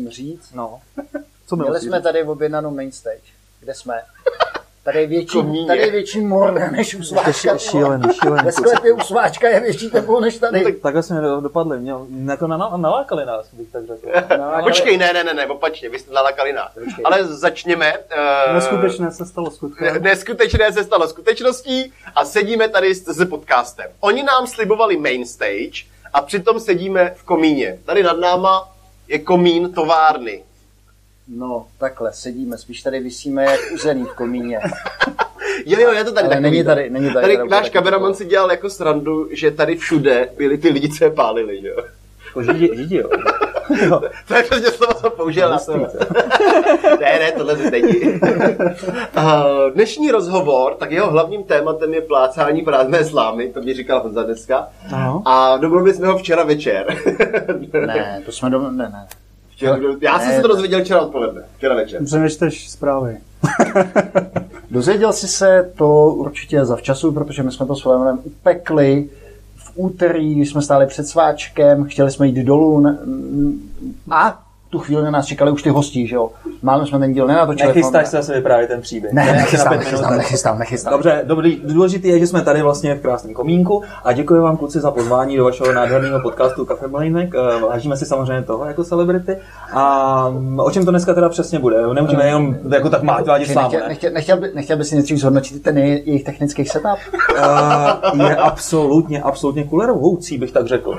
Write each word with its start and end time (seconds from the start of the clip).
Musím 0.00 0.10
říct, 0.10 0.52
No. 0.54 0.80
Co 1.46 1.56
mi 1.56 1.62
měli 1.62 1.80
jsme 1.80 1.96
říct? 1.96 2.02
tady 2.04 2.22
objednanou 2.22 2.70
main 2.70 2.92
stage. 2.92 3.20
Kde 3.60 3.74
jsme? 3.74 4.02
Tady 4.84 5.00
je 5.00 5.06
větší, 5.06 5.32
Komíně. 5.32 5.66
tady 5.66 5.80
je 5.80 5.90
větší 5.90 6.20
morda 6.20 6.70
než 6.70 6.94
u 6.94 7.02
sváčka. 7.02 7.58
šílený, 7.58 8.04
šílený. 8.22 8.42
Ve 8.44 8.52
sklepě 8.52 8.92
u 8.92 9.00
sváčka 9.00 9.48
je 9.48 9.60
větší 9.60 9.90
teplo 9.90 10.20
než 10.20 10.38
tady. 10.38 10.64
Tak, 10.64 10.74
takhle 10.82 11.02
jsme 11.02 11.20
do- 11.20 11.40
dopadli. 11.40 11.78
Měl, 11.80 12.06
jako 12.30 12.46
na, 12.46 12.56
nalákali 12.76 13.26
nás, 13.26 13.46
bych 13.52 13.68
tak 13.72 13.86
řekl. 13.86 14.08
No, 14.38 14.62
Počkej, 14.62 14.98
ne, 14.98 15.12
ne, 15.12 15.24
ne, 15.24 15.34
ne, 15.34 15.46
opačně, 15.46 15.88
vy 15.90 15.98
jste 15.98 16.12
nalakali 16.14 16.52
nás. 16.52 16.72
Ale 17.04 17.24
začněme. 17.26 17.98
Uh, 18.48 18.54
Neskutečné 18.54 19.10
se 19.10 19.26
stalo 19.26 19.50
skutkem. 19.50 20.02
Neskutečné 20.02 20.72
se 20.72 20.84
stalo 20.84 21.08
skutečností 21.08 21.92
a 22.14 22.24
sedíme 22.24 22.68
tady 22.68 22.94
s, 22.94 23.04
s 23.08 23.28
podcastem. 23.28 23.86
Oni 24.00 24.22
nám 24.22 24.46
slibovali 24.46 24.96
main 24.96 25.26
stage 25.26 25.84
a 26.12 26.22
přitom 26.22 26.60
sedíme 26.60 27.14
v 27.16 27.22
komíně. 27.22 27.78
Tady 27.84 28.02
nad 28.02 28.18
náma 28.18 28.72
je 29.08 29.18
komín 29.18 29.72
továrny. 29.72 30.42
no, 31.28 31.66
takhle, 31.78 32.12
sedíme, 32.12 32.58
spíš 32.58 32.82
tady 32.82 33.00
vysíme 33.00 33.44
jak 33.44 33.60
uzený 33.74 34.04
v 34.04 34.14
komíně. 34.14 34.60
Jo, 35.66 35.80
jo, 35.80 35.92
je 35.92 36.04
to 36.04 36.12
tady 36.12 36.26
Ale 36.26 36.40
není 36.40 36.64
tady- 36.64 36.90
není 36.90 37.06
tady 37.12 37.20
tady 37.22 37.32
teda 37.36 37.44
náš 37.44 37.70
kameraman 37.70 38.12
to. 38.12 38.16
si 38.18 38.24
dělal 38.24 38.50
jako 38.50 38.70
srandu, 38.70 39.28
že 39.30 39.50
tady 39.50 39.76
všude 39.76 40.28
byli 40.36 40.58
ty 40.58 40.68
lidi, 40.68 40.88
co 40.88 41.04
je 41.04 41.10
pálili, 41.10 41.60
že 41.62 41.68
jo. 41.68 41.76
Jako 42.26 42.42
židi, 42.42 42.70
židi, 42.76 42.96
jo. 42.96 43.10
To 44.28 44.34
je 44.34 44.42
přesně 44.42 44.70
slovo, 44.70 44.94
co 44.94 45.10
použil 45.10 45.50
na 45.50 45.58
tohle. 45.58 45.88
ne, 47.00 47.18
ne, 47.18 47.32
tohle 47.32 47.56
to 47.56 47.70
není. 47.70 47.96
Uh, 47.98 49.22
Dnešní 49.74 50.10
rozhovor, 50.10 50.74
tak 50.74 50.90
jeho 50.90 51.10
hlavním 51.10 51.44
tématem 51.44 51.94
je 51.94 52.00
plácání 52.00 52.62
prázdné 52.62 53.04
slámy, 53.04 53.48
to 53.48 53.62
mi 53.62 53.74
říkal 53.74 54.00
Honza 54.00 54.22
dneska. 54.22 54.68
Ano. 54.92 55.22
A 55.24 55.56
domluvili 55.56 55.94
jsme 55.94 56.06
ho 56.06 56.18
včera 56.18 56.44
večer. 56.44 56.96
Ne, 57.86 58.22
to 58.26 58.32
jsme 58.32 58.50
do... 58.50 58.70
Ne, 58.70 58.88
ne. 58.88 59.06
Včera, 59.50 59.78
já 60.00 60.18
jsem 60.18 60.32
se 60.32 60.42
to 60.42 60.48
dozvěděl 60.48 60.84
včera 60.84 61.00
odpoledne, 61.00 61.42
včera 61.56 61.74
večer. 61.74 62.04
Přemýšleš 62.04 62.70
zprávy. 62.70 63.16
Dozvěděl 64.70 65.12
jsi 65.12 65.28
se 65.28 65.72
to 65.78 66.06
určitě 66.06 66.64
zavčasu, 66.64 67.12
protože 67.12 67.42
my 67.42 67.52
jsme 67.52 67.66
to 67.66 67.76
s 67.76 67.82
Filemonem 67.82 68.18
upekli 68.24 69.08
úterý, 69.76 70.40
jsme 70.40 70.62
stáli 70.62 70.86
před 70.86 71.06
sváčkem, 71.06 71.84
chtěli 71.84 72.10
jsme 72.10 72.26
jít 72.26 72.44
dolů 72.44 72.86
a 74.10 74.45
tu 74.70 74.78
chvíli 74.78 75.04
na 75.04 75.10
nás 75.10 75.26
čekali 75.26 75.50
už 75.50 75.62
ty 75.62 75.70
hostí, 75.70 76.06
že 76.06 76.16
jo. 76.16 76.30
Málo 76.62 76.86
jsme 76.86 76.98
ten 76.98 77.12
díl 77.12 77.26
nenatočili. 77.26 77.68
Nechystáš 77.68 78.08
se 78.08 78.16
zase 78.16 78.34
vyprávět 78.34 78.68
ten 78.68 78.80
příběh. 78.80 79.12
Ne, 79.12 79.26
na 79.26 79.32
nechystám, 79.32 79.72
nechystám, 79.78 80.10
minut- 80.10 80.16
nechystám, 80.16 80.58
nechystám. 80.58 80.92
Dobře, 80.92 81.22
dobrý. 81.24 81.60
Důležité 81.64 82.08
je, 82.08 82.18
že 82.18 82.26
jsme 82.26 82.42
tady 82.42 82.62
vlastně 82.62 82.94
v 82.94 83.00
krásném 83.00 83.34
komínku 83.34 83.82
a 84.04 84.12
děkuji 84.12 84.42
vám 84.42 84.56
kluci 84.56 84.80
za 84.80 84.90
pozvání 84.90 85.36
do 85.36 85.44
vašeho 85.44 85.72
nádherného 85.72 86.20
podcastu 86.20 86.64
Kafe 86.64 86.86
Mlejnek. 86.88 87.34
Eh, 87.34 87.60
Vážíme 87.60 87.96
si 87.96 88.06
samozřejmě 88.06 88.42
toho 88.42 88.64
jako 88.64 88.84
celebrity. 88.84 89.36
A 89.72 90.28
mm, 90.30 90.60
o 90.60 90.70
čem 90.70 90.84
to 90.84 90.90
dneska 90.90 91.14
teda 91.14 91.28
přesně 91.28 91.58
bude? 91.58 91.76
Nemůžeme 91.94 92.26
jenom 92.26 92.56
jako 92.72 92.90
tak 92.90 93.02
mát 93.02 93.26
vádět 93.26 93.48
slámu, 93.48 93.68
nechtěl, 93.68 93.80
ne? 93.80 93.88
nechtěl, 93.88 94.10
nechtěl, 94.12 94.36
by, 94.36 94.50
nechtěl 94.54 94.76
by 94.76 94.84
si 94.84 94.94
nejdřív 94.94 95.18
zhodnotit 95.18 95.62
ten 95.62 95.76
jej- 95.76 96.02
jejich 96.04 96.24
technický 96.24 96.64
setup? 96.64 96.90
Uh, 98.14 98.28
je 98.28 98.36
absolutně, 98.36 99.22
absolutně 99.22 99.64
kulerouhoucí, 99.64 100.38
bych 100.38 100.52
tak 100.52 100.66
řekl. 100.66 100.98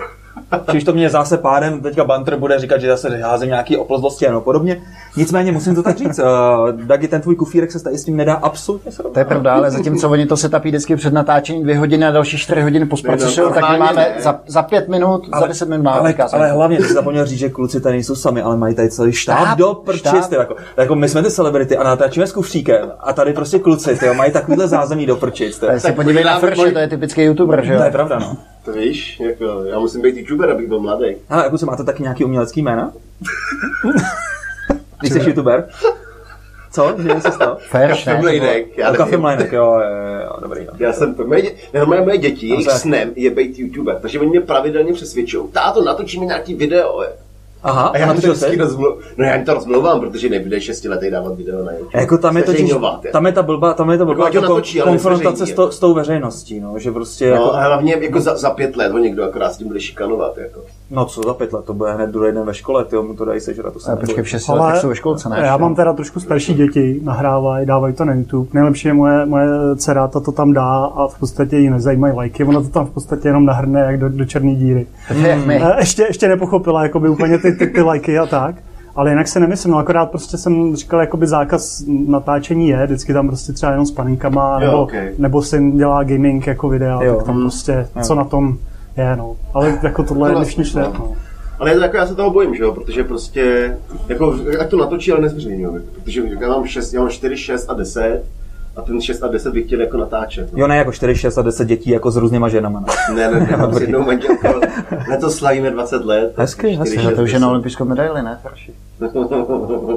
Když 0.72 0.84
to 0.84 0.94
mě 0.94 1.10
zase 1.10 1.38
pádem, 1.38 1.82
teďka 1.82 2.04
Banter 2.04 2.38
bude 2.38 2.60
říkat, 2.60 2.82
že 2.82 2.88
zase 2.88 3.18
házím 3.18 3.50
nějaký 3.50 3.78
oplzlosti 3.78 4.28
a 4.28 4.32
no 4.32 4.42
podobně. 4.42 4.82
Nicméně 5.18 5.52
musím 5.52 5.76
to 5.76 5.84
tak 5.84 5.98
říct. 5.98 6.20
Uh, 6.20 6.72
Dagi, 6.72 7.08
ten 7.08 7.22
tvůj 7.22 7.36
kufírek 7.36 7.72
se 7.72 7.84
tady 7.84 7.98
s 7.98 8.04
tím 8.04 8.18
nedá 8.18 8.34
absolutně 8.34 8.92
srovnat. 8.92 9.14
To 9.14 9.20
je 9.20 9.26
pravda, 9.26 9.54
ale 9.54 9.72
zatímco 9.72 10.10
oni 10.10 10.26
to 10.26 10.38
setupí 10.38 10.70
vždycky 10.70 10.96
před 10.96 11.14
natáčením 11.14 11.64
dvě 11.64 11.78
hodiny 11.78 12.06
a 12.06 12.12
další 12.12 12.38
čtyři 12.38 12.62
hodiny 12.62 12.86
po 12.86 12.98
zprocesují, 12.98 13.54
tak 13.54 13.72
my 13.72 13.78
máme 13.78 13.94
ne. 13.96 14.16
za, 14.20 14.40
za 14.48 14.64
pět 14.64 14.88
minut, 14.88 15.22
za 15.40 15.48
deset 15.48 15.70
minut 15.70 15.84
máme 15.84 16.00
ale, 16.00 16.10
vykázat. 16.10 16.40
ale 16.40 16.52
hlavně, 16.52 16.78
ty 16.78 16.84
jsi 16.84 16.94
zapomněl 16.94 17.26
říct, 17.26 17.40
že 17.40 17.50
kluci 17.50 17.82
tady 17.82 17.94
nejsou 17.94 18.16
sami, 18.16 18.42
ale 18.42 18.58
mají 18.58 18.76
tady 18.76 18.90
celý 18.90 19.14
štáb, 19.14 19.40
Štáb, 19.40 19.58
do 19.58 19.74
prčic, 19.74 20.32
jako, 20.32 20.56
jako, 20.78 20.96
my 20.96 21.10
jsme 21.10 21.24
ty 21.24 21.32
celebrity 21.32 21.78
a 21.78 21.84
natáčíme 21.84 22.28
s 22.28 22.32
kufříkem 22.32 22.92
a 23.00 23.14
tady 23.14 23.34
prostě 23.34 23.60
kluci, 23.60 23.98
ty, 23.98 24.14
mají 24.14 24.32
takovýhle 24.32 24.68
zázemí 24.68 25.06
do 25.06 25.16
prčic. 25.16 25.60
Ty. 25.60 25.66
Tak 25.66 25.80
se 25.80 25.92
podívej 25.92 26.24
na 26.24 26.40
Frše, 26.40 26.72
to 26.72 26.80
je 26.80 26.88
typický 26.88 27.22
youtuber, 27.22 27.66
že 27.66 27.74
jo? 27.74 27.80
To 27.80 27.86
je 27.86 27.92
pravda, 27.92 28.20
no. 28.20 28.38
To 28.68 28.74
víš, 28.74 29.20
jako, 29.20 29.46
já 29.64 29.80
musím 29.80 30.02
být 30.02 30.18
youtuber, 30.18 30.50
abych 30.50 30.68
byl 30.68 30.80
mladý. 30.80 31.16
Ale 31.30 31.44
jako 31.44 31.66
máte 31.66 31.84
taky 31.84 32.04
nějaký 32.04 32.24
umělecký 32.24 32.62
jména? 32.62 32.94
Když 35.00 35.12
jsi 35.14 35.20
youtuber? 35.20 35.70
Co? 36.72 36.96
Že 36.98 37.22
se 37.22 37.32
stalo? 37.32 37.58
Ferš, 37.70 38.06
ne? 38.06 38.22
Mlejnek, 38.22 38.78
já 38.78 38.88
Já 38.88 38.92
Kafe 38.96 39.12
nevím. 39.12 39.22
Mlejnek, 39.22 39.52
jo, 39.52 39.64
jo, 39.64 40.24
jo, 40.26 40.38
dobrý. 40.42 40.66
No. 40.66 40.72
Já 40.80 40.94
jsem 40.94 41.16
to, 41.16 41.28
moje, 41.28 41.52
normálně 41.74 42.06
moje 42.06 42.18
děti, 42.18 42.48
jejich 42.48 42.72
se- 42.72 42.80
snem 42.80 43.12
je 43.16 43.30
být 43.30 43.60
youtuber, 43.60 44.00
takže 44.02 44.20
oni 44.20 44.30
mě 44.30 44.42
pravidelně 44.42 44.94
přesvědčují. 44.94 45.48
Táto, 45.52 45.84
natočíme 45.84 46.26
nějaký 46.26 46.54
video. 46.54 47.02
je. 47.02 47.10
Aha, 47.68 47.88
A 47.88 47.98
já 47.98 48.14
to 48.14 48.22
to 48.22 48.34
vždycky 48.34 48.58
rozmlu... 48.58 48.98
No 49.18 49.26
já 49.26 49.36
jim 49.36 49.46
to 49.46 49.54
rozmluvám, 49.54 50.00
protože 50.00 50.30
nebude 50.30 50.62
šestiletý 50.62 51.12
dávat 51.12 51.36
video 51.36 51.64
na 51.64 51.72
YouTube. 51.72 52.00
Jako 52.00 52.18
tam 52.18 52.38
je 52.38 52.44
je. 53.04 53.12
tam 53.12 53.26
je 53.26 53.32
ta 53.32 53.44
blbá, 53.44 53.74
tam 53.74 53.90
je 53.90 53.98
ta 53.98 54.06
blbá 54.06 54.26
Jako 54.26 54.38
jako 54.38 54.54
natočí, 54.54 54.80
konfrontace 54.80 55.46
s, 55.48 55.54
to, 55.54 55.72
s 55.72 55.80
tou 55.80 55.94
veřejností, 55.94 56.60
no, 56.60 56.80
že 56.80 56.92
prostě 56.92 57.30
No 57.30 57.36
jako, 57.36 57.54
a 57.54 57.64
hlavně 57.64 57.98
jako 58.02 58.22
za, 58.22 58.38
za 58.38 58.50
pět 58.50 58.76
let 58.76 58.92
ho 58.92 58.98
někdo 58.98 59.24
akorát 59.24 59.54
s 59.54 59.58
tím 59.58 59.68
bude 59.68 59.80
šikanovat. 59.80 60.38
Jako. 60.38 60.62
No 60.92 61.06
co 61.06 61.22
za 61.22 61.34
pět 61.34 61.54
let, 61.54 61.66
to 61.66 61.74
bude 61.74 61.94
hned 61.94 62.10
druhý 62.10 62.32
den 62.32 62.46
ve 62.46 62.54
škole, 62.54 62.86
ty 62.86 62.96
mu 62.96 63.14
to 63.14 63.26
dají 63.26 63.40
sežrat, 63.40 63.74
to 63.74 63.80
se 63.80 63.92
A 63.92 63.96
počkej, 63.96 64.24
v 64.24 64.30
šesti 64.30 64.52
letech 64.52 64.82
jsou 64.82 64.88
ve 64.88 64.96
školce, 64.96 65.30
ne? 65.30 65.38
já 65.44 65.58
mám 65.58 65.76
teda 65.76 65.94
trošku 65.94 66.20
starší 66.20 66.54
děti, 66.54 67.00
nahrávají, 67.04 67.66
dávají 67.66 67.94
to 67.94 68.06
na 68.06 68.14
YouTube. 68.14 68.50
Nejlepší 68.54 68.88
je 68.88 68.94
moje, 68.94 69.26
moje 69.26 69.48
dcera, 69.76 70.08
ta 70.08 70.20
to 70.20 70.32
tam 70.32 70.54
dá 70.54 70.86
a 70.86 71.08
v 71.08 71.20
podstatě 71.20 71.58
ji 71.58 71.70
nezajímají 71.70 72.14
lajky. 72.14 72.44
Ona 72.44 72.62
to 72.62 72.70
tam 72.70 72.86
v 72.86 72.90
podstatě 72.90 73.28
jenom 73.28 73.46
nahrne 73.46 73.80
jak 73.80 74.00
do, 74.00 74.10
do 74.10 74.26
černé 74.26 74.56
díry. 74.56 74.88
My. 75.46 75.62
Eh, 75.64 75.76
Ještě, 75.80 76.04
ještě 76.04 76.28
nepochopila 76.28 76.84
jakoby 76.84 77.10
úplně 77.10 77.38
ty, 77.38 77.52
ty, 77.52 77.68
ty 77.68 77.82
lajky 77.82 78.20
a 78.20 78.26
tak. 78.26 78.56
Ale 78.96 79.10
jinak 79.10 79.28
se 79.28 79.40
nemyslím, 79.40 79.72
no 79.72 79.78
akorát 79.78 80.10
prostě 80.10 80.38
jsem 80.38 80.76
říkal, 80.76 81.00
jakoby 81.00 81.28
zákaz 81.28 81.84
natáčení 82.08 82.70
je, 82.70 82.86
vždycky 82.86 83.14
tam 83.14 83.28
prostě 83.28 83.54
třeba 83.54 83.72
jenom 83.72 83.86
s 83.86 83.92
paninkama, 83.92 84.60
nebo, 84.60 84.82
okej. 84.84 85.14
nebo 85.18 85.42
syn 85.42 85.78
dělá 85.78 86.04
gaming 86.04 86.48
jako 86.48 86.70
videa, 86.70 87.04
Jo. 87.04 87.16
tak 87.16 87.26
tam 87.26 87.42
prostě, 87.42 87.88
co 88.02 88.16
na 88.16 88.24
tom 88.24 88.58
je, 88.98 89.16
no. 89.16 89.36
Ale 89.54 89.80
jako 89.84 90.04
tohle 90.04 90.30
je 90.30 90.34
To 90.34 90.40
dnešní 90.40 90.64
vlastně, 90.64 90.82
svět, 90.82 91.00
no. 91.00 91.06
no. 91.06 91.16
Ale 91.60 91.72
je 91.72 91.76
to 91.76 91.82
jako, 91.82 91.98
já 91.98 92.08
se 92.08 92.16
toho 92.16 92.32
bojím, 92.32 92.56
že 92.56 92.64
jo, 92.64 92.72
protože 92.74 93.04
prostě, 93.04 93.78
jako, 94.08 94.36
ať 94.60 94.70
to 94.70 94.78
natočí, 94.78 95.12
ale 95.12 95.22
nezveřejňují. 95.22 95.82
Protože 96.04 96.22
já 96.40 96.48
mám, 96.50 96.68
6, 96.68 96.94
já 96.94 97.02
mám 97.02 97.10
4, 97.10 97.38
6 97.38 97.70
a 97.70 97.74
10 97.74 98.24
a 98.76 98.82
ten 98.82 99.02
6 99.02 99.24
a 99.24 99.28
10 99.28 99.54
bych 99.54 99.66
chtěl 99.66 99.82
jako 99.82 99.98
natáčet. 99.98 100.54
No. 100.54 100.60
Jo, 100.60 100.68
ne 100.68 100.78
jako 100.78 100.92
4, 100.92 101.16
6 101.16 101.38
a 101.38 101.42
10 101.42 101.68
dětí 101.68 101.90
jako 101.90 102.12
s 102.12 102.16
různýma 102.16 102.50
ženama. 102.50 102.80
Ne? 102.80 103.16
Ne, 103.16 103.32
ne, 103.32 103.58
ne, 103.58 103.68
s 103.74 103.82
jednou 103.82 104.04
manželkou, 104.04 104.48
letos 105.10 105.36
slavíme 105.36 105.72
20 105.72 106.06
let. 106.06 106.34
Hezky, 106.38 106.68
hezky. 106.68 106.98
Čtyři, 106.98 107.16
To 107.16 107.24
už 107.24 107.32
je 107.32 107.40
na 107.40 107.50
olympijskou 107.50 107.86
medaili, 107.86 108.24
ne? 108.24 108.40
Ferši? 108.42 108.74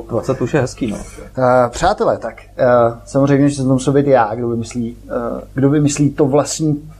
20 0.08 0.40
už 0.40 0.54
je 0.54 0.60
hezký, 0.60 0.86
no. 0.86 0.96
Uh, 0.96 1.44
přátelé, 1.68 2.18
tak 2.18 2.34
uh, 2.58 2.94
samozřejmě, 3.04 3.48
že 3.48 3.62
to 3.62 3.68
musím 3.68 3.92
být 3.92 4.06
já, 4.06 4.34
kdo 4.34 4.48
vymyslí, 4.48 4.96
uh, 5.04 5.40
kdo 5.54 5.70
vymyslí 5.70 6.10
to 6.10 6.26
vlastní 6.26 6.90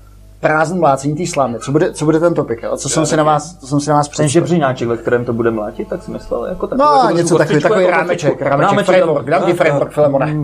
prázdné 0.41 0.79
mlácení 0.81 1.15
té 1.15 1.27
slámy. 1.27 1.59
Co 1.59 1.73
bude, 1.73 1.93
co 1.93 2.05
bude 2.05 2.21
ten 2.21 2.35
topik? 2.35 2.63
Jo? 2.63 2.77
Co 2.77 2.89
jsem 2.89 3.07
si 3.07 3.17
na 3.17 3.23
vás, 3.23 3.57
co 3.59 3.67
jsem 3.67 3.81
si 3.81 3.91
na 3.91 3.97
vás 3.97 4.09
Ten 4.09 4.29
žebřínáček, 4.29 4.89
ve 4.89 4.97
kterém 4.97 5.25
to 5.25 5.33
bude 5.33 5.51
mlátit, 5.51 5.89
tak 5.89 6.03
si 6.03 6.11
myslel, 6.11 6.45
jako 6.47 6.67
takový, 6.67 6.89
No, 6.89 7.03
jako 7.05 7.17
něco 7.17 7.39
takový, 7.39 7.61
takový 7.61 7.85
jako 7.85 7.97
rámeček, 7.97 8.31
kostřičku. 8.31 8.61
rámeček, 8.61 8.87
framework, 8.87 9.27
dám 9.27 9.43
ti 9.43 9.53
framework. 9.53 9.93
Filemone. 9.93 10.35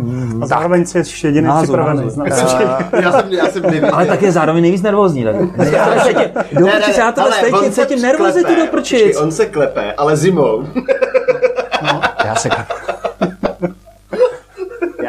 A 0.43 0.47
zároveň 0.47 0.87
si 0.87 0.99
ještě 0.99 1.29
jediný 1.29 1.49
připravený. 1.63 2.11
já 3.03 3.13
jsem, 3.13 3.33
já 3.33 3.47
jsem 3.49 3.63
nevěděl. 3.63 3.91
Ale 3.93 4.07
tak 4.07 4.23
je 4.23 4.33
zároveň 4.33 4.63
nejvíc 4.63 4.83
nervózní, 4.83 5.25
tak. 5.25 5.37
Já 5.73 6.01
se 6.05 6.15
tím, 6.15 6.31
do 6.61 6.67
prčic, 6.67 6.99
já 6.99 7.13
to 7.13 7.21
ale 7.21 7.33
cítím, 7.71 8.01
klepe, 8.17 8.57
do 8.57 8.71
prčic. 8.71 9.17
On 9.21 9.33
se 9.33 9.47
klepe, 9.47 9.93
ale 9.93 10.17
zimou. 10.17 10.65
Já 12.25 12.35
se 12.35 12.49
klepu. 12.49 12.73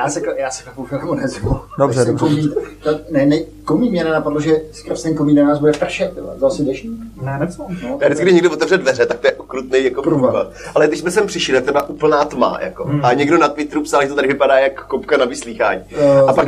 Já 0.07 0.11
se, 0.11 0.21
já 0.37 0.51
se 0.51 0.63
Filemone 0.89 1.27
zimu. 1.27 1.59
Dobře, 1.79 2.05
dobře. 2.05 2.25
Komín, 2.25 2.53
to, 2.83 2.89
ne, 3.11 3.25
ne, 3.25 3.37
komín 3.65 3.91
mě 3.91 4.03
nenapadlo, 4.03 4.39
že 4.39 4.61
skrz 4.71 5.03
ten 5.03 5.15
komín 5.15 5.35
na 5.35 5.43
nás 5.43 5.59
bude 5.59 5.71
pršet. 5.71 6.13
Vzal 6.35 6.51
si 6.51 6.63
dešník? 6.63 6.99
ne, 7.21 7.37
nepsal. 7.39 7.65
No, 7.83 7.97
Já 8.01 8.07
vždycky, 8.07 8.23
když 8.23 8.33
někdo 8.33 8.51
otevře 8.51 8.77
dveře, 8.77 9.05
tak 9.05 9.19
to 9.19 9.27
je 9.27 9.33
okrutný 9.33 9.83
jako 9.83 10.01
průvad. 10.01 10.47
Ale 10.75 10.87
když 10.87 10.99
jsme 10.99 11.11
sem 11.11 11.27
přišli, 11.27 11.53
tak 11.53 11.65
to 11.65 11.71
byla 11.71 11.89
úplná 11.89 12.25
tma. 12.25 12.57
Jako. 12.61 12.83
Hmm. 12.83 13.05
A 13.05 13.13
někdo 13.13 13.37
na 13.37 13.47
Twitteru 13.47 13.83
psal, 13.83 14.01
že 14.01 14.07
to 14.07 14.15
tady 14.15 14.27
vypadá 14.27 14.59
jak 14.59 14.87
kopka 14.87 15.17
na 15.17 15.25
vyslýchání. 15.25 15.81
Eh, 15.97 16.19
a, 16.27 16.33
pak, 16.33 16.47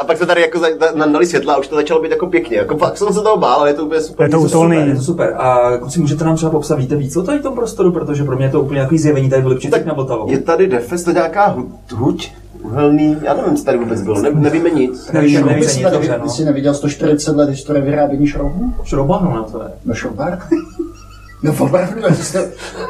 a 0.00 0.04
pak 0.04 0.18
se 0.18 0.26
tady 0.26 0.40
jako 0.40 0.58
za- 0.58 0.66
za- 0.80 0.92
nandali 0.94 1.26
světla 1.26 1.54
a 1.54 1.58
už 1.58 1.68
to 1.68 1.74
začalo 1.76 2.02
být 2.02 2.10
jako 2.10 2.26
pěkně. 2.26 2.56
Jako 2.56 2.76
fakt 2.76 2.98
jsem 2.98 3.08
se 3.08 3.20
toho 3.22 3.36
bál, 3.36 3.60
ale 3.60 3.70
je 3.70 3.74
to 3.74 3.84
úplně 3.84 4.00
super. 4.00 4.26
Je 4.26 4.30
to 4.30 4.48
super. 4.48 4.78
Je 4.88 4.94
to 4.94 5.02
super. 5.02 5.34
A 5.38 5.76
kluci, 5.78 6.00
můžete 6.00 6.24
nám 6.24 6.36
třeba 6.36 6.50
popsat, 6.50 6.78
víte 6.78 6.96
víc 6.96 7.16
o 7.16 7.22
tady 7.22 7.38
tom 7.38 7.54
prostoru, 7.54 7.92
protože 7.92 8.24
pro 8.24 8.36
mě 8.36 8.44
je 8.46 8.50
to 8.50 8.60
úplně 8.60 8.74
nějaký 8.78 8.98
zjevení 8.98 9.30
tady 9.30 9.42
v 9.42 9.46
Lipčicích 9.46 9.84
na 9.84 9.94
Vltavou. 9.94 10.30
Je 10.30 10.38
tady 10.38 10.66
Defest, 10.66 11.04
to 11.04 11.10
nějaká 11.12 11.56
hu- 11.56 11.68
huť, 11.94 12.32
uhelný, 12.66 13.16
já 13.22 13.34
nevím, 13.34 13.56
co 13.56 13.64
tady 13.64 13.78
vůbec 13.78 14.02
bylo, 14.02 14.22
ne, 14.22 14.30
nevíme 14.34 14.70
nic. 14.70 15.12
Nevím, 15.12 15.30
Šrouby 15.30 15.50
nevím, 15.50 15.64
jsi 15.68 15.76
nic, 15.76 15.82
tady- 15.82 15.96
dobře, 15.96 16.12
Ty 16.12 16.20
no. 16.20 16.28
jsi 16.28 16.44
neviděl 16.44 16.74
140 16.74 17.36
let 17.36 17.48
historie 17.48 17.82
vyrábění 17.84 18.26
šroubů? 18.26 18.72
Šroubahnu 18.84 19.34
na 19.34 19.42
to 19.42 19.62
je. 19.62 19.68
No 19.84 19.94
šroubár? 19.94 20.38
No 21.42 21.54
opravdu, 21.58 22.00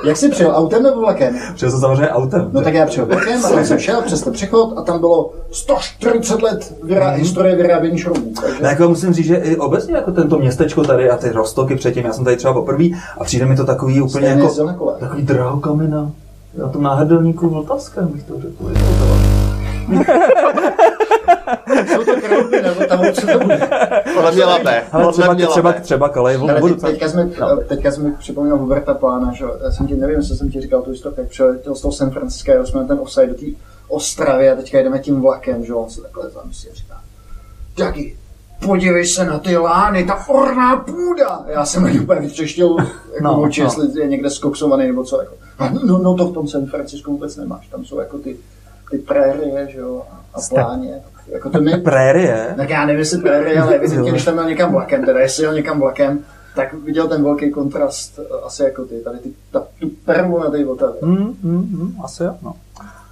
jak 0.07 0.17
jsi 0.17 0.29
přijel, 0.29 0.53
autem 0.55 0.83
nebo 0.83 1.01
vlakem? 1.01 1.35
Přijel 1.55 1.71
jsem 1.71 1.81
samozřejmě 1.81 2.09
autem. 2.09 2.51
No 2.53 2.63
tak 2.63 2.75
já 2.75 2.87
přijel 2.87 3.07
vlakem 3.07 3.45
a 3.45 3.65
jsem 3.65 3.79
šel 3.79 4.03
přes 4.03 4.23
ten 4.23 4.33
přechod 4.33 4.75
a 4.77 4.83
tam 4.83 5.01
bylo 5.01 5.33
140 5.51 6.43
let 6.43 6.75
vyrá, 6.83 7.11
historie 7.11 7.57
vyrábění 7.57 7.99
šroubů. 7.99 8.33
Takže... 8.41 8.63
No, 8.63 8.69
jako 8.69 8.89
musím 8.89 9.13
říct, 9.13 9.27
že 9.27 9.37
i 9.37 9.57
obecně 9.57 9.95
jako 9.95 10.13
tento 10.13 10.39
městečko 10.39 10.85
tady 10.85 11.11
a 11.11 11.17
ty 11.17 11.31
roztoky 11.31 11.77
předtím, 11.77 12.05
já 12.05 12.13
jsem 12.13 12.25
tady 12.25 12.37
třeba 12.37 12.55
poprvé 12.55 12.85
a 13.19 13.25
přijde 13.25 13.47
mi 13.47 13.57
to 13.57 13.65
takový 13.65 14.01
úplně 14.01 14.27
Stejně 14.27 14.43
jako, 14.67 14.97
takový 15.01 15.23
drahokamina. 15.23 16.11
Na 16.59 16.69
tom 16.69 16.83
náhrdelníku 16.83 17.49
Vltavském 17.49 18.07
bych 18.09 18.23
to 18.23 18.35
řekl. 18.41 18.73
Jsou 21.87 22.05
to 22.05 22.21
krouby, 22.21 22.63
nebo 22.63 22.85
tam 22.89 23.01
co 23.13 23.27
to 23.27 23.39
bude? 23.39 23.69
Podle 24.15 24.33
mě. 24.33 24.45
Ale 24.45 24.83
Podle 24.93 25.13
třeba, 25.13 25.35
mě 25.35 25.47
třeba, 25.47 25.73
třeba 25.73 26.09
kalej 26.09 26.37
Ale 26.37 26.61
teď, 26.63 26.81
teďka, 26.81 27.09
jsme, 27.09 27.31
No. 27.41 27.57
teďka 27.57 27.93
jsme 27.93 28.11
připomněl 28.19 28.57
Huberta 28.59 28.95
Plána, 28.95 29.33
že 29.33 29.45
jo. 29.45 29.57
já 29.65 29.71
jsem 29.71 29.87
ti, 29.87 29.95
nevím, 29.95 30.17
jestli 30.17 30.37
jsem 30.37 30.51
ti 30.51 30.61
říkal 30.61 30.83
tu 30.83 30.91
historii, 30.91 31.21
jak 31.21 31.29
přiletěl 31.29 31.75
z 31.75 31.81
toho 31.81 31.93
San 31.93 32.11
Francisca, 32.11 32.53
jeli 32.53 32.67
jsme 32.67 32.81
na 32.81 32.87
ten 32.87 32.99
offside 33.01 33.27
do 33.27 33.35
té 33.35 33.47
Ostravy 33.89 34.51
a 34.51 34.55
teďka 34.57 34.79
jdeme 34.79 34.99
tím 34.99 35.21
vlakem, 35.21 35.65
že 35.65 35.73
jo, 35.73 35.79
on 35.79 35.91
se 35.91 36.01
takhle 36.03 36.31
zamyslí 36.31 36.71
a 36.71 36.75
říká, 36.75 37.01
Taky, 37.77 38.17
podívej 38.67 39.07
se 39.07 39.25
na 39.25 39.39
ty 39.39 39.57
lány, 39.57 40.05
ta 40.05 40.29
orná 40.29 40.77
půda. 40.77 41.41
Já 41.47 41.65
jsem 41.67 41.85
ani 41.85 42.01
úplně 42.01 42.21
vytřeštil 42.21 42.77
jako 42.79 42.91
No, 43.25 43.33
no, 43.33 43.43
oči, 43.43 43.61
no. 43.63 43.67
no. 43.79 43.85
jestli 43.85 44.01
je 44.01 44.07
někde 44.09 44.31
skoksovaný 44.31 44.87
nebo 44.87 45.05
co. 45.05 45.21
Jako. 45.21 45.35
A 45.59 45.69
No, 45.85 45.99
no, 45.99 46.15
to 46.15 46.27
v 46.27 46.35
tom 46.35 46.49
San 46.49 46.67
Francisco 46.67 47.11
vůbec 47.11 47.37
nemáš, 47.37 47.67
tam 47.69 47.85
jsou 47.85 47.99
jako 47.99 48.19
ty, 48.19 48.37
ty 48.91 48.99
prérie, 48.99 49.69
že 49.71 49.79
jo, 49.79 50.03
a, 50.11 50.39
a 50.39 50.41
pláně. 50.55 51.03
Jako 51.29 51.51
to 51.51 51.61
mi, 51.61 51.77
Prérie? 51.77 52.55
tak 52.57 52.71
já 52.71 52.87
nevím, 52.87 52.99
jestli 52.99 53.19
prérie, 53.19 53.61
ale 53.61 53.75
evidentně, 53.75 54.11
když 54.11 54.25
tam 54.25 54.35
měl 54.35 54.49
někam 54.49 54.73
vlakem, 54.73 55.05
teda 55.05 55.21
jestli 55.21 55.43
jel 55.43 55.55
někam 55.55 55.81
vlakem, 55.81 56.19
tak 56.55 56.75
viděl 56.75 57.09
ten 57.09 57.25
velký 57.25 57.51
kontrast 57.51 58.19
eh, 58.19 58.47
asi 58.47 58.63
jako 58.63 58.85
ty, 58.85 59.01
tady 59.01 59.19
ty, 59.19 59.29
ta, 59.51 59.63
tu 59.81 59.91
perlu 60.05 60.39
na 60.39 60.51
té 60.51 60.65
Vltavě. 60.65 61.01
Hmm, 61.03 61.35
hmm, 61.43 61.63
hmm, 61.63 61.95
asi 62.05 62.23
jo, 62.23 62.35
no. 62.43 62.55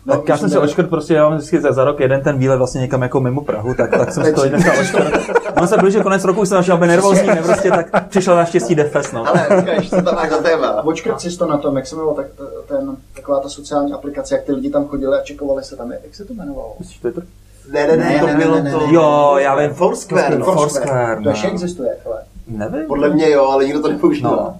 No, 0.06 0.16
Tak 0.16 0.28
já 0.28 0.36
jsem 0.36 0.50
si 0.50 0.58
očkrt 0.58 0.88
prostě, 0.88 1.14
já 1.14 1.28
mám 1.28 1.38
vždycky 1.38 1.60
za, 1.60 1.72
za 1.72 1.84
rok 1.84 2.00
jeden 2.00 2.22
ten 2.22 2.38
výlet 2.38 2.56
vlastně 2.56 2.80
někam 2.80 3.02
jako 3.02 3.20
mimo 3.20 3.40
Prahu, 3.40 3.74
tak, 3.74 3.90
tak 3.90 4.12
jsem 4.12 4.24
si 4.24 4.32
to 4.32 4.48
dneska 4.48 4.72
očkrt. 4.80 5.12
On 5.60 5.66
se 5.68 5.76
blížil 5.76 6.02
konec 6.02 6.24
roku, 6.24 6.40
už 6.40 6.48
jsem 6.48 6.56
našel, 6.56 6.74
aby 6.74 6.86
nervózní, 6.86 7.26
ne, 7.26 7.42
prostě, 7.42 7.70
tak 7.70 8.08
přišel 8.08 8.36
naštěstí 8.36 8.74
Defes, 8.74 9.12
no. 9.12 9.28
Ale, 9.28 9.46
říkáš, 9.60 9.90
co 9.90 10.02
tam 10.02 10.14
máš 10.14 10.30
za 10.30 10.42
téma? 10.42 10.82
Očkrt 10.84 11.20
si 11.20 11.38
to 11.38 11.46
na 11.46 11.58
tom, 11.58 11.76
jak 11.76 11.86
se 11.86 11.94
jmenovalo 11.94 12.16
tak, 12.16 12.26
ten, 12.68 12.96
taková 13.24 13.40
ta 13.40 13.48
sociální 13.48 13.92
aplikace, 13.92 14.34
jak 14.34 14.44
ty 14.44 14.52
lidi 14.52 14.70
tam 14.70 14.86
chodili 14.88 15.18
a 15.18 15.22
čekovali 15.22 15.64
se 15.64 15.76
tam, 15.76 15.92
jak 15.92 16.14
se 16.14 16.24
to 16.24 16.32
jmenovalo? 16.32 16.74
Myslíš 16.78 16.98
Twitter? 16.98 17.22
Ne, 17.72 17.86
ne, 17.86 17.96
ne, 17.96 18.04
Ne, 18.08 18.20
to 18.20 18.26
ne, 18.26 18.36
bylo 18.36 18.54
ne, 18.56 18.62
ne, 18.62 18.72
to. 18.72 18.86
ne. 18.86 18.92
Jo, 18.94 19.34
já 19.38 19.56
vím. 19.56 19.70
Foursquare, 19.74 20.38
no. 20.38 20.44
Foursquare, 20.44 21.22
To 21.22 21.28
ještě 21.28 21.46
existuje, 21.48 21.96
ale. 22.06 22.22
Nevím. 22.48 22.86
Podle 22.86 23.10
mě 23.10 23.30
jo, 23.30 23.44
ale 23.44 23.64
nikdo 23.64 23.82
to 23.82 23.88
nepoužívá. 23.88 24.30
No. 24.30 24.56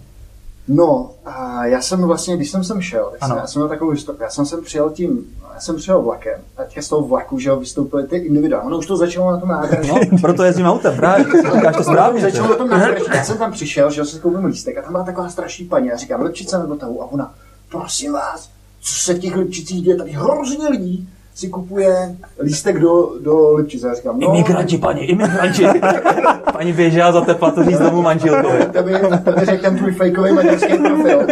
No, 0.68 1.10
a 1.24 1.66
já 1.66 1.80
jsem 1.82 2.02
vlastně, 2.02 2.36
když 2.36 2.50
jsem 2.50 2.64
sem 2.64 2.80
šel, 2.80 3.10
tak 3.10 3.28
jsem, 3.28 3.36
já 3.36 3.46
jsem 3.46 3.60
měl 3.60 3.68
takovou 3.68 3.90
historii. 3.90 4.22
Já 4.22 4.30
jsem 4.30 4.46
sem 4.46 4.62
přijel 4.62 4.90
tím, 4.90 5.24
já 5.54 5.60
jsem 5.60 5.76
přijel 5.76 6.02
vlakem 6.02 6.40
a 6.56 6.62
teďka 6.64 6.82
z 6.82 6.88
toho 6.88 7.02
vlaku, 7.02 7.38
že 7.38 7.48
jo, 7.48 7.56
vystoupily 7.56 8.06
ty 8.06 8.16
individuálně. 8.16 8.66
Ono 8.66 8.78
už 8.78 8.86
to 8.86 8.96
začalo 8.96 9.30
na 9.32 9.40
tom 9.40 9.48
nádraží. 9.48 9.88
No, 9.88 10.18
proto 10.20 10.42
jezdím 10.44 10.66
autem, 10.66 10.96
právě. 10.96 11.24
Říkáš 11.54 11.76
to 11.76 11.84
správně. 11.84 12.20
Začalo 12.20 12.48
na 12.48 12.54
tom 12.54 12.68
nádraží. 12.70 13.04
Já 13.14 13.24
jsem 13.24 13.38
tam 13.38 13.52
přišel, 13.52 13.90
že 13.90 14.00
jo, 14.00 14.04
si 14.04 14.18
koupím 14.20 14.44
lístek 14.44 14.78
a 14.78 14.82
tam 14.82 14.92
byla 14.92 15.04
taková 15.04 15.28
strašná 15.28 15.66
paní. 15.68 15.88
Já 15.88 15.96
říkám, 15.96 16.22
lepčice 16.22 16.58
nebo 16.58 16.76
tahu 16.76 17.02
a 17.02 17.12
ona, 17.12 17.34
prosím 17.70 18.12
vás, 18.12 18.48
co 18.84 18.94
se 18.94 19.14
v 19.14 19.18
těch 19.18 19.36
lepčicích 19.36 19.82
děje, 19.82 19.96
tady 19.96 20.10
hrozně 20.10 20.68
lidí 20.68 21.08
si 21.34 21.48
kupuje 21.48 22.16
lístek 22.40 22.78
do, 22.78 23.10
do 23.20 23.54
Lipčice. 23.54 23.88
Já 23.88 23.94
říkám, 23.94 24.20
no, 24.20 24.28
Imigranti, 24.28 24.78
paní, 24.78 25.00
imigranti. 25.00 25.64
paní 26.52 26.72
běžela 26.72 27.12
za 27.12 27.20
tepla 27.20 27.50
to 27.50 27.64
říct 27.64 27.78
domů 27.78 28.02
manželkovi. 28.02 28.66
to 28.66 28.82
by, 28.82 28.92
to 29.24 29.32
by 29.32 29.46
řekl 29.46 29.62
ten 29.62 29.76
tvůj 29.76 29.92
fejkový 29.92 30.32
maďarský 30.32 30.78
profil. 30.78 31.26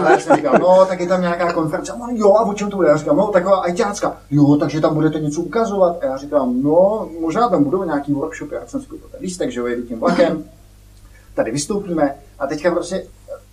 A 0.00 0.10
já 0.10 0.18
jsem 0.18 0.36
říkal, 0.36 0.54
no, 0.60 0.86
tak 0.88 1.00
je 1.00 1.06
tam 1.06 1.20
nějaká 1.20 1.52
konference. 1.52 1.92
A 1.92 1.94
on, 1.94 2.16
jo, 2.16 2.32
a 2.34 2.42
o 2.42 2.54
čem 2.54 2.70
to 2.70 2.76
bude? 2.76 2.88
Já 2.88 2.96
říkám, 2.96 3.16
no, 3.16 3.26
taková 3.26 3.58
ajťácka. 3.58 4.16
Jo, 4.30 4.56
takže 4.56 4.80
tam 4.80 4.94
budete 4.94 5.20
něco 5.20 5.40
ukazovat. 5.40 5.98
A 6.02 6.06
já 6.06 6.16
říkám, 6.16 6.62
no, 6.62 7.08
možná 7.20 7.48
tam 7.48 7.64
budou 7.64 7.84
nějaký 7.84 8.12
workshopy. 8.12 8.54
Já 8.54 8.66
jsem 8.66 8.80
si 8.80 8.86
koupil 8.86 9.08
ten 9.10 9.20
lístek, 9.22 9.50
že 9.50 9.60
jo, 9.60 9.66
jedu 9.66 9.82
tím 9.82 10.00
vlakem. 10.00 10.44
Tady 11.34 11.50
vystoupíme. 11.50 12.14
A 12.38 12.46
teďka 12.46 12.70
prostě, 12.70 13.04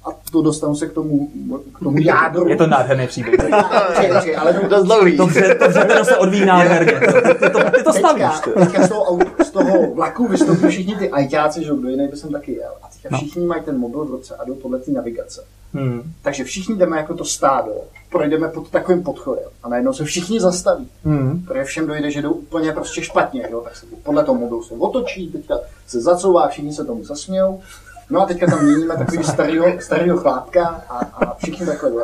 a 0.06 0.10
to 0.32 0.42
dostanu 0.42 0.76
se 0.76 0.88
k 0.88 0.94
tomu, 0.94 1.30
k 1.76 1.80
tomu 1.80 1.98
jádru. 2.02 2.48
Je 2.48 2.56
to 2.56 2.68
nádherný 2.68 3.08
příběh. 3.08 3.54
Ale 4.38 4.54
to, 4.54 4.68
Dost 4.68 4.84
dlouhý. 4.84 5.18
Dobře, 5.18 5.58
dobře, 5.60 5.86
to 5.98 6.06
se 6.06 6.18
odvíjí 6.18 6.46
nádherně. 6.46 6.94
Ty 7.40 7.50
to, 7.50 7.60
ty 7.78 7.84
to 7.84 7.94
stavíš. 7.94 8.40
teďka, 8.60 8.86
z, 8.86 8.90
toho, 8.90 9.20
z 9.46 9.52
toho 9.52 9.94
vlaku 9.94 10.28
vystoupí 10.28 10.68
všichni 10.68 10.96
ty 10.96 11.10
ajťáci, 11.10 11.64
že 11.64 11.72
kdo 11.80 11.90
jiný 11.90 12.08
by 12.08 12.18
jsem 12.18 12.32
taky 12.32 12.54
jel. 12.54 12.72
A 12.84 12.88
teďka 12.88 13.18
všichni 13.18 13.46
mají 13.46 13.62
ten 13.62 13.78
mobil 13.78 14.06
v 14.06 14.10
ruce 14.10 14.36
a 14.36 14.46
jdou 14.46 14.56
podle 14.56 14.80
té 14.80 14.92
navigace. 14.92 15.44
Hmm. 15.74 16.02
Takže 16.22 16.44
všichni 16.44 16.76
jdeme 16.76 16.98
jako 16.98 17.14
to 17.14 17.26
stádo, 17.26 17.72
projdeme 18.10 18.48
pod 18.48 18.70
takovým 18.70 19.04
podchodem 19.04 19.50
a 19.64 19.70
najednou 19.70 19.94
se 19.94 20.04
všichni 20.04 20.40
zastaví. 20.40 20.88
Hmm. 21.06 21.44
Protože 21.48 21.64
všem 21.64 21.88
dojde, 21.88 22.12
že 22.12 22.22
jdou 22.22 22.32
úplně 22.32 22.72
prostě 22.72 23.02
špatně, 23.02 23.48
jo? 23.52 23.62
tak 23.62 23.76
se 23.76 23.86
podle 24.04 24.24
toho 24.24 24.40
mobilu 24.40 24.64
se 24.64 24.74
otočí, 24.74 25.28
teďka 25.28 25.60
se 25.88 26.02
zacouvá, 26.02 26.48
všichni 26.48 26.74
se 26.74 26.86
tomu 26.86 27.04
zasmějou. 27.04 27.62
No 28.10 28.22
a 28.22 28.26
teďka 28.26 28.46
tam 28.46 28.66
měníme 28.66 28.98
takový 28.98 29.24
starýho, 29.24 29.66
starýho 29.80 30.18
chlápka 30.18 30.68
a, 30.90 30.98
a 30.98 31.34
všichni 31.36 31.66
takhle. 31.66 32.04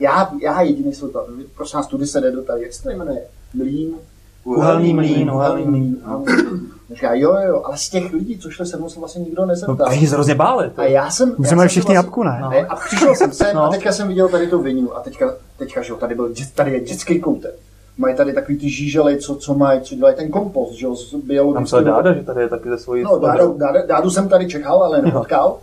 Já, 0.00 0.30
já, 0.42 0.60
jediný 0.62 0.92
jsou 0.94 1.08
to, 1.08 1.26
prosím 1.56 1.76
nás, 1.76 1.86
tudy 1.86 2.06
se 2.06 2.20
jde 2.20 2.30
do 2.32 2.42
tady, 2.42 2.62
jak 2.62 2.72
se 2.72 2.82
to 2.82 2.90
jmenuje? 2.90 3.22
Mlín? 3.54 3.94
Uhelný 4.44 4.94
mlín, 4.94 5.30
uhelný 5.30 5.64
mlín. 5.64 5.96
No. 6.06 6.24
Říká, 6.94 7.14
jo, 7.14 7.36
jo, 7.46 7.62
ale 7.64 7.76
z 7.78 7.90
těch 7.90 8.12
lidí, 8.12 8.38
co 8.38 8.50
šli 8.50 8.66
se 8.66 8.76
mnou, 8.76 8.88
se 8.88 9.00
vlastně 9.00 9.22
nikdo 9.22 9.42
No, 9.42 9.46
nezeptal. 9.48 9.88
všichni 9.90 10.08
se 10.08 10.14
hrozně 10.14 10.34
báli. 10.34 10.70
A 10.76 10.84
já 10.84 11.10
jsem... 11.10 11.28
Já 11.38 11.48
jsem 11.48 11.58
všichni 11.68 11.80
vlastně- 11.82 11.94
jabku, 11.96 12.22
ne? 12.24 12.38
No. 12.42 12.50
Ne, 12.50 12.66
a 12.66 12.76
přišel 12.76 13.14
jsem 13.14 13.32
sem 13.32 13.56
No. 13.56 13.62
a 13.64 13.70
teďka 13.70 13.92
jsem 13.92 14.08
viděl 14.08 14.28
tady 14.28 14.46
tu 14.46 14.62
vinu 14.62 14.96
a 14.96 15.00
teďka, 15.00 15.34
teďka 15.56 15.82
že 15.82 15.92
jo, 15.92 15.96
tady, 15.96 16.14
byl, 16.14 16.32
tady 16.54 16.72
je 16.72 16.80
dětský 16.80 17.20
koutek. 17.20 17.54
Mají 17.98 18.16
tady 18.16 18.32
takový 18.32 18.58
ty 18.58 18.70
žížely, 18.70 19.18
co, 19.18 19.36
co 19.36 19.54
mají, 19.54 19.80
co 19.80 19.94
dělají 19.94 20.16
ten 20.16 20.30
kompost, 20.30 20.72
že 20.72 20.86
jo, 20.86 20.96
z 20.96 21.14
Tam 21.54 21.66
se 21.66 21.80
dáda, 21.82 22.12
že 22.12 22.22
tady 22.22 22.40
je 22.40 22.48
taky 22.48 22.68
ze 22.68 22.78
svojí 22.78 23.02
No, 23.02 23.18
dádu, 23.18 23.56
dádu, 23.58 23.78
dádu, 23.86 24.10
jsem 24.10 24.28
tady 24.28 24.48
čekal, 24.48 24.82
ale 24.82 25.02
nepotkal. 25.02 25.56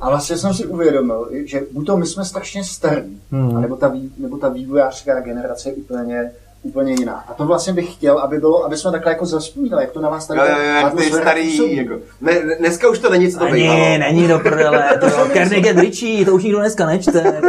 A 0.00 0.08
vlastně 0.08 0.36
jsem 0.36 0.54
si 0.54 0.66
uvědomil, 0.66 1.28
že 1.44 1.60
buď 1.72 1.86
to 1.86 1.96
my 1.96 2.06
jsme 2.06 2.24
strašně 2.24 2.64
starý, 2.64 3.20
Hmm. 3.30 3.60
nebo, 3.60 3.76
ta, 3.76 3.94
nebo 4.18 4.36
ta 4.36 4.48
vývojářská 4.48 5.20
generace 5.20 5.68
je 5.68 5.74
úplně, 5.74 6.30
úplně 6.68 6.92
jiná. 6.98 7.24
A 7.28 7.34
to 7.34 7.46
vlastně 7.46 7.72
bych 7.72 7.92
chtěl, 7.92 8.18
aby 8.18 8.38
bylo, 8.38 8.64
aby 8.64 8.76
jsme 8.76 8.90
takhle 8.90 9.12
jako 9.12 9.26
zaspomínali, 9.26 9.82
jak 9.82 9.92
to 9.92 10.00
na 10.00 10.08
vás 10.10 10.26
tady 10.26 10.40
Jo, 10.40 10.46
jo, 10.46 10.56
jo, 10.62 10.74
jak 10.74 10.94
ty 10.94 11.02
starý, 11.02 11.76
jako, 11.76 11.94
ne, 12.20 12.32
ne- 12.44 12.56
dneska 12.58 12.88
už 12.90 12.98
to 12.98 13.10
není, 13.10 13.32
co 13.32 13.38
to 13.38 13.46
bývalo. 13.46 13.80
není 13.98 14.28
do 14.28 14.38
prdele, 14.38 14.84
to 15.00 15.06
Carnegie 15.32 15.72
Ritchie, 15.72 16.24
to 16.26 16.34
už 16.34 16.42
nikdo 16.44 16.58
dneska 16.58 16.86
nečte. 16.86 17.40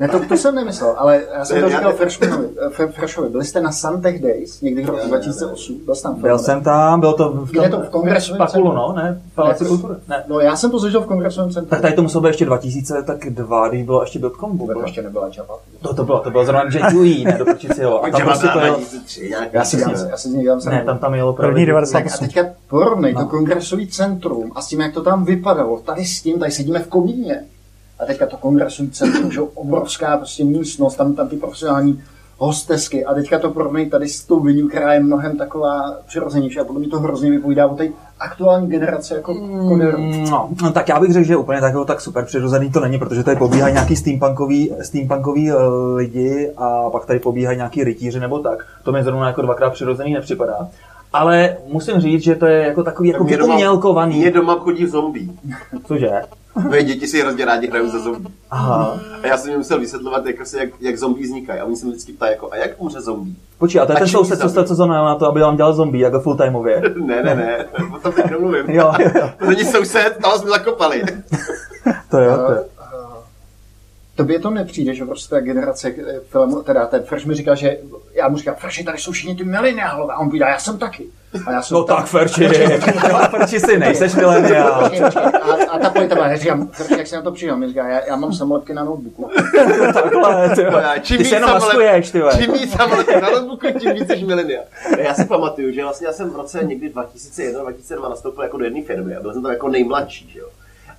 Ne, 0.00 0.08
to, 0.08 0.20
to 0.28 0.36
jsem 0.36 0.54
nemyslel, 0.54 0.94
ale 0.98 1.20
já 1.34 1.44
jsem 1.44 1.56
Ne, 1.56 1.62
to 1.62 1.68
říkal 1.68 1.90
ne- 1.92 1.96
Freshmanovi. 2.90 3.28
Byli 3.32 3.44
jste 3.44 3.60
na 3.60 3.72
Santech 3.72 4.22
Days 4.22 4.60
někdy 4.60 4.82
v 4.82 4.86
Ne, 4.86 4.90
roce 4.92 5.02
ne, 5.04 5.08
2008? 5.08 5.76
Byl 5.84 5.94
tam? 5.96 6.14
Byl 6.14 6.38
jsem 6.38 6.62
tam, 6.62 7.00
bylo 7.00 7.12
to 7.12 7.28
v 7.32 7.54
je 7.62 7.68
to, 7.68 7.80
v 7.80 7.88
kongresovém 7.88 8.38
Pakulu, 8.38 8.64
centru? 8.64 8.76
no, 8.76 8.92
ne? 8.96 9.20
V 9.32 9.34
Paláci 9.34 9.64
Ne. 9.64 9.68
kultury. 9.68 9.94
Ne. 10.08 10.24
No 10.28 10.40
já 10.40 10.56
jsem 10.56 10.70
to 10.70 10.78
zažil 10.78 11.00
v 11.00 11.06
kongresovém 11.06 11.50
centru. 11.50 11.70
Tak 11.70 11.80
tady 11.80 11.94
to 11.94 12.02
muselo 12.02 12.22
být 12.22 12.28
ještě 12.28 12.44
2000, 12.44 13.02
tak 13.02 13.30
dva, 13.30 13.68
když 13.68 13.82
bylo 13.82 14.02
ještě 14.02 14.18
dotcom. 14.18 14.58
To 14.58 14.82
ještě 14.82 15.02
nebyla 15.02 15.28
Java. 15.36 15.54
To, 15.82 15.94
to 15.94 16.04
bylo, 16.04 16.18
to 16.20 16.30
bylo 16.30 16.44
zrovna 16.44 16.62
Jet 16.62 16.92
ne, 17.24 17.38
do 17.38 17.44
jo. 17.82 18.00
A 18.04 18.10
tam 18.10 18.20
Prostě 18.40 18.58
to 18.58 18.64
jelo, 18.64 18.76
2003 18.78 19.28
nějaký. 19.30 19.50
Já 19.52 19.64
si 19.64 19.76
dělám, 19.76 19.94
já 20.10 20.16
si 20.16 20.28
z 20.28 20.32
něj 20.32 20.42
dělám 20.42 20.60
ne, 20.70 20.82
tam 20.86 20.98
tam 20.98 21.14
jelo 21.14 21.32
První 21.32 21.50
právě. 21.52 21.66
90. 21.66 21.98
Tak 22.02 22.12
a 22.14 22.16
teďka 22.16 22.44
porovnej 22.68 23.12
No. 23.12 23.20
to 23.20 23.26
kongresový 23.26 23.86
centrum 23.88 24.52
a 24.54 24.62
s 24.62 24.66
tím, 24.68 24.80
jak 24.80 24.94
to 24.94 25.02
tam 25.02 25.24
vypadalo. 25.24 25.78
Tady 25.80 26.04
s 26.04 26.22
tím, 26.22 26.38
tady 26.38 26.50
sedíme 26.52 26.78
v 26.78 26.86
Komíně. 26.88 27.44
A 27.98 28.04
teďka 28.06 28.26
to 28.26 28.36
kongresový 28.36 28.90
centrum, 28.90 29.32
že 29.32 29.38
jo, 29.38 29.48
obrovská 29.54 30.16
prostě 30.16 30.44
místnost, 30.44 30.96
tam, 30.96 31.14
tam 31.14 31.28
ty 31.28 31.36
profesionální 31.36 32.02
hostesky. 32.38 33.04
A 33.04 33.14
teďka 33.14 33.38
to 33.38 33.50
porovnej 33.50 33.86
tady 33.86 34.08
s 34.08 34.24
tou 34.24 34.40
viní, 34.40 34.68
která 34.68 34.94
je 34.94 35.00
mnohem 35.00 35.36
taková 35.36 35.96
přirozenější. 36.06 36.60
A 36.60 36.64
podle 36.64 36.80
mě 36.80 36.88
to 36.88 37.00
hrozně 37.00 37.30
vypovídá 37.30 37.66
o 37.66 37.74
té 37.74 37.88
aktuální 38.20 38.68
generaci 38.68 39.14
jako 39.14 39.34
koderů. 39.68 39.98
No, 40.30 40.48
no, 40.62 40.72
tak 40.72 40.88
já 40.88 41.00
bych 41.00 41.12
řekl, 41.12 41.26
že 41.26 41.36
úplně 41.36 41.60
takového 41.60 41.84
tak 41.84 42.00
super 42.00 42.24
přirozený 42.24 42.70
to 42.70 42.80
není, 42.80 42.98
protože 42.98 43.22
tady 43.22 43.36
pobíhají 43.36 43.74
nějaký 43.74 43.96
steampunkový, 43.96 44.72
steampunkový 44.82 45.52
uh, 45.52 45.58
lidi 45.94 46.52
a 46.56 46.90
pak 46.90 47.06
tady 47.06 47.18
pobíhají 47.18 47.56
nějaký 47.56 47.84
rytíři 47.84 48.20
nebo 48.20 48.38
tak. 48.38 48.58
To 48.82 48.92
mi 48.92 49.04
zrovna 49.04 49.26
jako 49.26 49.42
dvakrát 49.42 49.72
přirozený 49.72 50.12
nepřipadá. 50.14 50.68
Ale 51.12 51.56
musím 51.66 52.00
říct, 52.00 52.22
že 52.22 52.34
to 52.34 52.46
je 52.46 52.62
jako 52.62 52.82
takový 52.82 53.08
jako 53.08 53.24
vyumělkovaný. 53.24 54.16
Mě 54.18 54.30
doma 54.30 54.58
chodí 54.58 54.86
zombie. 54.86 55.28
Cože? 55.86 56.10
Moje 56.68 56.82
děti 56.82 57.06
si 57.06 57.20
hrozně 57.20 57.44
rádi 57.44 57.66
hrajou 57.68 57.88
za 57.88 57.98
zombie. 57.98 58.34
Aha. 58.50 59.00
A 59.22 59.26
já 59.26 59.36
jsem 59.36 59.50
jim 59.50 59.58
musel 59.58 59.80
vysvětlovat, 59.80 60.26
jako 60.26 60.44
se, 60.44 60.58
jak, 60.58 60.68
jak 60.80 60.98
zombie 60.98 61.26
vznikají. 61.26 61.60
A 61.60 61.64
oni 61.64 61.76
se 61.76 61.86
mě 61.86 61.92
vždycky 61.92 62.12
ptají, 62.12 62.32
jako, 62.32 62.52
a 62.52 62.56
jak 62.56 62.70
umře 62.76 63.00
zombie? 63.00 63.34
Počkej, 63.58 63.80
a 63.80 63.86
to 63.86 63.92
je 63.92 63.96
A 63.96 63.98
ten 63.98 64.08
soused, 64.08 64.40
co 64.40 64.48
jste 64.48 64.64
co 64.64 64.86
na 64.86 65.14
to, 65.14 65.26
aby 65.26 65.40
vám 65.40 65.56
dělal 65.56 65.72
zombie, 65.72 66.04
jako 66.04 66.20
fulltimeově. 66.20 66.82
ne, 66.96 67.22
ne, 67.22 67.34
ne, 67.34 67.66
o 67.96 67.98
tom 67.98 68.12
teď 68.12 68.30
nemluvím. 68.30 68.70
Jo, 68.70 68.92
jo, 68.98 69.10
jo. 69.14 69.30
To 69.38 69.46
není 69.46 69.64
soused, 69.64 70.18
tam 70.22 70.38
jsme 70.38 70.50
zakopali. 70.50 71.02
To 72.10 72.18
jo, 72.18 72.36
to 72.36 72.52
jo. 72.52 72.64
Tobě 74.18 74.38
to 74.38 74.50
nepřijde, 74.50 74.94
že 74.94 75.04
prostě 75.04 75.30
ta 75.34 75.40
generace 75.40 75.88
eh, 75.88 76.20
filmu, 76.30 76.62
teda 76.62 76.86
ten 76.86 77.02
Fresh 77.02 77.26
mi 77.26 77.34
říkal, 77.34 77.56
že 77.56 77.76
já 78.14 78.28
mu 78.28 78.36
říkám, 78.36 78.54
Fresh, 78.54 78.84
tady 78.84 78.98
jsou 78.98 79.12
všichni 79.12 79.34
ty 79.36 79.44
mileniálové. 79.44 80.14
A 80.14 80.18
on 80.18 80.26
povídá, 80.28 80.48
já 80.48 80.58
jsem 80.58 80.78
taky. 80.78 81.06
A 81.46 81.52
já 81.52 81.62
jsem 81.62 81.74
No 81.74 81.84
tam- 81.84 81.96
tak, 81.96 82.06
Ferči, 82.06 82.48
no, 83.12 83.18
Ferči 83.30 83.60
si 83.60 83.78
nejseš 83.78 84.14
mileniál. 84.14 84.84
A, 85.42 85.70
a 85.70 85.78
ta 85.78 85.90
pojďte, 85.90 86.18
já 86.18 86.36
říkám, 86.36 86.68
Fresh, 86.68 86.90
jak 86.90 87.06
se 87.06 87.16
na 87.16 87.22
to 87.22 87.32
přijel? 87.32 87.56
Mi 87.56 87.68
říká, 87.68 87.88
já, 87.88 88.00
já 88.06 88.16
mám 88.16 88.32
samolepky 88.32 88.74
na 88.74 88.84
notebooku. 88.84 89.30
Takhle, 89.94 90.50
ty 90.56 90.64
vole. 90.64 90.82
Já, 90.82 90.98
čím 90.98 91.18
Ty 91.18 91.24
se 91.24 91.34
jenom 91.36 91.50
samolep- 91.50 91.60
maskuješ, 91.60 92.10
ty 92.10 92.20
vole. 92.20 92.32
Čím 92.42 92.52
víc 92.52 92.72
samolep 92.72 93.06
na 93.22 93.30
notebooku, 93.30 93.66
tím 93.78 93.94
víc 93.94 94.06
jsi 94.08 94.24
milenial. 94.24 94.64
Já 94.98 95.14
si 95.14 95.24
pamatuju, 95.24 95.72
že 95.72 95.82
vlastně 95.82 96.06
já 96.06 96.12
jsem 96.12 96.30
v 96.30 96.36
roce 96.36 96.60
někdy 96.64 96.88
2001-2002 96.88 98.10
nastoupil 98.10 98.42
jako 98.44 98.56
do 98.58 98.64
jedné 98.64 98.82
firmy 98.82 99.16
a 99.16 99.20
byl 99.20 99.32
jsem 99.32 99.42
tam 99.42 99.52
jako 99.52 99.68
nejmladší, 99.68 100.30
že 100.32 100.38
jo. 100.38 100.46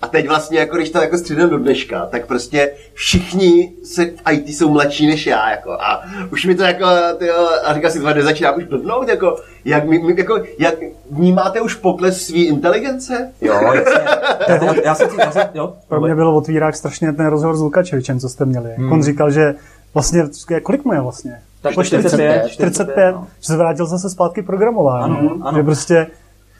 A 0.01 0.07
teď 0.07 0.27
vlastně, 0.27 0.59
jako 0.59 0.75
když 0.75 0.89
to 0.89 1.01
jako 1.01 1.17
střídám 1.17 1.49
do 1.49 1.57
dneška, 1.57 2.05
tak 2.05 2.25
prostě 2.25 2.71
všichni 2.93 3.73
se 3.83 4.05
v 4.05 4.31
IT 4.31 4.47
jsou 4.49 4.69
mladší 4.69 5.07
než 5.07 5.27
já, 5.27 5.51
jako. 5.51 5.71
A 5.71 6.03
už 6.31 6.45
mi 6.45 6.55
to 6.55 6.63
jako, 6.63 6.85
tyjo, 7.17 7.49
a 7.65 7.73
říkal 7.73 7.91
si, 7.91 7.99
dva 7.99 8.21
začínám 8.21 8.53
už 8.57 8.63
blbnout, 8.63 9.07
jako, 9.07 9.35
jak, 9.65 9.85
mi, 9.85 9.99
mi, 9.99 10.15
jako, 10.17 10.43
jak 10.59 10.75
vnímáte 11.11 11.61
už 11.61 11.75
pokles 11.75 12.21
své 12.21 12.37
inteligence? 12.37 13.31
Jo, 13.41 13.53
jasně. 13.53 14.01
Já, 14.47 14.63
já, 14.63 14.73
já 14.85 14.95
jsem, 14.95 15.09
já 15.19 15.31
jsem, 15.31 15.47
jo. 15.53 15.73
Pro 15.87 16.01
mě 16.01 16.15
bylo 16.15 16.35
otvírák 16.35 16.75
strašně 16.75 17.13
ten 17.13 17.25
rozhovor 17.25 17.57
s 17.57 17.61
Lukačevičem, 17.61 18.19
co 18.19 18.29
jste 18.29 18.45
měli. 18.45 18.69
Hmm. 18.77 18.91
On 18.91 19.03
říkal, 19.03 19.31
že 19.31 19.55
vlastně, 19.93 20.23
kolik 20.63 20.85
mu 20.85 20.93
je 20.93 21.01
vlastně? 21.01 21.41
Tak 21.61 21.75
Po 21.75 21.83
45, 21.83 22.47
45, 22.47 23.11
no. 23.11 23.27
že 23.39 23.47
se 23.47 23.57
vrátil 23.57 23.85
zase 23.85 24.09
zpátky 24.09 24.41
programování. 24.41 25.17
Ano, 25.17 25.37
ano. 25.41 25.57
Že 25.57 25.63
prostě 25.63 26.07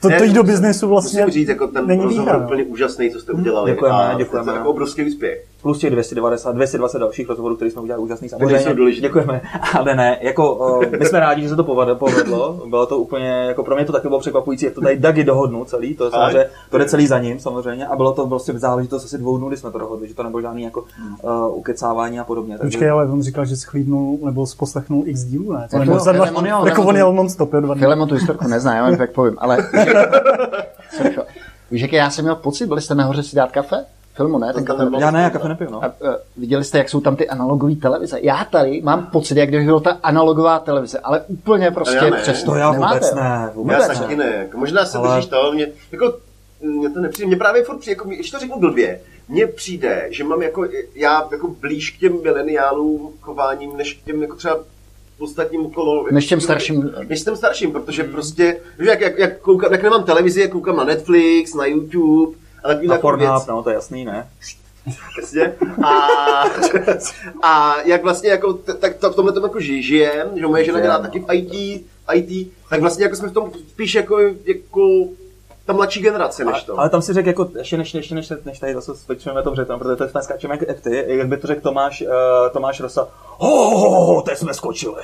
to, 0.00 0.08
to 0.18 0.24
jít 0.24 0.32
do 0.32 0.42
biznesu 0.42 0.88
vlastně 0.88 1.20
Musím 1.20 1.32
říct, 1.32 1.48
jako 1.48 1.66
ten 1.66 1.86
není 1.86 2.02
rozhovor 2.02 2.24
výhra. 2.26 2.38
no. 2.38 2.44
úplně 2.46 2.64
úžasný, 2.64 3.10
co 3.10 3.20
jste 3.20 3.32
udělali. 3.32 3.70
Děkujeme, 3.70 3.96
a 3.98 4.14
děkujeme. 4.18 4.44
To 4.44 4.50
je 4.50 4.56
jako 4.56 4.70
obrovský 4.70 5.04
úspěch. 5.04 5.46
Plus 5.62 5.78
těch 5.78 5.90
290, 5.90 6.52
220 6.54 6.98
dalších 6.98 7.28
rozhovorů, 7.28 7.56
které 7.56 7.70
jsme 7.70 7.82
udělali 7.82 8.02
úžasný 8.04 8.28
samozřejmě. 8.28 8.54
Děkujeme. 9.00 9.40
Ale 9.78 9.94
ne, 9.94 10.18
jako 10.20 10.54
uh, 10.54 10.84
my 10.98 11.06
jsme 11.06 11.20
rádi, 11.20 11.42
že 11.42 11.48
se 11.48 11.56
to 11.56 11.64
povedlo, 11.64 11.96
povedlo. 11.96 12.60
Bylo 12.68 12.86
to 12.86 12.98
úplně, 12.98 13.28
jako 13.28 13.62
pro 13.64 13.74
mě 13.76 13.84
to 13.84 13.92
taky 13.92 14.08
bylo 14.08 14.20
překvapující, 14.20 14.64
jak 14.64 14.74
to 14.74 14.80
tady 14.80 14.96
Dagi 14.96 15.24
dohodnul 15.24 15.64
celý, 15.64 15.94
to 15.94 16.04
je 16.04 16.10
samozřejmě, 16.10 16.46
to 16.70 16.78
jde 16.78 16.84
celý 16.88 17.06
za 17.06 17.18
ním 17.18 17.40
samozřejmě. 17.40 17.86
A 17.86 17.96
bylo 17.96 18.12
to 18.12 18.26
prostě 18.26 18.52
záležitost 18.58 19.04
asi 19.04 19.18
dvou 19.18 19.38
dnů, 19.38 19.48
kdy 19.48 19.56
jsme 19.56 19.70
to 19.70 19.78
dohodli, 19.78 20.08
že 20.08 20.14
to 20.14 20.22
nebylo 20.22 20.40
žádný 20.42 20.62
jako 20.62 20.84
uh, 21.22 21.58
ukecávání 21.58 22.20
a 22.20 22.24
podobně. 22.24 22.58
Takže- 22.58 22.76
Počkej, 22.78 22.90
ale 22.90 23.06
on 23.06 23.22
říkal, 23.22 23.44
že 23.44 23.56
schlídnul 23.56 24.18
nebo 24.24 24.44
poslechnul 24.58 25.02
x 25.06 25.24
dílů, 25.24 25.52
ne? 25.52 25.58
To 25.58 25.76
Jako 25.76 25.78
nebylo 25.78 25.98
za 25.98 26.12
dva, 26.12 26.24
jako 26.68 26.82
on 26.82 26.96
jel 26.96 27.12
non-stop, 27.12 27.52
jo, 27.52 27.60
dva 27.60 27.74
tu 28.06 28.14
historku 28.14 28.48
nezná, 28.48 28.74
já 28.76 28.82
vám 28.82 28.96
tak 28.96 29.12
povím, 29.12 29.36
ale 29.38 29.58
víš, 31.70 31.82
jaký 31.82 31.96
já 31.96 32.10
jsem 32.10 32.24
měl 32.24 32.34
pocit, 32.36 32.66
byli 32.66 32.80
jste 32.80 32.94
nahoře 32.94 33.22
si 33.22 33.36
dát 33.36 33.52
kafe? 33.52 33.84
Filmu, 34.14 34.38
ne? 34.38 34.52
Ten 34.52 34.64
kafe. 34.64 34.82
Já 34.98 35.10
ne, 35.10 35.22
já 35.22 35.30
kafe 35.30 35.48
nepiju, 35.48 35.70
no. 35.70 35.84
A, 35.84 35.86
uh, 36.00 36.14
viděli 36.36 36.64
jste, 36.64 36.78
jak 36.78 36.88
jsou 36.88 37.00
tam 37.00 37.16
ty 37.16 37.28
analogové 37.28 37.76
televize? 37.76 38.18
Já 38.22 38.44
tady 38.44 38.80
mám 38.82 39.06
pocit, 39.06 39.36
jak 39.38 39.48
kdyby 39.48 39.64
byla 39.64 39.80
ta 39.80 39.98
analogová 40.02 40.58
televize, 40.58 40.98
ale 40.98 41.20
úplně 41.20 41.70
prostě 41.70 41.96
já 41.96 42.10
ne. 42.10 42.16
přes 42.22 42.42
To 42.42 42.54
já 42.54 42.72
Nemáte, 42.72 42.94
vůbec 42.94 43.10
jo? 43.10 43.16
ne, 43.22 43.50
vůbec 43.54 43.78
Já 43.78 43.88
taky 43.88 44.16
ne. 44.16 44.32
Jako, 44.38 44.58
možná 44.58 44.84
se 44.84 44.98
Ale- 44.98 45.08
držíš 45.16 45.30
to, 45.30 45.52
mě, 45.52 45.66
jako, 45.92 46.14
mě 46.60 46.90
to 46.90 47.00
nepřijde, 47.00 47.26
mě 47.26 47.36
právě 47.36 47.64
furt 47.64 47.78
přijde, 47.78 47.92
jako, 47.92 48.08
když 48.08 48.30
to 48.30 48.38
řeknu 48.38 48.60
blbě, 48.60 49.00
mně 49.28 49.46
přijde, 49.46 50.06
že 50.10 50.24
mám 50.24 50.42
jako, 50.42 50.66
já 50.94 51.28
jako 51.32 51.48
blíž 51.60 51.90
k 51.90 52.00
těm 52.00 52.22
mileniálům 52.22 53.10
chováním, 53.20 53.76
než 53.76 53.94
k 53.94 54.04
těm 54.04 54.22
jako 54.22 54.36
třeba 54.36 54.58
ostatním 55.18 55.66
okolo. 55.66 56.06
Než 56.10 56.26
těm 56.26 56.40
starším. 56.40 56.90
Než 57.08 57.22
těm 57.22 57.36
starším, 57.36 57.72
protože 57.72 58.04
prostě, 58.04 58.56
že 58.78 58.90
jak, 58.90 59.00
jak, 59.00 59.18
jak, 59.18 59.38
koukám, 59.40 59.72
jak 59.72 59.82
nemám 59.82 60.04
televizi, 60.04 60.40
jak 60.40 60.50
koukám 60.50 60.76
na 60.76 60.84
Netflix, 60.84 61.54
na 61.54 61.66
YouTube, 61.66 62.36
a 62.64 62.68
takový 62.68 62.88
Na 62.88 62.98
Pornhub, 62.98 63.30
věc. 63.30 63.46
no, 63.46 63.62
to 63.62 63.70
je 63.70 63.74
jasný, 63.74 64.04
ne? 64.04 64.28
Přesně. 65.18 65.54
A, 65.84 65.90
a 67.42 67.80
jak 67.84 68.02
vlastně 68.02 68.30
jako, 68.30 68.52
tak 68.52 68.94
to 68.96 69.10
v 69.10 69.14
tomhle 69.16 69.32
tom 69.32 69.42
jako 69.42 69.58
ži- 69.58 69.82
žijem, 69.82 70.28
že 70.38 70.46
moje 70.46 70.64
žena 70.64 70.80
dělá 70.80 70.98
taky 70.98 71.20
v 71.20 71.34
IT, 71.34 71.84
IT, 72.14 72.52
tak 72.70 72.80
vlastně 72.80 73.04
jako 73.04 73.16
jsme 73.16 73.28
v 73.28 73.32
tom 73.32 73.50
spíš 73.68 73.94
jako, 73.94 74.18
jako 74.44 75.04
ta 75.70 75.76
mladší 75.76 76.00
generace 76.00 76.44
než 76.44 76.62
to. 76.62 76.78
Ale 76.78 76.88
tam 76.88 77.02
si 77.02 77.12
řekl, 77.12 77.28
jako, 77.28 77.50
ještě 77.58 77.76
než, 77.76 77.94
ještě 77.94 78.14
než, 78.14 78.32
než 78.44 78.58
tady 78.58 78.74
zase 78.74 78.96
spečujeme 78.96 79.42
tom 79.42 79.54
řetem, 79.54 79.78
protože 79.78 79.96
teď 79.96 80.10
jsme 80.10 80.22
skáčeme 80.22 80.54
jak, 80.54 80.68
jak 80.68 80.80
ty, 80.80 81.04
jak 81.06 81.28
by 81.28 81.36
to 81.36 81.46
řekl 81.46 81.60
Tomáš, 81.60 82.02
uh, 82.02 82.08
Tomáš 82.52 82.80
Rosa, 82.80 83.08
ho, 83.38 83.70
ho, 83.78 83.90
ho, 83.90 84.06
ho, 84.06 84.22
teď 84.22 84.38
jsme 84.38 84.54
skočili. 84.54 85.02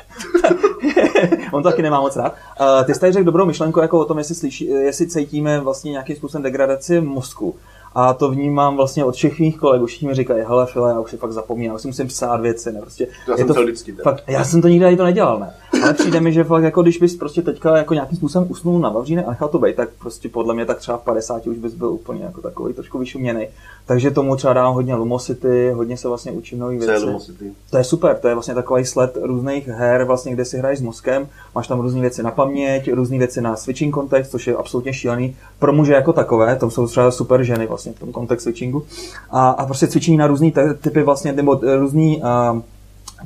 On 1.52 1.62
to 1.62 1.70
taky 1.70 1.82
nemá 1.82 2.00
moc 2.00 2.16
rád. 2.16 2.34
Uh, 2.60 2.84
ty 2.84 2.94
jsi 2.94 3.00
tady 3.00 3.12
řekl 3.12 3.24
dobrou 3.24 3.46
myšlenku 3.46 3.80
jako 3.80 4.00
o 4.00 4.04
tom, 4.04 4.18
jestli, 4.18 4.34
slyší, 4.34 4.66
jestli 4.66 5.06
cítíme 5.06 5.60
vlastně 5.60 5.90
nějakým 5.90 6.16
způsobem 6.16 6.42
degradaci 6.42 7.00
mozku. 7.00 7.56
A 7.98 8.14
to 8.14 8.30
vnímám 8.30 8.76
vlastně 8.76 9.04
od 9.04 9.14
všech 9.14 9.38
mých 9.38 9.58
kolegů. 9.58 9.86
Všichni 9.86 10.08
mi 10.08 10.14
říkají, 10.14 10.44
hele, 10.48 10.66
File, 10.66 10.90
já 10.90 11.00
už 11.00 11.10
si 11.10 11.16
fakt 11.16 11.32
zapomínám, 11.32 11.76
už 11.76 11.82
si 11.82 11.88
musím 11.88 12.06
psát 12.06 12.40
věci. 12.40 12.72
Ne? 12.72 12.80
Prostě, 12.80 13.06
To 13.06 13.30
já 13.30 13.34
je 13.34 13.38
jsem 13.38 13.46
to 13.46 13.54
to 13.54 13.62
vždycky, 13.62 13.92
tak. 13.92 14.04
fakt, 14.04 14.24
já 14.26 14.44
jsem 14.44 14.62
to 14.62 14.68
nikdy 14.68 14.86
ani 14.86 14.96
to 14.96 15.04
nedělal, 15.04 15.38
ne. 15.38 15.54
Ale 15.82 15.94
přijde 15.94 16.20
mi, 16.20 16.32
že 16.32 16.44
fakt 16.44 16.62
jako 16.62 16.82
když 16.82 16.98
bys 16.98 17.16
prostě 17.16 17.42
teďka 17.42 17.76
jako 17.76 17.94
nějakým 17.94 18.16
způsobem 18.16 18.50
usnul 18.50 18.78
na 18.78 18.88
Vavříne 18.88 19.24
a 19.24 19.30
nechal 19.30 19.48
to 19.48 19.58
být, 19.58 19.76
tak 19.76 19.88
prostě 19.98 20.28
podle 20.28 20.54
mě 20.54 20.66
tak 20.66 20.78
třeba 20.78 20.98
v 20.98 21.02
50 21.02 21.46
už 21.46 21.58
bys 21.58 21.74
byl 21.74 21.88
úplně 21.88 22.24
jako 22.24 22.40
takový 22.40 22.74
trošku 22.74 22.98
vyšuměný. 22.98 23.46
Takže 23.86 24.10
tomu 24.10 24.36
třeba 24.36 24.52
dám 24.52 24.74
hodně 24.74 24.94
Lumosity, 24.94 25.70
hodně 25.70 25.96
se 25.96 26.08
vlastně 26.08 26.32
učím 26.32 26.58
nový 26.58 26.80
je 26.80 26.86
věci. 26.86 27.04
Lumosity? 27.04 27.52
To 27.70 27.78
je 27.78 27.84
super, 27.84 28.18
to 28.18 28.28
je 28.28 28.34
vlastně 28.34 28.54
takový 28.54 28.84
sled 28.84 29.18
různých 29.22 29.68
her, 29.68 30.04
vlastně, 30.04 30.32
kde 30.32 30.44
si 30.44 30.58
hraješ 30.58 30.78
s 30.78 30.82
mozkem, 30.82 31.28
máš 31.54 31.68
tam 31.68 31.80
různé 31.80 32.00
věci 32.00 32.22
na 32.22 32.30
paměť, 32.30 32.92
různé 32.92 33.18
věci 33.18 33.40
na 33.40 33.56
switching 33.56 33.94
kontext, 33.94 34.30
což 34.30 34.46
je 34.46 34.56
absolutně 34.56 34.92
šílený. 34.92 35.36
Pro 35.58 35.72
muže 35.72 35.92
jako 35.92 36.12
takové, 36.12 36.56
to 36.56 36.70
jsou 36.70 36.86
třeba 36.86 37.10
super 37.10 37.42
ženy 37.42 37.66
vlastně 37.66 37.85
v 37.92 37.98
tom 37.98 38.12
kontext 38.12 38.42
switchingu. 38.42 38.82
A, 39.30 39.48
a 39.50 39.66
prostě 39.66 39.86
cvičení 39.86 40.16
na 40.16 40.26
různé 40.26 40.50
typy 40.80 41.02
vlastně, 41.02 41.32
nebo 41.32 41.60
různé 41.78 42.16
uh, 42.16 42.60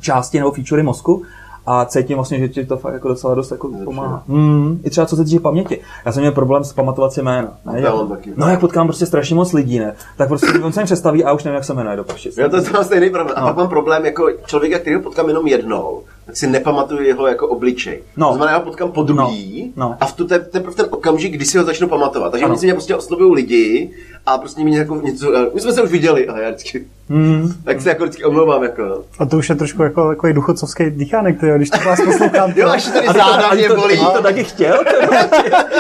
části 0.01 0.39
nebo 0.39 0.51
featurey 0.51 0.83
mozku 0.83 1.23
a 1.67 1.85
cítím 1.85 2.17
vlastně, 2.17 2.39
že 2.39 2.49
ti 2.49 2.67
to 2.67 2.77
fakt 2.77 2.95
jako 2.95 3.09
docela 3.09 3.35
dost 3.35 3.51
jako 3.51 3.71
pomáhá. 3.85 4.23
Hmm, 4.29 4.81
I 4.85 4.91
třeba 4.91 5.07
co 5.07 5.17
se 5.17 5.25
týče 5.25 5.41
paměti. 5.41 5.81
Já 6.05 6.13
jsem 6.13 6.21
měl 6.21 6.33
problém 6.33 6.65
s 6.65 6.73
pamatovat 6.73 7.13
si 7.13 7.23
jména. 7.23 7.53
Ne? 7.73 7.81
Já 7.81 7.95
mám 7.95 8.09
taky. 8.09 8.33
No 8.37 8.49
jak 8.49 8.61
potkám 8.61 8.87
prostě 8.87 9.07
strašně 9.07 9.37
moc 9.37 9.53
lidí, 9.53 9.79
ne? 9.79 9.95
Tak 10.17 10.29
prostě 10.29 10.47
on 10.63 10.73
se 10.73 10.81
mi 10.81 10.85
představí 10.85 11.25
a 11.25 11.33
už 11.33 11.45
nevím, 11.45 11.55
jak 11.55 11.65
se 11.65 11.75
jmenuje 11.75 11.97
do. 11.97 12.05
Já 12.37 12.49
to 12.49 12.57
je 12.57 12.85
stejný 12.85 13.11
problém. 13.11 13.39
A 13.39 13.47
pak 13.47 13.57
mám 13.57 13.69
problém 13.69 14.05
jako 14.05 14.29
člověka, 14.47 14.79
kterého 14.79 15.03
potkám 15.03 15.29
jenom 15.29 15.47
jednou, 15.47 16.03
si 16.33 16.47
nepamatuju 16.47 17.03
jeho 17.03 17.27
jako 17.27 17.49
obličej. 17.49 18.03
No. 18.17 18.27
To 18.29 18.33
znamená, 18.35 18.53
já 18.53 18.59
ho 18.59 18.65
potkám 18.65 18.93
po 18.93 19.03
druhý 19.03 19.73
No. 19.77 19.89
No. 19.89 19.97
a 20.01 20.07
v 20.07 20.13
tu, 20.13 20.27
te, 20.27 20.39
teprve 20.39 20.75
ten 20.77 20.87
okamžik, 20.91 21.33
kdy 21.33 21.45
si 21.45 21.59
ho 21.59 21.65
začnu 21.65 21.89
pamatovat. 21.89 22.31
Takže 22.33 22.45
Ano. 22.45 22.57
mě 22.63 22.73
prostě 22.73 22.97
oslovují 22.97 23.35
lidi 23.35 23.91
a 24.27 24.39
prostě 24.39 24.65
mi 24.65 24.77
jako 24.77 24.97
něco, 24.97 25.35
eh, 25.37 25.47
my 25.55 25.61
jsme 25.61 25.73
se 25.73 25.83
už 25.83 25.91
viděli 25.91 26.29
a 26.29 26.39
já 26.41 26.51
vždycky, 26.51 26.87
Hmm. 27.09 27.53
tak 27.65 27.81
se 27.81 27.89
jako 27.89 28.03
vždycky 28.05 28.25
omlouvám. 28.25 28.63
Jako, 28.63 28.83
no. 28.83 28.97
A 29.19 29.27
to 29.27 29.39
už 29.39 29.49
je 29.49 29.55
trošku 29.55 29.83
jako 29.83 30.09
takový 30.09 30.33
duchocovský 30.33 30.91
dýchánek, 30.91 31.41
tyjo, 31.41 31.57
když 31.57 31.71
to 31.71 31.79
vás 31.89 32.01
poslouchám. 32.05 32.53
Jo, 32.57 32.69
až 32.69 32.85
tady 32.85 33.07
A 33.07 33.13
to, 33.13 33.19
záda 33.19 33.55
mě 33.55 33.69
to, 33.69 33.77
bolí. 33.77 33.99
ani 33.99 34.07
to 34.17 34.23
taky 34.23 34.45
chtěl? 34.45 34.85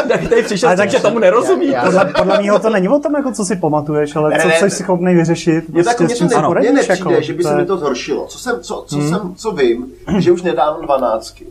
tak 0.08 0.28
tady 0.28 0.42
přišel, 0.42 0.68
Ale 0.68 0.76
tak, 0.76 0.86
tak- 0.86 0.96
že 0.96 1.02
tomu 1.02 1.18
nerozumí. 1.18 1.66
Já- 1.66 1.72
já- 1.72 1.84
Podle, 1.84 2.04
podle 2.18 2.42
mého 2.42 2.58
to 2.58 2.70
není 2.70 2.88
o 2.88 2.98
tom, 2.98 3.14
jako 3.16 3.32
co 3.32 3.44
si 3.44 3.56
pamatuješ, 3.56 4.16
ale 4.16 4.30
Ne, 4.30 4.38
co 4.58 4.64
jsi 4.64 4.70
schopný 4.70 5.14
vyřešit, 5.14 5.68
Mně 5.68 5.84
tak 5.84 5.96
prostě 5.96 6.24
mě 6.24 6.30
to 6.34 6.36
si 6.62 6.72
nepřijde, 6.72 7.22
že 7.22 7.32
by 7.32 7.42
to 7.42 7.48
se 7.48 7.56
mi 7.56 7.66
to 7.66 7.76
zhoršilo. 7.76 8.26
Co 8.26 8.38
jsem, 8.38 8.56
co, 8.60 8.84
co 8.86 8.96
jsem, 9.00 9.34
co 9.36 9.50
vím, 9.50 9.86
že 10.18 10.32
už 10.32 10.39
nedávám 10.42 10.82
dvanáctky. 10.82 11.46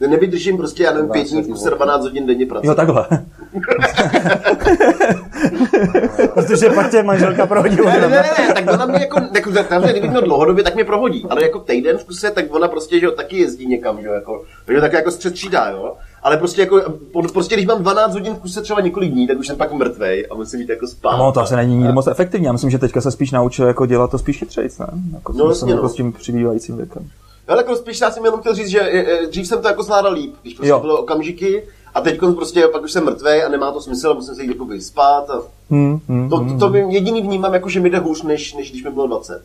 Nevydržím 0.00 0.56
prostě, 0.56 0.82
já 0.82 0.92
nevím, 0.92 1.10
pět 1.10 1.28
dní 1.28 1.42
v 1.42 1.46
kuse 1.46 1.70
12 1.70 2.02
hodin 2.02 2.26
denně 2.26 2.44
Jo, 2.44 2.48
pracovat. 2.48 2.74
takhle. 2.74 3.06
Protože 6.34 6.70
pak 6.70 6.90
tě 6.90 7.02
manželka 7.02 7.46
prohodí 7.46 7.76
Ne, 7.76 8.00
ne, 8.00 8.08
ne, 8.08 8.22
ne, 8.38 8.52
tak 8.54 8.72
ona 8.72 8.86
mě 8.86 8.98
jako, 9.00 9.20
jako 9.34 9.50
takže 9.68 9.92
kdybych 9.92 10.10
měl 10.10 10.22
dlouhodobě, 10.22 10.64
tak 10.64 10.74
mě 10.74 10.84
prohodí. 10.84 11.26
Ale 11.30 11.42
jako 11.42 11.58
týden 11.58 11.98
v 11.98 12.04
kuse, 12.04 12.30
tak 12.30 12.44
ona 12.54 12.68
prostě, 12.68 13.00
že 13.00 13.06
jo, 13.06 13.12
taky 13.12 13.38
jezdí 13.38 13.66
někam, 13.66 14.00
že 14.00 14.06
jo, 14.06 14.12
jako, 14.12 14.44
takže 14.66 14.80
tak 14.80 14.92
jako 14.92 15.10
střetřídá, 15.10 15.68
jo. 15.70 15.94
Ale 16.22 16.36
prostě 16.36 16.60
jako, 16.60 16.82
prostě 17.32 17.54
když 17.54 17.66
mám 17.66 17.82
12 17.82 18.12
hodin 18.12 18.34
v 18.34 18.38
kuse 18.38 18.62
třeba 18.62 18.80
několik 18.80 19.12
dní, 19.12 19.26
tak 19.26 19.38
už 19.38 19.46
jsem 19.46 19.56
pak 19.56 19.72
mrtvej 19.72 20.26
a 20.30 20.34
musím 20.34 20.60
jít 20.60 20.68
jako 20.68 20.86
spát. 20.86 21.16
No, 21.16 21.32
to 21.32 21.40
asi 21.40 21.56
není 21.56 21.76
nikdy 21.76 21.92
moc 21.92 22.06
efektivní. 22.06 22.46
Já 22.46 22.52
myslím, 22.52 22.70
že 22.70 22.78
teďka 22.78 23.00
se 23.00 23.10
spíš 23.10 23.30
naučil 23.30 23.66
jako 23.66 23.86
dělat 23.86 24.10
to 24.10 24.18
spíš 24.18 24.38
chytřejc, 24.38 24.78
ne? 24.78 24.86
Jako, 25.14 25.32
No, 25.32 25.44
no, 25.44 25.50
jasně, 25.50 25.72
jako 25.72 25.82
no. 25.82 25.88
s 25.88 25.94
tím 25.94 26.12
přibývajícím 26.12 26.76
věkem. 26.76 27.08
Ale 27.48 27.58
jako 27.62 27.76
spíš 27.76 28.00
já 28.00 28.10
jsem 28.10 28.24
jenom 28.24 28.40
chtěl 28.40 28.54
říct, 28.54 28.68
že 28.68 28.80
e, 28.80 29.24
e, 29.24 29.26
dřív 29.26 29.46
jsem 29.46 29.62
to 29.62 29.68
jako 29.68 29.82
zvládal 29.82 30.12
líp, 30.12 30.34
když 30.42 30.54
prostě 30.54 30.70
Jo. 30.70 30.80
bylo 30.80 30.98
okamžiky 30.98 31.62
a 31.94 32.00
teď 32.00 32.18
prostě 32.36 32.68
pak 32.72 32.82
už 32.82 32.92
jsem 32.92 33.04
mrtvej 33.04 33.44
a 33.44 33.48
nemá 33.48 33.72
to 33.72 33.80
smysl 33.80 34.10
a 34.10 34.14
musím 34.14 34.34
se 34.34 34.42
jít 34.42 34.48
jako 34.48 34.68
spát 34.80 35.30
a 35.30 35.42
Hmm, 35.70 36.00
hmm, 36.08 36.30
to, 36.30 36.44
to, 36.44 36.58
to 36.58 36.68
by 36.68 36.78
jediný 36.88 37.22
vnímám 37.22 37.54
jako, 37.54 37.68
že 37.68 37.80
mi 37.80 37.90
jde 37.90 37.98
hůř, 37.98 38.22
než, 38.22 38.54
než 38.54 38.70
když 38.70 38.84
mi 38.84 38.90
bylo 38.90 39.06
20. 39.06 39.42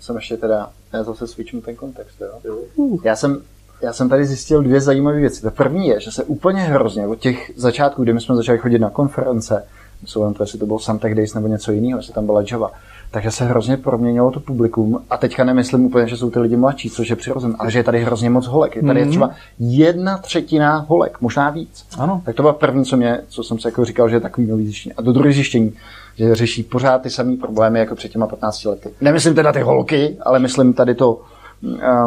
Jsem 0.00 0.16
ještě 0.16 0.36
teda, 0.36 0.70
já 0.92 1.02
zase 1.02 1.26
switchnu 1.26 1.60
ten 1.60 1.76
kontext, 1.76 2.20
jo. 2.20 2.58
Já 3.04 3.16
jsem, 3.16 3.42
já 3.82 3.92
jsem 3.92 4.08
tady 4.08 4.26
zjistil 4.26 4.62
dvě 4.62 4.80
zajímavé 4.80 5.20
věci. 5.20 5.42
Ta 5.42 5.50
první 5.50 5.88
je, 5.88 6.00
že 6.00 6.10
se 6.10 6.24
úplně 6.24 6.60
hrozně 6.60 7.06
od 7.06 7.18
těch 7.18 7.50
začátků, 7.56 8.02
kdy 8.02 8.12
my 8.12 8.20
jsme 8.20 8.36
začali 8.36 8.58
chodit 8.58 8.78
na 8.78 8.90
konference, 8.90 9.66
myslím, 10.02 10.34
to, 10.34 10.42
jestli 10.42 10.58
to 10.58 10.66
byl 10.66 10.78
Santech 10.78 11.14
Days 11.14 11.34
nebo 11.34 11.48
něco 11.48 11.72
jiného, 11.72 11.98
jestli 11.98 12.12
tam 12.12 12.26
byla 12.26 12.42
Java, 12.50 12.70
takže 13.10 13.30
se 13.30 13.44
hrozně 13.44 13.76
proměnilo 13.76 14.30
to 14.30 14.40
publikum. 14.40 15.04
A 15.10 15.16
teďka 15.16 15.44
nemyslím 15.44 15.84
úplně, 15.84 16.06
že 16.08 16.16
jsou 16.16 16.30
ty 16.30 16.38
lidi 16.38 16.56
mladší, 16.56 16.90
což 16.90 17.10
je 17.10 17.16
přirozené, 17.16 17.54
ale 17.58 17.70
že 17.70 17.78
je 17.78 17.84
tady 17.84 18.04
hrozně 18.04 18.30
moc 18.30 18.46
holek. 18.46 18.76
Je 18.76 18.82
tady 18.82 19.00
Mhm. 19.00 19.10
třeba 19.10 19.30
jedna 19.58 20.18
třetina 20.18 20.86
holek, 20.88 21.20
možná 21.20 21.50
víc. 21.50 21.86
Ano. 21.98 22.22
Tak 22.24 22.34
to 22.36 22.42
bylo 22.42 22.52
první, 22.52 22.84
co, 22.84 22.96
mě, 22.96 23.20
co 23.28 23.42
jsem 23.44 23.58
si 23.58 23.68
jako 23.68 23.84
říkal, 23.84 24.08
že 24.08 24.16
je 24.16 24.20
takový 24.20 24.46
nový 24.46 24.64
zjištění. 24.64 24.92
A 24.92 25.02
to 25.02 25.12
druhé 25.12 25.32
zjištění, 25.32 25.72
že 26.16 26.34
řeší 26.34 26.62
pořád 26.62 27.02
ty 27.02 27.10
samé 27.10 27.36
problémy 27.36 27.78
jako 27.78 27.94
před 27.94 28.08
těma 28.12 28.26
15 28.26 28.64
lety. 28.64 28.88
Nemyslím 29.00 29.34
teda 29.34 29.52
ty 29.52 29.60
holky, 29.60 30.16
ale 30.22 30.38
myslím 30.38 30.72
tady 30.72 30.94
to, 30.94 31.20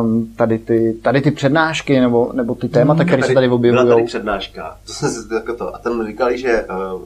um, 0.01 0.27
tady, 0.35 0.59
ty, 0.59 0.93
tady 1.03 1.21
ty 1.21 1.31
přednášky 1.31 1.99
nebo, 1.99 2.31
nebo 2.33 2.55
ty 2.55 2.69
témata, 2.69 3.03
které 3.05 3.23
se 3.23 3.33
tady 3.33 3.47
Byla 3.47 3.59
tady 3.71 3.83
objevují. 3.83 4.05
přednáška, 4.05 4.77
to 4.87 4.93
jsem 4.93 5.09
si 5.09 5.33
jako 5.33 5.53
to, 5.55 5.75
a 5.75 5.79
tam 5.79 6.07
říkali, 6.07 6.37
že 6.37 6.65
uh, 6.95 7.01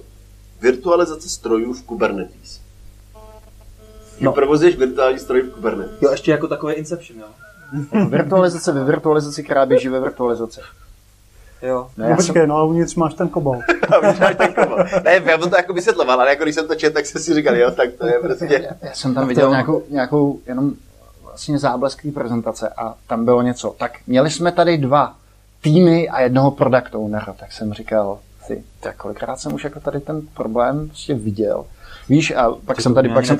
virtualizace 0.62 1.30
strojů 1.30 1.74
v 1.74 1.84
Kubernetes. 1.84 2.63
No. 4.22 4.32
Provozuješ 4.34 4.78
virtuální 4.78 5.20
stroj 5.20 5.42
v 5.42 5.54
Kubernetes. 5.54 6.02
Jo, 6.02 6.12
ještě 6.12 6.32
jako 6.32 6.48
takové 6.48 6.74
Inception, 6.74 7.20
jo. 7.20 7.28
Virtualizace 8.10 8.72
ve 8.72 8.84
virtualizaci, 8.84 9.44
která 9.44 9.66
běží 9.66 9.88
ve 9.90 10.00
virtualizaci. 10.00 10.60
Jo. 11.62 11.88
Ne, 11.98 12.04
No 12.04 12.10
já 12.10 12.16
počkej, 12.16 12.48
no 12.48 12.56
a 12.58 12.64
uvnitř 12.64 12.96
máš 12.96 13.14
ten 13.14 13.30
kobol. 13.30 13.60
Máš 14.02 14.36
ten 14.38 14.54
kobo. 14.54 14.76
ne, 15.04 15.22
já 15.26 15.40
jsem 15.40 15.50
to 15.50 15.56
jako 15.58 15.74
vysvětloval, 15.74 16.22
ale 16.22 16.30
jako 16.30 16.44
když 16.44 16.56
jsem 16.56 16.68
to 16.68 16.76
četl, 16.76 16.94
tak 16.94 17.06
jsem 17.06 17.22
si 17.22 17.34
říkal, 17.34 17.56
jo, 17.56 17.72
tak 17.72 17.90
to 17.94 18.08
je 18.08 18.20
prostě... 18.20 18.76
Já 18.82 18.94
jsem 18.94 19.14
tam 19.14 19.28
viděl 19.28 19.50
nějakou, 19.50 19.84
nějakou 19.90 20.40
jenom 20.48 20.74
vlastně 21.24 21.60
záblesklý 21.60 22.12
prezentace 22.12 22.70
a 22.78 22.94
tam 23.08 23.26
bylo 23.26 23.42
něco. 23.42 23.76
Tak 23.78 23.92
měli 24.08 24.32
jsme 24.32 24.52
tady 24.52 24.78
dva 24.78 25.16
týmy 25.62 26.10
a 26.10 26.22
jednoho 26.22 26.52
product 26.52 26.96
ownera, 26.96 27.36
tak 27.40 27.52
jsem 27.52 27.74
říkal 27.74 28.20
si, 28.46 28.64
tak 28.80 28.96
kolikrát 28.98 29.40
jsem 29.40 29.54
už 29.54 29.64
jako 29.64 29.80
tady 29.80 30.00
ten 30.00 30.22
problém 30.22 30.88
prostě 30.88 31.14
viděl. 31.14 31.66
Víš, 32.10 32.34
a 32.36 32.52
pak 32.66 32.82
jsem 32.82 32.94
tady, 32.94 33.10
pak 33.10 33.26
jsem, 33.26 33.38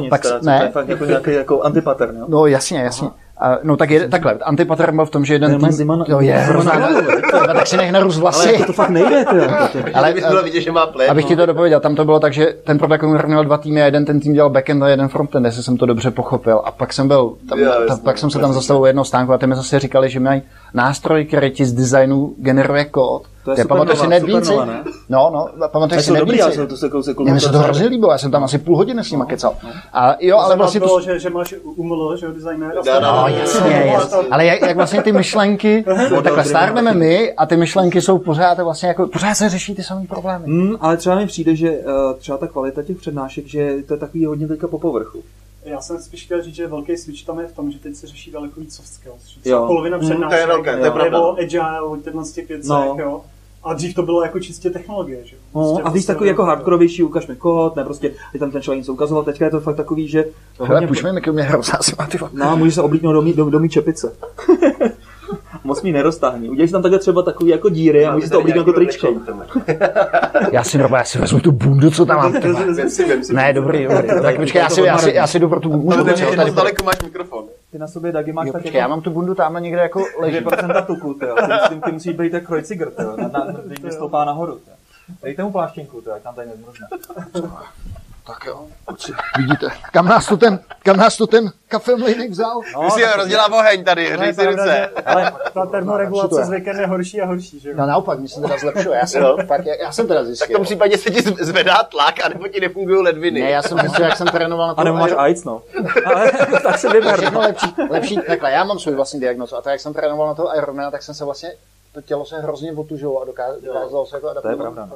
nic, 0.00 0.10
pak 0.10 0.20
teda, 0.22 0.38
co 0.38 0.44
to 0.44 0.50
je 0.50 0.58
ne. 0.58 0.70
fakt 0.70 0.88
jako 0.88 1.04
nějaký 1.04 1.32
jako 1.32 1.62
antipattern, 1.62 2.16
jo. 2.16 2.24
No 2.28 2.46
jasně, 2.46 2.78
jasně. 2.78 3.08
A, 3.40 3.58
no 3.62 3.76
tak 3.76 3.90
je, 3.90 4.08
takhle, 4.08 4.34
antipattern 4.34 4.96
byl 4.96 5.06
v 5.06 5.10
tom, 5.10 5.24
že 5.24 5.34
jeden 5.34 5.60
tým, 5.60 5.68
Zeman- 5.68 6.04
jo, 6.08 6.20
je, 6.20 6.32
Zeman 6.32 6.48
hrozná, 6.48 6.78
na 6.78 6.88
Tyba, 6.88 7.46
tak 7.54 7.66
si 7.66 7.76
nech 7.76 7.92
narůst 7.92 8.14
Ale 8.14 8.20
vlasy. 8.20 8.52
jako 8.52 8.64
to 8.64 8.72
fakt 8.72 8.90
nejde, 8.90 9.24
ty. 9.72 9.92
Ale 9.94 10.12
bys 10.12 10.24
eh, 10.24 10.28
bylo 10.28 10.42
vidět, 10.42 10.60
že 10.60 10.72
má 10.72 10.86
play. 10.86 11.08
Abych 11.08 11.24
ti 11.24 11.36
to 11.36 11.46
dopověděl, 11.46 11.80
tam 11.80 11.94
to 11.94 12.04
bylo 12.04 12.20
tak, 12.20 12.32
že 12.32 12.46
ten 12.64 12.78
owner 13.02 13.26
měl 13.26 13.44
dva 13.44 13.58
týmy 13.58 13.82
a 13.82 13.84
jeden 13.84 14.04
ten 14.04 14.20
tým 14.20 14.32
dělal 14.32 14.50
backend 14.50 14.82
a 14.82 14.88
jeden 14.88 15.08
frontend, 15.08 15.46
jestli 15.46 15.62
jsem 15.62 15.76
to 15.76 15.86
dobře 15.86 16.10
pochopil. 16.10 16.62
A 16.64 16.70
pak 16.70 16.92
jsem 16.92 17.08
byl, 17.08 17.32
tam, 17.48 17.58
Jo, 17.58 17.72
ta, 17.88 17.96
pak 17.96 18.18
jsem 18.18 18.30
se 18.30 18.38
tam 18.38 18.52
zastavil 18.52 18.82
u 18.82 18.86
jednoho 18.86 19.04
stánku 19.04 19.32
a 19.32 19.38
ty 19.38 19.46
mi 19.46 19.54
zase 19.54 19.78
říkali, 19.78 20.10
že 20.10 20.20
mají 20.20 20.42
nástroj, 20.74 21.24
který 21.24 21.50
ti 21.50 21.66
z 21.66 21.72
designu 21.72 22.34
generuje 22.38 22.84
kód. 22.84 23.22
To 23.46 23.52
je 23.52 23.56
Ty 23.56 23.64
pamatuješ 23.64 23.98
si 23.98 24.06
Nedvíci? 24.06 24.52
Ne? 24.66 24.84
No, 25.08 25.30
no, 25.56 25.68
pamatuješ 25.68 26.04
si 26.04 26.12
dobrý, 26.12 26.38
já 26.38 26.44
Nedvíci? 26.44 26.58
jsem 26.58 26.66
to 26.68 26.76
se 26.76 26.88
kousek 26.88 27.18
Mně 27.18 27.40
se 27.40 27.52
to 27.52 27.58
hrozně 27.58 27.86
líbilo, 27.86 28.12
já 28.12 28.18
jsem 28.18 28.30
tam 28.30 28.44
asi 28.44 28.58
půl 28.58 28.76
hodiny 28.76 29.04
s 29.04 29.10
nima 29.10 29.24
kecal. 29.24 29.54
A 29.92 30.16
jo, 30.20 30.38
ale 30.38 30.56
vlastně 30.56 30.80
bylo, 30.80 30.94
to... 30.98 31.00
že, 31.00 31.18
že 31.18 31.30
máš 31.30 31.54
UML, 31.64 32.16
že 32.16 32.28
designér. 32.28 32.74
No, 32.86 33.00
no, 33.00 33.00
No, 33.00 33.28
jasně, 33.28 33.70
jasně. 33.92 34.18
Ale 34.30 34.44
jak, 34.44 34.60
jak 34.60 34.76
vlastně 34.76 35.02
ty 35.02 35.12
myšlenky, 35.12 35.84
no, 36.12 36.22
takhle 36.22 36.44
stárneme 36.44 36.94
my 36.94 37.32
a 37.32 37.46
ty 37.46 37.56
myšlenky 37.56 38.02
jsou 38.02 38.18
pořád 38.18 38.58
vlastně 38.58 38.88
jako, 38.88 39.06
pořád 39.06 39.34
se 39.34 39.48
řeší 39.48 39.74
ty 39.74 39.82
samé 39.82 40.06
problémy. 40.06 40.44
Hmm, 40.46 40.76
ale 40.80 40.96
třeba 40.96 41.16
mi 41.16 41.26
přijde, 41.26 41.56
že 41.56 41.70
uh, 41.70 42.14
třeba 42.18 42.38
ta 42.38 42.46
kvalita 42.46 42.82
těch 42.82 42.96
přednášek, 42.96 43.46
že 43.46 43.74
to 43.88 43.94
je 43.94 44.00
takový 44.00 44.26
hodně 44.26 44.48
teďka 44.48 44.68
po 44.68 44.78
povrchu. 44.78 45.22
Já 45.64 45.80
jsem 45.80 45.98
spíš 45.98 46.24
chtěl 46.24 46.42
říct, 46.42 46.54
že 46.54 46.66
velký 46.66 46.96
switch 46.96 47.24
tam 47.26 47.40
je 47.40 47.46
v 47.46 47.52
tom, 47.52 47.70
že 47.70 47.78
teď 47.78 47.94
se 47.94 48.06
řeší 48.06 48.30
daleko 48.30 48.60
víc 48.60 48.74
soft 48.76 48.88
skills. 48.88 49.38
Jo. 49.44 49.66
polovina 49.66 49.96
Mm, 49.96 50.00
to 50.00 50.06
je 50.06 50.16
přednášek 50.16 50.46
velké, 50.48 50.72
to 50.72 50.78
je 50.78 50.86
je 50.86 50.90
pravda. 50.90 51.20
o 51.20 51.36
agile, 51.38 51.98
těchto 52.04 52.24
z 52.24 52.32
těch 52.32 52.48
věcech, 52.48 52.68
No. 52.68 52.96
jo. 52.98 53.20
A 53.66 53.74
dřív 53.74 53.94
to 53.94 54.02
bylo 54.02 54.22
jako 54.22 54.40
čistě 54.40 54.70
technologie, 54.70 55.18
že. 55.24 55.36
No, 55.54 55.62
Prostě 55.62 55.82
a 55.82 55.90
víš, 55.90 55.92
prostě- 55.92 56.12
takový 56.12 56.28
jako 56.28 56.44
hardkorovější, 56.44 57.02
ukaž 57.02 57.26
mi 57.26 57.36
kód, 57.36 57.76
ne 57.76 57.84
prostě, 57.84 58.10
ty 58.32 58.38
tam 58.38 58.50
ten 58.50 58.62
člověk 58.62 58.80
něco 58.80 58.92
ukazoval, 58.92 59.24
teďka 59.24 59.44
je 59.44 59.50
to 59.50 59.60
fakt 59.60 59.76
takový, 59.76 60.08
že 60.08 60.24
Hele, 60.60 60.74
hodně- 60.74 60.86
pušme 60.88 61.12
mi, 61.12 61.20
mě 61.32 61.42
hrozná 61.42 61.78
si 61.82 61.96
ty. 62.10 62.18
No, 62.32 62.56
může 62.56 62.72
se 62.72 62.82
oblíknout 62.82 63.14
do 63.14 63.22
mý, 63.22 63.32
do, 63.32 63.50
do 63.50 63.60
mý 63.60 63.68
čepice. 63.68 64.12
Moc 65.64 65.82
mi 65.82 65.92
neroztáhní. 65.92 66.48
Udělej 66.50 66.68
si 66.68 66.72
tam 66.72 66.82
takhle 66.82 66.98
třeba 66.98 67.22
takový 67.22 67.50
jako 67.50 67.68
díry 67.68 68.06
a 68.06 68.14
můžeš 68.14 68.30
to 68.30 68.38
oblíknout 68.38 68.66
jako 68.66 68.78
tričko. 68.78 69.08
Já 70.52 70.64
si 70.64 70.78
normálně, 70.78 71.00
já 71.00 71.04
si 71.04 71.18
vezmu 71.18 71.40
tu 71.40 71.52
bundu, 71.52 71.90
co 71.90 72.06
tam 72.06 72.16
mám. 72.16 72.32
ty 72.32 72.52
vole. 72.52 72.72
Vem 72.74 72.90
si, 72.90 73.04
vem 73.04 73.24
si. 73.24 73.34
Ne, 73.34 73.52
dobrý, 73.52 73.84
dobrý. 73.84 74.08
Tak 74.22 74.36
počkej, 74.36 74.60
já 74.60 74.68
si, 74.68 74.80
já 74.80 74.98
si, 74.98 75.10
já 75.14 75.26
si 75.26 75.38
jdu 75.38 75.48
pro 75.48 75.60
tu 75.60 75.68
bundu. 75.70 76.04
Daleko 76.54 76.84
máš 76.84 77.02
mikrofon. 77.04 77.44
Ty 77.76 77.80
na 77.80 77.88
sobě, 77.88 78.12
Dagi, 78.12 78.32
máš 78.32 78.46
Jo, 78.46 78.52
tak 78.52 78.62
počkej, 78.62 78.78
já 78.78 78.82
jako 78.82 78.90
mám 78.90 79.00
tu 79.00 79.10
bundu 79.10 79.34
tamhle 79.34 79.60
někde 79.60 79.80
jako 79.80 80.04
leží. 80.18 80.38
2% 80.38 80.86
tuku, 80.86 81.14
ty, 81.14 81.26
jo. 81.26 81.36
Ty, 81.84 81.92
musíš 81.92 82.16
být 82.16 82.32
jak 82.32 82.46
krojciger, 82.46 82.90
ty, 82.90 83.02
jo. 83.02 83.16
Na, 83.16 83.28
na, 83.28 83.46
mě 83.80 83.92
stoupá 83.92 84.24
nahoru, 84.24 84.54
ty. 84.54 84.70
Dejte 85.22 85.42
mu 85.44 85.52
pláštěnku, 85.52 86.00
ty, 86.00 86.08
jak 86.08 86.22
tam 86.22 86.34
tady 86.34 86.48
nezmrzne. 86.48 86.86
Tak 88.26 88.44
jo, 88.46 88.66
kluci, 88.84 89.12
vidíte, 89.38 89.66
kam 89.92 90.06
nás 90.06 90.26
to 90.26 90.36
ten, 90.36 90.58
kam 90.82 90.96
nás 90.96 91.16
to 91.16 91.26
ten 91.26 91.50
kafe 91.68 91.96
mlejnek 91.96 92.30
vzal? 92.30 92.58
Už 92.86 92.92
si 92.92 93.02
rozdělá 93.16 93.52
oheň 93.52 93.84
tady, 93.84 94.10
No, 94.12 94.18
řej 94.18 94.34
si 94.34 94.46
ruce. 94.46 94.86
Ale 95.06 95.32
Ta 95.54 95.66
termoregulace 95.66 96.44
s 96.44 96.48
věkem 96.50 96.80
je 96.80 96.86
horší 96.86 97.20
a 97.20 97.26
horší, 97.26 97.60
že 97.60 97.68
jo. 97.70 97.74
No 97.78 97.86
naopak, 97.86 98.18
mi 98.18 98.28
se 98.28 98.40
teda 98.40 98.54
zlepšuje, 98.58 98.98
já 98.98 99.06
jsem, 99.06 99.22
Jo. 99.22 99.36
fakt, 99.46 99.66
já, 99.66 99.74
já 99.74 99.92
jsem 99.92 100.06
teda 100.08 100.20
Tak 100.20 100.24
v 100.24 100.26
zjistil. 100.26 100.56
tom 100.56 100.64
případě 100.64 100.98
se 100.98 101.10
ti 101.10 101.22
zvedá 101.44 101.82
tlak, 101.82 102.24
anebo 102.24 102.48
ti 102.48 102.60
nefungují 102.60 103.02
ledviny. 103.02 103.40
Ne, 103.40 103.50
já 103.50 103.62
jsem 103.62 103.78
zjistil, 103.78 104.04
jak 104.04 104.16
jsem 104.16 104.26
trénoval 104.26 104.68
na 104.68 104.74
to. 104.74 104.80
a 104.80 104.84
nebo 104.84 104.96
máš 104.96 105.12
AIDS, 105.16 105.44
no. 105.44 105.62
Ale 106.06 106.32
tak 106.62 106.78
se 106.78 106.88
vyber, 106.88 107.16
všechno 107.18 107.40
no. 107.40 107.46
lepší, 107.46 107.74
lepší, 107.90 108.16
takhle, 108.26 108.52
já 108.52 108.64
mám 108.64 108.78
svůj 108.78 108.94
vlastní 108.94 109.20
diagnozu 109.20 109.56
a 109.56 109.62
tak 109.62 109.70
jak 109.70 109.80
jsem 109.80 109.94
trénoval 109.94 110.26
na 110.26 110.34
toho 110.34 110.56
Ironmana, 110.56 110.90
tak 110.90 111.02
jsem 111.02 111.14
se 111.14 111.24
vlastně, 111.24 111.52
to 111.92 112.00
tělo 112.02 112.24
se 112.24 112.38
hrozně 112.40 112.72
otužilo 112.72 113.22
a 113.22 113.24
doká- 113.24 113.60
dokázalo 113.66 114.06
se 114.06 114.16
jako 114.16 114.26
To 114.26 114.48
je 114.48 114.54
adaptovat. 114.54 114.74
pravda, 114.74 114.88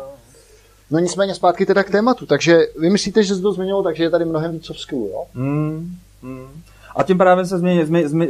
no. 0.91 0.99
Nicméně 0.99 1.35
zpátky 1.35 1.67
teda 1.67 1.83
k 1.83 1.91
tématu, 1.91 2.27
takže 2.27 2.59
vy 2.79 2.91
myslíte, 2.91 3.23
že 3.23 3.35
se 3.35 3.43
to 3.43 3.53
změnilo, 3.53 3.83
takže 3.83 4.03
je 4.03 4.11
tady 4.11 4.25
mnohem 4.25 4.53
víc 4.53 4.67
soft 4.67 4.81
skillů, 4.81 5.09
jo? 5.09 5.25
Mm, 5.35 5.97
mm. 6.23 6.47
A 6.97 7.03
tím 7.03 7.19
právě 7.19 7.47
se 7.47 7.59
změnilo, 7.59 7.87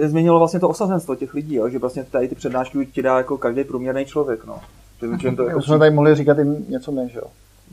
změnilo 0.09 0.39
vlastně 0.39 0.61
to 0.61 0.69
osazenstvo 0.69 1.17
těch 1.17 1.35
lidí, 1.35 1.55
jo? 1.55 1.69
že 1.69 1.79
vlastně 1.79 2.05
tady 2.05 2.29
ty 2.29 2.35
přednášky 2.35 2.87
ti 2.87 3.03
dá 3.03 3.17
jako 3.17 3.39
každý 3.39 3.65
průměrný 3.65 4.05
člověk. 4.05 4.45
No. 4.45 4.61
Tím, 5.01 5.19
čím 5.19 5.37
to 5.37 5.43
Jako 5.43 5.63
jsme 5.63 5.79
tady 5.79 5.91
mohli 5.91 6.15
říkat 6.15 6.39
jim 6.39 6.67
něco 6.69 6.91
než, 6.91 7.15
jo? 7.15 7.23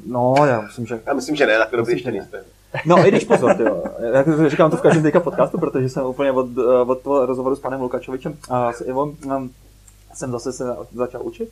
no, 0.06 0.36
já 0.45 0.62
myslím, 0.62 0.86
že 0.86 1.00
Já 1.08 1.13
myslím, 1.13 1.36
že 1.36 1.45
ne, 1.47 1.58
tak 1.58 1.71
dobrý 1.71 1.93
ještě. 1.93 2.23
No, 2.86 3.08
i 3.08 3.12
když 3.12 3.23
pozor, 3.23 3.56
jo. 3.60 3.84
Já 4.13 4.50
říkám 4.50 4.71
to 4.71 4.78
v 4.78 4.82
každém 4.82 5.04
teďka 5.04 5.19
podcastu, 5.19 5.58
protože 5.58 5.89
jsem 5.89 6.06
úplně 6.06 6.32
od, 6.32 6.47
eh, 6.58 6.82
od 6.82 7.02
toho 7.02 7.26
rozhovoru 7.26 7.56
s 7.56 7.60
panem 7.60 7.82
Lukačovičem 7.82 8.38
a 8.50 8.73
s 8.73 8.82
Ivom 8.82 9.15
um, 9.26 9.52
jsem 10.13 10.32
zase 10.32 10.54
se 10.54 10.63
začal 10.93 11.21
učit. 11.23 11.50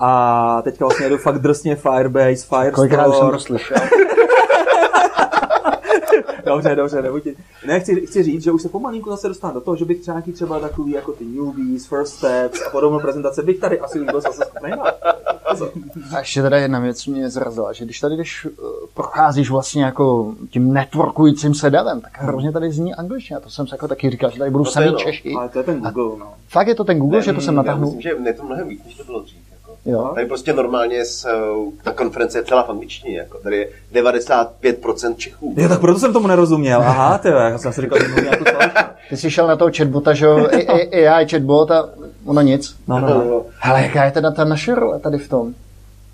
A 0.00 0.62
teďka 0.62 0.84
vlastně 0.84 1.06
jedu 1.06 1.18
fakt 1.18 1.38
drsně 1.38 1.76
Firebase, 1.76 2.70
Kolikrát 2.72 3.06
už 3.06 3.16
jsem 3.16 3.20
to 3.20 3.30
Firestore. 3.30 3.58
slyšel. 3.58 3.76
Dobře, 6.44 6.76
dobře, 6.76 7.02
nebuď. 7.02 7.22
Ne, 7.66 7.80
chci, 7.80 8.06
chci 8.06 8.22
říct, 8.22 8.42
že 8.42 8.52
už 8.52 8.62
se 8.62 8.68
pomalinku 8.68 9.10
zase 9.10 9.28
dostanu 9.28 9.54
do 9.54 9.60
toho, 9.60 9.76
že 9.76 9.84
bych 9.84 10.00
třeba 10.00 10.14
nějaký 10.14 10.32
třeba 10.32 10.60
takový 10.60 10.92
jako 10.92 11.12
ty 11.12 11.24
newbies, 11.24 11.86
first 11.86 12.14
steps 12.14 12.62
a 12.66 12.70
podobnou 12.70 13.00
prezentace 13.00 13.42
bych 13.42 13.58
tady 13.58 13.80
asi 13.80 14.00
už 14.00 14.06
byl 14.06 14.20
zase 14.20 14.42
schopný. 14.44 14.72
A 16.14 16.18
ještě 16.18 16.42
teda 16.42 16.56
jedna 16.56 16.78
věc 16.80 17.06
mě 17.06 17.30
zrazila, 17.30 17.72
že 17.72 17.84
když 17.84 18.00
tady 18.00 18.14
když 18.14 18.44
uh, 18.46 18.50
procházíš 18.94 19.50
vlastně 19.50 19.84
jako 19.84 20.34
tím 20.50 20.72
networkujícím 20.72 21.54
se 21.54 21.70
davem, 21.70 22.00
tak 22.00 22.12
hrozně 22.20 22.52
tady 22.52 22.72
zní 22.72 22.94
angličtina. 22.94 23.40
To 23.40 23.50
jsem 23.50 23.66
se 23.66 23.74
jako 23.74 23.88
taky 23.88 24.10
říkal, 24.10 24.30
že 24.30 24.38
tady 24.38 24.50
budou 24.50 24.64
No 24.64 24.70
to 24.72 24.80
je 24.80 24.86
samý 24.86 24.92
no. 24.92 24.98
Češi. 24.98 25.32
Ale 25.38 25.48
to 25.48 25.58
je 25.58 25.64
ten 25.64 25.80
Google, 25.80 26.18
no. 26.18 26.34
Fakt 26.48 26.66
je 26.68 26.74
to 26.74 26.84
ten 26.84 26.98
Google, 26.98 27.22
že 27.22 27.32
to 27.32 27.40
jsem 27.40 27.54
Já 27.54 27.62
natáhnul? 27.62 27.84
myslím, 27.84 28.00
že 28.02 28.08
je 28.24 28.34
to 28.34 28.42
mnohem 28.42 28.68
víc, 28.68 28.84
než 28.84 28.94
to 28.94 29.04
bylo 29.04 29.22
dřív. 29.22 29.38
Jako. 29.86 30.00
Jo. 30.02 30.10
Tady 30.14 30.26
prostě 30.26 30.52
normálně 30.52 31.04
s, 31.04 31.24
eh, 31.24 31.32
ta 31.84 31.92
konference 31.92 32.38
je 32.38 32.44
celá 32.44 32.62
v 32.62 32.70
angličtině. 32.70 33.18
Jako. 33.18 33.38
Tady 33.38 33.56
je 33.56 33.68
95% 34.02 35.16
Čechů. 35.16 35.54
Jo, 35.56 35.68
tak 35.68 35.80
proto 35.80 35.98
jsem 35.98 36.12
tomu 36.12 36.26
nerozuměl. 36.26 36.80
Aha, 36.82 37.18
ty 37.18 37.28
jo, 37.28 37.34
já 37.36 37.58
jsem 37.58 37.72
si 37.72 37.80
říkal, 37.80 37.98
že 37.98 38.08
mluvím 38.08 38.24
jako. 38.26 38.44
Ty 39.08 39.16
jsi 39.16 39.30
šel 39.30 39.46
na 39.46 39.56
toho 39.56 39.70
chatbota, 39.76 40.14
že 40.14 40.24
jo, 40.26 40.48
A- 40.52 40.72
A- 40.72 41.08
AI 41.18 41.26
chatbot 41.28 41.70
a 41.70 41.88
ono 42.26 42.40
nic. 42.40 42.76
No, 42.88 43.00
no, 43.00 43.08
no. 43.08 43.42
Ale 43.62 43.82
jaká 43.82 44.04
je 44.04 44.10
teda 44.10 44.30
ta 44.30 44.44
naše 44.44 44.74
role 44.74 44.98
tady 45.00 45.18
v 45.18 45.28
tom? 45.28 45.54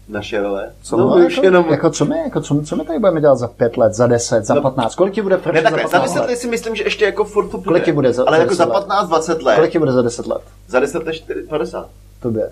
Naše 0.09 0.41
role. 0.43 0.71
Co, 0.83 0.97
no, 0.97 1.09
no, 1.09 1.19
jako, 1.19 1.43
jenom... 1.43 1.67
jako, 1.71 1.91
co, 1.91 2.05
my, 2.05 2.19
jako 2.19 2.41
co, 2.41 2.63
co 2.63 2.77
my 2.77 2.85
tady 2.85 2.99
budeme 2.99 3.21
dělat 3.21 3.37
za 3.39 3.49
pět 3.49 3.77
let, 3.77 3.95
za 3.95 4.07
deset, 4.07 4.45
za 4.45 4.55
No. 4.55 4.63
patnáct? 4.63 4.95
Kolik 4.95 5.15
ti 5.15 5.23
bude 5.23 5.37
Ne, 5.37 5.43
Fresh 5.43 5.57
za 5.57 5.71
takhle, 5.71 5.83
za 5.83 5.89
15 5.89 6.03
10 6.11 6.21
let? 6.21 6.31
let 6.31 6.37
si 6.37 6.49
myslím, 6.49 6.75
že 6.77 6.85
ještě 6.85 7.05
jako 7.05 7.25
furt 7.25 7.49
to 7.49 7.57
bude. 7.59 7.65
Kolik 7.65 7.85
ti 7.85 7.93
bude 7.93 8.13
za- 8.13 8.25
Ale 8.27 8.37
za 8.37 8.43
jako 8.43 8.51
10 8.51 8.57
za 8.57 8.65
let? 8.65 8.87
15-20 8.87 9.43
let. 9.43 9.55
Kolik 9.57 9.71
ti 9.73 9.79
bude 9.79 9.93
za 9.93 10.03
deset 10.03 10.27
let? 10.27 10.43
Za 10.69 10.81
10 10.81 11.07
let 11.07 11.13
4, 11.15 11.43
50. 11.43 11.89
Tobě. 12.23 12.51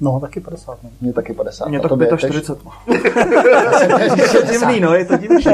No, 0.00 0.20
taky 0.20 0.40
50. 0.40 0.78
No. 0.82 0.90
Mně 1.00 1.12
taky 1.12 1.32
50. 1.32 1.68
Mě 1.68 1.78
A 1.78 1.80
tak 1.82 1.88
tobě 1.88 2.08
45. 2.16 2.56
teď- 2.86 4.18
Je 4.18 4.40
to 4.40 4.42
divný, 4.52 4.80
no, 4.80 4.94
je 4.94 5.04
to 5.04 5.16
divný. 5.16 5.44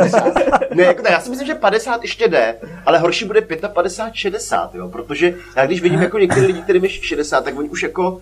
Ne, 0.75 0.83
jako 0.83 1.03
ne, 1.03 1.11
já 1.11 1.21
si 1.21 1.31
myslím, 1.31 1.47
že 1.47 1.55
50 1.55 2.03
ještě 2.03 2.29
jde, 2.29 2.55
ale 2.87 2.99
horší 2.99 3.25
bude 3.25 3.41
55, 3.41 4.15
60, 4.15 4.75
jo, 4.75 4.89
protože 4.89 5.35
já 5.57 5.67
když 5.67 5.83
vidím 5.83 6.03
jako 6.03 6.19
některé 6.19 6.47
lidi, 6.47 6.63
kterým 6.63 6.85
je 6.85 6.91
60, 6.91 7.45
tak 7.45 7.59
oni 7.59 7.69
už 7.69 7.83
jako 7.83 8.21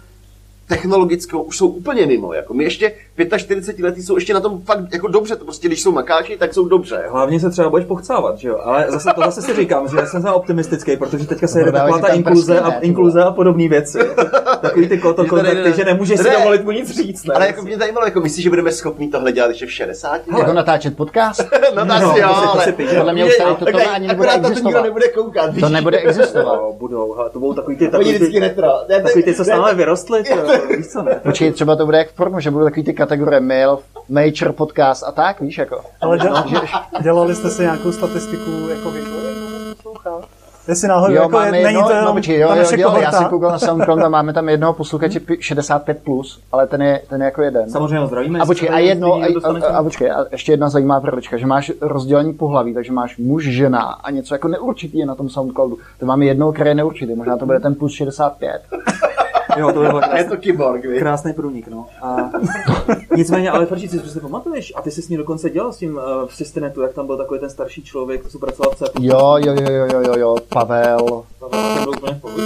technologickou 0.68 1.42
už 1.42 1.57
jsou 1.57 1.68
úplně 1.68 2.07
mimo. 2.07 2.33
Jako 2.33 2.55
my 2.55 2.64
ještě 2.64 2.92
45 3.37 3.85
letý 3.85 4.03
jsou 4.03 4.14
ještě 4.16 4.35
na 4.35 4.40
tom 4.40 4.61
fakt 4.62 4.92
jako 4.92 5.09
dobře, 5.09 5.37
to 5.37 5.44
prostě 5.44 5.68
když 5.68 5.83
jsou 5.83 5.92
makáči, 5.92 6.37
tak 6.37 6.55
jsou 6.55 6.68
dobře. 6.68 7.03
Jo. 7.05 7.12
Hlavně 7.12 7.40
se 7.40 7.50
třeba 7.50 7.70
budeš 7.70 7.87
pochcávat, 7.87 8.38
že 8.38 8.48
jo? 8.48 8.59
Ale 8.62 8.87
zase 8.88 9.09
to 9.14 9.20
zase 9.20 9.42
si 9.42 9.55
říkám, 9.55 9.88
že 9.88 9.96
já 9.96 10.07
jsem 10.07 10.22
za 10.22 10.33
optimistický, 10.33 10.96
protože 10.96 11.27
teďka 11.27 11.46
se 11.46 11.59
jede 11.61 11.70
Prodávají 11.70 11.92
taková 11.94 12.09
ta 12.09 12.14
inkluze 12.14 12.61
a, 12.61 12.68
ne, 12.68 12.79
inkluze 12.81 13.22
a 13.24 13.31
podobné 13.31 13.68
věci. 13.68 13.98
Takový 14.61 14.88
ty 14.88 14.98
koto 14.98 15.24
kontakty, 15.24 15.72
že 15.77 15.85
nemůžeš 15.85 16.20
si 16.20 16.29
Ne. 16.29 16.37
dovolit 16.38 16.64
mu 16.64 16.70
nic 16.70 16.90
říct. 16.90 17.24
Ne? 17.27 17.35
Ale 17.35 17.46
jako 17.46 17.62
mě 17.62 17.79
zajímalo, 17.79 18.07
jako 18.07 18.20
myslíš, 18.20 18.42
že 18.44 18.50
budeme 18.50 18.72
schopni 18.72 19.09
tohle 19.09 19.33
dělat 19.33 19.48
ještě 19.48 19.66
v 19.66 19.72
60? 19.72 20.20
Jako 20.38 20.53
natáčet 20.53 20.96
podcast? 20.96 21.40
no, 21.77 21.85
No, 21.85 22.00
to 22.00 22.05
jo, 22.07 22.14
si- 22.14 22.20
to 22.20 22.50
ale... 22.50 22.64
si 22.64 22.72
Podle 22.72 23.12
mě 23.12 23.24
už 23.24 23.37
tady 23.37 23.55
to, 23.55 23.64
to 23.64 23.90
ani 23.94 24.07
nebude 24.07 24.29
akorát 24.29 24.33
to 24.33 24.37
nikdo 24.38 24.48
existovat. 24.48 24.85
nebude 24.85 25.09
koukat. 25.09 25.50
To 25.61 25.68
nebude 25.68 25.98
existovat. 25.98 26.46
No, 26.46 26.72
budou, 26.79 27.12
hele, 27.12 27.31
to 27.31 27.38
budou 27.40 27.55
takový 27.55 27.77
ty, 27.77 27.88
takový 27.88 28.12
vždycky 28.12 28.33
ty, 28.33 28.38
retro. 28.38 28.68
Ne, 28.88 29.00
takový 29.03 29.24
ty, 29.24 29.35
co 29.35 29.42
ne, 29.42 29.44
stále 29.44 29.74
vyrostly, 29.74 30.24
to, 30.29 30.37
víš 30.77 30.87
co 30.87 31.03
ne? 31.03 31.21
Počkej, 31.23 31.53
třeba 31.53 31.77
to 31.77 31.85
bude 31.85 31.99
jak 31.99 32.09
v 32.09 32.12
pornu, 32.12 32.40
že 32.40 32.51
budou 32.51 32.64
takový 32.64 32.85
ty 32.85 32.93
kategorie 32.93 33.40
mail, 33.40 33.79
nature, 34.09 34.53
podcast 34.53 35.05
a 35.05 35.12
tak, 35.12 35.40
víš, 35.40 35.59
jako. 35.59 35.81
Ale 36.01 36.19
děla, 36.19 36.47
dělali 37.03 37.35
jste 37.35 37.51
si 37.51 37.62
nějakou 37.62 37.93
statistiku 37.93 38.51
jako 38.69 38.90
věku? 38.90 39.11
poslouchá? 39.85 40.29
Jestli 40.69 40.88
náhodou 40.88 41.14
Jo, 41.14 41.23
jako 41.23 41.33
máme 41.33 41.47
je, 41.47 41.53
není 41.53 41.67
jedno, 41.67 41.88
to 41.88 41.93
jenom 41.93 42.07
no, 42.07 42.12
počkej, 42.12 42.40
jo, 42.40 42.49
jo, 42.55 42.77
dělali, 42.77 43.03
já 43.03 43.12
jsem 43.12 43.25
koukal 43.25 43.51
na 43.51 43.59
SoundCloud 43.59 44.03
a 44.03 44.09
máme 44.09 44.33
tam 44.33 44.49
jednoho 44.49 44.73
posluchače 44.73 45.21
pi- 45.21 45.35
65+, 45.35 45.95
plus, 45.95 46.43
ale 46.53 46.67
ten 46.67 46.83
je, 46.83 47.03
ten 47.09 47.21
je 47.21 47.25
jako 47.25 47.43
jeden. 47.43 47.71
Samozřejmě 47.71 47.99
ho 47.99 48.07
zdravíme. 48.07 48.38
A 48.40 48.47
počkej, 48.47 48.69
a 48.73 48.79
jedno, 48.79 49.14
a, 49.14 49.27
a, 49.45 49.77
a 49.77 49.83
počkej, 49.83 50.11
a 50.11 50.25
ještě 50.33 50.53
jedna 50.53 50.69
zajímavá 50.69 51.01
proročka, 51.01 51.37
že 51.37 51.47
máš 51.47 51.73
rozdělení 51.81 52.33
pohlaví, 52.33 52.75
takže 52.75 52.93
máš 52.93 53.17
muž, 53.19 53.45
žena 53.45 53.81
a 53.81 54.11
něco 54.11 54.35
jako 54.35 54.49
neurčitý 54.49 54.99
je 54.99 55.07
na 55.07 55.14
tom 55.14 55.29
SoundCloudu. 55.29 55.79
To 56.01 56.07
máme 56.07 56.25
jednoho, 56.25 56.53
který 56.53 56.71
je 56.71 56.75
neurčitý, 56.75 57.14
možná 57.14 57.37
to 57.37 57.47
bude 57.47 57.61
ten 57.61 57.75
plus 57.75 57.93
65. 57.93 58.62
Jo, 59.57 59.73
to 59.73 59.81
by 59.81 59.87
bylo 59.87 59.99
Je 59.99 60.09
krásný, 60.09 60.29
to 60.29 60.37
kyborg, 60.37 60.85
víš? 60.87 60.99
krásný 60.99 61.33
průnik, 61.33 61.69
no. 61.69 61.87
A 62.03 62.17
nicméně, 63.17 63.51
ale 63.51 63.67
Ferči, 63.67 63.88
si 63.88 63.99
si 63.99 64.21
pamatuješ, 64.21 64.73
a 64.77 64.83
ty 64.83 64.90
jsi 64.90 65.03
s 65.03 65.09
ním 65.09 65.19
dokonce 65.19 65.51
dělal 65.51 65.73
s 65.73 65.77
tím 65.77 65.97
uh, 65.97 66.03
v 66.29 66.37
Systenetu, 66.37 66.83
jak 66.83 66.93
tam 66.93 67.07
byl 67.07 67.17
takový 67.17 67.40
ten 67.40 67.51
starší 67.51 67.83
člověk, 67.83 68.29
co 68.29 68.38
pracoval 68.38 68.71
v 68.75 68.77
CEPu. 68.79 69.03
Jo, 69.03 69.37
jo, 69.38 69.55
jo, 69.61 69.71
jo, 69.71 69.87
jo, 69.93 70.01
jo, 70.07 70.14
jo, 70.19 70.37
Pavel. 70.49 70.99
To 71.40 71.49
byl 71.49 71.90
úplně 71.90 72.12
v 72.14 72.21
pohodě. 72.21 72.43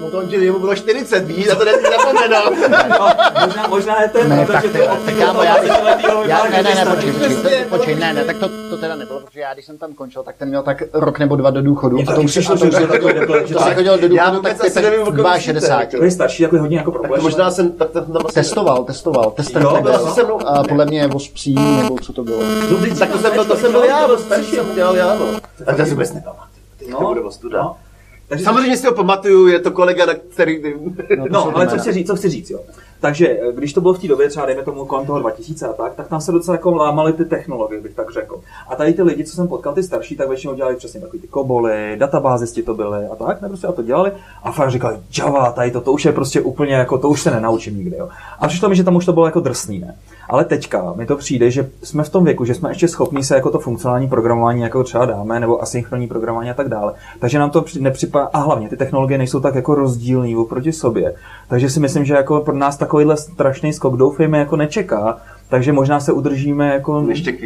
No 0.00 0.10
to 0.10 0.18
on 0.18 0.28
ti 0.28 0.36
jemu 0.36 0.58
bylo 0.58 0.74
40, 0.74 1.20
víš, 1.20 1.46
na 1.48 1.54
to 1.54 1.64
nesmí 1.64 1.82
zapomenout. 1.98 2.68
No, 2.98 3.08
možná, 3.46 3.66
možná 3.68 4.02
je 4.02 4.08
ten, 4.08 4.28
Ne, 4.28 4.46
protože 4.46 4.68
tak 5.06 5.14
já, 5.18 5.32
desetiletýho 5.32 6.24
já, 6.24 6.44
ne, 6.44 6.62
ne, 6.62 6.74
ne, 6.74 6.84
počkej, 6.94 7.64
počkej, 7.70 7.94
ne, 7.94 8.14
ne, 8.14 8.24
tak 8.24 8.36
to, 8.38 8.48
to 8.70 8.76
teda 8.76 8.96
nebylo, 8.96 9.20
protože 9.20 9.40
já, 9.40 9.54
když 9.54 9.66
jsem 9.66 9.78
tam 9.78 9.92
končil, 9.94 10.22
tak 10.22 10.36
ten 10.36 10.48
měl 10.48 10.62
tak 10.62 10.82
rok 10.92 11.18
nebo 11.18 11.36
dva 11.36 11.50
do 11.50 11.62
důchodu. 11.62 11.98
A 12.08 12.14
to 12.14 12.20
už 12.22 12.30
přišlo, 12.30 12.54
a 12.54 12.58
to 12.58 12.64
že 12.64 12.68
už 12.70 12.74
už 12.74 12.80
je 12.80 12.86
takový 12.86 13.12
debil, 13.14 13.46
že 13.46 13.54
to 13.54 13.60
to- 13.60 13.66
si 13.68 13.74
chodil 13.74 13.98
do 13.98 14.06
Já 14.06 14.24
důchodu, 14.24 14.36
vůbec 14.36 14.58
tak 14.58 14.66
asi 14.66 14.82
nevím, 14.82 15.00
o 15.02 15.04
kom 15.04 15.14
ty 15.16 15.22
myslíte, 15.22 15.40
62. 15.40 15.80
jako. 15.80 15.93
To 15.93 15.93
je 16.02 16.10
starší, 16.10 16.42
jako 16.42 16.58
hodně 16.58 16.76
jako 16.76 16.92
problém. 16.92 17.22
Možná 17.22 17.50
jsem 17.50 17.72
tak 17.72 17.90
to 17.90 18.00
tam 18.00 18.22
asi... 18.26 18.34
Testoval, 18.34 18.84
testoval, 18.84 19.30
testem 19.30 19.62
Jo, 19.62 19.72
nebyl. 19.74 19.98
se 19.98 20.24
mnou. 20.24 20.46
A 20.48 20.62
podle 20.64 20.84
mě 20.86 21.06
vospří, 21.06 21.54
nebo 21.54 21.98
co 21.98 22.12
to 22.12 22.24
bylo. 22.24 22.42
No, 22.42 22.96
tak 22.98 23.10
to 23.12 23.18
jsem 23.18 23.32
byl, 23.34 23.44
to 23.44 23.56
jsem 23.56 23.72
byl 23.72 23.82
já, 23.84 24.08
starší, 24.18 24.50
jsem 24.50 24.74
dělal 24.74 24.96
já, 24.96 25.14
no. 25.14 25.26
A 25.66 25.74
to 25.74 25.84
si 25.84 25.90
vůbec 25.90 26.12
nepamatuju. 26.12 26.48
Teďka 26.78 26.96
No, 27.00 27.08
bude 27.08 27.20
ostuda. 27.20 27.72
No. 28.34 28.36
Takže 28.36 28.44
Samozřejmě 28.44 28.76
si 28.76 28.86
ho 28.86 28.94
pamatuju, 28.94 29.46
je 29.46 29.60
to 29.60 29.70
kolega, 29.70 30.06
na 30.06 30.14
který... 30.14 30.62
No, 31.30 31.56
ale 31.56 31.66
co 31.68 31.78
chci, 31.78 31.92
říct, 31.92 32.06
co 32.06 32.16
chci 32.16 32.28
říct, 32.28 32.50
jo. 32.50 32.60
Takže 33.00 33.28
eh, 33.28 33.52
když 33.52 33.72
to 33.72 33.80
bylo 33.80 33.94
v 33.94 33.98
té 33.98 34.08
době, 34.08 34.28
třeba 34.28 34.46
dejme 34.46 34.62
tomu 34.62 34.84
kolem 34.84 35.06
toho 35.06 35.18
2000 35.18 35.66
a 35.68 35.72
tak, 35.72 35.94
tak 35.94 36.08
tam 36.08 36.20
se 36.20 36.32
docela 36.32 36.54
jako 36.54 36.74
lámaly 36.74 37.12
ty 37.12 37.24
technologie, 37.24 37.80
bych 37.80 37.94
tak 37.94 38.12
řekl. 38.12 38.40
A 38.68 38.76
tady 38.76 38.94
ty 38.94 39.02
lidi, 39.02 39.24
co 39.24 39.36
jsem 39.36 39.48
potkal, 39.48 39.74
ty 39.74 39.82
starší, 39.82 40.16
tak 40.16 40.28
většinou 40.28 40.54
dělali 40.54 40.76
přesně 40.76 41.00
takový 41.00 41.20
ty 41.20 41.28
koboly, 41.28 41.96
databázisti 41.98 42.62
to 42.62 42.74
byly 42.74 43.06
a 43.06 43.16
tak, 43.16 43.42
ne, 43.42 43.48
prostě 43.48 43.66
a 43.66 43.72
to 43.72 43.82
dělali. 43.82 44.12
A 44.42 44.52
fakt 44.52 44.70
říkali, 44.70 44.96
Java, 45.18 45.52
tady 45.52 45.70
to, 45.70 45.80
to 45.80 45.92
už 45.92 46.04
je 46.04 46.12
prostě 46.12 46.40
úplně 46.40 46.74
jako, 46.74 46.98
to 46.98 47.08
už 47.08 47.22
se 47.22 47.30
nenaučím 47.30 47.76
nikdy, 47.76 47.96
jo. 47.96 48.08
A 48.38 48.48
přišlo 48.48 48.68
mi, 48.68 48.76
že 48.76 48.84
tam 48.84 48.96
už 48.96 49.06
to 49.06 49.12
bylo 49.12 49.26
jako 49.26 49.40
drsný, 49.40 49.78
ne. 49.78 49.94
Ale 50.28 50.44
teďka 50.44 50.92
mi 50.96 51.06
to 51.06 51.16
přijde, 51.16 51.50
že 51.50 51.70
jsme 51.82 52.02
v 52.04 52.08
tom 52.08 52.24
věku, 52.24 52.44
že 52.44 52.54
jsme 52.54 52.70
ještě 52.70 52.88
schopni 52.88 53.24
se 53.24 53.34
jako 53.34 53.50
to 53.50 53.58
funkcionální 53.58 54.08
programování 54.08 54.62
jako 54.62 54.84
třeba 54.84 55.04
dáme, 55.04 55.40
nebo 55.40 55.62
asynchronní 55.62 56.06
programování 56.08 56.50
a 56.50 56.54
tak 56.54 56.68
dále. 56.68 56.92
Takže 57.18 57.38
nám 57.38 57.50
to 57.50 57.62
při- 57.62 57.80
nepřipadá, 57.80 58.28
a 58.32 58.38
hlavně 58.38 58.68
ty 58.68 58.76
technologie 58.76 59.18
nejsou 59.18 59.40
tak 59.40 59.54
jako 59.54 59.74
rozdílný 59.74 60.36
oproti 60.36 60.72
sobě. 60.72 61.14
Takže 61.48 61.70
si 61.70 61.80
myslím, 61.80 62.04
že 62.04 62.14
jako 62.14 62.40
pro 62.40 62.54
nás 62.54 62.76
takovýhle 62.76 63.16
strašný 63.16 63.72
skok 63.72 63.96
doufejme 63.96 64.38
jako 64.38 64.56
nečeká. 64.56 65.18
Takže 65.48 65.72
možná 65.72 66.00
se 66.00 66.12
udržíme 66.12 66.68
jako 66.74 67.04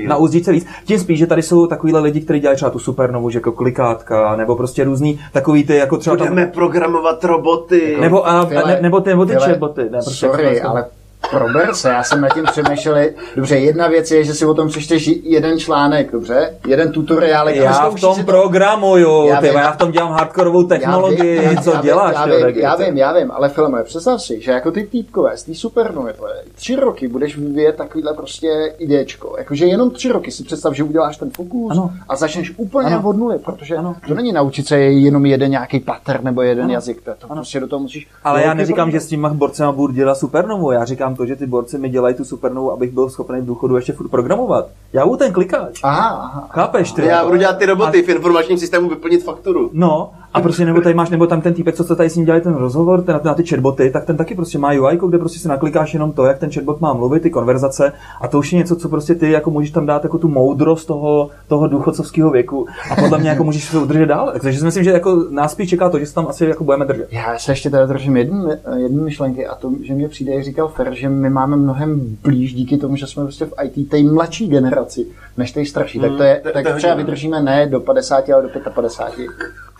na 0.08 0.16
uzdíce 0.16 0.52
víc. 0.52 0.66
Tím 0.84 0.98
spíš, 0.98 1.18
že 1.18 1.26
tady 1.26 1.42
jsou 1.42 1.66
takovýhle 1.66 2.00
lidi, 2.00 2.20
kteří 2.20 2.40
dělají 2.40 2.56
třeba 2.56 2.70
tu 2.70 2.78
supernovu, 2.78 3.30
že 3.30 3.38
jako 3.38 3.52
klikátka, 3.52 4.36
nebo 4.36 4.56
prostě 4.56 4.84
různý 4.84 5.20
takový 5.32 5.64
ty 5.64 5.76
jako 5.76 5.96
třeba 5.96 6.16
tam, 6.16 6.28
Budeme 6.28 6.46
programovat 6.46 7.24
roboty. 7.24 7.96
nebo, 8.00 8.28
a, 8.28 8.46
File- 8.46 8.66
ne, 8.66 8.78
nebo 8.82 9.00
ty, 9.00 9.10
nebo 9.10 9.26
ty 9.26 9.34
chatboty. 9.34 9.80
Ne, 9.82 9.88
prostě 9.88 10.26
Sorry, 10.26 10.54
jako- 10.54 10.68
ale 10.68 10.84
prober 11.30 11.74
se, 11.74 11.88
já 11.88 12.02
jsem 12.02 12.20
nad 12.20 12.34
tím 12.34 12.44
přemýšlel. 12.44 13.06
Dobře, 13.36 13.58
jedna 13.58 13.88
věc 13.88 14.10
je, 14.10 14.24
že 14.24 14.34
si 14.34 14.46
o 14.46 14.54
tom 14.54 14.68
přečteš 14.68 15.06
jeden 15.22 15.58
článek, 15.58 16.12
dobře? 16.12 16.54
Jeden 16.66 16.92
tutoriál. 16.92 17.48
Já 17.48 17.90
v 17.90 18.00
tom 18.00 18.24
programuju, 18.24 19.28
Já 19.28 19.40
ty, 19.40 19.46
vím. 19.48 19.56
já 19.58 19.72
v 19.72 19.76
tom 19.76 19.90
dělám 19.92 20.12
hardkorovou 20.12 20.62
technologii, 20.62 21.36
já 21.44 21.50
vím, 21.50 21.58
co 21.62 21.70
já 21.72 21.80
děláš, 21.82 22.14
já 22.16 22.26
vím, 22.26 22.56
já 22.56 22.76
vím, 22.76 22.96
já 22.98 23.12
vím, 23.12 23.30
ale 23.30 23.48
filmové, 23.48 23.84
představ 23.84 24.22
si, 24.22 24.40
že 24.40 24.50
jako 24.50 24.70
ty 24.70 24.86
týpkové 24.86 25.36
z 25.36 25.42
té 25.42 25.54
supernovy, 25.54 26.12
tři 26.54 26.76
roky 26.76 27.08
budeš 27.08 27.36
vyvíjet 27.38 27.76
takovýhle 27.76 28.14
prostě 28.14 28.72
idéčko. 28.78 29.34
Jakože 29.38 29.66
jenom 29.66 29.90
tři 29.90 30.08
roky 30.12 30.30
si 30.30 30.44
představ, 30.44 30.74
že 30.74 30.82
uděláš 30.82 31.16
ten 31.16 31.30
fokus 31.30 31.70
Ano. 31.72 31.90
a 32.08 32.16
začneš 32.16 32.52
úplně 32.56 32.86
Ano. 32.96 33.08
od 33.08 33.16
nuly, 33.16 33.38
protože 33.38 33.76
Ano. 33.76 33.96
to 34.08 34.14
není 34.14 34.32
naučit 34.32 34.66
se 34.68 34.78
jenom 34.78 35.26
jeden 35.26 35.50
nějaký 35.50 35.80
pattern 35.80 36.24
nebo 36.24 36.42
jeden 36.42 36.64
Ano. 36.64 36.72
jazyk, 36.74 37.00
to, 37.00 37.10
to 37.18 37.26
prostě 37.34 37.60
do 37.60 37.68
toho 37.68 37.80
musíš... 37.80 38.08
Ale 38.24 38.42
já 38.42 38.54
neříkám, 38.54 38.90
že 38.90 39.00
s 39.00 39.06
těma 39.06 39.28
borcema 39.34 39.72
budu 39.72 39.92
dělat 39.92 40.14
supernovu, 40.14 40.72
já 40.72 40.84
říkám 40.84 41.14
to, 41.18 41.26
že 41.26 41.36
ty 41.36 41.46
borci 41.46 41.78
mi 41.78 41.88
dělají 41.88 42.14
tu 42.14 42.24
supernovu, 42.24 42.72
abych 42.72 42.90
byl 42.90 43.10
schopný 43.10 43.40
v 43.40 43.46
důchodu 43.46 43.76
ještě 43.76 43.92
furt 43.92 44.08
programovat. 44.08 44.66
Já 44.92 45.04
budu 45.04 45.16
ten 45.16 45.32
klikáč. 45.32 45.80
Aha, 45.82 46.08
aha. 46.08 46.48
Chápeš 46.50 46.92
ty? 46.92 47.06
Já 47.06 47.24
budu 47.24 47.36
dělat 47.36 47.58
ty 47.58 47.66
roboty 47.66 48.02
v 48.02 48.08
informačním 48.08 48.58
systému 48.58 48.88
vyplnit 48.88 49.24
fakturu. 49.24 49.70
No, 49.72 50.10
a 50.34 50.40
prostě 50.40 50.64
nebo 50.64 50.80
tady 50.80 50.94
máš, 50.94 51.10
nebo 51.10 51.26
tam 51.26 51.40
ten 51.40 51.54
týpek, 51.54 51.74
co 51.74 51.84
to 51.84 51.96
tady 51.96 52.10
s 52.10 52.16
ním 52.16 52.24
dělají 52.24 52.42
ten 52.42 52.54
rozhovor, 52.54 53.02
ten, 53.02 53.20
na 53.24 53.34
ty 53.34 53.46
chatboty, 53.46 53.90
tak 53.90 54.04
ten 54.04 54.16
taky 54.16 54.34
prostě 54.34 54.58
má 54.58 54.68
UI, 54.72 54.98
kde 55.08 55.18
prostě 55.18 55.38
si 55.38 55.48
naklikáš 55.48 55.94
jenom 55.94 56.12
to, 56.12 56.24
jak 56.24 56.38
ten 56.38 56.52
chatbot 56.52 56.80
má 56.80 56.92
mluvit, 56.92 57.20
ty 57.22 57.30
konverzace, 57.30 57.92
a 58.20 58.28
to 58.28 58.38
už 58.38 58.52
je 58.52 58.58
něco, 58.58 58.76
co 58.76 58.88
prostě 58.88 59.14
ty 59.14 59.30
jako 59.30 59.50
můžeš 59.50 59.70
tam 59.70 59.86
dát 59.86 60.04
jako 60.04 60.18
tu 60.18 60.28
moudrost 60.28 60.86
toho, 60.86 61.30
toho 61.48 61.68
důchodcovského 61.68 62.30
věku 62.30 62.66
a 62.90 62.96
podle 63.00 63.18
mě 63.18 63.28
jako 63.28 63.44
můžeš 63.44 63.64
se 63.64 63.78
udržet 63.78 64.06
dál. 64.06 64.32
Takže 64.42 64.58
si 64.58 64.64
myslím, 64.64 64.84
že 64.84 64.90
jako 64.90 65.24
nás 65.30 65.52
spíš 65.52 65.68
čeká 65.70 65.90
to, 65.90 65.98
že 65.98 66.06
se 66.06 66.14
tam 66.14 66.26
asi 66.28 66.44
jako 66.44 66.64
budeme 66.64 66.84
držet. 66.84 67.08
Já 67.10 67.38
se 67.38 67.52
ještě 67.52 67.70
teda 67.70 67.86
držím 67.86 68.16
jedné 68.16 68.58
jedné 68.76 69.02
myšlenky 69.02 69.46
a 69.46 69.54
to, 69.54 69.72
že 69.82 69.94
mě 69.94 70.08
přijde, 70.08 70.32
jak 70.34 70.44
říkal 70.44 70.68
Fer, 70.68 70.94
že 70.94 71.08
my 71.08 71.30
máme 71.30 71.56
mnohem 71.56 72.16
blíž 72.22 72.54
díky 72.54 72.76
tomu, 72.76 72.96
že 72.96 73.06
jsme 73.06 73.22
prostě 73.22 73.46
v 73.46 73.52
IT 73.64 73.88
té 73.90 74.02
mladší 74.02 74.48
generaci, 74.48 75.06
než 75.36 75.52
té 75.52 75.64
starší. 75.66 75.98
tak 76.00 76.10
to 76.16 76.22
je, 76.22 76.40
to- 76.42 76.50
tak 76.52 76.76
třeba 76.76 76.94
vydržíme 76.94 77.42
ne 77.42 77.66
do 77.66 77.80
50, 77.80 78.28
ale 78.28 78.42
do 78.42 78.48
55. 78.70 79.28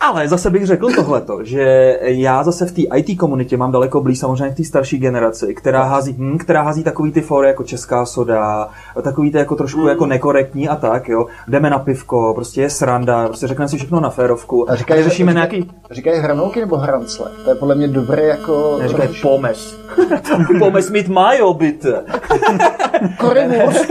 Ale 0.01 0.27
zase 0.27 0.49
bych 0.49 0.65
řekl 0.65 0.89
tohleto, 0.95 1.39
že 1.43 1.97
já 2.01 2.43
zase 2.43 2.65
v 2.65 2.71
té 2.71 2.81
IT 2.97 3.19
komunitě 3.19 3.57
mám 3.57 3.71
daleko 3.71 4.01
blíž 4.01 4.19
samozřejmě 4.19 4.53
k 4.53 4.57
té 4.57 4.63
starší 4.63 4.97
generaci, 4.97 5.55
která 5.55 5.83
hází, 5.83 6.15
hm, 6.17 6.37
která 6.37 6.61
hází 6.61 6.83
takový 6.83 7.11
ty 7.11 7.21
fóry 7.21 7.47
jako 7.47 7.63
česká 7.63 8.05
soda, 8.05 8.69
takový 9.01 9.31
ty 9.31 9.37
jako 9.37 9.55
trošku 9.55 9.87
jako 9.87 10.05
nekorektní 10.05 10.69
a 10.69 10.75
tak, 10.75 11.09
jo. 11.09 11.25
Jdeme 11.47 11.69
na 11.69 11.79
pivko, 11.79 12.31
prostě 12.35 12.61
je 12.61 12.69
sranda, 12.69 13.27
prostě 13.27 13.47
řekneme 13.47 13.69
si 13.69 13.77
všechno 13.77 13.99
na 13.99 14.09
férovku. 14.09 14.71
A 14.71 14.75
říkají, 14.75 15.03
řešíme 15.03 15.31
říkají- 15.31 15.51
nějaký, 15.51 15.71
Říkají 15.91 16.19
hranolky 16.19 16.59
nebo 16.59 16.77
hrancle? 16.77 17.31
To 17.43 17.49
je 17.49 17.55
podle 17.55 17.75
mě 17.75 17.87
dobré 17.87 18.23
jako... 18.23 18.77
ne, 18.79 18.87
říkají 18.87 19.09
pomes. 19.21 19.75
pomes 20.59 20.89
mít 20.91 21.07
majo, 21.07 21.53
byte. 21.53 22.03
Korimus. 23.19 23.87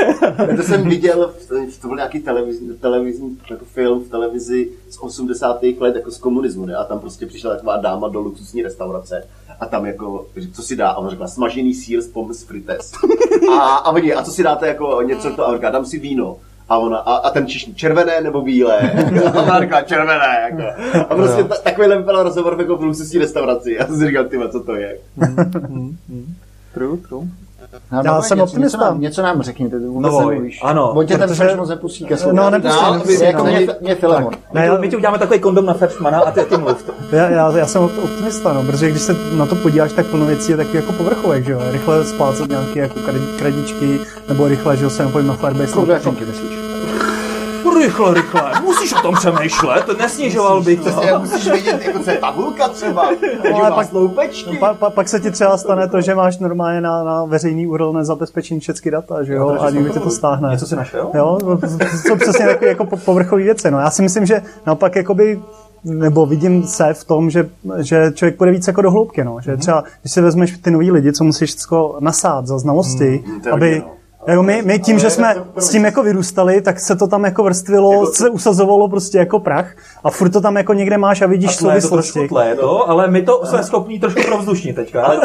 To 0.57 0.62
jsem 0.62 0.88
viděl, 0.88 1.33
v- 1.49 1.79
to 1.81 1.88
byl 1.88 1.97
nějaký 1.97 2.21
televizní, 2.21 2.68
televizní 2.81 3.38
jako 3.51 3.64
film 3.64 4.05
v 4.05 4.11
televizi 4.11 4.68
z 4.90 4.98
80. 4.98 5.62
let 5.81 5.96
jako 5.96 6.11
z 6.11 6.18
komunismu, 6.18 6.66
ne? 6.66 6.74
A 6.74 6.85
tam 6.85 7.01
prostě 7.01 7.27
přišla 7.27 7.55
taková 7.55 7.77
dáma 7.77 8.09
do 8.09 8.20
luxusní 8.20 8.62
restaurace 8.62 9.24
a 9.61 9.66
tam 9.66 9.87
jako, 9.87 10.27
co 10.53 10.62
si 10.62 10.77
dá? 10.77 10.88
A 10.88 10.96
ona 10.96 11.11
řekla, 11.11 11.29
smažený 11.29 11.74
sír 11.74 12.01
s 12.01 12.09
pommes 12.09 12.42
frites. 12.42 12.92
A, 13.53 13.61
a 13.61 13.90
oni, 13.90 14.14
a 14.14 14.22
co 14.22 14.31
si 14.31 14.42
dáte 14.42 14.66
jako 14.66 15.03
něco 15.03 15.31
to? 15.31 15.44
A 15.44 15.48
on 15.48 15.55
říká, 15.55 15.70
dám 15.70 15.85
si 15.85 15.98
víno. 15.98 16.37
A, 16.68 16.79
ona, 16.79 16.98
a, 16.98 17.16
a 17.16 17.31
ten 17.31 17.46
čišní, 17.46 17.74
červené 17.74 18.20
nebo 18.20 18.42
bílé? 18.42 18.79
A 19.35 19.42
ona 19.42 19.61
říká, 19.61 19.83
červené. 19.83 20.51
Jako. 20.51 20.62
A 21.01 21.14
prostě 21.14 21.44
ta, 21.44 21.55
takovýhle 21.55 21.98
vypadal 21.98 22.22
rozhovor 22.22 22.57
jako 22.59 22.77
v 22.77 22.83
luxusní 22.83 23.18
restauraci. 23.18 23.79
A 23.79 23.87
jsem 23.87 23.98
si 23.98 24.07
říkal, 24.07 24.24
ty 24.24 24.38
co 24.53 24.61
to 24.61 24.74
je? 24.74 24.98
True, 26.74 26.96
true. 26.96 27.29
No, 27.92 28.02
Já 28.04 28.14
no, 28.14 28.22
jsem 28.22 28.38
něco, 28.38 28.44
optimista. 28.44 28.78
Něco 28.78 28.85
nám, 28.90 29.00
něco 29.00 29.22
nám 29.22 29.42
řekni, 29.42 29.70
ty 29.70 29.76
vůbec 29.78 30.12
No, 30.12 30.18
nemluvíš. 30.20 30.61
ano, 30.62 30.90
On 30.92 31.07
tě 31.07 31.18
ten 31.18 31.28
protože- 31.28 31.57
moc 31.57 31.68
nepustí 31.68 32.04
ke 32.04 32.16
slovu. 32.16 32.37
No, 32.37 32.50
nepustí, 32.50 32.83
No, 32.83 32.92
nepustí, 32.94 33.24
jako 33.24 33.38
no. 33.38 33.50
mě, 33.50 33.68
mě 33.81 33.94
Filemon. 33.94 34.33
Ne, 34.52 34.61
My, 34.70 34.76
ti- 34.76 34.81
my 34.81 34.88
ti 34.88 34.96
uděláme 34.96 35.18
takový 35.18 35.40
kondom 35.40 35.66
na 35.66 35.74
Feršmana 35.74 36.20
a 36.20 36.31
ty, 36.31 36.40
ty 36.44 36.57
mluv 36.57 36.83
to. 36.83 36.92
já, 37.16 37.28
já, 37.28 37.52
já 37.59 37.66
jsem 37.66 37.83
op- 37.83 38.04
optimista, 38.04 38.52
no, 38.52 38.62
protože 38.62 38.90
když 38.90 39.02
se 39.02 39.16
na 39.37 39.46
to 39.46 39.54
podíváš, 39.54 39.92
tak 39.92 40.07
plno 40.07 40.26
věcí 40.26 40.50
je 40.50 40.57
taky 40.57 40.76
jako 40.76 40.92
povrchovek, 40.92 41.44
že 41.44 41.52
jo, 41.52 41.61
rychle 41.70 42.04
splácet 42.04 42.48
nějaké 42.48 42.81
jako 42.81 42.94
kredičky, 43.38 44.00
nebo 44.28 44.48
rychle, 44.48 44.76
že 44.76 44.85
jo, 44.85 44.90
se 44.90 45.04
napojím 45.04 45.28
na 45.28 45.35
Firebase. 45.35 45.72
Krudačinky, 45.72 46.24
myslíš? 46.24 46.67
Rychle, 47.79 48.14
rychle, 48.14 48.53
musíš 48.64 48.93
o 48.93 49.03
tom 49.03 49.14
přemýšlet, 49.14 49.85
nesnižoval 49.99 50.62
bych 50.62 50.81
to. 50.81 50.91
Přesně, 50.91 51.12
musíš 51.19 51.49
vědět, 51.51 51.83
jako, 51.87 51.99
co 51.99 52.11
je 52.11 52.17
tabulka 52.17 52.69
třeba. 52.69 53.03
ale 53.03 53.17
Ale 53.62 53.71
pak- 53.73 53.88
sloupečky. 53.88 54.57
Pa, 54.57 54.75
pa, 54.75 54.91
pak 54.91 55.09
se 55.09 55.21
ti 55.21 55.31
třeba 55.31 55.57
stane 55.57 55.88
to, 55.88 56.01
že 56.01 56.14
máš 56.14 56.38
normálně 56.38 56.81
na, 56.81 57.05
na 57.05 57.25
veřejný 57.25 57.67
URL 57.67 57.93
nezabezpečený 57.93 58.61
všechny 58.61 58.91
data, 58.91 59.23
že 59.23 59.33
jo, 59.35 59.57
a 59.61 59.71
někdo 59.71 59.93
ti 59.93 60.01
to 60.01 60.11
stáhne. 60.11 60.49
Něco 60.51 60.67
si 60.67 60.77
našel? 60.77 61.11
Jo, 61.14 61.38
no, 61.45 61.59
to 61.59 61.67
jsou 61.97 62.17
přesně 62.17 62.47
takové 62.47 62.69
jako 62.69 62.85
po- 62.85 62.97
povrchové 62.97 63.43
věci. 63.43 63.71
No. 63.71 63.79
Já 63.81 63.91
si 63.91 64.03
myslím, 64.03 64.27
že 64.27 64.43
naopak 64.67 64.97
jakoby 64.97 65.41
nebo 65.85 66.27
vidím 66.27 66.62
se 66.67 66.95
v 66.95 67.05
tom, 67.05 67.31
že, 67.31 67.49
že 67.79 68.12
člověk 68.14 68.37
půjde 68.37 68.53
víc 68.53 68.67
jako 68.67 68.83
do 68.83 68.91
hloubky, 68.91 69.25
no. 69.25 69.33
Mhm. 69.33 69.43
že 69.43 69.57
třeba, 69.57 69.85
když 70.03 70.12
si 70.12 70.21
vezmeš 70.21 70.59
ty 70.59 70.71
nový 70.71 70.91
lidi, 70.91 71.12
co 71.12 71.25
musíš 71.25 71.57
nasát 72.01 72.47
za 72.47 72.59
znalosti, 72.59 73.25
Mhm, 73.27 73.41
je 73.47 73.53
aby, 73.53 73.67
hodně, 73.71 73.83
no. 73.87 73.93
Jako 74.26 74.42
my, 74.42 74.62
my 74.64 74.78
tím, 74.78 74.98
že 74.98 75.11
jsme 75.11 75.35
s 75.57 75.68
tím 75.70 75.85
jako 75.85 76.02
vyrůstali, 76.02 76.61
tak 76.61 76.81
se 76.81 76.96
to 76.96 77.07
tam 77.07 77.24
jako 77.24 77.42
vrstvilo, 77.42 77.92
Jako- 77.92 78.07
se 78.07 78.31
usazovalo 78.31 78.88
prostě 78.88 79.18
jako 79.18 79.40
prach 79.40 79.72
a 80.04 80.11
furt 80.11 80.31
to 80.31 80.40
tam 80.40 80.57
jako 80.57 80.72
někde 80.74 80.98
máš 80.98 81.22
a 81.22 81.26
vidíš 81.26 81.57
A 81.57 81.59
tle 81.59 81.74
je 81.76 81.81
to 81.83 81.88
souvislosti. 81.88 82.28
to, 82.61 82.88
ale 82.90 83.11
my 83.11 83.22
to 83.22 83.46
jsme 83.46 83.62
schopní 83.64 84.00
trošku 84.00 84.22
provzdušní 84.22 84.72
teďka. 84.72 85.02
Ale 85.04 85.20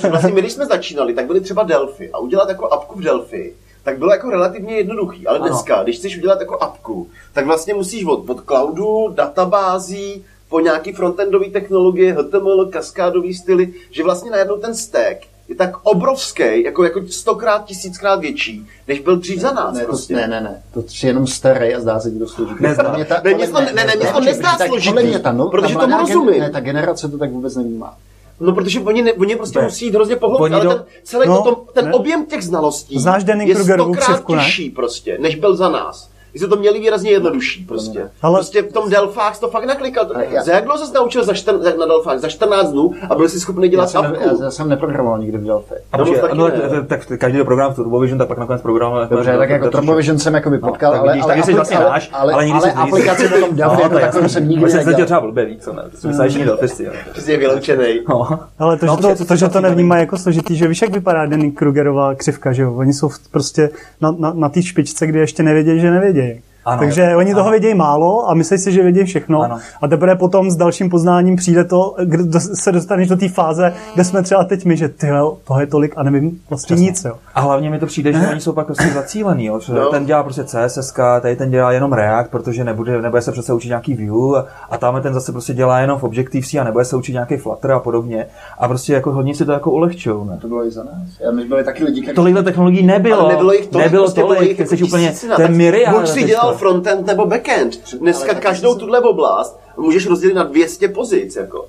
to 0.00 0.08
vlastně 0.08 0.32
my, 0.32 0.40
když 0.40 0.52
jsme 0.52 0.66
začínali, 0.66 1.14
tak 1.14 1.26
byly 1.26 1.40
třeba 1.40 1.62
Delphi 1.62 2.10
a 2.10 2.18
udělat 2.18 2.48
jako 2.48 2.72
apku 2.72 2.98
v 2.98 3.02
Delphi, 3.02 3.52
tak 3.82 3.98
bylo 3.98 4.10
jako 4.12 4.30
relativně 4.30 4.74
jednoduchý. 4.76 5.26
Ale 5.26 5.38
Ano. 5.38 5.48
dneska, 5.48 5.82
když 5.82 5.96
chceš 5.98 6.18
udělat 6.18 6.40
jako 6.40 6.58
apku, 6.62 7.08
tak 7.32 7.46
vlastně 7.46 7.74
musíš 7.74 8.04
od, 8.04 8.30
od 8.30 8.40
cloudu, 8.46 9.08
databází, 9.14 10.24
po 10.48 10.60
nějaký 10.60 10.92
frontendové 10.92 11.46
technologie, 11.50 12.12
HTML, 12.14 12.66
kaskádový 12.66 13.34
styly, 13.34 13.72
že 13.90 14.02
vlastně 14.04 14.30
najednou 14.30 14.56
ten 14.56 14.74
stack 14.74 15.16
je 15.48 15.54
tak 15.54 15.70
obrovský, 15.82 16.62
jako, 16.64 16.84
jako 16.84 17.00
stokrát, 17.10 17.64
tisíckrát 17.64 18.20
větší, 18.20 18.66
než 18.88 19.00
byl 19.00 19.16
dřív 19.16 19.38
za 19.40 19.52
nás. 19.52 19.74
Ne, 19.74 19.80
to, 19.80 19.86
prostě. 19.86 20.14
ne, 20.14 20.28
ne, 20.28 20.40
ne. 20.40 20.62
To 20.74 20.80
je 21.02 21.08
jenom 21.10 21.26
starý 21.26 21.74
a 21.74 21.80
zdá 21.80 22.00
se 22.00 22.10
ti 22.10 22.18
to 22.18 22.26
složitý. 22.28 22.62
Nezdá. 22.62 22.82
Podle 22.84 22.96
mě 22.96 23.04
ta- 23.04 23.20
Ne, 23.24 23.46
se 23.46 23.52
to- 23.52 23.60
ne, 23.60 23.72
ne, 23.74 23.92
mně 23.96 24.06
se 24.06 24.12
to 24.12 24.20
nezdá 24.20 24.56
složitý, 24.66 25.02
mě 25.06 25.18
ta, 25.18 25.32
no, 25.32 25.48
protože 25.48 25.74
tomu 25.74 25.98
rozumím. 25.98 26.40
Ne, 26.40 26.50
ta 26.50 26.60
generace 26.60 27.08
to 27.08 27.18
tak 27.18 27.30
vůbec 27.30 27.56
nevnímá. 27.56 27.96
No, 28.40 28.54
protože 28.54 28.80
oni, 28.80 29.02
ne, 29.02 29.12
oni 29.12 29.36
prostě 29.36 29.58
Ne. 29.58 29.64
musí 29.64 29.84
jít 29.84 29.94
hrozně 29.94 30.16
pohloubit, 30.16 30.42
Oni 30.44 30.54
ale 30.54 30.64
do- 30.64 30.70
ten, 30.70 30.84
celý 31.04 31.28
No, 31.28 31.34
no, 31.34 31.42
tom, 31.42 31.56
ten 31.72 31.84
ne. 31.84 31.92
objem 31.92 32.26
těch 32.26 32.42
znalostí 32.44 32.98
Znáš 32.98 33.24
je 33.28 33.54
stokrát 33.64 34.28
ne? 34.28 34.36
těžší 34.44 34.70
prostě, 34.70 35.18
než 35.20 35.34
byl 35.34 35.56
za 35.56 35.68
nás. 35.68 36.08
My 36.34 36.40
jsme 36.40 36.48
to 36.48 36.56
měli 36.56 36.80
výrazně 36.80 37.10
jednodušší 37.10 37.64
prostě. 37.64 37.98
Ale- 38.00 38.10
Ale... 38.22 38.34
Prostě 38.38 38.62
v 38.62 38.72
tom 38.72 38.90
Delfách 38.90 39.38
to 39.38 39.48
fakt 39.48 39.64
naklikal. 39.66 40.06
Ale 40.14 40.26
já- 40.30 40.42
Za 40.42 40.52
jak 40.52 40.64
dlouho 40.64 40.86
se 40.86 40.92
naučil 40.94 41.24
za 41.24 41.34
čtr... 41.34 41.52
na 41.78 41.86
Delfách? 41.86 42.18
Za 42.18 42.28
14 42.28 42.70
dnů 42.70 42.90
a 43.10 43.14
byl 43.14 43.28
si 43.28 43.40
schopný 43.40 43.62
Já 43.66 43.70
dělat 43.70 43.90
jsem, 43.90 44.02
ne, 44.02 44.08
apku. 44.08 44.22
já, 44.38 44.44
já 44.44 44.50
jsem 44.50 44.68
neprogramoval 44.68 45.18
nikdy 45.18 45.38
v 45.38 45.44
Delphi. 45.44 45.74
A 45.92 45.96
No, 45.96 46.04
taky 46.04 46.36
no, 46.36 46.48
ne. 46.48 46.54
tak, 46.86 47.06
tak 47.06 47.20
každý 47.20 47.38
to 47.38 47.44
program 47.44 47.72
v 47.72 47.76
Turbovision, 47.76 48.18
tak 48.18 48.28
pak 48.28 48.38
nakonec 48.38 48.62
programuje. 48.62 49.06
Dobře, 49.10 49.36
tak 49.38 49.50
jako 49.50 49.70
Turbovision 49.70 50.18
jsem 50.18 50.34
jako 50.34 50.50
potkal, 50.50 50.92
tak 50.92 51.00
ale, 51.00 51.12
vidíš, 51.12 51.24
ale, 51.24 51.34
tak 51.36 51.44
jsi 51.44 51.54
vlastně 51.54 51.76
ale, 51.76 51.90
náš, 51.90 52.10
ale, 52.12 52.32
ale 52.32 52.44
nikdy 52.46 52.60
ale 52.60 52.70
jsi 52.70 52.76
aplikaci 52.76 53.28
na 53.40 53.46
tom 53.46 53.56
Delphi 53.56 53.82
jako 53.82 53.98
takovou 53.98 54.28
jsem 54.28 54.48
nikdy 54.48 54.60
Protože 54.64 54.76
jsem 54.76 54.86
nedělal. 54.86 55.04
třeba 55.06 55.20
blbě 55.20 55.44
víc, 55.44 55.64
co 55.64 55.72
ne? 55.72 55.82
Jsi 55.94 56.08
jiný 56.32 56.44
Delphisty, 56.44 56.84
jo. 56.84 56.92
Přesně 57.12 57.36
vyloučený. 57.36 58.00
No. 58.08 58.28
Ale 58.58 58.76
to, 58.76 58.86
No, 58.86 58.96
že 59.16 59.24
to, 59.24 59.36
že 59.36 59.48
to 59.48 59.60
nevnímá 59.60 59.96
jako 59.98 60.16
složitý, 60.18 60.56
že 60.56 60.68
víš, 60.68 60.82
jak 60.82 60.90
vypadá 60.90 61.26
Denny 61.26 61.50
Krugerová 61.50 62.14
křivka, 62.14 62.52
že 62.52 62.62
jo? 62.62 62.74
Oni 62.74 62.92
jsou 62.92 63.10
prostě 63.30 63.70
na, 64.00 64.14
na, 64.18 64.32
na 64.32 64.48
té 64.48 64.62
špičce, 64.62 65.06
kdy 65.06 65.18
ještě 65.18 65.42
nevědějí, 65.42 65.80
že 65.80 65.90
Yeah. 66.24 66.53
Ano, 66.64 66.78
Takže 66.78 67.16
oni 67.16 67.30
toho 67.34 67.44
ano. 67.44 67.50
vědějí 67.50 67.74
málo 67.74 68.30
a 68.30 68.34
myslí 68.34 68.58
si, 68.58 68.72
že 68.72 68.82
vědějí 68.82 69.06
všechno. 69.06 69.42
Ano. 69.42 69.58
A 69.82 69.88
teprve 69.88 70.16
potom 70.16 70.50
s 70.50 70.56
dalším 70.56 70.90
poznáním 70.90 71.36
přijde 71.36 71.64
to, 71.64 71.94
kde 72.04 72.40
se 72.40 72.72
dostaneš 72.72 73.08
do 73.08 73.16
té 73.16 73.28
fáze, 73.28 73.72
kde 73.94 74.04
jsme 74.04 74.22
třeba 74.22 74.44
teď 74.44 74.64
my, 74.64 74.76
že 74.76 74.88
ty 74.88 75.06
jo, 75.06 75.36
toho 75.44 75.60
je 75.60 75.66
tolik 75.66 75.92
a 75.96 76.02
nevím 76.02 76.40
vlastně 76.50 76.76
nic. 76.76 77.04
Jo. 77.04 77.14
A 77.34 77.40
hlavně 77.40 77.70
mi 77.70 77.78
to 77.78 77.86
přijde, 77.86 78.12
že 78.12 78.28
oni 78.30 78.40
jsou 78.40 78.52
pak 78.52 78.66
prostě 78.66 78.88
zacílený, 78.88 79.44
jo? 79.44 79.60
Že 79.60 79.72
No. 79.72 79.90
ten 79.90 80.04
dělá 80.06 80.22
prostě 80.22 80.44
CSS, 80.44 80.92
tady 81.22 81.36
ten 81.36 81.50
dělá 81.50 81.72
jenom 81.72 81.92
React, 81.92 82.30
protože 82.30 82.64
nebude, 82.64 83.02
nebude 83.02 83.22
se 83.22 83.32
přece 83.32 83.52
učit 83.52 83.68
nějaký 83.68 83.94
Vue 83.94 84.40
a, 84.40 84.46
a 84.70 84.76
tam 84.76 85.02
ten 85.02 85.14
zase 85.14 85.32
prostě 85.32 85.54
dělá 85.54 85.78
jenom 85.78 85.98
v 85.98 86.02
Objective-C 86.04 86.60
a 86.60 86.64
nebude 86.64 86.84
se 86.84 86.96
učit 86.96 87.12
nějaký 87.12 87.36
Flutter 87.36 87.72
a 87.72 87.78
podobně. 87.80 88.26
A 88.58 88.68
prostě 88.68 88.92
jako 88.92 89.12
hodně 89.12 89.34
si 89.34 89.44
to 89.44 89.52
jako 89.52 89.70
ulehčou, 89.70 90.24
ne? 90.24 90.38
To 90.40 90.48
bylo 90.48 90.66
i 90.66 90.70
za 90.70 90.84
nás. 90.84 91.08
Já 91.20 91.30
my 91.30 91.44
byli 91.44 91.64
taky 91.64 91.84
lidi, 91.84 92.02
kteří... 92.02 92.14
Tolikhle 92.16 92.42
technologií 92.42 92.86
nebylo. 92.86 93.20
Ale 93.20 93.32
nebylo 93.32 93.52
jich 93.52 93.66
tolik, 93.66 93.84
nebylo 93.86 94.04
prostě 94.04 94.20
tolik, 94.20 94.48
jich 94.48 94.58
jako 94.58 94.76
jsi 94.76 94.82
úplně, 94.82 95.08
tisícina, 95.08 95.36
ten 95.36 95.46
tak 95.46 95.56
myriád. 95.56 95.94
Buď 95.96 96.08
si 96.08 96.22
dělal 96.22 96.53
frontend 96.58 97.06
nebo 97.06 97.26
backend. 97.26 97.94
Dneska 98.00 98.34
každou 98.34 98.72
jsi- 98.72 98.78
tuhle 98.80 99.00
oblast 99.00 99.60
můžeš 99.76 100.06
rozdělit 100.06 100.34
na 100.34 100.42
200 100.44 100.88
pozic, 100.88 101.36
jako. 101.36 101.68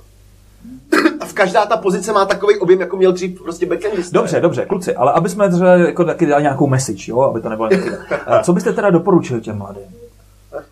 A 1.19 1.25
v 1.25 1.33
každá 1.33 1.65
ta 1.65 1.77
pozice 1.77 2.13
má 2.13 2.25
takový 2.25 2.57
objem, 2.59 2.79
jako 2.81 2.97
měl 2.97 3.11
dřív 3.11 3.41
prostě 3.43 3.65
backendista. 3.65 4.19
Dobře, 4.19 4.39
dobře, 4.41 4.65
kluci, 4.65 4.95
ale 4.95 5.11
aby 5.11 5.29
jsme 5.29 5.49
třeba 5.51 5.73
jako 5.75 6.03
taky 6.03 6.25
dali 6.25 6.43
nějakou 6.43 6.67
message, 6.67 7.11
jo, 7.11 7.21
aby 7.21 7.41
to 7.41 7.49
nebylo 7.49 7.69
nějaký... 7.69 7.89
Co 8.43 8.53
byste 8.53 8.73
teda 8.73 8.89
doporučili 8.89 9.41
těm 9.41 9.57
mladým? 9.57 9.83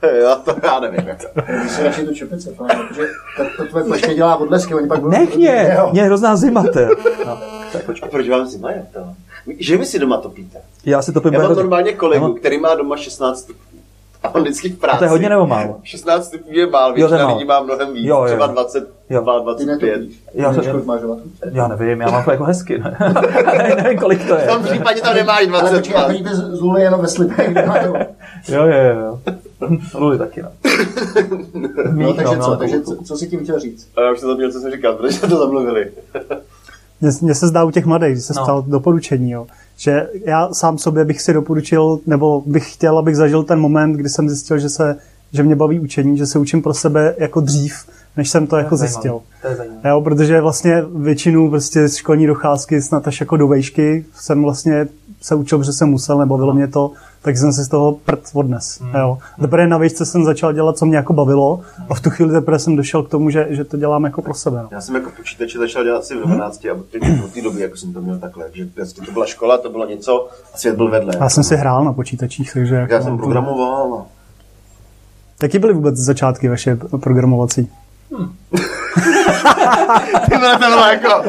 Já 0.24 0.36
to 0.36 0.56
já 0.64 0.80
nevím. 0.80 1.08
Jako. 1.08 1.24
Když 1.60 1.72
si 1.72 1.84
radši 1.84 2.06
tu 2.06 2.14
čepice, 2.14 2.50
protože 2.58 3.08
to, 3.38 3.44
to 3.58 3.66
tvoje 3.70 3.86
plešně 3.86 4.16
dělá 4.16 4.36
odlesky, 4.36 4.74
oni 4.76 4.88
pak 4.88 5.00
budou... 5.00 5.12
Nech 5.12 5.36
mě, 5.36 5.78
mě 5.92 6.02
je 6.02 6.06
hrozná 6.06 6.36
zima. 6.36 6.64
No, 6.64 6.72
tak 7.74 7.82
A 7.82 7.86
počkej. 7.86 8.10
proč 8.10 8.30
vám 8.30 8.48
zima 8.48 8.72
je 8.72 8.86
to? 8.94 9.00
Že 9.60 9.78
vy 9.78 9.86
si 9.86 10.00
doma 10.00 10.18
topíte? 10.18 10.58
Já 10.86 11.02
si 11.02 11.14
to 11.14 11.22
pím 11.22 11.34
Já 11.34 11.42
mám 11.42 11.56
normálně 11.56 11.94
kolegu, 11.94 12.22
mám- 12.24 12.36
který 12.36 12.60
má 12.60 12.76
doma 12.76 12.98
16 12.98 13.40
stupňů. 13.40 13.73
A 14.24 14.36
on 14.36 14.42
vždycky 14.42 14.70
v 14.70 14.80
práci. 14.80 14.96
A 14.96 14.98
to 14.98 15.04
je 15.04 15.10
hodně 15.10 15.30
nebo 15.30 15.48
málo? 15.48 15.76
16 15.84 16.26
stupňů 16.26 16.54
je 16.60 16.68
málo, 16.68 16.88
Jo, 16.88 16.94
to 16.94 16.96
většina 17.00 17.26
málo. 17.26 17.38
lidí 17.38 17.48
má 17.48 17.60
mnohem 17.64 17.94
víc, 17.94 18.06
Jo, 18.08 18.18
jo, 18.20 18.26
třeba 18.26 18.46
jo. 18.46 18.52
20, 18.52 18.88
Jo. 19.10 19.22
22, 19.22 19.54
Ty 19.56 19.66
25. 19.66 19.98
netopíš. 19.98 20.24
Já 20.34 20.54
to- 20.54 20.84
máš? 20.86 21.02
Já 21.52 21.68
nevím, 21.68 22.02
já 22.02 22.12
mám 22.12 22.24
to 22.24 22.32
jako 22.32 22.44
hezky, 22.44 22.78
ne? 22.80 22.98
ne 23.58 23.76
nevím, 23.84 24.00
kolik 24.00 24.28
to 24.28 24.36
je. 24.36 24.42
V 24.48 24.48
tom 24.48 24.64
případě 24.64 25.02
tam 25.02 25.16
nemáš 25.16 25.48
Ale 25.48 25.60
20. 25.62 25.76
počkej, 25.78 25.96
a 25.98 26.06
chodíte 26.08 26.36
z 26.36 26.62
Luly 26.62 26.82
jenom 26.82 27.02
ve 27.02 27.08
slipech, 27.08 27.50
kde 27.50 27.66
máte... 27.66 27.88
Jo, 28.48 28.64
jo, 28.66 29.00
jo. 29.00 29.20
Luli 29.94 30.18
taky, 30.18 30.42
no. 30.42 30.50
No, 31.94 32.14
takže 32.14 32.36
no, 32.36 32.44
co, 32.44 32.50
no, 32.52 32.58
takže 32.58 32.80
to- 32.80 32.96
co, 32.96 33.04
co 33.04 33.18
si 33.18 33.28
tím 33.28 33.44
chtěl 33.44 33.60
říct? 33.60 33.88
A 33.98 34.02
já 34.02 34.12
už 34.12 34.20
jsem 34.20 34.30
zapomněl, 34.30 34.52
co 34.52 34.60
jsem 34.60 34.72
říkal, 34.72 34.94
protože 34.94 35.14
jsme 35.14 35.28
to 35.28 35.38
zamluvili. 35.38 35.92
Mně, 37.22 37.36
se 37.36 37.48
zdá 37.48 37.64
u 37.64 37.72
těch 37.72 37.86
mladých, 37.86 38.16
že 38.16 38.22
se 38.22 38.34
No. 38.34 38.40
no. 38.42 38.46
stalo 38.46 38.64
doporučení, 38.68 39.32
jo. 39.32 39.48
Že 39.84 40.08
já 40.26 40.54
sám 40.54 40.78
sobě 40.78 41.06
bych 41.06 41.22
si 41.22 41.34
doporučil, 41.34 42.00
nebo 42.06 42.44
bych 42.46 42.74
chtěl, 42.74 42.98
abych 42.98 43.16
zažil 43.16 43.44
ten 43.44 43.60
moment, 43.60 43.94
kdy 43.94 44.10
jsem 44.10 44.30
zjistil, 44.30 44.60
že, 44.60 44.70
se, 44.70 44.98
že 45.34 45.44
mě 45.44 45.56
baví 45.56 45.80
učení, 45.80 46.18
že 46.18 46.26
se 46.26 46.40
učím 46.40 46.62
pro 46.62 46.74
sebe 46.74 47.16
jako 47.18 47.40
dřív, 47.42 47.74
než 48.18 48.30
jsem 48.30 48.48
to 48.48 48.58
jako 48.58 48.78
zajímavý. 48.78 48.94
zjistil. 48.94 49.22
To 49.42 49.48
je. 49.48 49.70
Jo, 49.90 50.02
protože 50.02 50.42
vlastně 50.42 50.84
většinu 50.96 51.50
prostě 51.50 51.88
z 51.88 51.96
školní 51.96 52.28
docházky 52.28 52.82
snad 52.82 53.08
až 53.08 53.20
jako 53.20 53.38
do 53.38 53.48
vejšky 53.48 54.06
jsem 54.16 54.44
vlastně 54.44 54.88
se 55.22 55.36
učil, 55.36 55.58
protože 55.58 55.74
jsem 55.74 55.90
musel, 55.90 56.18
nebavilo 56.18 56.54
mě 56.54 56.68
to, 56.68 56.92
tak 57.24 57.38
jsem 57.38 57.54
si 57.54 57.64
z 57.64 57.68
toho 57.68 57.92
prd 57.92 58.20
odnes. 58.34 58.80
Hmm. 58.82 58.96
Jo. 58.96 59.18
A 59.38 59.42
teprve 59.42 59.68
na 59.68 59.78
vejšce 59.78 60.06
jsem 60.06 60.26
začal 60.26 60.54
dělat, 60.54 60.78
co 60.78 60.86
mě 60.86 60.98
jako 60.98 61.14
bavilo 61.14 61.62
a 61.90 61.94
v 61.94 62.00
tu 62.00 62.10
chvíli 62.10 62.32
teprve 62.32 62.60
jsem 62.60 62.76
došel 62.76 63.04
k 63.04 63.10
tomu, 63.10 63.30
že, 63.30 63.48
že 63.50 63.64
to 63.64 63.78
dělám 63.78 64.04
jako 64.04 64.22
pro 64.22 64.34
sebe. 64.34 64.60
No. 64.64 64.70
Já 64.72 64.82
jsem 64.82 64.96
jako 64.96 65.10
počítače 65.18 65.60
začal 65.60 65.84
dělat 65.84 66.00
asi 66.00 66.16
v 66.16 66.22
12 66.22 66.66
a 66.66 66.74
od 66.74 66.86
té 67.34 67.42
doby 67.42 67.62
jako 67.62 67.78
jsem 67.78 67.94
to 67.94 68.02
měl 68.02 68.20
takhle, 68.20 68.46
že 68.54 68.66
prostě 68.66 69.02
to 69.02 69.12
byla 69.12 69.26
škola, 69.26 69.58
to 69.58 69.70
bylo 69.70 69.88
něco 69.90 70.30
a 70.54 70.58
svět 70.58 70.76
byl 70.76 70.90
vedle. 70.90 71.14
Já 71.20 71.30
jsem 71.30 71.44
si 71.44 71.56
hrál 71.56 71.86
na 71.86 71.94
počítačích, 71.94 72.54
takže... 72.54 72.76
Já 72.76 72.82
Jako, 72.82 73.04
jsem 73.04 73.18
programoval 73.18 73.94
a 73.94 74.06
Jaký 75.44 75.60
byly 75.60 75.74
vůbec 75.74 75.96
začátky 75.96 76.50
vaše 76.50 76.76
programovací? 76.76 77.70
ty 78.10 78.58
vole, 80.40 80.58
to 80.58 80.66
bylo 80.70 80.86
jako... 80.88 81.24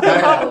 Karel. 0.00 0.50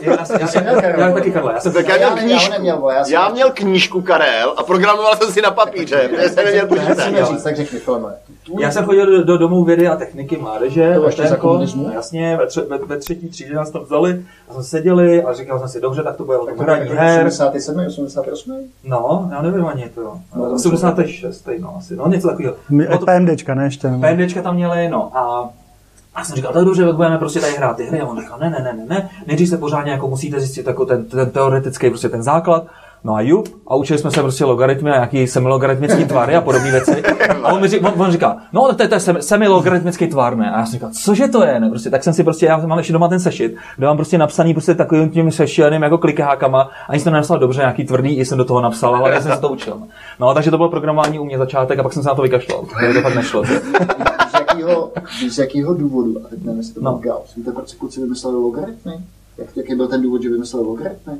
Já, 0.00 0.24
jsi 0.46 0.60
měl 0.60 0.80
Karel? 0.80 1.00
já 1.00 1.12
taky 1.12 1.30
Karla, 1.32 1.52
já 1.52 1.60
jsem 1.60 1.72
Tak 1.72 1.88
já 1.88 1.96
Já 1.96 2.10
měl 2.14 2.16
já 2.18 2.22
knížku. 2.22 2.88
já 2.90 3.04
jsem- 3.04 3.12
Já 3.14 3.28
měl 3.28 3.50
knížku 3.50 4.02
Karel 4.02 4.54
a 4.56 4.62
programoval 4.62 5.16
jsem 5.16 5.32
si 5.32 5.42
na 5.42 5.50
papíře, 5.50 6.08
protože 6.08 6.28
jsem 6.28 6.44
neměl 6.44 6.66
počítač. 6.66 6.96
Tak 7.44 7.56
řekni 7.56 7.78
filme. 7.78 8.08
Já 8.60 8.70
jsem 8.70 8.84
chodil 8.84 9.06
do, 9.06 9.24
do 9.24 9.38
domů 9.38 9.64
vědy 9.64 9.88
a 9.88 9.96
techniky 9.96 10.36
mládeže. 10.36 10.94
To 10.94 11.04
ještě 11.06 11.26
za 11.26 11.36
komunismu? 11.36 11.86
no 11.86 11.92
Jasně, 11.92 12.36
ve, 12.36 12.46
tře, 12.46 12.60
ve, 12.60 12.78
ve 12.78 12.96
třetí 12.96 13.28
třídě 13.28 13.54
nás 13.54 13.70
tam 13.70 13.82
vzali 13.82 14.22
a 14.50 14.54
jsme 14.54 14.62
seděli 14.62 15.22
a 15.22 15.32
říkal 15.32 15.58
jsem 15.58 15.68
si, 15.68 15.80
dobře, 15.80 16.02
tak 16.02 16.16
to 16.16 16.24
bude 16.24 16.38
tom 16.38 16.58
hraní 16.58 16.90
her. 16.90 17.26
87, 17.26 17.86
88? 17.86 18.54
No, 18.84 19.28
já 19.32 19.42
nevím 19.42 19.66
ani 19.66 19.88
to. 19.88 20.00
No, 20.02 20.20
No, 20.36 20.46
to 20.48 20.54
86, 20.54 21.48
no 21.60 21.74
asi, 21.78 21.96
no 21.96 22.08
něco 22.08 22.28
takového. 22.28 22.54
My- 22.70 22.86
No, 22.90 22.98
to, 22.98 23.06
PMDčka, 23.06 23.54
ne 23.54 23.64
ještě? 23.64 23.88
PMDčka 23.88 24.42
tam 24.42 24.54
měli, 24.54 24.88
no 24.88 25.16
a 25.16 25.50
a 26.14 26.18
já 26.20 26.24
jsem 26.24 26.36
říkal, 26.36 26.52
tak 26.52 26.64
dobře, 26.64 26.84
tak 26.84 26.96
budeme 26.96 27.18
prostě 27.18 27.40
tady 27.40 27.52
hrát 27.52 27.76
ty 27.76 27.84
hry. 27.84 28.00
A 28.00 28.06
on 28.06 28.20
říkal, 28.20 28.38
ne, 28.38 28.50
ne, 28.50 28.58
ne, 28.58 28.72
ne, 28.72 28.86
ne, 28.88 29.10
nejdřív 29.26 29.48
se 29.48 29.58
pořádně 29.58 29.92
jako 29.92 30.08
musíte 30.08 30.40
zjistit 30.40 30.66
jako 30.66 30.86
ten, 30.86 31.04
ten 31.04 31.30
teoretický 31.30 31.88
prostě 31.90 32.08
ten 32.08 32.22
základ. 32.22 32.66
No 33.04 33.14
a 33.14 33.20
jup, 33.20 33.48
a 33.66 33.74
učili 33.74 33.98
jsme 33.98 34.10
se 34.10 34.20
prostě 34.22 34.44
logaritmy 34.44 34.90
a 34.90 34.94
nějaký 34.94 35.26
semilogaritmický 35.26 36.04
tvary 36.04 36.36
a 36.36 36.40
podobné 36.40 36.70
věci. 36.70 37.02
A 37.42 37.52
on, 37.52 37.60
mi 37.60 37.68
říká, 37.68 37.92
on, 37.92 38.02
on 38.02 38.12
říká, 38.12 38.36
no 38.52 38.74
to 38.74 38.82
je, 38.82 38.88
to 38.88 38.94
je 38.94 39.00
sem- 39.00 39.22
semilogaritmický 39.22 40.06
tvar, 40.06 40.36
ne? 40.36 40.50
A 40.50 40.58
já 40.58 40.66
jsem 40.66 40.72
říkal, 40.72 40.90
cože 41.04 41.28
to 41.28 41.44
je, 41.44 41.60
ne? 41.60 41.68
Prostě, 41.70 41.90
tak 41.90 42.04
jsem 42.04 42.12
si 42.12 42.24
prostě, 42.24 42.46
já 42.46 42.56
mám 42.66 42.78
ještě 42.78 42.92
doma 42.92 43.08
ten 43.08 43.20
sešit, 43.20 43.56
kde 43.76 43.86
mám 43.86 43.96
prostě 43.96 44.18
napsaný 44.18 44.54
prostě 44.54 44.74
takovým 44.74 45.10
tím 45.10 45.32
sešilným 45.32 45.82
jako 45.82 45.98
klikákama, 45.98 46.70
ani 46.88 47.00
jsem 47.00 47.04
to 47.04 47.10
nenapsal 47.10 47.38
dobře, 47.38 47.60
nějaký 47.60 47.84
tvrdý, 47.84 48.16
i 48.18 48.24
jsem 48.24 48.38
do 48.38 48.44
toho 48.44 48.60
napsal, 48.60 48.96
ale 48.96 49.10
já 49.10 49.20
jsem 49.20 49.32
se 49.32 49.40
to 49.40 49.48
učil. 49.48 49.76
No, 50.20 50.34
takže 50.34 50.50
to 50.50 50.56
bylo 50.56 50.68
programování 50.68 51.18
u 51.18 51.24
mě 51.24 51.38
začátek 51.38 51.78
a 51.78 51.82
pak 51.82 51.92
jsem 51.92 52.02
se 52.02 52.08
na 52.08 52.14
to 52.14 52.22
vykašlal, 52.22 52.62
protože 52.62 52.94
to 52.94 53.00
fakt 53.00 53.14
nešlo. 53.14 53.44
Z 53.44 54.34
jakýho, 54.34 54.92
z 55.30 55.38
jakýho 55.38 55.74
důvodu, 55.74 56.14
a 56.26 56.28
teď 56.28 56.44
nevím, 56.44 56.58
jestli 56.60 56.74
to 56.74 56.80
byl 56.80 56.90
No. 56.90 56.96
no. 56.96 57.02
Gauss, 57.02 57.34
víte, 57.34 57.52
proč 57.52 57.68
si 57.68 57.76
kluci 57.76 58.00
vymysleli 58.00 58.36
logaritmy? 58.36 58.92
Jak, 59.38 59.56
jaký 59.56 59.74
byl 59.74 59.88
ten 59.88 60.02
důvod, 60.02 60.22
že 60.22 60.28
vymysleli 60.30 60.66
logaritmy? 60.66 61.12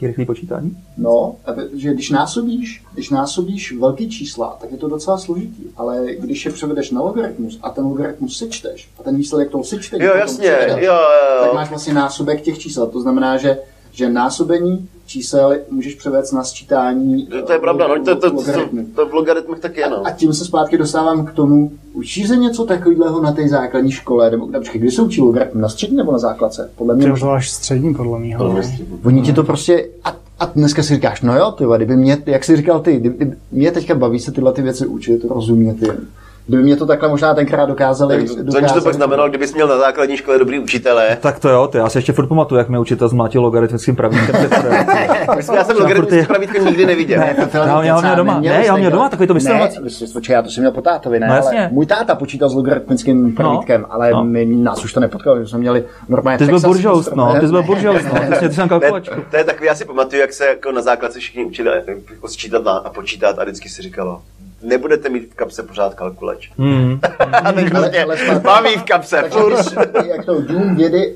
Taky 0.00 0.06
rychlý 0.06 0.26
počítání? 0.26 0.76
No, 0.96 1.36
že 1.72 1.94
když 1.94 2.10
násobíš, 2.10 2.84
když 2.94 3.10
násobíš 3.10 3.78
velký 3.78 4.10
čísla, 4.10 4.56
tak 4.60 4.72
je 4.72 4.78
to 4.78 4.88
docela 4.88 5.18
složitý. 5.18 5.62
Ale 5.76 6.06
když 6.18 6.44
je 6.46 6.52
převedeš 6.52 6.90
na 6.90 7.02
logaritmus 7.02 7.58
a 7.62 7.70
ten 7.70 7.84
logaritmus 7.84 8.38
sečteš 8.38 8.88
a 8.98 9.02
ten 9.02 9.16
výsledek 9.16 9.50
toho 9.50 9.64
sečtení 9.64 10.04
Jo, 10.04 10.12
jasně, 10.14 10.50
převedeš, 10.50 10.84
jo, 10.84 10.92
jo, 10.92 11.38
tak 11.40 11.48
jo. 11.48 11.54
máš 11.54 11.68
vlastně 11.68 11.94
násobek 11.94 12.40
těch 12.40 12.58
čísel. 12.58 12.86
To 12.86 13.00
znamená, 13.00 13.36
že 13.36 13.58
že 14.00 14.08
násobení 14.08 14.88
čísel 15.06 15.56
můžeš 15.70 15.94
převést 15.94 16.32
na 16.32 16.44
sčítání 16.44 17.26
To, 17.26 17.42
to 17.42 17.52
je 17.52 17.58
pravda, 17.58 17.88
no, 17.88 18.04
to, 18.04 18.16
to, 18.16 18.30
to, 18.30 18.42
to, 18.52 18.68
to 18.94 19.06
v 19.06 19.14
logaritmech 19.14 19.58
taky 19.58 19.80
je, 19.80 19.90
no. 19.90 20.06
A 20.06 20.10
tím 20.10 20.32
se 20.32 20.44
zpátky 20.44 20.78
dostávám 20.78 21.26
k 21.26 21.32
tomu, 21.32 21.72
učí 21.92 22.26
se 22.26 22.36
něco 22.36 22.64
takového 22.64 23.22
na 23.22 23.32
té 23.32 23.48
základní 23.48 23.92
škole, 23.92 24.30
nebo 24.30 24.48
například, 24.50 24.78
kdy 24.80 24.90
se 24.90 25.02
učí 25.02 25.20
logaritm, 25.20 25.60
na 25.60 25.68
střední 25.68 25.96
nebo 25.96 26.12
na 26.12 26.18
základce? 26.18 26.70
Podle 26.76 26.94
mě 26.94 27.12
až 27.32 27.50
střední, 27.50 27.94
podle 27.94 28.18
mého. 28.18 28.44
no. 28.48 28.62
Oni 29.04 29.22
ti 29.22 29.32
to 29.32 29.44
prostě, 29.44 29.88
a, 30.04 30.16
a 30.40 30.46
dneska 30.54 30.82
si 30.82 30.94
říkáš, 30.94 31.22
no 31.22 31.36
jo, 31.36 31.52
ty, 31.52 31.64
kdyby 31.76 31.96
mě, 31.96 32.18
jak 32.26 32.44
jsi 32.44 32.56
říkal 32.56 32.80
ty, 32.80 32.96
kdyby, 32.96 33.32
mě 33.52 33.70
teďka 33.70 33.94
baví 33.94 34.20
se 34.20 34.32
tyhle 34.32 34.52
ty 34.52 34.62
věci 34.62 34.86
učit, 34.86 35.24
rozumět 35.24 35.82
jim. 35.82 36.08
Kdyby 36.50 36.62
mě 36.62 36.76
to 36.76 36.86
takhle 36.86 37.08
možná 37.08 37.34
tenkrát 37.34 37.66
dokázali, 37.66 38.18
Tak 38.28 38.36
to, 38.36 38.68
to, 38.68 38.74
to 38.74 38.80
pak 38.84 38.94
znamenalo, 38.94 39.28
kdybys 39.28 39.54
měl 39.54 39.68
na 39.68 39.78
základní 39.78 40.16
škole 40.16 40.38
dobrý 40.38 40.58
učitele. 40.58 41.16
Tak 41.20 41.38
to 41.38 41.48
jo, 41.48 41.68
ty, 41.68 41.78
já 41.78 41.88
si 41.88 41.98
ještě 41.98 42.12
furt 42.12 42.26
pamatuju, 42.26 42.58
jak 42.58 42.68
mě 42.68 42.78
učitel 42.78 43.08
zmátil 43.08 43.42
logaritmickým 43.42 43.96
pravítkem. 43.96 44.36
já 45.54 45.64
jsem 45.64 45.76
logaritmický 45.76 46.26
pravítko 46.26 46.58
nikdy 46.58 46.86
neviděl. 46.86 47.20
Ne, 47.20 47.48
to 47.52 47.56
Já- 47.58 47.82
já 47.82 47.94
ho 47.94 48.00
měl 48.02 48.16
doma. 48.16 48.40
Ne, 48.40 48.62
já 48.66 48.72
ho 48.72 48.78
měl 48.78 48.90
doma, 48.90 49.08
takový 49.08 49.26
to 49.26 49.34
vysvětlovací. 49.34 49.78
Ne, 49.82 50.34
já 50.34 50.42
to 50.42 50.50
jsem 50.50 50.62
měl 50.62 50.72
po 50.72 50.82
tátovi, 50.82 51.20
ne, 51.20 51.26
No, 51.28 51.34
jasně. 51.34 51.58
ale 51.60 51.68
můj 51.72 51.86
táta 51.86 52.14
počítal 52.14 52.48
s 52.48 52.54
logaritmickým 52.54 53.34
pravítkem, 53.34 53.86
ale 53.90 54.10
no. 54.10 54.24
my, 54.24 54.46
nás 54.46 54.84
už 54.84 54.92
to 54.92 55.00
nepotkalo, 55.00 55.40
že 55.40 55.46
jsme 55.46 55.58
měli 55.58 55.84
normálně 56.08 56.38
Ty 56.38 56.44
jsi 56.44 56.50
byl 56.50 56.60
systém. 56.60 57.16
no, 57.16 57.34
ty 57.40 57.46
jsi 57.46 57.52
byl 57.52 57.60
Ne, 57.60 57.66
buržoust, 57.66 58.04
no, 58.12 58.38
ty 58.38 58.52
jsi, 58.54 58.68
kalkulačku. 58.68 59.14
to 59.30 59.36
je 59.36 59.44
takový, 59.44 59.66
já 59.66 59.74
si 59.74 59.84
pamatuju, 59.84 60.20
jak 60.20 60.32
se 60.32 60.46
jako 60.46 60.72
na 60.72 60.82
základce 60.82 61.18
všichni 61.18 61.44
učili 61.44 61.70
jako 62.10 62.28
sčítat 62.28 62.66
a 62.66 62.70
a 62.72 62.90
počítat 62.90 63.38
a 63.38 63.42
vždycky 63.44 63.68
si 63.68 63.82
říkalo, 63.82 64.20
nebudete 64.62 65.08
mít 65.08 65.30
v 65.32 65.34
kapse 65.34 65.62
pořád 65.62 65.94
kalkulač. 65.94 66.50
Hmm. 66.58 67.00
Prostě, 67.70 68.04
ale 68.04 68.16
zpátky- 68.16 68.44
mám 68.46 68.66
jí 68.66 68.76
v 68.76 68.82
kapse, 68.84 69.16
Takže 69.22 69.38
když- 69.54 70.08
jak 70.16 70.24
to 70.24 70.40
dům 70.40 70.76
vědy, 70.76 71.14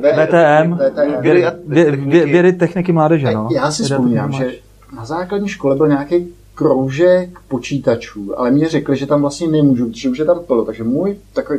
VTM, 0.00 0.74
VTM. 0.78 1.20
vědy, 1.20 1.46
vě- 1.68 1.90
vě- 2.08 2.24
vědy 2.24 2.52
techniky 2.52 2.92
mládeže, 2.92 3.30
no. 3.30 3.48
Já 3.52 3.70
si 3.70 3.82
vzpomínám, 3.82 4.32
že 4.32 4.52
na 4.96 5.04
základní 5.04 5.48
škole 5.48 5.76
byl 5.76 5.88
nějaký 5.88 6.34
kroužek 6.54 7.28
počítačů, 7.48 8.38
ale 8.40 8.50
mě 8.50 8.68
řekli, 8.68 8.96
že 8.96 9.06
tam 9.06 9.20
vlastně 9.20 9.48
nemůžu, 9.48 9.86
protože 9.90 10.08
už 10.08 10.18
je 10.18 10.24
tam 10.24 10.38
plno. 10.46 10.64
Takže 10.64 10.84
můj 10.84 11.16
takový 11.32 11.58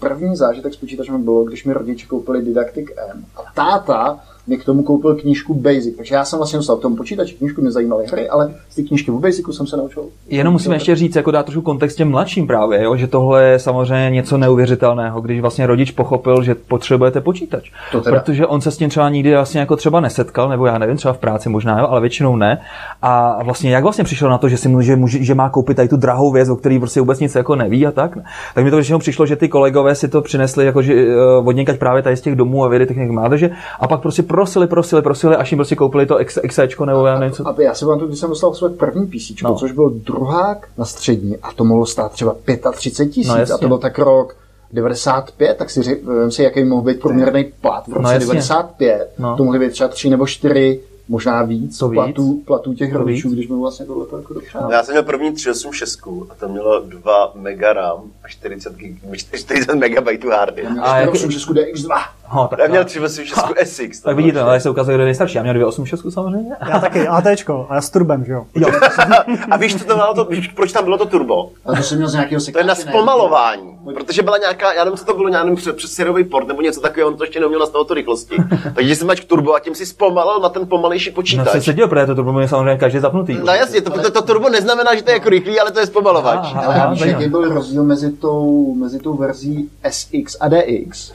první 0.00 0.36
zážitek 0.36 0.74
s 0.74 0.76
počítačem 0.76 1.24
bylo, 1.24 1.44
když 1.44 1.64
mi 1.64 1.72
rodiče 1.72 2.06
koupili 2.06 2.42
Didactic 2.42 2.86
M. 3.14 3.24
A 3.36 3.40
táta 3.54 4.20
mi 4.48 4.56
k 4.56 4.64
tomu 4.64 4.82
koupil 4.82 5.14
knížku 5.14 5.54
Basic. 5.54 5.96
Takže 5.96 6.14
já 6.14 6.24
jsem 6.24 6.38
vlastně 6.38 6.56
dostal 6.56 6.76
k 6.76 6.82
tomu 6.82 6.96
počítači 6.96 7.34
knížku, 7.34 7.60
mě 7.60 7.70
zajímaly 7.70 8.06
hry, 8.12 8.28
ale 8.28 8.54
z 8.70 8.74
té 8.76 8.82
knížky 8.82 9.10
o 9.10 9.18
Basicu 9.18 9.52
jsem 9.52 9.66
se 9.66 9.76
naučil. 9.76 10.04
Jenom 10.28 10.52
musíme 10.52 10.76
ještě 10.76 10.96
říct, 10.96 11.16
jako 11.16 11.30
dát 11.30 11.46
trošku 11.46 11.62
kontext 11.62 11.96
těm 11.96 12.10
mladším 12.10 12.46
právě, 12.46 12.82
jo, 12.82 12.96
že 12.96 13.06
tohle 13.06 13.44
je 13.44 13.58
samozřejmě 13.58 14.10
něco 14.10 14.38
neuvěřitelného, 14.38 15.20
když 15.20 15.40
vlastně 15.40 15.66
rodič 15.66 15.90
pochopil, 15.90 16.42
že 16.42 16.54
potřebujete 16.54 17.20
počítač. 17.20 17.70
To 17.92 18.00
teda. 18.00 18.20
Protože 18.20 18.46
on 18.46 18.60
se 18.60 18.70
s 18.70 18.76
tím 18.76 18.90
třeba 18.90 19.08
nikdy 19.08 19.34
vlastně 19.34 19.60
jako 19.60 19.76
třeba 19.76 20.00
nesetkal, 20.00 20.48
nebo 20.48 20.66
já 20.66 20.78
nevím, 20.78 20.96
třeba 20.96 21.14
v 21.14 21.18
práci 21.18 21.48
možná, 21.48 21.78
jo, 21.78 21.86
ale 21.90 22.00
většinou 22.00 22.36
ne. 22.36 22.60
A 23.02 23.42
vlastně 23.42 23.70
jak 23.70 23.82
vlastně 23.82 24.04
přišel 24.04 24.30
na 24.30 24.38
to, 24.38 24.48
že 24.48 24.56
si 24.56 24.68
může, 24.68 24.96
může, 24.96 25.24
že 25.24 25.34
má 25.34 25.50
koupit 25.50 25.76
tady 25.76 25.88
tu 25.88 25.96
drahou 25.96 26.32
věc, 26.32 26.48
o 26.48 26.56
který 26.56 26.78
prostě 26.78 27.00
vůbec 27.00 27.20
nic 27.20 27.34
jako 27.34 27.56
neví 27.56 27.86
a 27.86 27.90
tak. 27.90 28.18
Tak 28.54 28.64
mi 28.64 28.70
to 28.70 28.76
většinou 28.76 28.98
přišlo, 28.98 29.26
že 29.26 29.36
ty 29.36 29.48
kolegové 29.48 29.94
si 29.94 30.08
to 30.08 30.22
přinesli 30.22 30.64
jako 30.64 30.82
že, 30.82 30.94
eh, 30.94 31.66
od 31.68 31.78
právě 31.78 32.02
tady 32.02 32.16
z 32.16 32.20
těch 32.20 32.36
domů 32.36 32.64
a 32.64 32.68
vědy 32.68 32.86
technik 32.86 33.10
mládeže 33.10 33.50
a 33.80 33.88
pak 33.88 34.00
prostě 34.00 34.22
prosili, 34.38 34.66
prosili, 34.66 35.02
prosili, 35.02 35.36
až 35.36 35.52
jim 35.52 35.58
prostě 35.58 35.76
koupili 35.76 36.06
to 36.06 36.20
X, 36.20 36.38
XEčko 36.48 36.84
nebo 36.84 37.06
já 37.06 37.18
nevím 37.18 37.34
co. 37.34 37.48
A 37.48 37.54
já 37.58 37.74
si 37.74 37.84
pamatuju, 37.84 38.08
když 38.08 38.20
jsem 38.20 38.28
dostal 38.30 38.54
své 38.54 38.68
první 38.68 39.06
PC, 39.06 39.42
No. 39.42 39.50
no. 39.50 39.56
což 39.56 39.72
byl 39.72 39.90
druhák 39.90 40.68
na 40.78 40.84
střední 40.84 41.36
a 41.42 41.52
to 41.52 41.64
mohlo 41.64 41.86
stát 41.86 42.12
třeba 42.12 42.34
35 42.72 43.08
tisíc 43.12 43.28
No, 43.28 43.36
jasně. 43.36 43.54
a 43.54 43.58
to 43.58 43.68
byl 43.68 43.78
tak 43.78 43.98
rok 43.98 44.36
95, 44.72 45.54
tak 45.56 45.70
si 45.70 45.82
řekl 45.82 46.30
si, 46.30 46.42
jaký 46.42 46.64
mohl 46.64 46.82
být 46.82 47.00
průměrný 47.00 47.44
plat 47.60 47.84
v 47.88 47.92
roce 47.92 48.02
No, 48.02 48.10
jasně. 48.10 48.26
95. 48.26 49.10
No. 49.18 49.36
To 49.36 49.44
mohly 49.44 49.58
být 49.58 49.70
třeba 49.72 49.88
tři 49.88 50.10
nebo 50.10 50.26
čtyři, 50.26 50.80
možná 51.08 51.42
víc, 51.42 51.78
To 51.78 51.88
víc. 51.88 51.94
platů, 51.96 52.40
platů 52.46 52.74
těch 52.74 52.92
To 52.92 52.98
rodičů, 52.98 53.28
víc. 53.28 53.36
když 53.38 53.48
mi 53.48 53.56
vlastně 53.56 53.86
tohle 53.86 54.06
jako 54.18 54.34
dopřál. 54.34 54.72
Já 54.72 54.82
jsem 54.82 54.92
měl 54.92 55.02
první 55.02 55.32
386 55.32 56.00
a 56.30 56.34
to 56.34 56.48
mělo 56.48 56.80
2 56.80 57.32
mega 57.34 57.72
RAM 57.72 57.98
a 58.24 58.28
40, 58.28 58.74
gig, 58.76 58.96
40 59.12 59.74
megabajtů 59.74 60.30
hardy. 60.30 60.62
Já 60.62 60.70
měl 60.70 60.84
A 60.84 60.98
jak- 61.00 61.14
486 61.14 61.54
DX2. 61.56 61.96
No, 62.34 62.48
tak, 62.48 62.58
Já 62.58 62.66
měl 62.66 62.82
no. 62.82 62.84
386 62.84 63.68
SX. 63.72 64.00
tak 64.00 64.16
vidíte, 64.16 64.40
ale 64.40 64.60
se 64.60 64.70
ukazuje, 64.70 64.96
kdo 64.96 65.02
je 65.02 65.06
nejstarší. 65.06 65.36
Já 65.36 65.42
měl 65.42 65.54
286 65.54 66.14
samozřejmě. 66.14 66.50
Já 66.68 66.78
taky, 66.78 67.08
ATčko, 67.08 67.66
a 67.70 67.74
já 67.74 67.80
s 67.80 67.90
turbem, 67.90 68.24
že 68.24 68.32
jo? 68.32 68.46
Jo. 68.54 68.68
A 69.50 69.56
víš, 69.56 69.76
co 69.78 69.84
to 69.84 69.94
bylo 69.94 70.14
to, 70.14 70.24
víš, 70.24 70.48
proč 70.48 70.72
tam 70.72 70.84
bylo 70.84 70.98
to 70.98 71.06
turbo? 71.06 71.50
A 71.66 71.76
to 71.76 71.82
jsem 71.82 71.98
měl 71.98 72.08
z 72.08 72.12
nějakého 72.12 72.40
To 72.52 72.58
je 72.58 72.64
na 72.64 72.74
zpomalování. 72.74 73.78
Protože 73.94 74.22
byla 74.22 74.38
nějaká, 74.38 74.72
já 74.72 74.84
nevím, 74.84 74.98
co 74.98 75.04
to 75.04 75.14
bylo, 75.14 75.28
já 75.28 75.44
nevím, 75.44 75.56
přes, 75.56 75.74
přes 75.74 75.92
syrový 75.92 76.24
port 76.24 76.48
nebo 76.48 76.62
něco 76.62 76.80
takového, 76.80 77.08
on 77.10 77.16
to 77.16 77.24
ještě 77.24 77.40
neuměl 77.40 77.60
nastavit 77.60 77.88
tu 77.88 77.94
rychlosti. 77.94 78.36
Takže 78.74 78.96
jsem 78.96 79.06
máš 79.06 79.20
turbo 79.20 79.54
a 79.54 79.60
tím 79.60 79.74
si 79.74 79.86
zpomalil 79.86 80.40
na 80.40 80.48
ten 80.48 80.66
pomalejší 80.66 81.10
No 81.10 81.14
počítač. 81.14 81.48
se 81.52 81.62
seděl, 81.62 81.88
protože 81.88 82.06
to 82.06 82.14
turbo 82.14 82.40
je 82.40 82.48
samozřejmě 82.48 82.78
každý 82.78 82.98
zapnutý. 82.98 83.38
No 83.44 83.52
jasně, 83.52 83.80
to, 83.80 83.90
to, 83.90 84.10
to, 84.10 84.22
turbo 84.22 84.48
neznamená, 84.48 84.94
že 84.94 85.02
to 85.02 85.10
je 85.10 85.14
jako 85.14 85.28
rychlý, 85.28 85.60
ale 85.60 85.70
to 85.70 85.80
je 85.80 85.86
zpomalovač. 85.86 86.38
Aha. 86.42 86.62
Ale 86.62 86.74
Aha, 86.74 86.90
víš, 86.90 87.00
jaký 87.00 87.28
byl 87.28 87.54
rozdíl 87.54 87.84
mezi 87.84 88.12
tou, 88.12 88.74
mezi 88.74 88.98
tou 88.98 89.16
verzí 89.16 89.70
SX 89.90 90.36
a 90.40 90.48
DX? 90.48 91.12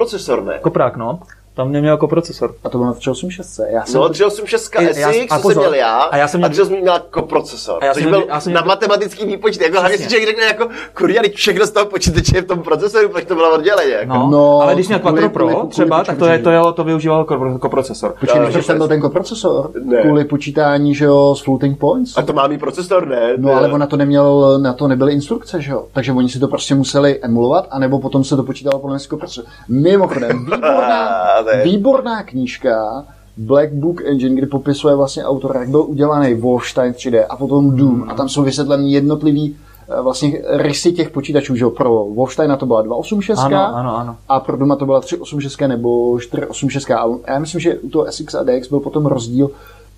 Koprocesor, 0.00 0.44
ne? 0.44 0.58
Koprák, 0.58 0.96
no. 0.96 1.20
Tam 1.54 1.68
mě 1.68 1.80
měl 1.80 1.94
jako 1.94 2.08
procesor. 2.08 2.54
A 2.64 2.68
to 2.68 2.78
bylo 2.78 2.86
na 2.86 2.92
386. 2.94 3.60
Já 3.72 3.84
jsem 3.84 4.00
No, 4.00 4.08
386 4.08 4.96
I- 4.96 5.00
já- 5.00 5.12
SX, 5.12 5.18
a 5.22 5.26
co 5.26 5.32
jsem 5.34 5.42
pozor, 5.42 5.62
měl 5.62 5.74
já, 5.74 5.96
a 5.98 6.16
já 6.16 6.28
jsem 6.28 6.38
a 6.44 6.48
měl- 6.48 6.50
386 6.50 6.82
měl 6.82 7.00
koprocesor. 7.10 7.78
A 7.82 7.84
já 7.86 7.94
což 7.94 8.02
jsem 8.02 8.10
byl 8.10 8.18
měl- 8.18 8.28
já 8.34 8.40
jsem 8.40 8.52
na 8.52 8.60
měl- 8.60 8.68
matematický 8.68 9.26
výpočet. 9.26 9.62
Jako 9.62 9.80
hlavně 9.80 9.98
si 9.98 10.02
člověk 10.08 10.28
řekne 10.28 10.44
jako, 10.44 10.68
kurňa, 10.94 11.22
všechno 11.34 11.66
z 11.66 11.70
toho 11.70 11.86
počítače 11.86 12.36
je 12.36 12.42
v 12.42 12.46
tom 12.46 12.62
procesoru, 12.62 13.08
proč 13.08 13.24
to 13.24 13.34
bylo 13.34 13.54
odděleně. 13.54 13.92
Jako. 13.92 14.12
No, 14.14 14.28
No, 14.30 14.60
ale 14.62 14.74
když 14.74 14.86
měl 14.88 14.98
Quattro 15.00 15.28
Pro 15.30 15.44
kvůli- 15.44 15.54
kvůli 15.54 15.68
třeba, 15.70 16.04
tak 16.04 16.18
to, 16.18 16.26
je, 16.26 16.38
to, 16.38 16.50
je, 16.50 16.60
to 16.74 16.84
využíval 16.84 17.24
ko- 17.24 17.58
koprocesor. 17.58 18.14
Počkej, 18.20 18.40
Já- 18.42 18.48
než 18.48 18.66
tam 18.66 18.76
byl 18.78 18.88
ten 18.88 19.00
koprocesor? 19.00 19.70
Ne. 19.84 20.02
Kvůli 20.02 20.24
počítání, 20.24 20.94
že 20.94 21.04
jo, 21.04 21.34
s 21.38 21.40
floating 21.44 21.78
points? 21.78 22.18
A 22.18 22.22
to 22.22 22.32
má 22.32 22.46
mít 22.46 22.58
procesor, 22.60 23.06
ne? 23.08 23.32
No 23.36 23.52
ale 23.52 23.68
on 23.72 23.80
na 23.80 23.86
to 23.86 23.96
neměl, 23.96 24.58
na 24.58 24.72
to 24.72 24.88
nebyly 24.88 25.12
instrukce, 25.12 25.62
že 25.62 25.72
jo? 25.72 25.84
Takže 25.92 26.12
oni 26.12 26.28
si 26.28 26.38
to 26.40 26.48
prostě 26.48 26.74
museli 26.74 27.18
emulovat, 27.22 27.66
anebo 27.70 27.98
potom 27.98 28.24
se 28.24 28.36
to 28.36 28.42
počítalo 28.42 28.78
podle 28.78 28.98
koprocesor. 29.08 29.44
Mimochodem, 29.68 30.38
výborná, 30.44 31.08
Je- 31.52 31.64
výborná 31.64 32.22
knížka, 32.22 33.04
Black 33.36 33.72
Book 33.72 34.00
Engine, 34.04 34.34
kdy 34.34 34.46
popisuje 34.46 34.94
vlastně 34.96 35.24
autor, 35.24 35.56
jak 35.60 35.68
byl 35.68 35.82
udělaný 35.82 36.34
Wolfenstein 36.34 36.92
3D 36.92 37.24
a 37.28 37.36
potom 37.36 37.76
Doom. 37.76 38.04
A 38.10 38.14
tam 38.14 38.28
jsou 38.28 38.42
vysvětleny 38.42 38.92
jednotlivý 38.92 39.56
eh, 39.98 40.02
vlastně 40.02 40.42
rysy 40.48 40.92
těch 40.92 41.10
počítačů, 41.10 41.56
že 41.56 41.64
jo? 41.64 41.70
Pro 41.70 41.90
Wolfensteina 42.04 42.56
to 42.56 42.66
byla 42.66 42.82
286, 42.82 43.38
Ano, 43.38 43.76
ano, 43.76 43.96
ano. 43.98 44.16
a 44.28 44.40
pro 44.40 44.56
Duma 44.56 44.76
to 44.76 44.86
byla 44.86 45.00
386 45.00 45.60
nebo 45.68 46.18
486. 46.20 46.90
A 46.90 47.06
já 47.28 47.38
myslím, 47.38 47.60
že 47.60 47.78
u 47.78 47.88
toho 47.88 48.06
SX 48.12 48.34
a 48.34 48.42
DX 48.42 48.68
byl 48.68 48.80
potom 48.80 49.06
rozdíl, 49.06 49.50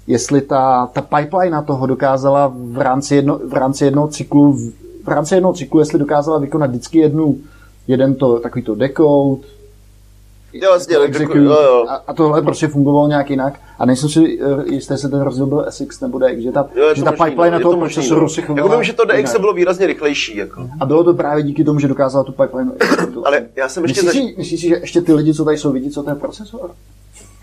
jestli 0.07 0.41
ta, 0.41 0.87
ta 0.93 1.03
pipeline 1.03 1.63
toho 1.63 1.87
dokázala 1.87 2.53
v 2.55 2.79
rámci, 2.79 3.15
jedno, 3.15 3.39
v 3.49 3.53
rámci 3.53 3.85
jednoho 3.85 4.09
cyklu, 4.09 4.53
v, 4.53 4.73
v 5.05 5.09
rámci 5.09 5.35
jednoho 5.35 5.55
cyklu, 5.55 5.81
jestli 5.81 5.99
dokázala 5.99 6.39
vykonat 6.39 6.71
vždycky 6.71 6.99
jednu, 6.99 7.37
jeden 7.89 8.15
to, 8.15 8.39
takový 8.41 8.63
to 8.65 8.75
decode, 8.75 9.41
Jo, 10.53 10.69
vlastně, 10.71 10.97
execute, 10.99 11.39
jo, 11.39 11.45
jo. 11.63 11.85
A, 11.89 11.95
a, 12.07 12.15
tohle 12.15 12.43
prostě 12.43 12.69
fungovalo 12.69 13.09
nějak 13.09 13.31
jinak. 13.31 13.55
A 13.79 13.87
nejsem 13.87 14.09
si 14.09 14.39
eh, 14.41 14.73
jistý, 14.75 14.95
jestli 14.95 15.11
ten 15.11 15.21
rozdíl 15.21 15.47
byl 15.47 15.67
SX 15.71 16.01
nebo 16.01 16.19
DX, 16.19 16.39
že 16.43 16.53
ta, 16.53 16.69
Jo, 16.75 16.95
že 16.95 17.03
to 17.03 17.05
ta 17.05 17.11
možný, 17.11 17.27
pipeline 17.27 17.51
no, 17.51 17.59
na 17.59 17.63
toho 17.63 17.75
to 17.75 17.81
procesoru 17.81 18.21
no. 18.21 18.29
si 18.29 18.43
chovala 18.43 18.67
Jako 18.67 18.77
vím, 18.77 18.85
že 18.85 18.93
to 18.93 19.05
DX 19.05 19.17
jinak. 19.17 19.41
bylo 19.41 19.53
výrazně 19.53 19.87
rychlejší. 19.87 20.37
Jako. 20.37 20.69
A 20.81 20.87
bylo 20.87 21.05
to 21.05 21.15
právě 21.15 21.43
díky 21.43 21.65
tomu, 21.65 21.79
že 21.81 21.89
dokázala 21.89 22.25
tu 22.25 22.33
pipeline. 22.33 22.73
Ale 23.25 23.47
já 23.57 23.69
jsem 23.69 23.83
ještě 23.85 24.03
Myslíš, 24.03 24.23
zaž... 24.23 24.31
si, 24.31 24.39
myslíš 24.39 24.61
si, 24.61 24.69
že 24.69 24.75
ještě 24.77 25.01
ty 25.01 25.13
lidi, 25.13 25.35
co 25.35 25.45
tady 25.45 25.59
jsou, 25.59 25.73
vidí, 25.73 25.91
co 25.91 26.03
to 26.03 26.11
je 26.11 26.17
procesor? 26.17 26.71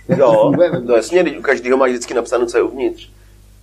Jak 0.08 0.20
to 0.20 0.26
Jo, 0.26 0.40
funguje? 0.42 0.72
no 0.84 0.96
jasně, 0.96 1.24
u 1.40 1.42
každého 1.42 1.78
má 1.78 1.86
vždycky 1.86 2.14
napsáno, 2.14 2.46
co 2.46 2.58
je 2.58 2.64
uvnitř. 2.64 3.10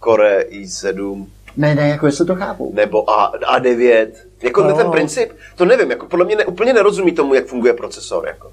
Core 0.04 0.44
i7, 0.50 1.26
Ne, 1.56 1.74
ne, 1.74 1.88
jako 1.88 2.06
jestli 2.06 2.26
to 2.26 2.34
chápou. 2.34 2.72
nebo 2.74 3.10
A, 3.10 3.32
A9. 3.58 4.06
Jako 4.42 4.62
No. 4.64 4.76
ten 4.76 4.90
princip, 4.90 5.30
to 5.56 5.64
nevím, 5.64 5.90
jako 5.90 6.06
podle 6.06 6.24
mě 6.24 6.36
ne, 6.36 6.44
úplně 6.44 6.72
nerozumí 6.72 7.12
tomu, 7.12 7.34
jak 7.34 7.46
funguje 7.46 7.72
procesor. 7.72 8.26
Jako. 8.26 8.50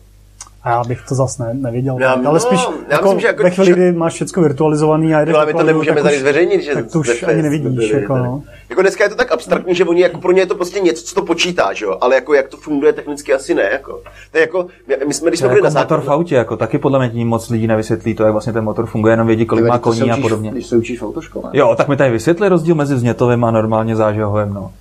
A 0.63 0.69
já 0.69 0.83
bych 0.83 1.01
to 1.09 1.15
zase 1.15 1.43
ne, 1.43 1.53
nevěděl. 1.53 1.97
Já- 1.99 2.11
ale 2.11 2.23
no, 2.23 2.39
spíš 2.39 2.59
já 2.59 2.93
jako 2.95 3.03
myslím, 3.03 3.19
že 3.19 3.27
jako 3.27 3.43
ve 3.43 3.49
chvíli, 3.49 3.71
kdy 3.71 3.91
máš 3.91 4.13
všechno 4.13 4.43
virtualizovaný 4.43 5.15
a 5.15 5.19
jedeš 5.19 5.33
No, 5.33 5.37
ale 5.39 5.45
my 5.45 5.51
to 5.51 5.57
cloudu, 5.57 5.67
nemůžeme 5.67 5.95
tak 5.95 6.03
tady 6.03 6.19
zveřejnit, 6.19 6.61
že 6.63 6.73
tak 6.73 6.91
to 6.91 6.99
už 6.99 7.23
ani 7.23 7.41
nevidíš. 7.41 7.89
Jako, 7.89 8.17
no. 8.17 8.41
Jako 8.69 8.81
dneska 8.81 9.03
je 9.03 9.09
to 9.09 9.15
tak 9.15 9.31
abstraktní, 9.31 9.75
že 9.75 9.85
oni 9.85 10.01
jako 10.01 10.17
pro 10.17 10.31
ně 10.31 10.41
je 10.41 10.45
to 10.45 10.55
prostě 10.55 10.79
něco, 10.79 11.03
co 11.05 11.15
to 11.15 11.21
počítá, 11.25 11.73
že 11.73 11.85
jo? 11.85 11.97
Ale 12.01 12.15
jako 12.15 12.33
jak 12.33 12.47
to 12.47 12.57
funguje 12.57 12.93
technicky 12.93 13.33
asi 13.33 13.55
ne, 13.55 13.69
jako. 13.71 13.99
To 14.31 14.37
je 14.37 14.41
jako, 14.41 14.65
my- 15.07 15.13
jsme, 15.13 15.29
když 15.29 15.39
To 15.39 15.45
jsme 15.45 15.49
byli 15.49 15.57
jako 15.63 15.73
na 15.73 15.81
motor 15.81 15.99
v 15.99 16.03
základě, 16.03 16.15
autě, 16.17 16.35
jako 16.35 16.57
taky 16.57 16.77
podle 16.77 16.99
mě 16.99 17.09
tím 17.09 17.27
moc 17.27 17.49
lidí 17.49 17.67
nevysvětlí 17.67 18.15
to, 18.15 18.23
jak 18.23 18.31
vlastně 18.31 18.53
ten 18.53 18.63
motor 18.63 18.85
funguje, 18.85 19.13
jenom 19.13 19.27
vědí, 19.27 19.45
kolik 19.45 19.65
má 19.65 19.77
koní 19.79 20.11
a 20.11 20.17
podobně. 20.17 20.51
Když 20.51 20.65
se 20.65 20.77
učíš 20.77 20.99
v 21.01 21.05
autoškole. 21.05 21.49
Jo, 21.53 21.73
tak 21.77 21.87
mi 21.87 21.97
tady 21.97 22.11
vysvětli 22.11 22.49
rozdíl 22.49 22.75
mezi 22.75 22.95
vznětovým 22.95 23.43
a 23.43 23.51
normálně 23.51 23.95
zážehovým, 23.95 24.53
no. 24.53 24.71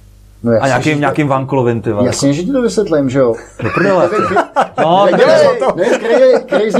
No, 0.45 0.53
A 0.61 0.67
nějakým, 0.67 0.93
že- 0.95 0.99
nějakým 1.01 1.29
vankulovým, 1.29 1.81
ty 1.83 1.93
vole. 1.93 2.07
Jasně, 2.07 2.33
že 2.33 2.43
ti 2.43 2.53
to 2.53 2.63
vysvětlím, 2.63 3.11
že 3.11 3.19
jo. 3.19 3.35
Do 3.63 3.71
prdele. 3.75 4.11
No, 4.81 5.07
tak 5.11 5.21
Ne, 5.77 5.85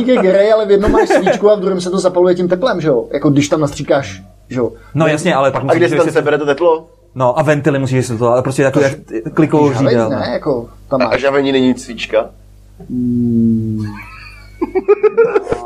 je 0.07 0.17
Grey, 0.17 0.53
ale 0.53 0.67
v 0.67 0.71
jednom 0.71 0.93
máš 0.93 1.09
svíčku 1.09 1.51
a 1.51 1.55
v 1.55 1.61
druhém 1.61 1.81
se 1.81 1.91
to 1.91 1.99
zapaluje 1.99 2.35
tím 2.35 2.49
teplem, 2.49 2.81
že 2.81 2.89
jo? 2.89 3.05
Jako 3.13 3.31
když 3.31 3.49
tam 3.49 3.61
nastříkáš, 3.61 4.23
že 4.49 4.59
jo? 4.61 4.73
No 4.95 5.07
jasně, 5.07 5.35
ale 5.35 5.51
pak 5.51 5.63
A 5.63 5.75
kde 5.75 5.87
musíš 5.87 5.91
se 5.91 5.97
tam 6.05 6.13
sebere 6.13 6.39
to 6.39 6.47
teplo? 6.47 6.87
No 7.15 7.39
a 7.39 7.43
ventily 7.43 7.79
musíš 7.79 8.07
si 8.07 8.19
to, 8.19 8.29
ale 8.29 8.43
prostě 8.43 8.63
klikovou 9.35 9.71
Žhavej, 9.71 9.89
řídel. 9.91 10.11
ne, 10.11 10.29
jako 10.33 10.69
tam 10.91 11.03
A 11.03 11.05
máš. 11.05 11.21
žavení 11.21 11.53
není 11.53 11.67
nic 11.69 11.85
svíčka? 11.85 12.31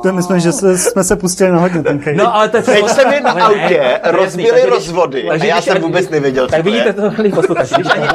To 0.03 0.13
my 0.13 0.23
jsme, 0.23 0.41
že 0.41 0.53
se, 0.53 0.79
jsme 0.79 1.05
se 1.05 1.17
pustili 1.17 1.51
na 1.51 1.59
hodně 1.59 1.83
ten. 1.83 2.01
No 2.15 2.35
ale 2.37 2.49
to 2.49 2.57
je 2.57 2.63
Teď 2.63 2.89
se 2.89 3.09
mi 3.09 3.21
na 3.21 3.35
ne, 3.35 3.43
autě 3.43 3.75
jasný, 3.75 4.11
rozbily 4.19 4.51
takže 4.51 4.67
rozvody 4.71 5.29
a 5.29 5.31
takže 5.31 5.47
já 5.47 5.63
jsem 5.63 5.83
vůbec 5.83 6.09
nevěděl, 6.11 6.47
Tak 6.49 6.57
co 6.59 6.63
to 6.63 6.71
vidíte 6.71 6.89
je. 6.89 6.93
to, 6.93 7.11
milí 7.17 7.33
posluchači, 7.33 7.75
když 7.75 7.93
ani? 7.93 8.09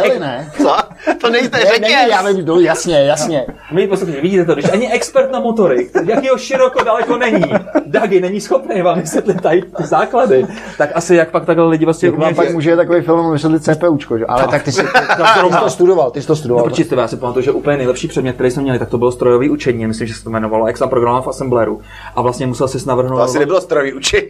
Co? 0.57 0.75
To 1.21 1.29
nejste 1.29 1.57
Ne, 1.57 1.79
ne, 1.79 1.89
já 2.09 2.21
řetěz. 2.21 2.37
vím, 2.37 2.45
no, 2.45 2.59
jasně, 2.59 3.03
jasně. 3.03 3.45
Milí 3.71 3.87
posluchači, 3.87 4.21
vidíte 4.21 4.45
to, 4.45 4.53
když 4.53 4.65
ani 4.73 4.91
expert 4.91 5.31
na 5.31 5.39
motory, 5.39 5.89
jakýho 6.05 6.37
široko 6.37 6.83
daleko 6.83 7.17
není, 7.17 7.43
Dagi 7.85 8.21
není 8.21 8.41
schopný 8.41 8.81
vám 8.81 8.99
vysvětlit 9.01 9.41
tady 9.41 9.61
ty 9.61 9.83
základy, 9.83 10.45
tak 10.77 10.89
asi 10.95 11.15
jak 11.15 11.29
pak 11.31 11.45
takhle 11.45 11.67
lidi 11.67 11.85
vlastně 11.85 12.07
Jak 12.07 12.17
vám 12.17 12.35
pak 12.35 12.51
může 12.53 12.75
takový 12.75 13.01
film 13.01 13.31
vysvětlit 13.31 13.63
CPUčko, 13.63 14.17
že? 14.17 14.25
Ale 14.25 14.47
tak 14.47 14.63
ty 14.63 14.71
jsi, 14.71 14.81
ty, 14.81 14.87
ty 14.87 15.23
jsi 15.53 15.59
to 15.59 15.69
studoval, 15.69 16.11
ty 16.11 16.21
jsi 16.21 16.27
to 16.27 16.35
studoval. 16.35 16.65
No, 16.65 16.65
Určitě, 16.65 16.95
já 16.95 17.07
si 17.07 17.17
pamatuju, 17.17 17.43
že 17.45 17.51
úplně 17.51 17.77
nejlepší 17.77 18.07
předmět, 18.07 18.33
který 18.33 18.51
jsme 18.51 18.63
měli, 18.63 18.79
tak 18.79 18.89
to 18.89 18.97
bylo 18.97 19.11
strojový 19.11 19.49
učení, 19.49 19.87
myslím, 19.87 20.07
že 20.07 20.13
se 20.13 20.23
to 20.23 20.29
jmenovalo, 20.29 20.67
jak 20.67 20.77
jsem 20.77 20.89
programoval 20.89 21.21
v 21.21 21.27
Assembleru. 21.27 21.81
A 22.15 22.21
vlastně 22.21 22.47
musel 22.47 22.67
si 22.67 22.87
navrhnout. 22.87 23.17
To 23.17 23.23
asi 23.23 23.39
nebylo 23.39 23.61
strojový 23.61 23.93
učení. 23.93 24.27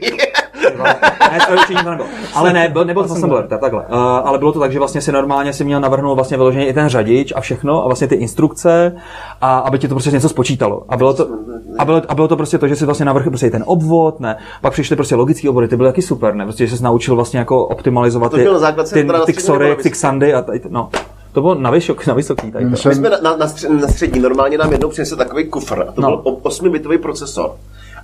Ne, 1.31 1.39
to 1.47 1.73
nebylo. 1.73 2.05
Ale 2.33 2.53
ne, 2.53 2.69
byl, 2.69 2.85
nebyl 2.85 3.03
to 3.03 3.13
Assembler, 3.13 3.47
tak, 3.47 3.59
takhle. 3.59 3.81
Uh, 3.81 3.95
ale 3.97 4.37
bylo 4.37 4.51
to 4.51 4.59
tak, 4.59 4.71
že 4.71 4.79
vlastně 4.79 5.01
si 5.01 5.11
normálně 5.11 5.53
si 5.53 5.63
měl 5.63 5.79
navrhnout 5.79 6.15
vlastně 6.15 6.37
vyloženě 6.37 6.67
i 6.67 6.73
ten 6.73 6.89
řadič 6.89 7.33
a 7.35 7.41
všechno, 7.41 7.83
a 7.83 7.85
vlastně 7.85 8.07
ty 8.07 8.15
instrukce, 8.15 8.95
a 9.41 9.57
aby 9.59 9.79
ti 9.79 9.87
to 9.87 9.95
prostě 9.95 10.11
něco 10.11 10.29
spočítalo. 10.29 10.83
A 10.89 10.97
bylo 10.97 11.13
to, 11.13 11.27
a 11.79 11.85
bylo, 11.85 12.01
a 12.07 12.15
bylo 12.15 12.27
to 12.27 12.35
prostě 12.37 12.57
to, 12.57 12.67
že 12.67 12.75
si 12.75 12.85
vlastně 12.85 13.05
navrhl 13.05 13.29
prostě 13.29 13.47
i 13.47 13.51
ten 13.51 13.63
obvod, 13.67 14.19
ne. 14.19 14.37
Pak 14.61 14.73
přišly 14.73 14.95
prostě 14.95 15.15
logické 15.15 15.49
obory, 15.49 15.67
ty 15.67 15.77
byly 15.77 15.89
taky 15.89 16.01
super, 16.01 16.35
ne. 16.35 16.43
Prostě, 16.45 16.67
že 16.67 16.77
jsi 16.77 16.83
naučil 16.83 17.15
vlastně 17.15 17.39
jako 17.39 17.65
optimalizovat 17.65 18.31
To 18.31 18.37
ty, 18.37 18.43
bylo 18.43 18.53
na 18.53 18.59
základce, 18.59 18.95
ty, 18.95 19.07
ty 19.25 19.33
xory, 19.33 19.75
ty 19.83 19.89
xandy 19.91 20.33
a 20.33 20.41
tady, 20.41 20.61
no. 20.69 20.89
To 21.33 21.41
bylo 21.41 21.55
na, 21.55 21.71
vysok, 21.71 22.07
na 22.07 22.13
vysoký 22.13 22.51
tady. 22.51 22.65
to. 22.65 22.89
My 22.89 22.95
jsme 22.95 23.09
na, 23.09 23.17
na, 23.23 23.35
na, 23.35 23.47
střed, 23.47 23.69
na 23.69 23.87
střední 23.87 24.19
normálně 24.21 24.57
nám 24.57 24.71
jednou 24.71 24.89
přinesli 24.89 25.17
takový 25.17 25.45
kufr 25.47 25.81
a 25.89 25.91
to 25.91 26.01
No. 26.01 26.07
byl 26.07 26.21
o- 26.23 26.49
8-bitový 26.49 26.97
procesor. 26.97 27.51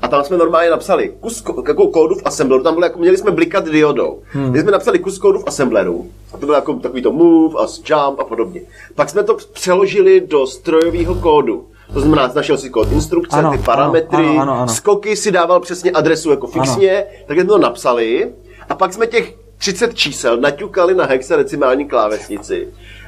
A 0.01 0.07
tam 0.07 0.23
jsme 0.23 0.37
normálně 0.37 0.69
napsali 0.69 1.13
kus 1.19 1.43
ko- 1.43 1.67
jako 1.67 1.87
kódu 1.87 2.15
v 2.15 2.21
Assembleru, 2.25 2.63
tam 2.63 2.73
bylo 2.73 2.85
jako, 2.85 2.99
měli 2.99 3.17
jsme 3.17 3.31
blikat 3.31 3.65
diodou. 3.65 4.19
Hmm. 4.25 4.51
My 4.51 4.59
jsme 4.61 4.71
napsali 4.71 4.99
kus 4.99 5.17
kódu 5.17 5.39
v 5.39 5.43
Assembleru, 5.47 6.07
a 6.33 6.37
to 6.37 6.45
bylo 6.45 6.53
jako 6.57 6.73
takový 6.73 7.01
to 7.01 7.11
move 7.11 7.55
a 7.59 7.67
jump 7.89 8.19
a 8.19 8.23
podobně. 8.23 8.61
Pak 8.95 9.09
jsme 9.09 9.23
to 9.23 9.37
přeložili 9.53 10.21
do 10.21 10.47
strojového 10.47 11.15
kódu. 11.15 11.67
To 11.93 11.99
znamená, 12.01 12.31
našel 12.35 12.57
si 12.57 12.69
kód 12.69 12.91
instrukce, 12.91 13.37
Ano, 13.37 13.51
ty 13.51 13.57
parametry, 13.57 14.25
ano, 14.25 14.41
ano, 14.41 14.53
ano. 14.53 14.67
skoky 14.67 15.15
si 15.15 15.31
dával 15.31 15.59
přesně 15.59 15.91
adresu 15.91 16.29
jako 16.31 16.47
fixně, 16.47 17.05
tak 17.27 17.37
jsme 17.37 17.45
to 17.45 17.57
napsali 17.57 18.29
a 18.69 18.75
pak 18.75 18.93
jsme 18.93 19.07
těch 19.07 19.33
30 19.57 19.93
čísel 19.95 20.37
naťukali 20.37 20.95
na 20.95 21.05
hexadecimální 21.05 21.85
klávesnici. 21.87 22.67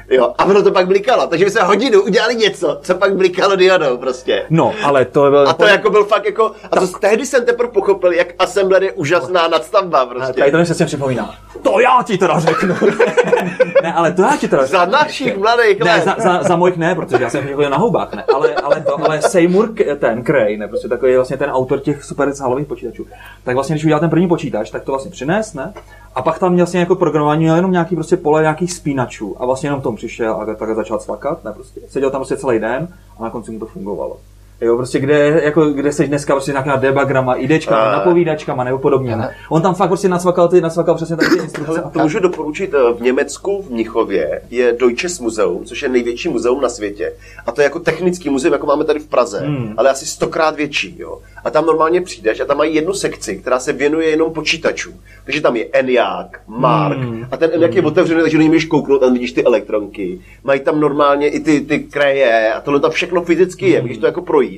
Jo, 0.09 0.33
a 0.37 0.45
ono 0.45 0.63
to 0.63 0.71
pak 0.71 0.87
blikalo, 0.87 1.27
takže 1.27 1.45
my 1.45 1.51
jsme 1.51 1.61
hodinu 1.61 2.01
udělali 2.01 2.35
něco, 2.35 2.79
co 2.81 2.95
pak 2.95 3.15
blikalo 3.15 3.55
diodou 3.55 3.97
prostě. 3.97 4.45
No, 4.49 4.73
ale 4.83 5.05
to 5.05 5.29
byl... 5.29 5.49
A 5.49 5.53
to 5.53 5.65
jako 5.65 5.89
byl 5.89 6.05
fakt 6.05 6.25
jako, 6.25 6.51
a 6.71 6.79
to 6.79 6.87
tehdy 6.87 7.25
jsem 7.25 7.45
teprve 7.45 7.69
pochopil, 7.71 8.11
jak 8.11 8.27
Assembler 8.39 8.83
je 8.83 8.91
úžasná 8.91 9.47
nadstavba 9.47 10.05
prostě. 10.05 10.39
Tady 10.39 10.51
to 10.51 10.57
mi 10.57 10.65
se 10.65 10.85
připomíná. 10.85 11.35
To 11.61 11.79
já 11.79 12.03
ti 12.03 12.17
teda 12.17 12.39
řeknu. 12.39 12.75
ne, 13.83 13.93
ale 13.93 14.11
to 14.11 14.21
já 14.21 14.37
ti 14.37 14.47
teda 14.47 14.65
řeknu. 14.65 14.79
Za 14.79 14.85
našich 14.85 15.37
mladých 15.37 15.79
Ne, 15.79 16.01
za, 16.01 16.15
za, 16.19 16.43
za 16.43 16.55
mojich 16.55 16.77
ne, 16.77 16.95
protože 16.95 17.23
já 17.23 17.29
jsem 17.29 17.47
chodil 17.53 17.69
na 17.69 17.77
houbách, 17.77 18.13
ne, 18.13 18.23
ale, 18.33 18.53
ale, 18.53 18.81
to, 18.81 19.05
ale 19.05 19.21
Seymour, 19.21 19.69
ten 19.99 20.23
Cray, 20.25 20.57
ne, 20.57 20.67
prostě 20.67 20.87
takový 20.87 21.15
vlastně 21.15 21.37
ten 21.37 21.49
autor 21.49 21.79
těch 21.79 22.03
super 22.03 22.31
počítačů, 22.67 23.05
tak 23.43 23.55
vlastně, 23.55 23.73
když 23.73 23.85
udělal 23.85 23.99
ten 23.99 24.09
první 24.09 24.27
počítač, 24.27 24.71
tak 24.71 24.83
to 24.83 24.91
vlastně 24.91 25.11
přines, 25.11 25.53
ne, 25.53 25.73
a 26.15 26.21
pak 26.21 26.39
tam 26.39 26.55
vlastně 26.55 26.79
jako 26.79 26.95
programování 26.95 27.43
měl 27.43 27.55
jenom 27.55 27.71
nějaký 27.71 27.95
prostě 27.95 28.17
pole 28.17 28.41
nějakých 28.41 28.73
spínačů 28.73 29.35
a 29.41 29.45
vlastně 29.45 29.67
jenom 29.67 29.79
v 29.79 29.83
tom 29.83 29.95
přišel 29.95 30.33
a 30.33 30.45
tak 30.45 30.75
začal 30.75 30.97
cvakat, 30.97 31.43
ne, 31.43 31.53
prostě, 31.53 31.81
seděl 31.87 32.09
tam 32.09 32.19
prostě 32.19 32.37
celý 32.37 32.59
den 32.59 32.87
a 33.19 33.23
na 33.23 33.29
konci 33.29 33.51
mu 33.51 33.59
to 33.59 33.65
fungovalo. 33.65 34.17
Jo, 34.61 34.75
prostě 34.77 34.99
kde, 34.99 35.41
jako, 35.43 35.65
kde 35.65 35.91
seš 35.91 36.07
dneska 36.09 36.33
prostě 36.33 36.51
nějaká 36.51 36.75
debagrama, 36.75 37.33
idečkama, 37.33 37.81
A- 37.81 37.91
napovídačkama 37.91 38.63
nebo 38.63 38.77
podobně. 38.77 39.15
Ne? 39.15 39.35
On 39.49 39.61
tam 39.61 39.75
fakt 39.75 39.87
prostě 39.89 40.09
nacvakal, 40.09 40.47
ty, 40.47 40.61
nacvakal 40.61 40.95
přesně 40.95 41.15
tady 41.15 41.29
ty 41.29 41.35
instrukce. 41.37 41.71
Hele, 41.71 41.81
a 41.85 41.89
to 41.89 41.99
můžu 41.99 42.19
doporučit. 42.19 42.73
eh, 42.73 42.93
V 42.93 43.01
Německu, 43.01 43.61
v 43.61 43.71
Mnichově, 43.71 44.41
je 44.49 44.73
Deutsches 44.79 45.19
Museum, 45.19 45.65
což 45.65 45.81
je 45.83 45.89
největší 45.89 46.29
muzeum 46.29 46.61
na 46.61 46.69
světě. 46.69 47.13
A 47.45 47.51
to 47.51 47.61
je 47.61 47.63
jako 47.63 47.79
technický 47.79 48.29
muzeum, 48.29 48.53
jako 48.53 48.65
máme 48.65 48.83
tady 48.83 48.99
v 48.99 49.07
Praze, 49.07 49.39
Hmm. 49.39 49.73
ale 49.77 49.89
asi 49.89 50.05
stokrát 50.05 50.55
větší. 50.55 50.95
Jo. 50.99 51.19
A 51.43 51.49
tam 51.49 51.65
normálně 51.65 52.01
přijdeš 52.01 52.39
a 52.39 52.45
tam 52.45 52.57
mají 52.57 52.75
jednu 52.75 52.93
sekci, 52.93 53.35
která 53.37 53.59
se 53.59 53.73
věnuje 53.73 54.09
jenom 54.09 54.33
počítačům. 54.33 54.93
Takže 55.25 55.41
tam 55.41 55.55
je 55.55 55.65
ENIAC, 55.73 56.27
Mark. 56.47 56.97
Hmm. 56.97 57.25
A 57.31 57.37
ten 57.37 57.49
ENIAC 57.53 57.75
je 57.75 57.81
otevřený, 57.83 58.21
takže 58.21 58.37
do 58.37 58.41
něj 58.41 58.49
můžeš 58.49 58.65
kouknout, 58.65 58.99
tam 59.01 59.13
vidíš 59.13 59.31
ty 59.31 59.43
elektronky. 59.43 60.19
Mají 60.43 60.59
tam 60.59 60.79
normálně 60.79 61.27
i 61.29 61.39
ty, 61.39 61.61
ty 61.61 61.79
kreje 61.79 62.53
a 62.53 62.61
tohle 62.61 62.79
tam 62.79 62.91
všechno 62.91 63.21
fyzicky 63.21 63.65
Hmm. 63.65 63.73
je, 63.75 63.81
můžeš 63.81 63.97
to 63.97 64.05
jako 64.05 64.21
projít. 64.21 64.48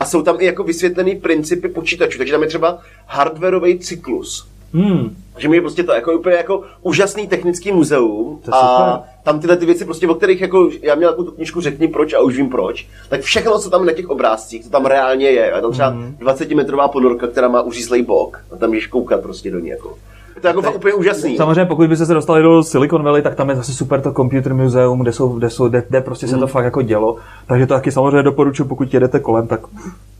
A 0.00 0.04
jsou 0.04 0.22
tam 0.22 0.36
i 0.40 0.44
jako 0.44 0.64
vysvětlený 0.64 1.16
principy 1.16 1.68
počítačů, 1.68 2.18
takže 2.18 2.32
tam 2.32 2.42
je 2.42 2.48
třeba 2.48 2.78
hardwareový 3.06 3.78
cyklus. 3.78 4.48
Hmm. 4.74 5.16
Že 5.38 5.48
mi 5.48 5.56
je 5.56 5.60
prostě 5.60 5.82
to 5.82 5.92
jako 5.92 6.12
úplně 6.12 6.36
jako 6.36 6.62
úžasný 6.82 7.28
technický 7.28 7.72
muzeum 7.72 8.40
To 8.44 8.50
je 8.50 8.60
a 8.60 8.76
super. 8.76 9.08
tam 9.22 9.40
tyhle 9.40 9.56
ty 9.56 9.66
věci 9.66 9.84
prostě, 9.84 10.08
o 10.08 10.14
kterých 10.14 10.40
jako, 10.40 10.70
já 10.82 10.94
měl 10.94 11.10
takovou 11.10 11.28
tu 11.30 11.34
knižku 11.36 11.60
Řekni 11.60 11.88
proč 11.88 12.12
a 12.14 12.20
už 12.20 12.36
vím 12.36 12.48
proč, 12.50 12.86
tak 13.08 13.20
všechno, 13.20 13.58
co 13.58 13.70
tam 13.70 13.86
na 13.86 13.92
těch 13.92 14.08
obrázcích, 14.08 14.64
co 14.64 14.70
tam 14.70 14.86
reálně 14.86 15.30
je, 15.30 15.52
a 15.52 15.60
tam 15.60 15.72
třeba 15.72 15.90
Mhm. 15.90 16.16
20 16.18 16.50
metrová 16.54 16.88
ponorka, 16.88 17.26
která 17.26 17.48
má 17.48 17.62
uřízlej 17.62 18.02
bok, 18.02 18.44
a 18.52 18.56
tam 18.56 18.68
můžeš 18.70 18.86
koukat 18.86 19.20
prostě 19.22 19.50
do 19.50 19.58
ní 19.58 19.68
jako. 19.68 19.98
To 20.40 20.46
je 20.46 20.50
jako 20.50 20.62
fakt 20.62 20.76
úplně 20.76 20.94
úžasný. 20.94 21.36
Samozřejmě, 21.36 21.64
pokud 21.64 21.88
byste 21.88 22.06
se 22.06 22.14
dostali 22.14 22.42
do 22.42 22.62
Silicon 22.62 23.02
Valley, 23.02 23.22
tak 23.22 23.34
tam 23.34 23.50
je 23.50 23.56
zase 23.56 23.72
super 23.72 24.00
to 24.00 24.12
Computer 24.12 24.54
Museum, 24.54 24.98
kde, 25.00 25.12
jsou, 25.12 25.28
kde, 25.28 25.50
jsou, 25.50 25.68
kde, 25.68 25.84
kde 25.88 26.00
prostě 26.00 26.28
se 26.28 26.36
to 26.36 26.46
fakt 26.46 26.64
jako 26.64 26.82
dělo. 26.82 27.16
Takže 27.46 27.66
to 27.66 27.74
taky 27.74 27.92
samozřejmě 27.92 28.22
doporučuji, 28.22 28.64
pokud 28.64 28.94
jedete 28.94 29.20
kolem, 29.20 29.46
tak 29.46 29.60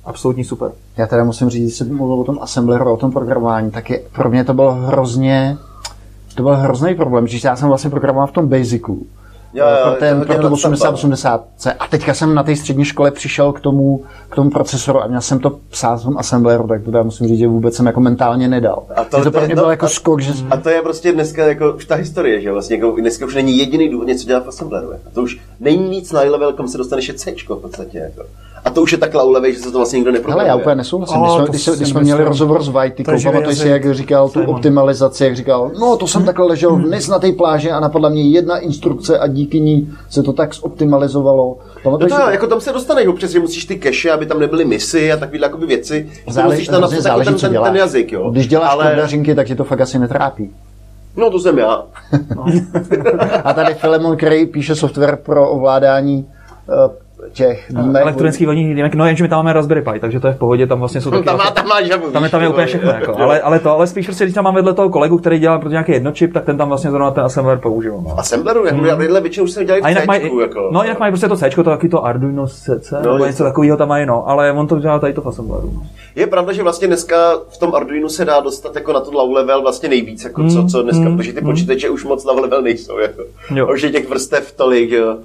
absolutně 0.04 0.44
super. 0.44 0.70
Já 0.96 1.06
teda 1.06 1.24
musím 1.24 1.50
říct, 1.50 1.68
že 1.70 1.76
jsem 1.76 1.96
mluvil 1.96 2.20
o 2.20 2.24
tom 2.24 2.38
Assembleru, 2.40 2.92
o 2.92 2.96
tom 2.96 3.12
programování, 3.12 3.70
tak 3.70 3.90
je, 3.90 4.02
pro 4.12 4.30
mě 4.30 4.44
to 4.44 4.54
bylo 4.54 4.72
hrozně, 4.72 5.58
to 6.34 6.42
byl 6.42 6.56
hrozný 6.56 6.94
problém, 6.94 7.26
že 7.26 7.48
já 7.48 7.56
jsem 7.56 7.68
vlastně 7.68 7.90
programoval 7.90 8.26
v 8.26 8.32
tom 8.32 8.48
Basicu. 8.48 9.06
Jo, 9.54 9.64
jo, 9.66 9.76
pro 9.90 9.92
ten, 10.00 10.20
pro 10.24 10.34
to 10.34 10.48
nadstavba, 10.50 10.54
8080. 10.54 11.44
A 11.78 11.86
teďka 11.86 12.14
jsem 12.14 12.34
na 12.34 12.42
té 12.42 12.56
střední 12.56 12.84
škole 12.84 13.10
přišel 13.10 13.52
k 13.52 13.60
tomu, 13.60 14.04
k 14.28 14.34
tomu 14.34 14.50
procesoru 14.50 15.02
a 15.02 15.06
měl 15.06 15.20
jsem 15.20 15.38
to 15.38 15.50
psát 15.70 15.96
v 16.00 16.02
tom 16.04 16.18
Assembleru, 16.18 16.68
tak 16.68 16.82
to 16.84 16.96
já 16.96 17.02
musím 17.02 17.28
říct, 17.28 17.38
že 17.38 17.48
vůbec 17.48 17.74
jsem 17.74 17.86
jako 17.86 18.00
mentálně 18.00 18.48
nedal. 18.48 18.82
A 18.96 19.04
to- 19.04 19.10
to, 19.10 19.16
to 19.16 19.24
to 19.24 19.30
pro 19.30 19.46
mě 19.46 19.54
byl 19.54 19.70
jako 19.70 19.86
a- 19.86 19.88
skok, 19.88 20.20
že 20.20 20.32
A 20.50 20.56
to 20.56 20.68
je 20.68 20.82
prostě 20.82 21.12
dneska 21.12 21.46
jako 21.46 21.72
už 21.72 21.84
ta 21.84 21.94
historie, 21.94 22.40
že 22.40 22.52
vlastně 22.52 22.76
jako 22.76 22.90
dneska 23.00 23.26
už 23.26 23.34
není 23.34 23.58
jediný 23.58 23.88
důvod 23.88 24.06
něco 24.06 24.26
dělat 24.26 24.44
v 24.44 24.48
Assembleru. 24.48 24.90
jako. 24.92 25.10
To 25.14 25.22
už 25.22 25.40
není 25.60 25.88
nic 25.88 26.12
na 26.12 26.20
level, 26.20 26.52
kam 26.52 26.68
se 26.68 26.78
dostaneš 26.78 27.08
je 27.08 27.14
C 27.14 27.34
v 27.48 27.56
podstatě. 27.60 27.98
Jako. 27.98 28.22
A 28.64 28.70
to 28.70 28.82
už 28.82 28.92
je 28.92 28.98
tak 28.98 29.14
low 29.14 29.44
že 29.44 29.58
se 29.58 29.72
to 29.72 29.78
vlastně 29.78 29.96
nikdo 29.96 30.10
Hele, 30.10 30.18
neprogramuje. 30.18 30.48
já 30.48 30.56
úplně 30.56 30.74
nesouhlasím. 30.74 31.16
Ale 31.16 31.26
Když 31.26 31.36
jsme, 31.36 31.48
když, 31.50 31.62
jsme- 31.62 31.76
když 31.76 31.88
jsme 31.88 32.00
měli 32.00 32.24
rozhovor 32.24 32.62
s 32.62 32.68
Vajty, 32.68 33.02
pamatuješ 33.02 33.58
si, 33.58 33.68
jak 33.68 33.94
říkal 33.94 34.28
tu 34.28 34.42
optimalizaci, 34.44 35.24
jak 35.24 35.36
říkal, 35.36 35.70
no 35.80 35.96
to 35.96 36.06
jsem 36.06 36.24
takhle 36.24 36.46
ležel 36.46 36.76
dnes 36.76 37.08
na 37.08 37.18
té 37.18 37.32
pláži 37.32 37.70
a 37.70 37.80
napadla 37.80 38.08
mě 38.08 38.22
jedna 38.30 38.58
instrukce 38.58 39.18
a 39.18 39.26
díky 39.26 39.60
ní 39.60 39.92
se 40.10 40.22
to 40.22 40.32
tak 40.32 40.54
zoptimalizovalo. 40.54 41.58
No 41.84 41.98
to 41.98 42.08
si 42.08 42.14
jako 42.30 42.46
tam 42.46 42.60
se 42.60 42.72
dostaneš 42.72 43.06
občas, 43.06 43.30
že 43.30 43.40
musíš 43.40 43.64
ty 43.64 43.78
cache, 43.78 44.10
aby 44.10 44.26
tam 44.26 44.40
nebyly 44.40 44.64
misy 44.64 45.12
a 45.12 45.16
takovýhle 45.16 45.46
jakoby 45.46 45.66
věci. 45.66 46.10
že 46.26 46.32
Zále, 46.32 46.54
musíš 46.54 46.68
tam 46.68 46.82
jako 46.82 47.00
záleží, 47.02 47.30
ten, 47.30 47.52
ten, 47.52 47.62
ten, 47.62 47.76
jazyk, 47.76 48.12
jo. 48.12 48.30
Když 48.30 48.48
děláš 48.48 48.70
Ale, 48.72 48.84
Ale... 48.84 48.94
kodařinky, 48.94 49.34
tak 49.34 49.46
tě 49.46 49.54
to 49.54 49.64
fakt 49.64 49.80
asi 49.80 49.98
netrápí. 49.98 50.50
no 51.16 51.30
to 51.30 51.38
jsem 51.38 51.58
já. 51.58 51.82
A 53.44 53.52
tady 53.52 53.74
Filemon 53.74 54.18
Cray 54.18 54.46
píše 54.46 54.74
software 54.74 55.16
pro 55.16 55.50
ovládání 55.50 56.26
uh, 56.68 56.92
těch 57.32 57.66
dýmek. 57.70 58.02
Elektronický 58.02 58.46
vodní 58.46 58.74
dýmek, 58.74 58.94
no 58.94 59.06
jenže 59.06 59.24
my 59.24 59.28
tam 59.28 59.38
máme 59.38 59.52
Raspberry 59.52 59.82
Pi, 59.82 60.00
takže 60.00 60.20
to 60.20 60.26
je 60.26 60.32
v 60.32 60.38
pohodě, 60.38 60.66
tam 60.66 60.78
vlastně 60.78 61.00
jsou 61.00 61.10
taky 61.20 61.24
Tam 61.24 61.38
má, 61.38 61.50
tam 61.50 61.66
má 61.68 61.82
žabu. 61.82 62.10
tam 62.10 62.24
je, 62.24 62.30
tam 62.30 62.42
je 62.42 62.48
úplně 62.48 62.66
všechno, 62.66 62.90
jako. 62.90 63.18
Ale, 63.18 63.40
ale, 63.40 63.58
to, 63.58 63.70
ale 63.70 63.86
spíš 63.86 64.06
prostě, 64.06 64.24
když 64.24 64.34
tam 64.34 64.44
mám 64.44 64.54
vedle 64.54 64.74
toho 64.74 64.90
kolegu, 64.90 65.18
který 65.18 65.38
dělá 65.38 65.58
pro 65.58 65.68
nějaký 65.70 65.92
jednočip, 65.92 66.32
tak 66.32 66.44
ten 66.44 66.58
tam 66.58 66.68
vlastně 66.68 66.90
zrovna 66.90 67.10
ten 67.10 67.24
assembler 67.24 67.58
použil. 67.58 68.00
No. 68.08 68.18
Assembleru, 68.18 68.66
jako 68.66 68.84
já 68.84 68.96
tyhle 68.96 69.20
většinou 69.20 69.44
už 69.44 69.56
A 69.82 69.88
jinak 69.88 70.04
v 70.04 70.06
mají, 70.06 70.20
Cčku, 70.20 70.40
jako. 70.40 70.68
no 70.72 70.82
jinak 70.82 71.00
mají 71.00 71.12
prostě 71.12 71.28
to 71.28 71.36
C, 71.36 71.50
to 71.50 71.62
taky 71.62 71.88
to 71.88 72.04
Arduino 72.04 72.46
CC, 72.46 72.90
No, 73.04 73.12
nebo 73.12 73.26
něco. 73.26 73.44
takového 73.44 73.76
tam 73.76 73.88
mají, 73.88 74.06
no, 74.06 74.28
ale 74.28 74.52
on 74.52 74.66
to 74.66 74.78
dělá 74.78 74.98
tady 74.98 75.12
to 75.12 75.20
v 75.20 75.26
assembleru. 75.26 75.70
no. 75.74 75.82
Je 76.14 76.26
pravda, 76.26 76.52
že 76.52 76.62
vlastně 76.62 76.86
dneska 76.86 77.16
v 77.48 77.58
tom 77.58 77.74
Arduino 77.74 78.08
se 78.08 78.24
dá 78.24 78.40
dostat 78.40 78.74
jako 78.74 78.92
na 78.92 79.00
to 79.00 79.10
low 79.12 79.32
level 79.32 79.62
vlastně 79.62 79.88
nejvíc, 79.88 80.24
jako 80.24 80.48
co, 80.48 80.66
co 80.66 80.82
dneska, 80.82 81.08
mm, 81.08 81.16
protože 81.16 81.32
ty 81.32 81.40
počítače 81.40 81.90
už 81.90 82.04
moc 82.04 82.24
low 82.24 82.38
level 82.38 82.62
nejsou, 82.62 82.98
jako. 82.98 83.22
Jo. 83.54 83.72
Už 83.72 83.82
je 83.82 83.90
těch 83.90 84.08
vrstev 84.08 84.52
tolik, 84.52 84.90
jo. 84.90 85.16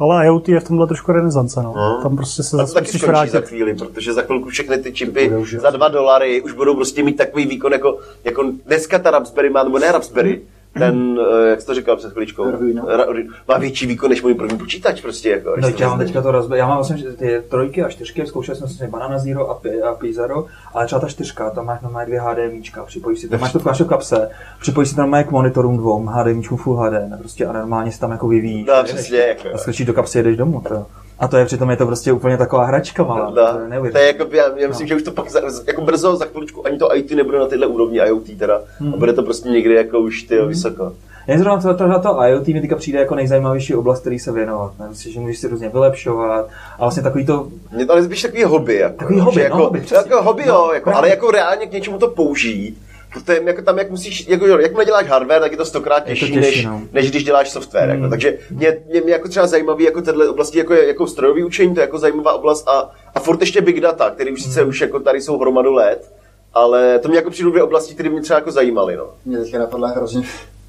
Ale 0.00 0.26
IoT 0.26 0.48
je 0.48 0.60
v 0.60 0.64
tomhle 0.68 0.86
trošku 0.86 1.12
renesance, 1.12 1.62
no. 1.62 1.72
No. 1.76 2.00
Tam 2.02 2.16
prostě 2.16 2.42
se 2.42 2.56
zase 2.56 2.74
taky 2.74 2.86
musíš 2.86 3.00
skončí 3.00 3.16
za 3.16 3.38
vrátit. 3.38 3.48
chvíli, 3.48 3.74
protože 3.74 4.12
za 4.12 4.22
chvilku 4.22 4.48
všechny 4.48 4.78
ty 4.78 4.92
čipy 4.92 5.32
za 5.60 5.70
dva 5.70 5.88
dolary 5.88 6.42
už 6.42 6.52
budou 6.52 6.74
prostě 6.74 7.02
mít 7.02 7.16
takový 7.16 7.46
výkon 7.46 7.72
jako, 7.72 7.98
jako 8.24 8.44
dneska 8.66 8.98
ta 8.98 9.10
Raspberry 9.10 9.50
má, 9.50 9.62
nebo 9.64 9.78
ne 9.78 9.92
Raspberry, 9.92 10.42
ten, 10.78 11.18
eh, 11.44 11.48
jak 11.50 11.60
jsi 11.60 11.66
to 11.66 11.74
říkal 11.74 11.96
před 11.96 12.12
Arduino. 12.48 12.88
Arduino. 12.88 13.32
má 13.48 13.58
větší 13.58 13.86
výkon 13.86 14.10
než 14.10 14.22
můj 14.22 14.34
první 14.34 14.58
počítač 14.58 15.00
prostě. 15.00 15.30
Jako, 15.30 15.54
No, 15.60 15.68
já 15.78 15.88
mám 15.88 15.98
teďka 15.98 16.22
to 16.22 16.30
rozbil. 16.32 16.56
Já 16.56 16.66
mám 16.66 16.76
vlastně 16.76 16.98
že 16.98 17.12
ty 17.12 17.42
trojky 17.48 17.82
a 17.82 17.88
čtyřky, 17.88 18.26
zkoušel 18.26 18.54
jsem 18.54 18.68
si 18.68 18.86
Banana 18.86 19.18
Zero 19.18 19.50
a, 19.50 19.54
Pi- 19.54 19.82
a 19.82 19.94
Pizarro, 19.94 20.46
ale 20.74 20.86
třeba 20.86 21.00
ta 21.00 21.08
čtyřka, 21.08 21.50
tam 21.50 21.66
máš 21.66 21.80
normálně 21.80 22.06
dvě 22.06 22.20
HDMIčka, 22.20 22.84
připojíš 22.84 23.20
si 23.20 23.28
to, 23.28 23.38
máš 23.38 23.52
to, 23.52 23.58
v 23.58 23.84
kapse, 23.84 24.30
připojíš 24.60 24.88
si 24.90 24.96
tam 24.96 25.10
k 25.24 25.30
monitorům 25.30 25.76
dvou, 25.76 26.06
HDMIčku 26.06 26.56
Full 26.56 26.76
HD, 26.76 26.92
ne, 26.92 27.16
prostě 27.18 27.46
a 27.46 27.52
normálně 27.52 27.92
si 27.92 28.00
tam 28.00 28.10
jako 28.10 28.28
vyvíjíš. 28.28 28.66
No, 28.66 28.84
přesně, 28.84 29.18
jako. 29.18 29.48
A 29.54 29.58
skočíš 29.58 29.86
do 29.86 29.92
kapsy, 29.94 30.18
jedeš 30.18 30.36
domů, 30.36 30.60
to. 30.68 30.86
A 31.20 31.28
to 31.28 31.36
je 31.36 31.44
přitom 31.44 31.70
je 31.70 31.76
to 31.76 31.86
prostě 31.86 32.12
úplně 32.12 32.36
taková 32.36 32.64
hračka 32.64 33.02
malá. 33.04 33.30
No, 33.30 33.34
to 33.34 33.84
je 33.86 33.90
to 33.92 33.98
je 33.98 34.06
jako, 34.06 34.26
já, 34.30 34.44
já 34.56 34.68
myslím, 34.68 34.86
že 34.86 34.96
už 34.96 35.02
to 35.02 35.10
pak 35.12 35.30
za, 35.30 35.40
jako 35.66 35.80
brzo, 35.80 36.16
za 36.16 36.24
chviličku, 36.24 36.66
ani 36.66 36.78
to 36.78 36.96
IT 36.96 37.10
nebude 37.10 37.38
na 37.38 37.46
tyhle 37.46 37.66
úrovni 37.66 37.98
IoT 37.98 38.38
teda. 38.38 38.60
A 38.94 38.96
bude 38.96 39.12
to 39.12 39.22
prostě 39.22 39.48
někdy 39.48 39.74
jako 39.74 39.98
už 39.98 40.22
ty 40.22 40.38
vysoko. 40.46 40.92
Já 41.26 41.38
zrovna 41.38 41.62
to, 41.62 41.74
to, 41.74 42.00
to 42.00 42.22
IoT 42.22 42.46
mi 42.48 42.60
teďka 42.60 42.76
přijde 42.76 42.98
jako 42.98 43.14
nejzajímavější 43.14 43.74
oblast, 43.74 44.00
který 44.00 44.18
se 44.18 44.32
věnovat. 44.32 44.72
Ne? 44.78 44.88
Myslím, 44.88 45.12
že 45.12 45.20
můžeš 45.20 45.38
si 45.38 45.48
různě 45.48 45.68
vylepšovat 45.68 46.48
a 46.78 46.82
vlastně 46.84 47.02
takový 47.02 47.26
to, 47.26 47.48
Mě 47.72 47.86
to 47.86 47.92
ale 47.92 48.02
spíš 48.04 48.22
takový 48.22 48.44
hobby. 48.44 48.76
Jako, 48.76 48.96
Takový 48.96 49.20
hobby, 49.20 49.36
no, 49.38 49.42
jako, 49.44 49.56
hobby, 49.56 49.82
jako 49.92 50.22
hobby, 50.22 50.44
No, 50.46 50.54
jo, 50.54 50.70
jako, 50.74 50.84
právě. 50.84 50.98
ale 50.98 51.08
jako 51.08 51.30
reálně 51.30 51.66
k 51.66 51.72
něčemu 51.72 51.98
to 51.98 52.08
použít. 52.08 52.78
To 53.24 53.32
je 53.32 53.42
jako 53.44 53.62
tam, 53.62 53.78
jak 53.78 53.90
musíš, 53.90 54.28
jako, 54.28 54.46
jo, 54.46 54.58
jakmile 54.58 54.84
děláš 54.84 55.06
hardware, 55.06 55.40
tak 55.40 55.50
je 55.52 55.56
to 55.58 55.64
stokrát 55.64 56.04
těžší, 56.04 56.32
těžší, 56.32 56.36
než, 56.40 56.64
no. 56.64 56.82
než 56.92 57.10
když 57.10 57.24
děláš 57.24 57.50
software. 57.50 57.88
Jako. 57.88 58.02
Mm. 58.02 58.10
Takže 58.10 58.34
mě, 58.50 58.76
mě, 58.90 59.00
mě, 59.00 59.12
jako 59.12 59.28
třeba 59.28 59.46
zajímavý 59.46 59.84
jako 59.84 60.02
téhle 60.02 60.28
oblasti, 60.28 60.58
jako, 60.58 60.74
je- 60.74 60.86
jako 60.86 61.06
strojový 61.06 61.44
učení, 61.44 61.74
to 61.74 61.80
je 61.80 61.84
jako 61.84 61.98
zajímavá 61.98 62.32
oblast 62.32 62.68
a, 62.68 62.90
a 63.14 63.20
furt 63.20 63.40
ještě 63.40 63.60
big 63.60 63.80
data, 63.80 64.10
který 64.10 64.32
už 64.32 64.40
Mm. 64.40 64.44
sice 64.50 64.64
už 64.64 64.80
jako 64.80 65.00
tady 65.00 65.20
jsou 65.20 65.38
hromadu 65.38 65.72
let, 65.72 66.12
ale 66.54 66.98
to 66.98 67.08
mě 67.08 67.16
jako 67.16 67.30
přijdu 67.30 67.50
dvě 67.50 67.62
oblasti, 67.62 67.94
které 67.94 68.08
mě 68.08 68.20
třeba 68.20 68.38
jako 68.38 68.50
zajímaly. 68.52 68.96
No. 68.96 69.06
Mě 69.24 69.38
teďka 69.38 69.58
napadla 69.58 69.88
hrozně, 69.88 70.22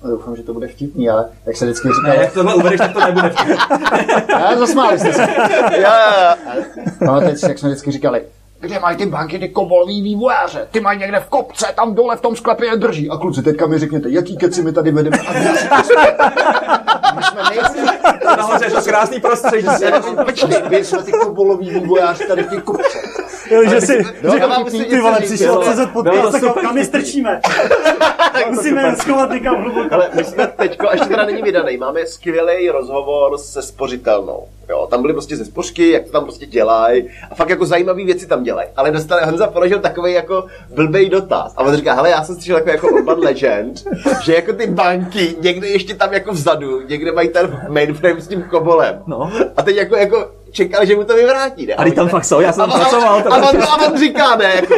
a 0.04 0.08
doufám, 0.08 0.36
že 0.36 0.44
to 0.44 0.54
bude 0.54 0.68
vtipný, 0.68 1.10
ale 1.10 1.26
jak 1.46 1.58
se 1.58 1.66
vždycky 1.66 1.88
ne, 1.88 1.94
říká, 1.94 2.22
jak 2.22 2.34
tohle 2.34 2.56
uvedeš, 2.56 2.78
tak 2.78 2.94
to 2.94 3.00
nebude 3.00 3.30
vtip. 3.30 3.58
já 4.30 4.58
zasmáli 4.60 5.00
jste 5.00 5.14
se. 5.14 5.22
Já, 5.78 6.20
já, 6.22 6.38
Pamatujete 7.06 7.38
si, 7.38 7.46
jak 7.46 7.60
jsme 7.60 7.70
vždycky 7.70 7.92
říkali, 7.92 8.22
kde 8.62 8.80
mají 8.80 8.98
ty 8.98 9.06
banky 9.06 9.40
ty 9.40 9.50
kobolový 9.50 10.02
vývojáře? 10.02 10.68
Ty 10.72 10.80
mají 10.80 11.00
někde 11.00 11.20
v 11.20 11.30
kopce, 11.30 11.66
tam 11.76 11.96
dole 11.96 12.16
v 12.16 12.22
tom 12.22 12.36
sklepě 12.36 12.68
je 12.70 12.78
drží. 12.78 13.10
A 13.10 13.18
kluci, 13.18 13.42
teďka 13.44 13.68
mi 13.68 13.80
řekněte, 13.80 14.10
jaký 14.10 14.38
keci 14.38 14.62
my 14.64 14.72
tady 14.74 14.92
vedeme 14.92 15.18
a 15.20 15.34
My 17.16 17.24
jsme 17.24 17.42
nejsi... 17.50 17.98
Nahoře 18.38 18.66
je 18.66 18.72
to 18.72 18.82
krásný 18.82 19.20
prostředí. 19.20 19.68
Počkej, 20.26 20.62
my 20.70 20.86
jsme 20.86 21.04
ty 21.04 21.12
kobolový 21.12 21.70
vývojáři 21.70 22.28
tady 22.28 22.44
v 22.44 22.48
té 22.50 22.62
kopce. 22.62 22.98
Jo, 23.52 23.70
že 23.70 23.82
si 23.82 24.04
No, 24.24 24.32
řekl, 24.32 24.64
ty 24.90 25.00
vole, 25.00 25.20
přišel. 25.22 25.62
CZ 25.64 25.80
pod 25.94 26.04
Bylo 26.04 26.22
to 26.22 26.32
tak 26.32 26.42
super 26.42 26.64
kam 26.64 26.76
my 26.76 26.84
vtipný. 26.84 27.02
strčíme. 27.02 27.42
Musíme 28.50 28.82
je 28.82 28.96
schovat 28.96 29.32
někam 29.32 29.56
hluboko. 29.56 29.96
Ale 29.96 30.10
my 30.14 30.24
jsme 30.24 30.48
teďko, 30.48 30.90
až 30.90 31.00
teda 31.08 31.26
není 31.26 31.42
vydaný, 31.42 31.78
máme 31.78 32.06
skvělý 32.06 32.70
rozhovor 32.70 33.38
se 33.38 33.62
spořitelnou. 33.62 34.48
Jo, 34.72 34.88
tam 34.90 35.02
byly 35.02 35.14
prostě 35.14 35.38
ze 35.38 35.46
spořky, 35.46 35.92
jak 35.92 36.06
to 36.06 36.12
tam 36.12 36.24
prostě 36.24 36.46
dělají 36.46 37.10
a 37.32 37.36
fakt 37.36 37.50
jako 37.50 37.66
zajímavé 37.66 38.06
věci 38.06 38.28
tam 38.28 38.44
dělají. 38.44 38.70
Ale 38.76 38.92
dostal, 38.92 39.20
Honza 39.26 39.48
položil 39.48 39.80
takový 39.80 40.14
jako 40.14 40.46
blbej 40.76 41.10
dotaz. 41.10 41.54
A 41.58 41.62
on 41.62 41.76
říká, 41.76 41.94
hele, 41.94 42.10
já 42.10 42.24
jsem 42.24 42.36
slyšel 42.36 42.58
jako, 42.58 42.70
jako 42.70 42.88
urban 42.88 43.20
legend, 43.24 43.84
že 44.24 44.36
jako 44.36 44.54
ty 44.54 44.68
banky 44.68 45.36
někde 45.42 45.68
ještě 45.68 45.96
tam 45.96 46.14
jako 46.14 46.32
vzadu, 46.32 46.82
někde 46.88 47.12
mají 47.12 47.30
ten 47.30 47.62
mainframe 47.70 48.22
s 48.22 48.28
tím 48.28 48.44
kobolem. 48.44 49.02
No. 49.08 49.32
A 49.58 49.62
teď 49.62 49.76
jako, 49.76 49.96
jako 49.96 50.32
čekal, 50.52 50.86
že 50.86 50.96
mu 50.96 51.04
to 51.04 51.16
vyvrátí, 51.16 51.66
ne? 51.66 51.74
A 51.74 51.84
teď 51.84 51.96
tam 51.96 52.10
fakt 52.10 52.26
jsou, 52.26 52.40
já 52.40 52.52
jsem 52.52 52.64
a, 52.64 52.68
pracoval. 52.80 53.20
a, 53.20 53.22
to 53.22 53.34
a, 53.34 53.38
prostě- 53.38 53.58
on, 53.58 53.64
a 53.64 53.88
on 53.92 54.00
říká, 54.00 54.36
ne, 54.36 54.52
jako, 54.56 54.74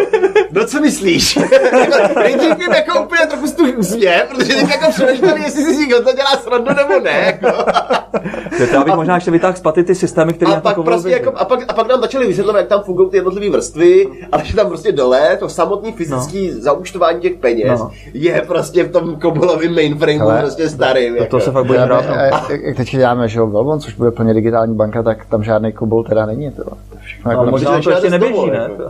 no 0.51 0.65
co 0.67 0.81
myslíš? 0.81 1.35
Jako, 1.73 2.19
Nejdřív 2.19 2.59
jim 2.59 2.73
jako 2.73 3.03
úplně 3.03 3.21
trochu 3.27 3.47
z 3.47 3.51
tu 3.53 3.63
úsměv, 3.77 4.23
protože 4.29 4.55
teď 4.55 4.69
jako 4.69 4.91
přemýšleli, 4.91 5.41
jestli 5.41 5.63
si 5.63 5.83
říkal, 5.83 5.99
to 5.99 6.13
dělá 6.13 6.29
srandu 6.43 6.69
nebo 6.75 6.99
ne. 6.99 7.39
Jako. 7.41 7.65
To 8.57 8.63
já 8.75 8.83
bych 8.83 8.95
možná 8.95 9.15
ještě 9.15 9.31
vytáhl 9.31 9.55
z 9.57 9.61
paty 9.61 9.83
ty 9.83 9.95
systémy, 9.95 10.33
které 10.33 10.51
A 10.51 10.61
pak, 10.61 10.81
prostě 10.81 11.09
jako, 11.09 11.31
a, 11.35 11.45
pak, 11.45 11.59
a 11.67 11.73
pak 11.73 11.87
nám 11.87 12.01
začali 12.01 12.27
vysvětlovat, 12.27 12.59
jak 12.59 12.67
tam 12.67 12.83
fungují 12.83 13.09
ty 13.09 13.17
jednotlivé 13.17 13.57
vrstvy, 13.57 14.07
ale 14.31 14.45
že 14.45 14.55
tam 14.55 14.67
prostě 14.67 14.91
dole 14.91 15.37
to 15.37 15.49
samotný 15.49 15.91
fyzický 15.91 16.51
no. 16.55 16.61
zaúčtování 16.61 17.19
těch 17.21 17.33
peněz 17.33 17.79
No. 17.79 17.91
je 18.13 18.43
prostě 18.47 18.83
v 18.83 18.91
tom 18.91 19.15
kobolovém 19.15 19.75
mainframeu 19.75 20.39
prostě 20.41 20.69
starým. 20.69 21.15
To, 21.17 21.25
to 21.25 21.39
se 21.39 21.51
fakt 21.51 21.65
bude 21.65 21.79
a- 21.79 21.97
a- 22.35 22.51
jak 22.51 22.77
teď 22.77 22.91
děláme, 22.91 23.27
že 23.27 23.39
jo, 23.39 23.77
což 23.79 23.93
bude 23.93 24.11
plně 24.11 24.33
digitální 24.33 24.75
banka, 24.75 25.03
tak 25.03 25.25
tam 25.25 25.43
žádný 25.43 25.62
kobol 25.71 26.03
teda 26.03 26.25
není. 26.25 26.51
To, 26.51 26.63
všechno 27.01 27.31
No, 27.33 27.39
jako 27.39 27.51
možná 27.51 27.69
to 27.71 27.75
ještě 27.77 27.91
žádný 27.91 28.09
neběží, 28.09 28.49
ne? 28.51 28.57
jako. 28.69 28.83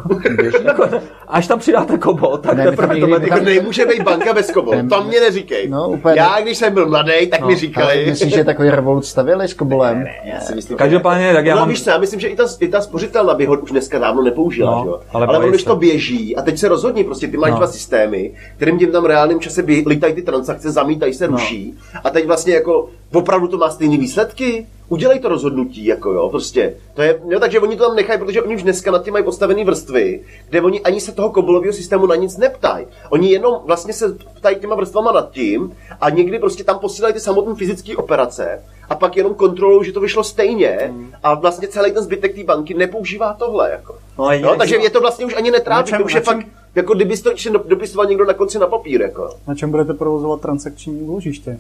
Jako, 0.64 0.90
Až 1.28 1.48
tam 1.48 1.60
přidáte 1.60 1.98
kobol, 1.98 2.38
tak 2.38 2.58
Ne, 2.58 2.64
teprve 2.64 3.00
to 3.00 3.08
bude... 3.08 3.42
Nemůže 3.42 3.86
být 3.86 4.02
banka 4.04 4.34
bez 4.34 4.52
kobolu, 4.52 4.78
Ne, 4.78 4.90
to 4.90 5.04
mě 5.04 5.20
neříkej. 5.20 5.68
no, 5.70 5.90
úplně 5.90 6.16
Já, 6.18 6.42
když 6.42 6.58
jsem 6.58 6.74
byl 6.74 6.90
mladý, 6.90 7.28
tak 7.28 7.40
mi 7.40 7.46
Ale 7.46 7.56
říkali. 7.56 8.06
myslíš, 8.10 8.34
že 8.34 8.44
takový 8.44 8.70
revolut 8.70 9.06
stavili 9.06 9.48
s 9.48 9.54
kobolem? 9.54 10.06
Já 10.24 10.40
si 10.40 10.56
myslím, 10.56 10.78
Každopádně, 10.78 11.34
tak 11.34 11.46
já 11.46 11.56
no, 11.56 11.60
mám... 11.62 11.70
víš 11.70 11.84
co, 11.84 11.90
já 11.90 11.98
myslím, 11.98 12.20
že 12.20 12.28
i 12.28 12.36
ta, 12.36 12.44
i 12.60 12.68
ta 12.68 12.82
spořitelna 12.82 13.34
by 13.34 13.46
ho 13.46 13.58
už 13.60 13.72
dneska 13.72 14.00
dávno 14.00 14.22
nepoužila, 14.24 14.72
No, 14.86 15.00
ale 15.14 15.28
ale 15.28 15.50
když 15.50 15.64
to 15.64 15.76
běží, 15.76 16.36
a 16.36 16.42
teď 16.42 16.58
se 16.58 16.68
rozhodni, 16.68 17.04
prostě 17.04 17.28
ty 17.28 17.38
máš 17.38 17.52
No. 17.52 17.58
dva 17.58 17.68
systémy, 17.68 18.32
kterým 18.58 18.80
tím 18.80 18.92
tam 18.92 19.04
v 19.04 19.06
reálném 19.06 19.40
čase 19.40 19.62
lítají 19.88 20.14
ty 20.14 20.22
transakce, 20.22 20.72
zamítají 20.72 21.14
se, 21.14 21.28
No. 21.28 21.32
ruší, 21.38 21.78
a 22.04 22.10
teď 22.10 22.28
vlastně 22.28 22.54
jako 22.54 22.90
opravdu 23.14 23.48
to 23.48 23.58
má 23.58 23.70
stejné 23.70 23.98
výsledky, 23.98 24.66
udělej 24.94 25.20
to 25.20 25.30
rozhodnutí, 25.30 25.86
jako 25.86 26.12
jo, 26.12 26.30
prostě. 26.30 26.76
To 26.94 27.02
je, 27.02 27.20
jo, 27.30 27.40
takže 27.40 27.60
oni 27.60 27.76
to 27.76 27.88
tam 27.88 27.96
nechají, 27.96 28.20
protože 28.20 28.42
oni 28.42 28.56
už 28.56 28.64
dneska 28.64 28.92
nad 28.92 29.04
tím 29.04 29.14
mají 29.14 29.26
postavené 29.26 29.64
vrstvy, 29.66 30.22
kde 30.50 30.62
oni 30.62 30.82
ani 30.82 31.02
se 31.02 31.12
toho 31.12 31.30
kobolového 31.30 31.74
systému 31.74 32.06
na 32.06 32.16
nic 32.16 32.38
neptají. 32.38 32.86
Oni 33.10 33.32
jenom 33.32 33.60
vlastně 33.66 33.94
se 33.94 34.18
ptají 34.36 34.56
těma 34.56 34.76
vrstvama 34.76 35.12
nad 35.12 35.32
tím 35.32 35.74
a 36.02 36.10
někdy 36.10 36.40
prostě 36.40 36.64
tam 36.64 36.80
posílají 36.80 37.14
ty 37.14 37.20
samotné 37.20 37.56
fyzické 37.56 37.96
operace 37.98 38.64
a 38.90 38.96
pak 38.96 39.18
jenom 39.18 39.34
kontrolují, 39.34 39.86
že 39.86 39.92
to 39.92 40.00
vyšlo 40.00 40.24
stejně 40.24 40.94
a 41.24 41.34
vlastně 41.34 41.68
celý 41.68 41.92
ten 41.92 42.04
zbytek 42.04 42.36
té 42.36 42.44
banky 42.44 42.74
nepoužívá 42.74 43.34
tohle. 43.34 43.72
Jako. 43.72 43.96
No, 44.18 44.26
a 44.26 44.40
No, 44.40 44.56
takže 44.56 44.76
je 44.76 44.90
to 44.90 45.02
vlastně 45.02 45.26
už 45.26 45.36
ani 45.36 45.52
netrápí, 45.52 45.90
čem- 45.90 46.00
to 46.00 46.06
už 46.06 46.14
je 46.14 46.22
fakt, 46.22 46.46
jako 46.76 46.94
kdyby 46.94 47.18
to 47.18 47.32
dopisoval 47.68 48.06
někdo 48.06 48.26
na 48.26 48.34
konci 48.34 48.60
na 48.60 48.68
papír. 48.68 49.02
Jako. 49.02 49.30
Na 49.48 49.56
čem 49.56 49.72
budete 49.72 49.94
provozovat 49.94 50.42
transakční 50.42 51.02
úložiště? 51.02 51.60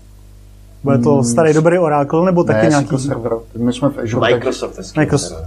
Bude 0.83 0.97
to 0.97 1.23
starý 1.23 1.53
dobrý 1.53 1.79
Oracle 1.79 2.25
nebo 2.25 2.43
taky 2.43 2.63
ne, 2.63 2.69
nějaký... 2.69 2.97
Server. 2.97 3.33
My 3.57 3.73
jsme 3.73 3.89
v 3.89 3.97
Azure. 3.97 4.21
tak- 4.21 4.33
Microsoft. 4.33 4.77
hezky. 4.77 4.99
Microsoft. 4.99 5.43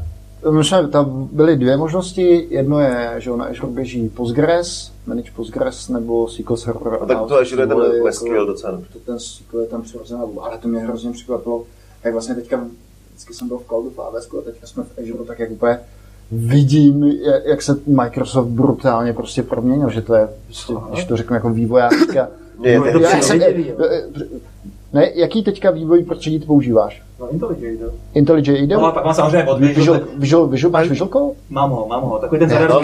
My 0.50 0.64
jsme, 0.64 0.88
tam 0.88 1.28
byly 1.32 1.56
dvě 1.56 1.76
možnosti. 1.76 2.46
Jedno 2.50 2.80
je, 2.80 3.14
že 3.18 3.30
na 3.30 3.44
Azure 3.44 3.72
běží 3.72 4.08
Postgres, 4.08 4.92
manage 5.06 5.30
Postgres 5.36 5.88
nebo 5.88 6.28
SQL 6.28 6.56
Server. 6.56 6.92
No, 7.00 7.06
tak 7.06 7.18
to 7.28 7.38
Azure 7.38 7.62
je 7.62 7.66
ten 7.66 7.76
volili 7.76 8.12
SQL 8.12 8.46
docela. 8.46 8.80
To 8.92 8.98
ten 8.98 9.18
SQL 9.18 9.60
je 9.60 9.66
tam 9.66 9.82
přirozená 9.82 10.20
ale 10.40 10.58
to 10.58 10.68
mě 10.68 10.80
hrozně 10.80 11.12
překvapilo, 11.12 11.64
jak 12.04 12.12
vlastně 12.12 12.34
teďka, 12.34 12.64
vždycky 13.10 13.34
jsem 13.34 13.48
byl 13.48 13.58
v 13.58 13.66
cloudu 13.66 13.90
v 13.90 13.98
AWS 13.98 14.28
a 14.38 14.42
teďka 14.44 14.66
jsme 14.66 14.82
v 14.82 14.98
Azure, 14.98 15.24
tak 15.24 15.38
jak 15.38 15.50
úplně 15.50 15.78
vidím, 16.32 17.12
jak- 17.44 17.62
se 17.62 17.76
Microsoft 17.86 18.46
brutálně 18.46 19.12
prostě 19.12 19.42
proměnil, 19.42 19.90
že 19.90 20.02
to 20.02 20.14
je, 20.14 20.28
prostě, 20.46 20.74
když 20.92 21.04
to 21.04 21.16
řeknu 21.16 21.34
jako 21.34 21.50
vývojářka. 21.50 22.28
Je, 22.62 22.80
to 22.80 22.98
ne, 24.92 25.10
jaký 25.14 25.42
teďka 25.42 25.70
vývoj 25.70 26.04
prostředí 26.04 26.38
používáš? 26.38 27.05
No, 27.20 27.30
IntelliJ. 27.32 27.78
IntelliJ 28.14 28.62
IDEO? 28.62 28.80
No 28.80 28.86
a 28.86 28.92
pak 28.92 29.04
mám 29.04 29.14
samozřejmě 29.14 29.44
od 29.44 29.60
Visual, 29.60 30.00
Visual, 30.18 30.46
Visual, 30.46 30.72
máš 30.72 30.88
Visual 30.88 31.08
Code? 31.08 31.34
mám 31.50 31.70
ho, 31.70 31.86
mám 31.86 32.02
ho, 32.02 32.18
takový 32.18 32.38
ten 32.38 32.48
teďka 32.48 32.66
no, 32.66 32.80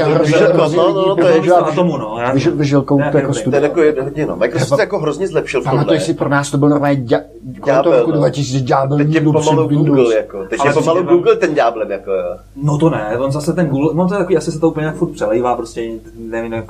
no, 0.77 1.07
no, 1.07 1.17
to 1.17 1.27
je 1.27 1.35
no. 1.35 2.19
Visual, 2.35 2.57
Visual 2.57 2.83
Code 2.83 3.05
Ne, 3.05 3.11
to 3.11 3.19
jako 3.19 3.33
dobrý. 3.33 3.51
To 3.73 3.81
je 3.83 3.87
jako 3.87 4.05
hodně, 4.05 4.27
no. 4.27 4.37
Microsoft 4.37 4.77
se 4.77 4.83
jako 4.83 4.99
hrozně 4.99 5.29
zlepšil 5.29 5.61
v 5.61 5.65
tomhle. 5.65 5.79
Pamatuješ 5.79 6.03
si, 6.03 6.15
pro 6.15 6.29
nás 6.29 6.51
to 6.51 6.59
byl 6.59 6.69
normálně 6.69 7.05
Ďábel, 7.45 7.99
roku 7.99 8.11
no. 8.11 8.17
2000 8.17 8.65
ďábel 8.65 8.99
Teď 8.99 9.15
je 9.15 9.21
pomalu. 9.21 9.69
Google, 9.69 10.15
jako. 10.15 10.45
Teď 10.45 10.61
Ale 10.61 10.71
je 10.71 10.75
pomalu 10.75 11.03
Google 11.03 11.37
ten 11.37 11.55
ďáblem, 11.55 11.91
jako. 11.91 12.13
No 12.57 12.79
to 12.79 12.91
ne, 12.91 13.19
on 13.19 13.33
zase 13.33 13.53
ten 13.53 13.67
Google, 13.67 13.91
on 13.91 14.09
to 14.09 14.15
je 14.15 14.19
takový, 14.19 14.37
asi 14.37 14.53
se 14.53 14.61
to 14.61 14.69
úplně 14.69 14.91
furt 14.91 15.13
přelejvá, 15.13 15.57
prostě 15.57 15.91
nevím, 16.19 16.53
jak 16.53 16.65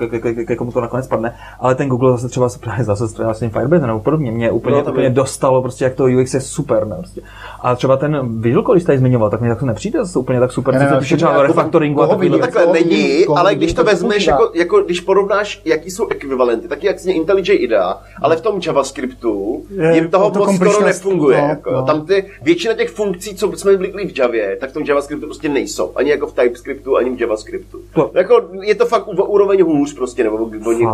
komu 0.59 0.73
to 0.73 0.81
nakonec 0.81 1.07
padne, 1.07 1.35
ale 1.61 1.75
ten 1.75 1.89
Google 1.89 2.13
zase 2.13 2.29
třeba 2.29 2.49
se 2.49 2.59
právě 2.59 2.85
zase 2.85 3.09
s 3.09 3.39
tím 3.39 3.51
Firebase 3.51 3.87
nebo 3.87 4.01
podobně, 4.01 4.31
mě 4.31 4.51
úplně, 4.51 4.77
No, 4.77 4.83
no, 4.83 4.93
úplně 4.93 5.11
dostalo, 5.11 5.63
prostě 5.63 5.85
jak 5.85 5.95
to 5.95 6.05
UX 6.05 6.35
je 6.35 6.41
super, 6.41 6.87
ne, 6.87 6.97
prostě. 6.97 7.21
A 7.63 7.75
třeba 7.77 7.97
ten 7.97 8.41
Visual 8.43 8.65
Code, 8.65 8.77
když 8.77 8.85
tady 8.85 8.99
zmiňoval, 8.99 9.31
tak 9.31 9.41
mi 9.41 9.49
tak 9.49 9.61
to 9.61 9.67
nepřijde 9.67 9.99
zase 9.99 10.19
úplně 10.19 10.41
tak 10.41 10.53
super, 10.53 10.75
Ne, 10.75 10.81
co 10.81 10.85
ne, 10.85 10.91
se 11.07 11.15
ne, 11.15 11.17
třeba 11.17 11.31
jako 11.31 11.43
refactoringu 11.43 12.03
a 12.03 12.07
takhle 12.07 12.63
Koho 12.63 12.73
není, 12.73 13.27
ale 13.37 13.55
když 13.55 13.73
to 13.73 13.83
to 13.85 13.91
vezmeš, 13.91 14.27
jako, 14.27 14.51
jako, 14.55 14.83
když 14.83 15.01
porovnáš, 15.01 15.63
jaký 15.65 15.91
jsou 15.91 16.09
ekvivalenty, 16.09 16.69
tak 16.69 16.85
jak 16.85 16.99
zně 16.99 17.15
IntelliJ 17.15 17.45
IDEA, 17.55 18.01
ale 18.23 18.37
v 18.37 18.41
tom 18.41 18.61
JavaScriptu 18.67 19.63
Je 19.77 19.95
jim 19.95 20.09
toho 20.11 20.31
moc 20.39 20.55
skoro 20.57 20.85
nefunguje. 20.85 21.41
no, 21.43 21.49
jako. 21.49 21.71
no. 21.71 21.83
Tam 21.83 22.07
ty, 22.07 22.25
většina 22.43 22.75
těch 22.75 22.91
funkcí, 22.91 23.35
co 23.35 23.53
jsme 23.53 23.73
zvykli 23.75 24.07
v 24.09 24.19
Javě, 24.19 24.57
tak 24.61 24.71
v 24.71 24.73
tom 24.73 24.83
JavaScriptu 24.83 25.27
prostě 25.27 25.49
nejsou. 25.49 25.93
Ani 25.97 26.11
jako 26.11 26.27
v 26.27 26.33
TypeScriptu, 26.35 26.97
ani 26.97 27.17
v 27.17 27.21
JavaScriptu. 27.21 27.79
To- 27.95 28.11
Jako, 28.15 28.43
je 28.63 28.75
to 28.75 28.87
fakt 28.87 29.09
u- 29.09 29.25
úroveň 29.25 29.63
hůř 29.65 29.95
prostě, 29.95 30.25
nebo 30.25 30.37
oni, 30.67 30.87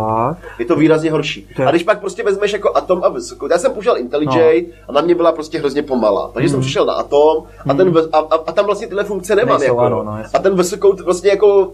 je 0.59 0.65
to 0.65 0.75
výrazně 0.75 1.11
horší. 1.11 1.47
To 1.55 1.61
je- 1.61 1.67
A 1.67 1.71
když 1.71 1.83
pak 1.83 1.99
prostě 1.99 2.23
vezmeš 2.23 2.53
jako 2.53 2.77
Atom 2.77 3.03
a 3.03 3.09
Vysoko, 3.09 3.47
já 3.51 3.57
jsem 3.57 3.71
používal 3.71 3.97
IntelliJ 3.97 4.27
No. 4.67 4.73
a 4.87 4.91
na 4.91 5.01
mě 5.01 5.15
byla 5.15 5.31
prostě 5.31 5.59
hrozně 5.59 5.83
pomalá. 5.83 6.31
Takže 6.33 6.49
jsem 6.49 6.58
přišel 6.59 6.85
na 6.85 6.93
Atom 6.93 7.43
a, 7.69 7.73
ten, 7.73 7.91
Ves- 7.91 8.09
a, 8.11 8.17
a, 8.17 8.35
a, 8.47 8.51
tam 8.51 8.65
vlastně 8.65 8.87
tyhle 8.87 9.03
funkce 9.03 9.35
nemám. 9.35 9.59
Nejsou, 9.59 9.73
jako, 9.73 9.79
ano, 9.79 10.03
no, 10.03 10.17
a 10.33 10.39
ten 10.39 10.55
Vysoko 10.55 10.93
vlastně 10.93 11.29
jako 11.29 11.71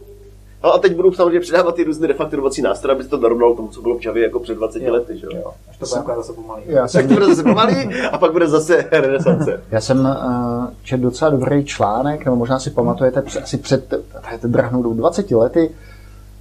No 0.66 0.74
a 0.74 0.80
teď 0.80 0.96
budou 0.96 1.14
samozřejmě 1.14 1.40
přidávat 1.40 1.76
ty 1.76 1.84
různé 1.84 2.08
refakturovací 2.08 2.62
nástroje, 2.62 2.96
aby 2.96 3.04
se 3.04 3.10
to 3.10 3.18
dorovnalo 3.18 3.56
tomu, 3.56 3.68
co 3.68 3.82
bylo 3.82 3.98
v 3.98 4.06
Javě 4.06 4.24
jako 4.24 4.40
před 4.40 4.54
20 4.54 4.84
lety, 4.84 5.18
že 5.18 5.26
jo? 5.26 5.32
Jo, 5.36 5.52
až 5.70 5.78
to 5.78 6.02
bude 6.04 6.16
zase 6.16 6.34
pomalý. 6.34 6.62
Já 6.66 6.82
Tak 6.82 6.90
jsem, 6.90 7.08
to 7.08 7.14
bude 7.14 7.26
zase 7.26 7.44
pomalý 7.44 8.04
a 8.12 8.18
pak 8.18 8.32
bude 8.32 8.48
zase 8.48 8.88
renesance. 8.92 9.64
já 9.72 9.82
jsem 9.82 10.00
uh, 10.00 10.68
četl 10.84 11.04
docela 11.04 11.32
dobrý 11.32 11.66
článek, 11.66 12.26
nebo 12.26 12.38
možná 12.38 12.60
si 12.60 12.70
pamatujete, 12.70 13.24
asi 13.44 13.58
před, 13.58 13.90
to 14.42 14.48
drahnou 14.48 14.84
dobu 14.84 14.96
20 14.96 15.32
lety, 15.32 15.72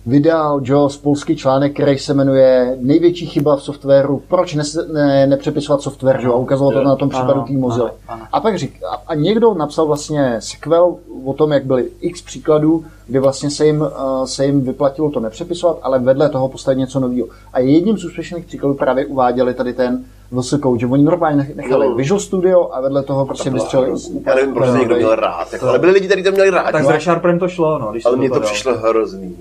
vydal 0.06 0.60
Joe 0.62 0.88
polský 1.02 1.36
článek, 1.36 1.72
který 1.72 1.98
se 1.98 2.14
jmenuje 2.14 2.76
Největší 2.80 3.26
chyba 3.26 3.56
v 3.56 3.62
softwaru, 3.62 4.22
proč 4.28 4.54
ne, 4.54 4.62
ne, 4.92 5.26
nepřepisovat 5.26 5.82
software, 5.82 6.20
že? 6.20 6.26
jo? 6.26 6.32
a 6.32 6.36
ukazovat 6.36 6.74
to 6.74 6.84
na 6.84 6.96
tom 6.96 7.08
případu 7.08 7.42
té 7.42 7.52
Mozilla. 7.52 7.90
A 8.32 8.40
pak 8.40 8.58
řík, 8.58 8.82
a, 8.90 9.02
a 9.06 9.14
někdo 9.14 9.54
napsal 9.54 9.86
vlastně 9.86 10.36
sequel 10.38 10.96
o 11.24 11.32
tom, 11.32 11.52
jak 11.52 11.64
byly 11.64 11.88
x 12.00 12.22
příkladů, 12.22 12.84
kdy 13.06 13.18
vlastně 13.18 13.50
se 13.50 13.66
jim, 13.66 13.80
uh, 13.80 14.24
se 14.24 14.46
jim 14.46 14.60
vyplatilo 14.60 15.10
to 15.10 15.20
nepřepisovat, 15.20 15.78
ale 15.82 15.98
vedle 15.98 16.28
toho 16.28 16.48
postavit 16.48 16.78
něco 16.78 17.00
nového. 17.00 17.26
A 17.52 17.60
jedním 17.60 17.98
z 17.98 18.04
úspěšných 18.04 18.44
příkladů 18.44 18.74
právě 18.74 19.06
uváděli 19.06 19.54
tady 19.54 19.72
ten 19.72 20.04
VS 20.30 20.54
Code, 20.62 20.80
že 20.80 20.86
oni 20.86 21.04
normálně 21.04 21.52
nechali 21.54 21.86
Jo. 21.86 21.94
Visual 21.94 22.20
Studio 22.20 22.68
a 22.72 22.80
vedle 22.80 23.02
toho 23.02 23.26
prostě 23.26 23.50
vystřelili. 23.50 24.00
Já 24.26 24.34
nevím, 24.34 24.54
proč 24.54 24.66
to 24.66 24.76
někdo 24.76 24.96
měl 24.96 25.14
rád. 25.14 25.52
Jako, 25.52 25.68
ale 25.68 25.78
byli 25.78 25.92
lidi, 25.92 26.06
kteří 26.06 26.22
to 26.22 26.32
měli 26.32 26.50
rád. 26.50 26.72
Tak 26.72 26.84
s 26.84 26.88
ReSharperem 26.88 27.38
to 27.38 27.48
šlo, 27.48 27.78
no, 27.78 27.90
když 27.90 28.04
ale 28.04 28.16
mně 28.16 28.28
to 28.28 28.38
dal. 28.38 28.48
přišlo 28.48 28.78
hrozný. 28.78 29.36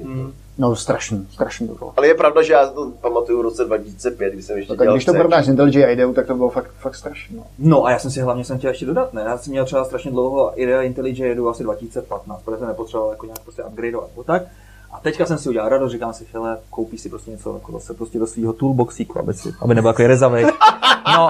No 0.58 0.76
strašný, 0.76 1.28
strašný 1.32 1.68
to 1.68 1.76
bylo. 1.76 1.94
Ale 1.98 2.08
je 2.08 2.14
pravda, 2.14 2.42
že 2.42 2.54
já 2.54 2.68
to 2.68 2.92
pamatuju 3.02 3.40
v 3.40 3.42
roce 3.42 3.66
2005, 3.66 4.34
kdy 4.34 4.42
jsem 4.42 4.58
ještě 4.58 4.74
No, 4.74 4.78
tak 4.78 4.86
dělal 4.86 4.96
když 4.98 5.06
to 5.06 5.14
porovnáš 5.14 5.46
s 5.46 5.50
IntelliJ 5.50 5.92
IDEou, 5.92 6.14
tak 6.14 6.28
to 6.28 6.36
bylo 6.36 6.50
fakt, 6.50 6.72
fakt 6.80 6.96
strašné. 6.96 7.38
No. 7.38 7.44
No 7.60 7.86
a 7.86 7.92
já 7.92 8.00
jsem 8.00 8.12
si 8.12 8.22
hlavně 8.22 8.46
jsem 8.46 8.58
chtěl 8.58 8.70
ještě 8.70 8.86
dodat, 8.86 9.14
ne? 9.14 9.22
Já 9.26 9.38
jsem 9.38 9.52
měl 9.52 9.66
třeba 9.66 9.86
strašně 9.86 10.12
dlouho 10.12 10.62
IDEA 10.62 10.82
IntelliJ 10.82 11.20
jedu 11.20 11.50
asi 11.50 11.64
2015, 11.64 12.42
protože 12.42 12.58
jsem 12.58 12.68
nepotřeboval 12.68 13.12
jako 13.12 13.26
nějak 13.26 13.40
prostě 13.40 13.64
upgradeovat 13.64 14.10
nebo 14.10 14.24
tak. 14.24 14.44
A 14.92 15.00
teďka 15.00 15.26
jsem 15.26 15.38
si 15.38 15.50
udělal 15.50 15.70
radost, 15.70 15.92
říkám 15.92 16.14
si, 16.14 16.26
hele, 16.34 16.58
koupí 16.70 16.98
si 16.98 17.10
prostě 17.10 17.32
něco 17.32 17.54
jako 17.54 17.72
zase 17.72 17.94
prostě 17.94 18.20
do 18.20 18.28
svého 18.28 18.54
toolboxíku, 18.54 19.20
aby, 19.20 19.34
si, 19.34 19.54
aby 19.62 19.76
nebyl 19.76 19.92
takový 19.92 20.08
rezavý. 20.08 20.44
No 21.18 21.30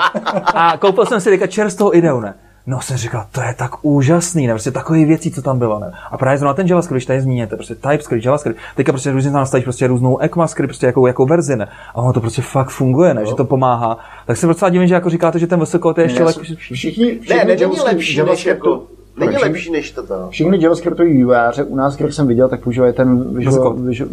a 0.55 0.77
koupil 0.77 1.05
jsem 1.05 1.21
si 1.21 1.29
teďka 1.29 1.47
čerstvou 1.47 1.93
ideu, 1.93 2.19
ne? 2.19 2.33
No 2.67 2.81
jsem 2.81 2.97
říkal, 2.97 3.25
to 3.31 3.41
je 3.41 3.53
tak 3.57 3.71
úžasný, 3.85 4.47
ne? 4.47 4.53
Prostě 4.53 4.71
takové 4.71 5.05
věci, 5.05 5.31
co 5.31 5.41
tam 5.41 5.59
bylo, 5.59 5.79
ne? 5.79 5.91
A 6.11 6.17
právě 6.17 6.37
zrovna 6.37 6.53
ten 6.53 6.67
JavaScript, 6.67 6.93
když 6.95 7.05
tady 7.05 7.21
zmíníte, 7.21 7.55
prostě 7.55 7.75
TypeScript, 7.75 8.25
JavaScript, 8.25 8.59
teďka 8.75 8.91
prostě 8.91 9.11
různě 9.11 9.31
tam 9.31 9.39
nastavíš 9.39 9.63
prostě 9.63 9.87
různou 9.87 10.21
ECMAScript, 10.21 10.67
prostě 10.69 10.85
jakou, 10.85 11.07
jakou 11.07 11.25
verzi, 11.25 11.55
ne? 11.55 11.67
A 11.95 12.01
ono 12.01 12.13
to 12.13 12.21
prostě 12.21 12.41
fakt 12.41 12.69
funguje, 12.69 13.13
ne? 13.13 13.25
Že 13.25 13.33
to 13.35 13.45
pomáhá. 13.45 13.97
Tak 14.25 14.37
se 14.37 14.47
docela 14.47 14.69
divím, 14.69 14.87
že 14.87 14.93
jako 14.93 15.09
říkáte, 15.09 15.39
že 15.39 15.47
ten 15.47 15.59
vysoko 15.59 15.93
je 15.97 16.03
ještě 16.05 16.19
Já 16.19 16.25
lepší. 16.25 16.55
Všichni, 16.55 17.05
Ne, 17.05 17.19
všichni 17.21 17.35
ne, 17.37 17.45
není 17.45 17.61
JavaScript- 17.61 17.83
lepší 17.85 18.17
než 18.21 18.25
JavaScriptu- 18.27 18.47
jako... 18.49 18.83
Není 19.17 19.31
Proč? 19.31 19.43
lepší 19.43 19.71
než 19.71 19.91
to 19.91 20.03
tam. 20.03 20.29
Všichni 20.29 20.63
JavaScriptoví 20.63 21.13
vývojáře 21.13 21.63
u 21.63 21.75
nás, 21.75 21.95
který 21.95 22.11
jsem 22.11 22.27
viděl, 22.27 22.49
tak 22.49 22.63
používají 22.63 22.93
ten 22.93 23.37
Visual, 23.37 23.71
Code. 23.73 23.81
Visual, 23.89 24.09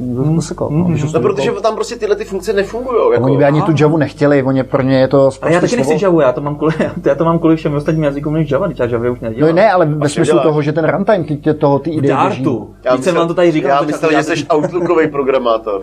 no, 0.70 0.84
Visual 0.84 1.12
No, 1.12 1.20
protože 1.20 1.51
tam 1.62 1.74
prostě 1.74 1.96
tyhle 1.96 2.16
ty 2.16 2.24
funkce 2.24 2.53
nefungují. 2.53 3.12
Jako. 3.12 3.24
Oni 3.24 3.36
by 3.36 3.44
ani 3.44 3.62
tu 3.62 3.72
Javu 3.80 3.96
nechtěli, 3.96 4.42
oni 4.42 4.64
pro 4.64 4.82
ně 4.82 4.98
je 5.01 5.09
to 5.09 5.30
Ale 5.42 5.53
já 5.53 5.61
taky 5.61 5.76
nechci. 5.76 5.98
Javu, 6.05 6.20
já 6.20 6.32
to 6.32 6.40
mám 6.40 6.57
kvůli, 6.57 6.72
já 7.05 7.14
to 7.14 7.24
mám 7.24 7.38
kvůli 7.38 7.57
všem 7.57 7.74
ostatním 7.74 8.05
jazykům 8.05 8.34
než 8.34 8.51
Java, 8.51 8.68
teď 8.68 8.78
já 8.80 8.86
Java 8.86 9.11
už 9.11 9.20
No 9.20 9.28
nedělám. 9.28 9.55
ne, 9.55 9.72
ale 9.72 9.86
ve 9.86 10.09
smyslu 10.09 10.38
toho, 10.38 10.62
že 10.62 10.72
ten 10.72 10.88
runtime 10.88 11.24
ty, 11.24 11.36
tě 11.36 11.55
toho 11.55 11.78
ty 11.78 11.90
idei 11.90 12.01
běží. 12.01 12.42
Dartu. 12.42 12.74
Já 12.84 12.96
jsem 12.98 13.14
vám 13.14 13.28
to 13.28 13.34
tady 13.34 13.51
říkal. 13.53 13.70
Já 13.70 13.82
myslel, 13.82 14.12
že 14.12 14.22
jsi 14.22 14.46
Outlookový 14.55 15.09
programátor. 15.11 15.80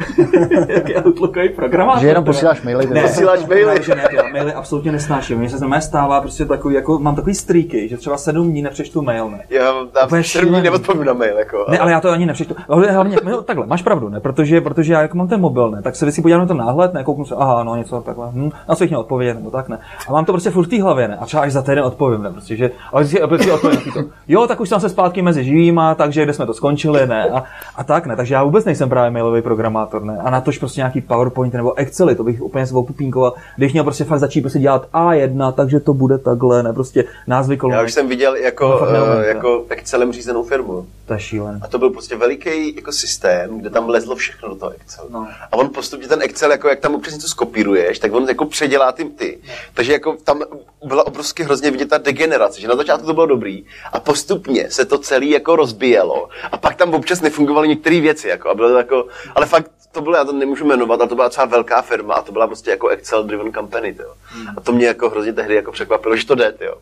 jaký 0.70 0.96
outlookový 0.96 1.50
programátor. 1.50 2.02
Že 2.02 2.08
jenom 2.08 2.24
posíláš 2.24 2.62
maily. 2.62 2.88
Ne. 2.94 3.02
Posíláš 3.02 3.46
maily. 3.46 3.66
Ne, 3.66 3.82
že 3.84 3.96
ne, 3.96 4.08
já 4.12 4.24
maily 4.34 4.54
absolutně 4.54 4.92
nesnáším. 4.92 5.38
Mně 5.40 5.50
se 5.50 5.58
znamená 5.58 5.82
stává 5.82 6.22
prostě 6.22 6.46
takový, 6.46 6.76
jako, 6.76 7.00
mám 7.00 7.16
takový 7.16 7.36
streaky, 7.36 7.88
že 7.90 7.98
třeba 7.98 8.18
sedm 8.18 8.52
dní 8.52 8.62
nepřečtu 8.62 9.02
mail, 9.08 9.30
ne. 9.30 9.44
Já, 9.50 9.64
já 9.66 9.74
v 10.06 10.10
termíně 10.10 10.24
šílený. 10.24 10.62
neodpovím 10.64 11.04
na 11.06 11.14
mail. 11.14 11.38
Jako. 11.38 11.66
Ne, 11.70 11.80
ale 11.80 11.92
já 11.92 12.02
to 12.02 12.10
ani 12.10 12.26
nepřečtu. 12.26 12.56
Ale 12.70 12.92
hlavně, 12.92 13.18
no, 13.24 13.42
takhle, 13.42 13.66
máš 13.66 13.82
pravdu, 13.82 14.10
ne? 14.10 14.20
Protože, 14.20 14.62
protože 14.62 14.94
já 14.94 15.02
jako 15.02 15.18
mám 15.18 15.28
ten 15.28 15.42
mobil, 15.42 15.72
ne? 15.72 15.82
Tak 15.82 15.96
se 15.96 16.12
si 16.12 16.22
podívám 16.22 16.42
na 16.42 16.48
to 16.48 16.54
náhled, 16.54 16.94
ne? 16.94 17.04
Kouknu 17.04 17.26
se, 17.26 17.36
aha, 17.36 17.64
no 17.64 17.76
něco 17.76 18.02
takhle, 18.02 18.28
hm, 18.32 18.50
na 18.70 18.76
co 18.76 18.84
bych 18.84 18.90
měl 18.92 19.00
odpovědět, 19.00 19.34
nebo 19.34 19.52
tak, 19.52 19.70
ne? 19.70 19.80
A 20.08 20.12
mám 20.12 20.26
to 20.26 20.32
prostě 20.34 20.50
furt 20.52 20.66
v 20.66 20.70
té 20.70 20.82
hlavě, 20.84 21.08
ne? 21.08 21.18
A 21.18 21.26
třeba 21.26 21.44
až 21.44 21.52
za 21.52 21.62
týden 21.62 21.84
odpovím, 21.84 22.24
ne? 22.24 22.32
Prostě, 22.32 22.56
že, 22.56 22.72
ale 22.94 23.06
si, 23.06 23.18
si 23.42 23.52
odpovím 23.52 23.80
to. 23.94 24.00
Jo, 24.28 24.48
tak 24.48 24.60
už 24.60 24.70
jsem 24.70 24.80
se 24.80 24.90
zpátky 24.90 25.22
mezi 25.22 25.44
živýma, 25.44 25.96
takže 25.96 26.24
kde 26.24 26.34
jsme 26.34 26.46
to 26.46 26.54
skončili, 26.54 27.08
ne? 27.08 27.30
A, 27.30 27.44
a 27.76 27.84
tak, 27.84 28.06
ne? 28.06 28.16
Takže 28.16 28.34
já 28.34 28.44
vůbec 28.44 28.66
nejsem 28.66 28.90
právě 28.90 29.12
mailový 29.12 29.42
programátor, 29.42 30.04
ne? 30.04 30.18
A 30.24 30.30
na 30.30 30.42
tož 30.42 30.58
prostě 30.58 30.80
nějaký 30.80 31.02
PowerPoint 31.02 31.54
nebo 31.54 31.78
Excely, 31.78 32.16
to 32.16 32.24
bych 32.24 32.42
úplně 32.42 32.66
opupínkoval, 32.74 33.34
když 33.58 33.72
měl 33.74 33.84
prostě 33.84 34.04
fakt 34.04 34.20
začít 34.20 34.42
prostě 34.42 34.60
dělat 34.60 34.88
A1, 34.94 35.52
takže 35.52 35.80
to 35.80 35.94
bude 35.94 36.18
takhle, 36.18 36.64
ne? 36.64 36.74
Prostě 36.74 37.04
názvy 37.28 37.56
Já 37.56 37.60
kolunek. 37.60 37.86
už 37.86 37.94
jsem 37.94 38.08
viděl 38.08 38.36
jako, 38.36 38.80
neumím, 38.92 38.97
uh, 39.04 39.22
jako 39.22 39.66
Excelem 39.70 40.12
řízenou 40.12 40.44
firmu. 40.44 40.88
To 41.06 41.14
je 41.14 41.20
šílené. 41.20 41.60
A 41.64 41.68
to 41.68 41.80
byl 41.80 41.90
prostě 41.90 42.16
veliký 42.16 42.76
jako 42.76 42.92
systém, 42.92 43.60
kde 43.60 43.70
tam 43.70 43.90
lezlo 43.90 44.16
všechno 44.16 44.50
do 44.50 44.56
toho 44.56 44.72
Excelu. 44.72 45.08
No. 45.12 45.28
A 45.52 45.58
on 45.58 45.70
postupně 45.70 46.08
ten 46.08 46.22
Excel, 46.22 46.52
jako 46.52 46.68
jak 46.68 46.80
tam 46.80 46.96
občas 46.96 47.14
něco 47.14 47.28
skopíruješ, 47.28 48.00
tak 48.00 48.14
on 48.14 48.30
jako 48.30 48.46
předělá 48.46 48.92
tím 48.92 49.12
ty. 49.12 49.40
Takže 49.74 49.94
jako 49.94 50.18
tam 50.24 50.42
byla 50.84 51.08
obrovsky 51.08 51.44
hrozně 51.44 51.72
vidět 51.72 51.90
ta 51.90 51.98
degenerace, 51.98 52.62
že 52.62 52.68
na 52.68 52.76
začátku 52.76 53.08
to 53.08 53.14
bylo 53.14 53.26
dobrý 53.26 53.66
a 53.94 54.00
postupně 54.00 54.72
se 54.72 54.86
to 54.86 54.98
celé 54.98 55.26
jako 55.26 55.56
rozbíjelo 55.56 56.30
a 56.52 56.58
pak 56.58 56.76
tam 56.76 56.94
občas 56.94 57.22
nefungovaly 57.22 57.68
některé 57.68 58.02
věci, 58.02 58.28
jako, 58.28 58.50
a 58.50 58.54
bylo 58.54 58.70
to 58.70 58.78
jako, 58.78 59.06
ale 59.36 59.46
fakt 59.46 59.72
to 59.92 60.02
bylo, 60.02 60.16
já 60.16 60.26
to 60.26 60.32
nemůžu 60.32 60.66
jmenovat, 60.66 61.00
ale 61.00 61.10
to 61.10 61.16
byla 61.16 61.30
třeba 61.30 61.46
velká 61.46 61.82
firma 61.82 62.14
a 62.14 62.22
to 62.22 62.32
byla 62.32 62.48
prostě 62.48 62.72
jako 62.72 62.88
Excel 62.88 63.24
driven 63.24 63.54
company, 63.54 63.94
tyjo. 63.94 64.14
A 64.58 64.62
to 64.62 64.72
mě 64.72 64.88
jako 64.88 65.10
hrozně 65.10 65.34
tehdy 65.34 65.56
jako 65.56 65.72
překvapilo, 65.72 66.16
že 66.16 66.26
to 66.26 66.36
jde, 66.36 66.54
jo. 66.62 66.78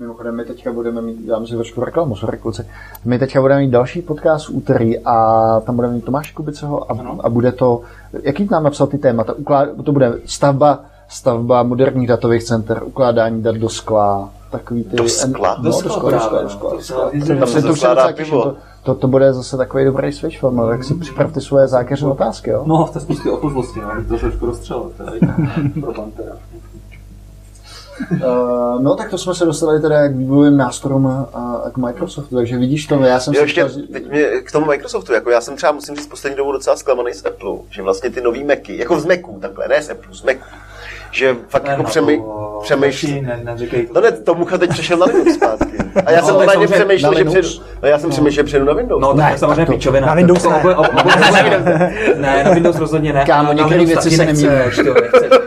Mimochodem, 0.00 0.36
my 0.36 0.44
teďka 0.44 0.72
budeme 0.72 1.02
mít, 1.02 1.26
dám 1.26 1.46
si 1.46 1.54
trošku 1.54 1.84
reklamu, 1.84 2.16
sorry 2.16 2.38
kluci. 2.38 2.62
My 3.04 3.18
teďka 3.18 3.40
budeme 3.40 3.60
mít 3.60 3.70
další 3.70 4.02
podcast 4.02 4.46
v 4.48 4.50
úterý 4.50 4.98
a 4.98 5.14
tam 5.66 5.76
budeme 5.76 5.94
mít 5.94 6.04
Tomáše 6.04 6.34
Kubiceho 6.34 6.92
a, 6.92 6.96
a 7.20 7.28
bude 7.28 7.52
to, 7.52 7.80
jaký 8.22 8.48
nám 8.50 8.62
napsal 8.64 8.86
ty 8.86 8.98
témata, 8.98 9.32
Uklá, 9.32 9.66
to 9.84 9.92
bude 9.92 10.12
stavba, 10.24 10.80
stavba 11.08 11.62
moderních 11.62 12.08
datových 12.08 12.44
center, 12.44 12.82
ukládání 12.84 13.42
dat 13.42 13.56
do 13.56 13.68
skla, 13.68 14.30
takový 14.50 14.84
ty... 14.84 14.96
Do 14.96 15.08
skla? 15.08 15.56
No, 15.58 15.64
Do 15.64 15.72
skla 15.72 15.88
do 15.88 15.94
skla, 15.94 16.10
právě, 16.10 16.42
do 16.42 16.50
skla, 16.50 16.70
do 16.74 16.80
skla. 16.82 17.10
To 17.40 17.46
se- 17.46 17.62
To 17.62 17.74
tam 17.74 17.96
se 18.08 18.12
pivo. 18.12 18.56
bude 19.06 19.32
zase 19.32 19.56
takový 19.56 19.84
dobrý 19.84 20.12
switch 20.12 20.40
film, 20.40 20.62
tak 20.68 20.84
si 20.84 20.94
připravte 20.94 21.40
svoje 21.40 21.68
zákeřné 21.68 22.08
otázky, 22.08 22.50
jo? 22.50 22.62
No, 22.66 22.88
to 22.92 22.98
je 22.98 23.02
spíš 23.02 23.18
ty 23.18 23.30
opozlosti, 23.30 23.80
no, 23.80 23.90
to 24.08 24.18
trošku 24.18 24.46
rozstřelil, 24.46 24.92
tady. 24.96 25.18
Pro 25.80 25.92
Pantera. 25.92 26.32
Uh, 28.10 28.82
no 28.82 28.94
tak 28.96 29.10
to 29.10 29.18
jsme 29.18 29.34
se 29.34 29.44
dostali 29.44 29.80
teda 29.80 30.08
k 30.08 30.16
vývojovým 30.16 30.56
nástrojům 30.56 31.06
a, 31.06 31.28
a 31.66 31.70
k 31.70 31.76
Microsoftu, 31.76 32.36
takže 32.36 32.56
vidíš 32.58 32.86
to, 32.86 32.94
já 32.94 33.20
jsem 33.20 33.34
Jo, 33.34 33.42
ještě 33.42 33.64
chtěl- 33.64 33.82
teď 33.92 34.10
mě, 34.10 34.22
k 34.44 34.52
tomu 34.52 34.66
Microsoftu, 34.66 35.12
jako 35.12 35.30
já 35.30 35.40
jsem 35.40 35.56
třeba, 35.56 35.72
musím 35.72 35.96
říct, 35.96 36.06
poslední 36.06 36.36
dobou 36.36 36.52
docela 36.52 36.76
zklamaný 36.76 37.12
z 37.14 37.26
Apple, 37.26 37.50
že 37.70 37.82
vlastně 37.82 38.10
ty 38.10 38.20
nový 38.20 38.44
Macy, 38.44 38.76
jako 38.76 39.00
z 39.00 39.06
Maců 39.06 39.38
takhle, 39.40 39.68
ne 39.68 39.82
z 39.82 39.90
Apple, 39.90 40.14
z 40.14 40.22
Macu, 40.22 40.40
že 41.12 41.36
fakt 41.48 41.66
jako 41.66 41.82
přemy, 41.82 42.22
přemýšlí, 42.62 43.20
Ne, 43.22 43.40
neříkej 43.44 43.86
to. 43.86 43.92
No 43.94 44.00
ne, 44.00 44.12
to 44.12 44.34
mucha 44.34 44.58
teď 44.58 44.70
přešel 44.70 44.96
na 44.98 45.06
Linux 45.06 45.34
zpátky. 45.34 45.76
A 46.06 46.10
já 46.10 46.20
No, 46.20 46.26
jsem 46.26 46.36
samozřejmě 46.36 46.66
přemýšlel, 46.68 47.12
na 47.12 47.18
že 47.18 47.24
přejdu, 47.24 47.48
no 47.82 47.88
já 47.88 47.98
jsem 47.98 48.10
přemýšlel, 48.10 48.34
že 48.34 48.44
přejdu 48.44 48.64
na 48.66 48.72
Windows. 48.72 49.02
No, 49.02 49.12
Ne, 49.14 49.22
tak 49.30 49.38
samozřejmě 49.38 49.56
tak 49.56 49.66
to- 49.66 49.72
pičovina. 49.72 50.06
na 50.06 50.14
Windows 50.14 50.44
ne. 50.44 51.94
Ne, 52.16 52.44
na 52.44 52.50
Windows 52.50 52.76
rozhodně 52.78 53.12
ne. 53.12 53.24
Kámo, 53.26 53.52
některé 53.52 53.84
věci 53.84 54.10
se 54.10 54.24
nechceš. 54.24 54.80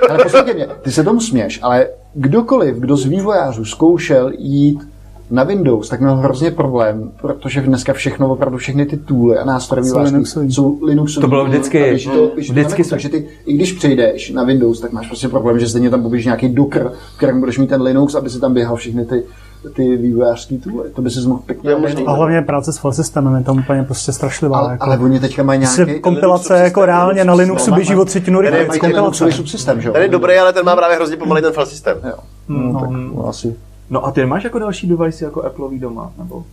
Ale 0.10 0.24
poslouchej 0.24 0.54
mě, 0.54 0.68
ty 0.82 0.92
se 0.92 1.04
tomu 1.04 1.22
směš, 1.22 1.60
ale 1.64 1.88
kdokoliv, 2.14 2.76
kdo 2.76 2.98
z 2.98 3.06
vývojářů 3.06 3.66
zkoušel 3.66 4.32
jít 4.38 4.88
na 5.32 5.44
Windows, 5.44 5.90
tak 5.90 6.00
měl 6.00 6.16
hrozně 6.16 6.52
problém, 6.52 7.12
protože 7.22 7.62
dneska 7.62 7.94
všechno, 7.94 8.32
opravdu 8.32 8.58
všechny 8.58 8.86
ty 8.86 8.98
tooly 8.98 9.38
a 9.38 9.46
nástroje 9.46 9.84
Jsou 9.84 10.50
jsou 10.50 10.80
Linuxové. 10.84 11.22
To 11.22 11.28
bylo 11.28 11.46
vždycky. 11.46 11.84
A 11.84 11.90
když 11.90 12.06
to, 12.06 12.32
když 12.34 12.48
to 12.48 12.54
Vždycky 12.54 12.84
jsou. 12.84 12.90
takže 12.90 13.10
ty, 13.10 13.28
i 13.46 13.54
když 13.54 13.74
přejdeš 13.74 14.32
na 14.32 14.44
Windows, 14.44 14.80
tak 14.80 14.92
máš 14.92 15.08
prostě 15.08 15.28
problém, 15.28 15.60
že 15.60 15.70
stejně 15.70 15.90
tam 15.90 16.04
poběží 16.04 16.28
nějaký 16.28 16.50
Docker, 16.50 16.92
v 17.14 17.18
kterém 17.18 17.40
budeš 17.40 17.58
mít 17.58 17.70
ten 17.70 17.82
Linux, 17.82 18.16
aby 18.16 18.30
si 18.30 18.40
tam 18.40 18.54
běhal 18.54 18.76
všechny 18.76 19.06
ty, 19.06 19.24
ty 19.70 19.98
vývojářské 19.98 20.58
tooly. 20.58 20.90
To 20.90 21.02
by 21.02 21.10
si 21.10 21.20
mohl 21.28 21.42
pěkně 21.46 21.76
možný. 21.76 22.06
A 22.06 22.12
hlavně 22.12 22.42
práce 22.42 22.74
s 22.74 22.78
file 22.78 22.94
systemem 22.94 23.36
je 23.36 23.44
tam 23.44 23.60
úplně 23.60 23.84
prostě 23.84 24.12
strašlivá. 24.12 24.58
ale, 24.60 24.72
jako. 24.72 24.84
ale 24.84 24.98
oni 24.98 25.20
teďka 25.20 25.44
mají 25.44 25.60
Prostě 25.60 25.86
nějaký... 25.86 26.02
kompilace 26.02 26.60
jako 26.60 26.86
reálně 26.86 27.24
na 27.26 27.34
Linux 27.34 27.48
Linuxu 27.66 27.76
běží 27.76 27.96
o 27.96 28.06
třetinu 28.06 28.42
rychleji. 28.42 28.68
mají 28.68 28.80
ten 29.20 29.32
subsystem, 29.32 29.82
že 29.82 29.88
jo? 29.88 29.94
Ten 29.94 30.02
je 30.02 30.08
dobrý, 30.10 30.36
ale 30.38 30.54
ten 30.54 30.66
má 30.66 30.76
právě 30.76 30.96
hrozně 30.96 31.18
pomalý 31.18 31.42
ten 31.42 31.54
file 31.54 31.66
systém. 31.66 31.98
Jo. 32.04 32.16
No, 32.48 32.80
tak 32.80 32.90
Mm. 32.90 33.22
asi. 33.28 33.56
No 33.90 34.06
a 34.06 34.12
ty 34.12 34.26
máš 34.26 34.44
jako 34.44 34.60
další 34.60 34.88
device 34.88 35.26
jako 35.26 35.42
Appleový 35.42 35.80
doma, 35.80 36.12
nebo? 36.18 36.44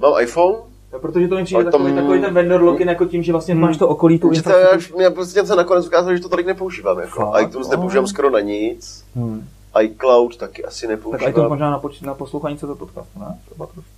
Mám 0.00 0.12
iPhone, 0.22 0.56
No, 0.92 0.98
protože 0.98 1.28
to 1.28 1.34
mi 1.34 1.44
přijde 1.44 1.64
takový, 1.64 1.90
m- 1.90 1.96
takový 1.96 2.20
ten 2.20 2.34
vendor 2.34 2.62
lock 2.62 2.80
jako 2.80 3.04
tím, 3.04 3.22
že 3.22 3.32
vlastně 3.32 3.54
máš 3.54 3.76
to 3.76 3.88
okolí 3.88 4.18
tu 4.18 4.28
infrastrukturu. 4.30 4.92
já, 4.92 4.96
mě 5.08 5.14
prostě 5.14 5.46
se 5.46 5.56
nakonec 5.56 5.86
ukázalo, 5.86 6.16
že 6.16 6.22
to 6.22 6.28
tolik 6.28 6.46
nepoužívám. 6.46 6.98
Jako. 6.98 7.20
Fakt? 7.30 7.42
iTunes 7.42 7.68
nepoužívám 7.70 8.06
skoro 8.06 8.30
na 8.30 8.40
nic, 8.40 9.04
Hmm. 9.14 9.44
iCloud 9.80 10.36
taky 10.36 10.64
asi 10.64 10.80
Tak 10.80 10.90
nepoužívám. 10.90 11.30
i 11.30 11.32
to 11.32 11.48
možná 11.48 11.70
na, 11.70 11.80
poč- 11.80 12.06
na 12.06 12.14
poslouchání 12.14 12.58
co 12.58 12.66
to 12.66 12.74
podcastu, 12.74 13.18
ne? 13.20 13.38
Třeba 13.46 13.66
trošku. 13.66 13.90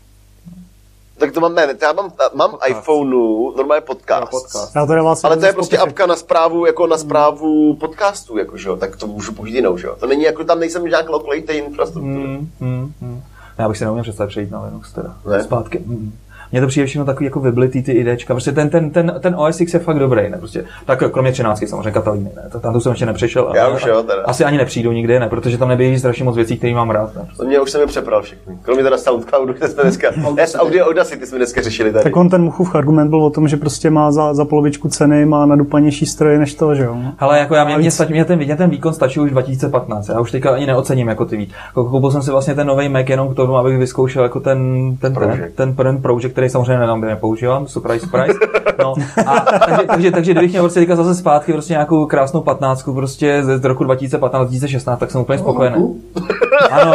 Tak 1.18 1.32
to 1.32 1.40
mám, 1.40 1.54
ne, 1.54 1.66
ne, 1.66 1.74
to 1.74 1.84
já 1.84 1.92
mám, 1.92 2.12
mám 2.34 2.50
Podcast. 2.50 2.70
iPhoneu, 2.70 3.52
normálně 3.56 3.80
podcast. 3.80 4.22
Jo, 4.22 4.26
podcast. 4.40 4.76
Já 4.76 4.86
to 4.86 5.02
vlastně 5.02 5.26
Ale 5.28 5.36
to 5.36 5.46
je 5.46 5.52
prostě 5.52 5.78
apka 5.78 6.06
na 6.06 6.16
zprávu, 6.16 6.66
jako 6.66 6.86
na 6.86 6.98
zprávu 6.98 7.76
podcastů, 7.76 8.38
jako, 8.38 8.56
že 8.56 8.68
jo, 8.68 8.76
tak 8.76 8.96
to 8.96 9.06
můžu 9.06 9.32
použít 9.32 9.54
jinou, 9.54 9.78
že 9.78 9.86
jo. 9.86 9.96
To 10.00 10.06
není 10.06 10.22
jako, 10.22 10.44
tam 10.44 10.60
nejsem 10.60 10.84
nějak 10.84 11.08
lokality 11.08 11.52
infrastruktury. 11.52 12.14
Hmm, 12.14 12.50
hmm, 12.60 12.92
hmm. 13.00 13.22
Já 13.58 13.68
bych 13.68 13.78
si 13.78 13.84
neuměl 13.84 14.02
představit 14.02 14.28
přejít 14.28 14.50
na 14.50 14.64
Linux 14.64 14.92
teda. 14.92 15.16
Ne? 15.30 15.42
Zpátky. 15.42 15.78
Hmm. 15.78 16.18
Mně 16.54 16.60
to 16.60 16.66
přijde 16.66 16.86
všechno 16.86 17.04
takový 17.04 17.24
jako 17.24 17.40
vyblitý 17.40 17.82
ty 17.82 17.92
idečka. 17.92 18.34
Prostě 18.34 18.52
ten, 18.52 18.70
ten, 18.70 18.90
ten, 18.90 19.14
ten 19.20 19.34
OS 19.38 19.60
X 19.60 19.74
je 19.74 19.80
fakt 19.80 19.98
dobrý, 19.98 20.30
ne? 20.30 20.38
Prostě, 20.38 20.64
tak 20.86 21.12
kromě 21.12 21.32
13 21.32 21.64
samozřejmě 21.68 21.90
Katalíny, 21.90 22.30
ne? 22.36 22.42
To, 22.52 22.60
tam 22.60 22.72
to 22.72 22.80
jsem 22.80 22.92
ještě 22.92 23.06
nepřešel. 23.06 23.52
Já 23.54 23.64
ale- 23.64 23.74
už 23.74 23.86
jo, 23.86 24.02
teda. 24.02 24.22
Asi 24.24 24.44
ani 24.44 24.58
nepřijdu 24.58 24.92
nikdy, 24.92 25.18
ne? 25.20 25.28
Protože 25.28 25.58
tam 25.58 25.68
neběží 25.68 25.98
strašně 25.98 26.24
moc 26.24 26.36
věcí, 26.36 26.56
které 26.58 26.74
mám 26.74 26.90
rád. 26.90 27.14
Ne? 27.14 27.28
To 27.36 27.44
mě 27.44 27.60
už 27.60 27.70
jsem 27.70 27.80
je 27.80 27.86
přepral 27.86 28.22
všechny. 28.22 28.58
Kromě 28.62 28.82
teda 28.82 28.98
Soundcloudu, 28.98 29.52
kde 29.52 29.68
jsme 29.68 29.82
dneska... 29.82 30.08
Ne, 30.34 30.46
z 30.46 30.54
Audio 30.58 30.86
Audacity 30.86 31.26
jsme 31.26 31.38
dneska 31.38 31.62
řešili 31.62 31.92
tady. 31.92 32.02
Tak 32.02 32.16
on 32.16 32.28
ten 32.28 32.42
Muchův 32.42 32.74
argument 32.74 33.08
byl 33.08 33.24
o 33.24 33.30
tom, 33.30 33.48
že 33.48 33.56
prostě 33.56 33.90
má 33.90 34.12
za, 34.12 34.34
za 34.34 34.44
polovičku 34.44 34.88
ceny, 34.88 35.24
má 35.26 35.46
nadupanější 35.46 36.06
stroje 36.06 36.38
než 36.38 36.54
to, 36.54 36.74
že 36.74 36.84
jo. 36.84 36.96
Ale 37.18 37.38
jako 37.38 37.54
já, 37.54 37.64
mě, 37.64 37.78
mě, 37.78 37.90
stačí, 37.90 38.12
mě, 38.12 38.24
ten, 38.24 38.38
mě 38.38 38.56
ten 38.56 38.70
výkon 38.70 38.92
stačí 38.92 39.20
už 39.20 39.30
2015. 39.30 40.08
Já 40.08 40.20
už 40.20 40.30
teďka 40.30 40.50
ani 40.50 40.66
neocením 40.66 41.08
jako 41.08 41.24
ty 41.24 41.36
víc. 41.36 41.50
Koupil 41.74 42.10
jsem 42.10 42.22
si 42.22 42.30
vlastně 42.30 42.54
ten 42.54 42.66
nový 42.66 42.88
Mac 42.88 43.08
jenom 43.08 43.28
k 43.28 43.36
tomu, 43.36 43.56
abych 43.56 43.78
vyzkoušel 43.78 44.22
jako 44.22 44.40
ten, 44.40 44.58
ten, 45.00 45.14
ten, 45.14 45.14
Project. 45.14 45.54
ten, 45.54 45.74
ten 45.74 46.02
Project, 46.02 46.32
který 46.32 46.43
samozřejmě 46.50 46.78
nedám, 46.78 47.00
nepoužívám. 47.00 47.66
Surprise, 47.66 48.06
surprise. 48.06 48.38
No, 48.78 48.94
a, 49.26 49.40
takže, 49.40 49.86
takže, 49.86 50.10
takže, 50.10 50.32
kdybych 50.32 50.50
měl 50.50 50.62
prostě 50.62 50.80
teďka 50.80 50.96
zase 50.96 51.14
zpátky 51.14 51.52
prostě 51.52 51.72
nějakou 51.72 52.06
krásnou 52.06 52.40
15 52.40 52.82
prostě 52.94 53.42
z, 53.42 53.58
z 53.58 53.64
roku 53.64 53.84
2015, 53.84 54.48
2016, 54.48 54.98
tak 54.98 55.10
jsem 55.10 55.20
úplně 55.20 55.38
spokojený. 55.38 56.02
Ano, 56.70 56.94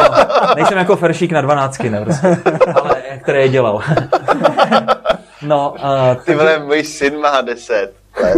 nejsem 0.55 0.77
jako 0.77 0.95
feršík 0.95 1.31
na 1.31 1.41
12, 1.41 1.79
ne, 1.79 2.01
prostě, 2.01 2.37
ale 2.75 2.95
který 3.21 3.39
je 3.39 3.49
dělal. 3.49 3.81
No, 5.41 5.73
a, 5.85 6.15
Ty 6.15 6.35
vole, 6.35 6.59
můj 6.59 6.83
syn 6.83 7.19
má 7.19 7.41
10 7.41 7.93
let. 8.23 8.37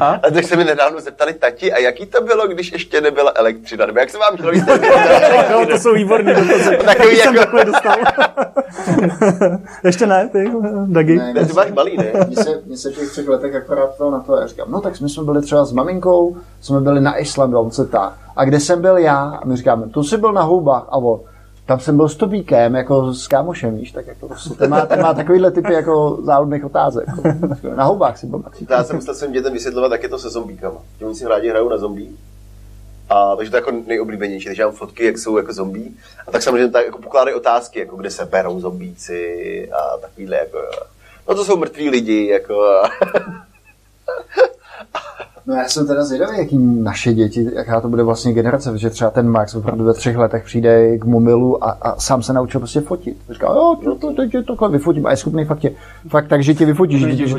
A? 0.00 0.06
A 0.06 0.30
tak 0.30 0.44
se 0.44 0.56
mi 0.56 0.64
nedávno 0.64 1.00
zeptali 1.00 1.32
tati, 1.32 1.72
a 1.72 1.78
jaký 1.78 2.06
to 2.06 2.20
bylo, 2.20 2.48
když 2.48 2.72
ještě 2.72 3.00
nebyla 3.00 3.32
elektřina? 3.34 3.86
Nebo 3.86 3.98
jak 3.98 4.10
se 4.10 4.18
vám 4.18 4.52
jít? 4.52 4.64
Jo, 5.50 5.66
to 5.70 5.78
jsou 5.78 5.94
výborný 5.94 6.34
dotazy. 6.34 6.76
Takový 6.84 7.16
jsem 7.16 7.34
jako... 7.34 7.56
takhle 7.56 7.64
dostal. 7.64 7.96
Ještě 9.84 10.06
ne, 10.06 10.28
ty, 10.32 10.52
Dagi? 10.86 11.18
Ne, 11.18 11.34
Ne, 11.34 11.46
ty 11.46 11.52
máš 11.52 11.70
malý, 11.70 11.96
ne? 11.96 12.12
Mně 12.26 12.36
se, 12.36 12.62
mně 12.66 12.76
se 12.76 12.90
v 12.90 12.94
těch 12.94 13.10
třech 13.10 13.28
letech 13.28 13.54
akorát 13.54 13.96
to 13.96 14.10
na 14.10 14.20
to, 14.20 14.36
já 14.36 14.46
říkám, 14.46 14.70
no 14.70 14.80
tak 14.80 15.00
my 15.00 15.08
jsme 15.08 15.24
byli 15.24 15.42
třeba 15.42 15.64
s 15.64 15.72
maminkou, 15.72 16.36
jsme 16.60 16.80
byli 16.80 17.00
na 17.00 17.18
Islandu, 17.18 17.56
a 17.56 17.60
on 17.60 17.70
se 17.70 17.86
tá. 17.86 18.16
A 18.36 18.44
kde 18.44 18.60
jsem 18.60 18.82
byl 18.82 18.96
já? 18.96 19.38
A 19.42 19.46
my 19.46 19.56
říkáme, 19.56 19.88
tu 19.88 20.02
jsi 20.02 20.16
byl 20.16 20.32
na 20.32 20.42
houbách, 20.42 20.84
a 20.88 20.96
on, 20.96 21.20
tam 21.66 21.80
jsem 21.80 21.96
byl 21.96 22.08
s 22.08 22.16
Tobíkem, 22.16 22.74
jako 22.74 23.14
s 23.14 23.28
kámošem, 23.28 23.76
víš, 23.76 23.92
tak 23.92 24.06
jako 24.06 24.28
prostě, 24.28 24.54
ten 24.54 24.70
má, 24.70 24.86
ten 24.86 25.02
má 25.02 25.14
takovýhle 25.14 25.50
typy 25.50 25.72
jako 25.72 26.18
záludných 26.22 26.64
otázek. 26.64 27.08
Jako, 27.08 27.68
na 27.76 27.84
houbách 27.84 28.18
si 28.18 28.26
byl. 28.26 28.42
Já 28.70 28.84
jsem 28.84 28.96
musel 28.96 29.14
svým 29.14 29.32
dětem 29.32 29.52
vysvětlovat, 29.52 29.92
jak 29.92 30.02
je 30.02 30.08
to 30.08 30.18
se 30.18 30.30
zombíkama. 30.30 30.80
Že 30.98 31.14
si 31.14 31.28
rádi 31.28 31.48
hrajou 31.48 31.68
na 31.68 31.78
zombí. 31.78 32.18
A 33.08 33.36
takže 33.36 33.50
to 33.50 33.56
je 33.56 33.60
jako 33.60 33.70
nejoblíbenější, 33.86 34.46
takže 34.46 34.64
mám 34.64 34.72
fotky, 34.72 35.04
jak 35.04 35.18
jsou 35.18 35.36
jako 35.36 35.52
zombí. 35.52 35.96
A 36.26 36.30
tak 36.30 36.42
samozřejmě 36.42 36.68
tak 36.68 36.86
jako 36.86 36.98
pokládají 36.98 37.36
otázky, 37.36 37.78
jako 37.78 37.96
kde 37.96 38.10
se 38.10 38.24
berou 38.24 38.60
zombíci 38.60 39.68
a 39.72 39.98
takovýhle 39.98 40.36
jako, 40.36 40.58
no 41.28 41.34
to 41.34 41.44
jsou 41.44 41.56
mrtví 41.56 41.90
lidi, 41.90 42.26
jako 42.26 42.64
No 45.46 45.54
já 45.54 45.68
jsem 45.68 45.86
teda 45.86 46.04
zvědavý, 46.04 46.38
jaký 46.38 46.58
naše 46.58 47.12
děti, 47.12 47.50
jaká 47.54 47.80
to 47.80 47.88
bude 47.88 48.02
vlastně 48.02 48.32
generace, 48.32 48.78
že 48.78 48.90
třeba 48.90 49.10
ten 49.10 49.28
Max 49.28 49.54
opravdu 49.54 49.84
ve 49.84 49.94
třech 49.94 50.16
letech 50.16 50.44
přijde 50.44 50.98
k 50.98 51.04
mobilu 51.04 51.64
a, 51.64 51.70
a 51.70 52.00
sám 52.00 52.22
se 52.22 52.32
naučil 52.32 52.60
prostě 52.60 52.80
fotit. 52.80 53.16
Říká, 53.30 53.46
jo, 53.46 53.76
to, 53.84 53.94
to, 53.94 54.14
to, 54.14 54.22
to, 54.32 54.42
takhle 54.42 54.68
vyfotím 54.68 55.06
a 55.06 55.10
je 55.10 55.16
schopný 55.16 55.44
fakt 55.44 55.58
tě, 55.58 55.70
fakt 56.08 56.28
tak, 56.28 56.42
že 56.42 56.54
tě 56.54 56.66
vyfotíš. 56.66 57.00
Že, 57.00 57.26
že, 57.26 57.36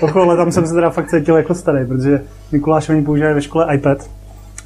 Pochlo, 0.00 0.22
ale 0.22 0.36
tam 0.36 0.52
jsem 0.52 0.66
se 0.66 0.74
teda 0.74 0.90
fakt 0.90 1.10
cítil 1.10 1.36
jako 1.36 1.54
starý, 1.54 1.86
protože 1.86 2.24
Mikuláš 2.52 2.88
oni 2.88 3.02
používají 3.02 3.34
ve 3.34 3.42
škole 3.42 3.74
iPad. 3.74 4.10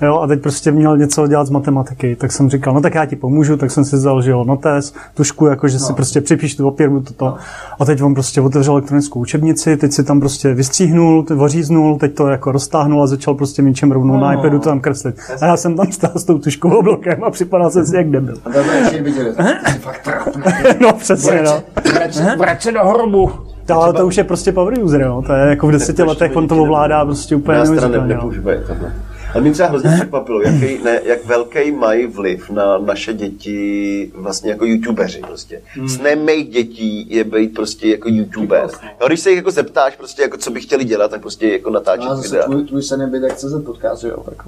Jo, 0.03 0.19
a 0.21 0.27
teď 0.27 0.41
prostě 0.43 0.73
měl 0.73 0.97
něco 0.97 1.27
dělat 1.27 1.47
z 1.47 1.51
matematiky, 1.51 2.17
tak 2.17 2.33
jsem 2.33 2.51
říkal, 2.51 2.75
no 2.75 2.81
tak 2.81 2.95
já 2.95 3.07
ti 3.07 3.17
pomůžu, 3.17 3.57
tak 3.57 3.71
jsem 3.71 3.85
si 3.85 3.97
vzal, 3.97 4.23
že 4.23 4.31
jo, 4.31 4.45
notes, 4.45 4.95
tušku, 5.15 5.47
jako 5.47 5.69
že 5.69 5.79
si 5.79 5.93
prostě 5.93 6.21
připíš 6.21 6.55
tu 6.57 6.69
opěrbu 6.69 7.01
toto. 7.01 7.35
A 7.81 7.85
teď 7.85 8.03
on 8.03 8.15
prostě 8.15 8.41
otevřel 8.41 8.75
elektronickou 8.75 9.21
učebnici, 9.21 9.77
teď 9.77 9.93
si 9.93 10.05
tam 10.05 10.21
prostě 10.21 10.55
vystříhnul, 10.55 11.27
oříznul, 11.39 11.99
teď 11.99 12.15
to 12.15 12.27
jako 12.29 12.53
roztáhnul 12.53 13.03
a 13.03 13.07
začal 13.07 13.35
prostě 13.35 13.63
něčem 13.63 13.93
rovnou 13.93 14.17
na 14.21 14.33
iPadu 14.33 14.59
to 14.59 14.69
tam 14.69 14.81
kreslit. 14.81 15.17
A 15.41 15.47
já 15.47 15.57
jsem 15.57 15.77
tam 15.77 15.93
stál 15.93 16.13
s 16.15 16.25
tou 16.25 16.39
tuškovou 16.39 16.83
blokem 16.83 17.25
a 17.25 17.31
připadal 17.31 17.71
jsem 17.71 17.87
si 17.87 17.97
jak 17.97 18.11
debil. 18.11 18.37
to 18.37 18.51
fakt 19.81 20.03
trapný. 20.05 20.43
No 20.81 20.93
přesně, 20.93 21.43
no. 21.43 21.63
Vrať 22.39 22.63
se- 22.63 22.73
do 22.73 22.85
hrobu. 22.85 23.31
To, 23.67 23.83
ale 23.83 23.93
to 23.93 24.07
už 24.07 24.17
je 24.17 24.25
prostě 24.25 24.53
power 24.53 24.83
user, 24.83 25.01
jo. 25.01 25.23
To 25.27 25.33
je 25.33 25.49
jako 25.49 25.67
v 25.67 25.73
deseti 25.73 26.03
letech, 26.03 26.37
on 26.37 26.49
to 26.49 26.57
ovládá 26.57 27.05
prostě 27.05 27.37
úplně 27.37 27.59
neuvěřitelně. 27.59 28.19
A 29.35 29.41
mě 29.41 29.53
třeba 29.53 29.69
hrozně 29.69 29.91
překvapilo, 29.91 30.43
jaký, 30.43 30.85
ne, 30.85 31.01
jak 31.05 31.25
velký 31.25 31.73
mají 31.73 32.07
vliv 32.07 32.51
na 32.51 32.79
naše 32.79 33.13
děti 33.13 34.11
vlastně 34.15 34.51
jako 34.51 34.65
youtubeři 34.65 35.21
prostě. 35.21 35.63
Hmm. 35.67 35.89
Snem 35.89 36.25
mých 36.25 36.49
dětí 36.49 37.07
je 37.15 37.25
být 37.25 37.55
prostě 37.55 37.89
jako 37.89 38.09
youtuber. 38.09 38.69
No, 39.01 39.07
když 39.07 39.21
se 39.21 39.31
jich 39.31 39.37
jako 39.37 39.51
zeptáš 39.51 39.97
prostě 39.97 40.23
jako 40.23 40.37
co 40.37 40.51
by 40.51 40.61
chtěli 40.61 40.85
dělat, 40.85 41.11
tak 41.11 41.21
prostě 41.21 41.49
jako 41.49 41.71
natáčet 41.71 42.05
No 42.05 42.11
a 42.11 42.17
zase 42.17 42.29
videa. 42.29 42.45
tvůj, 42.45 42.65
tvůj 42.65 42.83
sen 42.83 43.01
je 43.01 43.07
být 43.07 43.23
jak 43.23 43.37
CZ 43.37 43.65
podcast, 43.65 44.03
že 44.03 44.09
jo, 44.09 44.25
tak. 44.25 44.43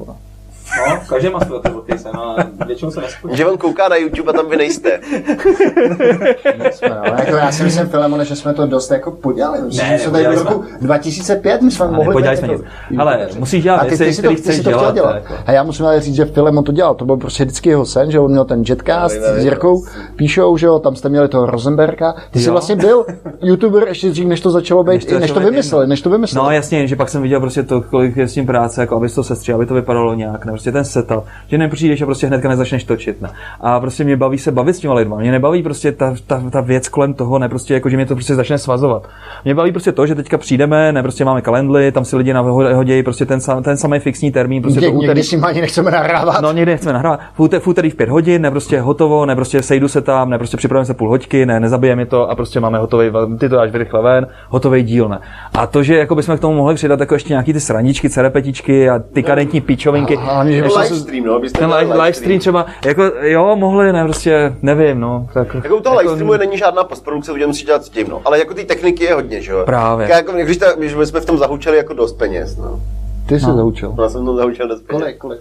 No, 0.88 1.00
každý 1.08 1.28
má 1.30 1.40
své 1.40 1.60
ty 1.60 1.94
no, 2.14 2.38
a 2.40 2.64
většinou 2.66 2.90
se 2.90 3.00
nespojí. 3.00 3.36
Že 3.36 3.46
on 3.46 3.58
kouká 3.58 3.88
na 3.88 3.96
YouTube 3.96 4.32
a 4.32 4.36
tam 4.36 4.50
vy 4.50 4.56
nejste. 4.56 5.00
Jsme, 6.72 6.88
no. 6.88 7.16
jako 7.18 7.36
já 7.36 7.52
si 7.52 7.62
myslím, 7.62 7.86
Filemone, 7.86 8.24
že 8.24 8.36
jsme 8.36 8.54
to 8.54 8.66
dost 8.66 8.90
jako 8.90 9.10
podělali. 9.10 9.58
Ne, 9.62 9.68
že 9.70 9.98
jsme 9.98 10.12
tady 10.12 10.36
v 10.36 10.42
roku 10.42 10.64
2005 10.80 11.62
my 11.62 11.70
jsme 11.70 11.86
mohli 11.86 12.06
nepodělali 12.06 12.36
být 12.36 12.44
jsme 12.44 12.52
jako 12.52 12.64
nic. 12.90 13.00
Ale 13.00 13.28
musíš 13.38 13.62
dělat 13.62 13.76
A 13.76 13.84
ty, 13.84 13.88
věci, 13.88 14.04
ty, 14.04 14.14
si 14.14 14.22
to, 14.22 14.28
ty 14.28 14.34
chceš 14.34 14.56
si 14.56 14.62
to 14.62 14.70
dělat, 14.70 14.94
dělat. 14.94 15.14
jako. 15.14 15.34
A 15.46 15.52
já 15.52 15.62
musím 15.62 15.86
ale 15.86 16.00
říct, 16.00 16.14
že 16.14 16.24
Filemon 16.24 16.64
to 16.64 16.72
dělal. 16.72 16.94
To 16.94 17.04
byl 17.04 17.16
prostě 17.16 17.44
vždycky 17.44 17.68
jeho 17.68 17.86
sen, 17.86 18.10
že 18.10 18.20
on 18.20 18.30
měl 18.30 18.44
ten 18.44 18.62
jetcast 18.68 19.16
No, 19.20 19.40
s 19.40 19.44
Jirkou, 19.44 19.84
píšou, 20.16 20.56
že 20.56 20.66
jo, 20.66 20.78
tam 20.78 20.96
jste 20.96 21.08
měli 21.08 21.28
toho 21.28 21.46
Rosenberga. 21.46 22.14
Ty 22.30 22.38
jsi 22.38 22.46
Jo. 22.48 22.52
vlastně 22.52 22.76
byl 22.76 23.06
youtuber 23.42 23.88
ještě 23.88 24.10
dřív, 24.10 24.26
než 24.26 24.40
to 24.40 24.50
začalo 24.50 24.84
být, 24.84 24.94
než 24.94 25.04
to, 25.04 25.18
než 25.18 25.30
to 25.30 25.40
vymysleli, 25.40 25.86
než 25.86 26.02
to 26.02 26.10
vymysleli. 26.10 26.46
No 26.46 26.50
jasně, 26.50 26.86
že 26.86 26.96
pak 26.96 27.08
jsem 27.08 27.22
viděl 27.22 27.40
prostě 27.40 27.62
to, 27.62 27.82
kolik 27.82 28.16
je 28.16 28.28
s 28.28 28.32
tím 28.32 28.46
práce, 28.46 28.80
jako 28.80 28.96
aby 28.96 29.08
to 29.08 29.24
sestři, 29.24 29.52
aby 29.52 29.66
to 29.66 29.74
vypadalo 29.74 30.14
nějak, 30.14 30.44
ne, 30.44 30.52
prostě 30.55 30.72
ten 30.72 30.84
setup, 30.84 31.24
že 31.48 31.59
nepřijdeš 31.59 32.02
a 32.02 32.07
prostě 32.07 32.26
hnedka 32.26 32.48
nezačneš 32.48 32.84
točit, 32.84 33.22
ne. 33.22 33.30
A 33.61 33.80
prostě 33.80 34.05
mě 34.05 34.16
baví 34.16 34.38
se 34.38 34.52
bavit 34.52 34.74
s 34.74 34.78
těma 34.78 34.94
lidma, 34.94 35.16
mě 35.16 35.32
nebaví 35.32 35.62
prostě 35.62 35.92
ta, 35.92 36.14
ta, 36.26 36.42
ta 36.50 36.61
věc 36.61 36.88
kolem 36.88 37.14
toho, 37.14 37.38
ne, 37.38 37.48
prostě 37.48 37.74
jako, 37.74 37.88
že 37.88 37.96
mě 37.96 38.07
to 38.07 38.14
prostě 38.14 38.34
začne 38.34 38.59
svazovat. 38.59 39.09
Mě 39.44 39.55
baví 39.55 39.72
prostě 39.72 39.92
to, 39.92 40.07
že 40.07 40.14
teďka 40.14 40.38
přijdeme, 40.38 40.92
ne, 40.92 41.02
prostě 41.02 41.24
máme 41.24 41.40
kalendly, 41.42 41.92
tam 41.92 42.05
si 42.05 42.16
lidi 42.16 42.32
nahodějí 42.32 43.02
prostě 43.02 43.26
ten, 43.26 43.40
sam, 43.40 43.62
ten 43.62 43.76
samý 43.76 43.98
fixní 43.98 44.32
termín, 44.32 44.62
prostě 44.62 44.80
Ně, 44.80 44.86
to 44.86 44.92
úterý, 44.92 45.09
někdy 45.09 45.22
s 45.22 45.30
ním 45.30 45.44
ani 45.44 45.61
nechceme 45.61 45.90
nahrávat. 45.90 46.40
No 46.42 46.52
někdy 46.52 46.72
nechceme 46.72 46.92
nahrávat. 46.92 47.20
V 47.34 47.40
úterý, 47.40 47.61
v 47.61 47.66
úterý 47.66 47.90
v 47.90 47.94
pět 47.94 48.09
hodin, 48.09 48.42
ne 48.42 48.50
prostě 48.50 48.80
hotovo, 48.80 49.26
ne 49.26 49.34
prostě 49.34 49.62
sejdu 49.62 49.88
se 49.88 50.00
tam, 50.00 50.30
ne 50.30 50.38
prostě 50.38 50.57
připravím 50.57 50.84
se 50.84 50.94
půl 50.94 51.09
hoďky, 51.09 51.46
ne 51.46 51.61
nezabijeme 51.61 52.07
to 52.07 52.30
a 52.30 52.34
prostě 52.34 52.61
máme 52.61 52.78
hotový, 52.78 53.11
ty 53.38 53.48
to 53.48 53.57
dáš 53.57 53.70
rychle 53.74 54.02
ven, 54.02 54.26
hotový 54.48 54.82
díl, 54.82 55.09
ne. 55.09 55.18
A 55.55 55.66
to, 55.66 55.82
že 55.82 55.96
jako 55.96 56.14
bychom 56.14 56.36
k 56.36 56.40
tomu 56.40 56.57
mohli 56.57 56.74
přidat 56.74 57.00
jako 57.00 57.14
ještě 57.14 57.32
nějaký 57.32 57.52
ty 57.52 57.61
sraničky, 57.61 58.11
cerepetičky 58.11 58.90
a 58.90 58.98
ty 58.98 59.22
kadentní 59.22 59.61
pičovinky. 59.61 60.16
A 60.16 60.43
ještě 60.47 60.62
bylo 60.62 60.74
se- 60.74 60.82
Livestream, 60.82 61.24
no, 61.24 61.40
byste 61.40 61.59
ten 61.59 61.68
měli 61.68 61.82
live, 61.84 61.95
live 62.03 62.12
stream 62.12 62.38
třeba, 62.40 62.66
jako 62.84 63.03
jo, 63.20 63.57
mohli, 63.57 63.92
ne, 63.92 64.05
prostě, 64.05 64.57
nevím, 64.62 65.01
no. 65.01 65.28
Tak, 65.34 65.55
Jako 65.55 65.76
u 65.76 65.80
toho 65.80 65.97
live 65.99 66.11
streamu 66.12 66.32
není 66.32 66.59
žádná 66.59 66.84
postprodukce, 66.84 67.32
protože 67.32 67.47
musí 67.47 67.64
dělat 67.64 67.84
s 67.84 67.88
tím, 67.88 68.09
no. 68.09 68.22
Ale 68.24 68.38
jako 68.38 68.55
ty 68.55 68.64
techniky 68.64 69.05
je 69.05 69.14
hodně, 69.14 69.40
že 69.42 69.53
jo? 69.53 69.62
Právě. 69.66 70.09
Jako, 70.11 70.32
když 70.32 70.57
ta, 70.57 70.72
když 70.72 70.95
my 70.95 71.07
jsme 71.07 71.20
v 71.20 71.24
tom 71.26 71.38
zahučeli 71.38 71.76
jako 71.76 71.95
dost 71.95 72.12
peněz, 72.12 72.57
no. 72.57 72.80
Ty 73.28 73.40
jsi 73.40 73.47
zaučil. 73.47 73.92
No, 73.97 74.03
Já 74.05 74.11
jsem 74.11 74.22
v 74.22 74.24
tom 74.24 74.36
zahučel 74.36 74.68
dost 74.68 74.80
peněz. 74.86 75.03
Kolik, 75.03 75.18
kolik? 75.18 75.40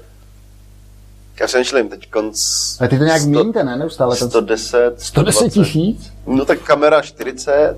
Já 1.40 1.48
přemýšlím, 1.48 1.90
teď 1.90 2.10
konc... 2.12 2.38
A 2.82 2.88
ty 2.88 2.98
to 2.98 3.04
nějak 3.04 3.22
sto- 3.22 3.30
měníte, 3.30 3.64
ne? 3.64 3.76
Neustále 3.78 4.16
ten 4.16 4.30
110, 4.30 4.94
110 4.98 5.02
120. 5.02 5.50
tisíc? 5.50 6.14
No 6.28 6.46
tak 6.46 6.60
kamera 6.60 7.02
40, 7.02 7.76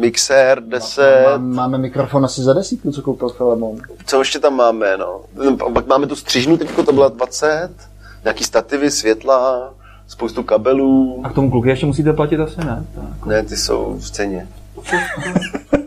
mixér 0.00 0.62
10, 0.62 1.02
Má- 1.26 1.38
Máme 1.38 1.78
mikrofon 1.78 2.24
asi 2.24 2.42
za 2.42 2.52
desítku, 2.52 2.92
co 2.92 3.02
koupil 3.02 3.28
Filemon. 3.28 3.76
co 4.06 4.18
ještě 4.18 4.38
tam 4.38 4.56
máme, 4.56 4.96
no. 4.96 5.20
Pak 5.74 5.86
máme 5.86 6.06
tu 6.06 6.16
střižnu 6.16 6.56
teďko, 6.56 6.82
to 6.82 6.92
byla 6.92 7.08
20, 7.08 7.68
nějaký 8.24 8.44
stativy, 8.44 8.90
světla, 8.90 9.74
spoustu 10.08 10.42
kabelů. 10.42 11.20
a 11.24 11.28
k 11.30 11.34
tomu 11.34 11.50
kluky 11.50 11.68
ještě 11.68 11.86
musíte 11.86 12.12
platit 12.12 12.40
asi, 12.40 12.58
ne? 12.64 12.84
Tak. 12.94 13.26
Ne, 13.26 13.42
ty 13.42 13.56
jsou 13.56 13.96
v 14.00 14.10
ceně. 14.10 14.48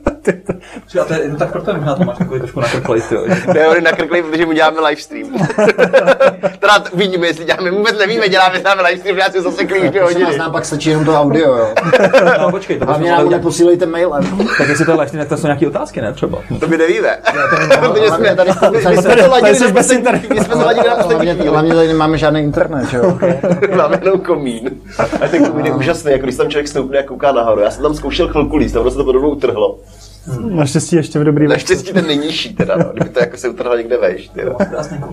A 1.01 1.03
to 1.05 1.13
je, 1.13 1.29
no 1.29 1.37
tak 1.37 1.51
proto 1.51 1.73
možná 1.75 1.95
to 1.95 2.03
máš 2.03 2.17
takový 2.17 2.39
trošku 2.39 2.59
nakrklej, 2.59 3.01
jo. 3.11 3.21
Ne, 3.53 3.67
on 3.67 3.75
je 3.75 3.81
nakrklej, 3.81 4.23
protože 4.23 4.45
mu 4.45 4.51
děláme 4.51 4.79
livestream. 4.81 5.29
teda 6.59 6.83
vidíme, 6.93 7.27
jestli 7.27 7.45
děláme, 7.45 7.71
vůbec 7.71 7.97
nevíme, 7.97 8.29
děláme 8.29 8.61
sám 8.61 8.77
livestream, 8.79 9.17
já 9.17 9.29
si 9.31 9.41
zase 9.41 9.65
klíč 9.65 9.83
dvě 9.89 10.03
hodiny. 10.03 10.37
nám 10.37 10.51
pak 10.51 10.65
stačí 10.65 10.89
jenom 10.89 11.05
to 11.05 11.13
audio, 11.15 11.55
jo. 11.57 11.67
No 12.41 12.51
počkej, 12.51 12.79
to 12.79 12.85
Hlavně 12.85 13.03
bychom 13.03 13.09
nám 13.11 13.17
mohli 13.17 13.25
udělat- 13.27 13.39
neposílejte 13.39 13.85
mailem. 13.85 14.23
Tak 14.57 14.69
jestli 14.69 14.85
to 14.85 14.91
je 14.91 14.95
live 14.97 15.07
stream, 15.07 15.21
tak 15.25 15.29
to 15.29 15.37
jsou 15.41 15.47
nějaké 15.47 15.67
otázky, 15.67 16.01
ne? 16.01 16.13
Třeba. 16.13 16.37
To 16.59 16.67
my 16.67 16.77
nevíme. 16.77 17.17
Protože 17.79 17.79
hlavně 17.79 18.11
jsme 18.11 18.35
tady- 18.35 18.51
jsme 19.01 19.15
to 19.15 19.29
ladili 19.31 19.59
na 19.59 19.71
poslední- 19.71 19.95
internetu. 19.97 20.27
my 20.33 20.39
jsme 20.43 20.53
to 20.55 20.65
ladili 20.65 20.87
na 20.87 20.95
poslední 20.95 21.15
Hlavně, 21.15 21.33
chvíli. 21.33 21.49
hlavně 21.49 21.73
tady 21.75 21.87
nemáme 21.87 22.17
žádný 22.17 22.39
internet, 22.39 22.89
že 22.89 22.97
jo. 22.97 23.17
Máme 23.75 23.99
jenom 24.03 24.19
komín. 24.19 24.69
A 25.21 25.27
ten 25.27 25.45
komín 25.45 25.65
je 25.65 25.71
úžasný, 25.71 26.11
jako 26.11 26.23
když 26.23 26.35
tam 26.35 26.49
člověk 26.49 26.67
stoupne 26.67 26.99
a 26.99 27.03
kouká 27.03 27.31
nahoru. 27.31 27.61
Já 27.61 27.71
jsem 27.71 27.83
tam 27.83 27.93
zkoušel 27.93 28.27
chvilku 28.27 28.55
líst, 28.55 28.73
tam 28.73 28.89
se 28.91 28.97
to 28.97 29.03
podobnou 29.03 29.35
utrhlo. 30.27 30.49
Naštěstí 30.49 30.95
ještě 30.95 31.19
v 31.19 31.23
dobrý 31.23 31.47
Naštěstí 31.47 31.93
ten 31.93 32.07
nejnižší 32.07 32.55
teda, 32.55 32.77
no, 32.77 32.85
kdyby 32.93 33.09
to 33.09 33.19
jako 33.19 33.37
se 33.37 33.49
utrhlo 33.49 33.77
někde 33.77 33.97
jo. 34.35 34.55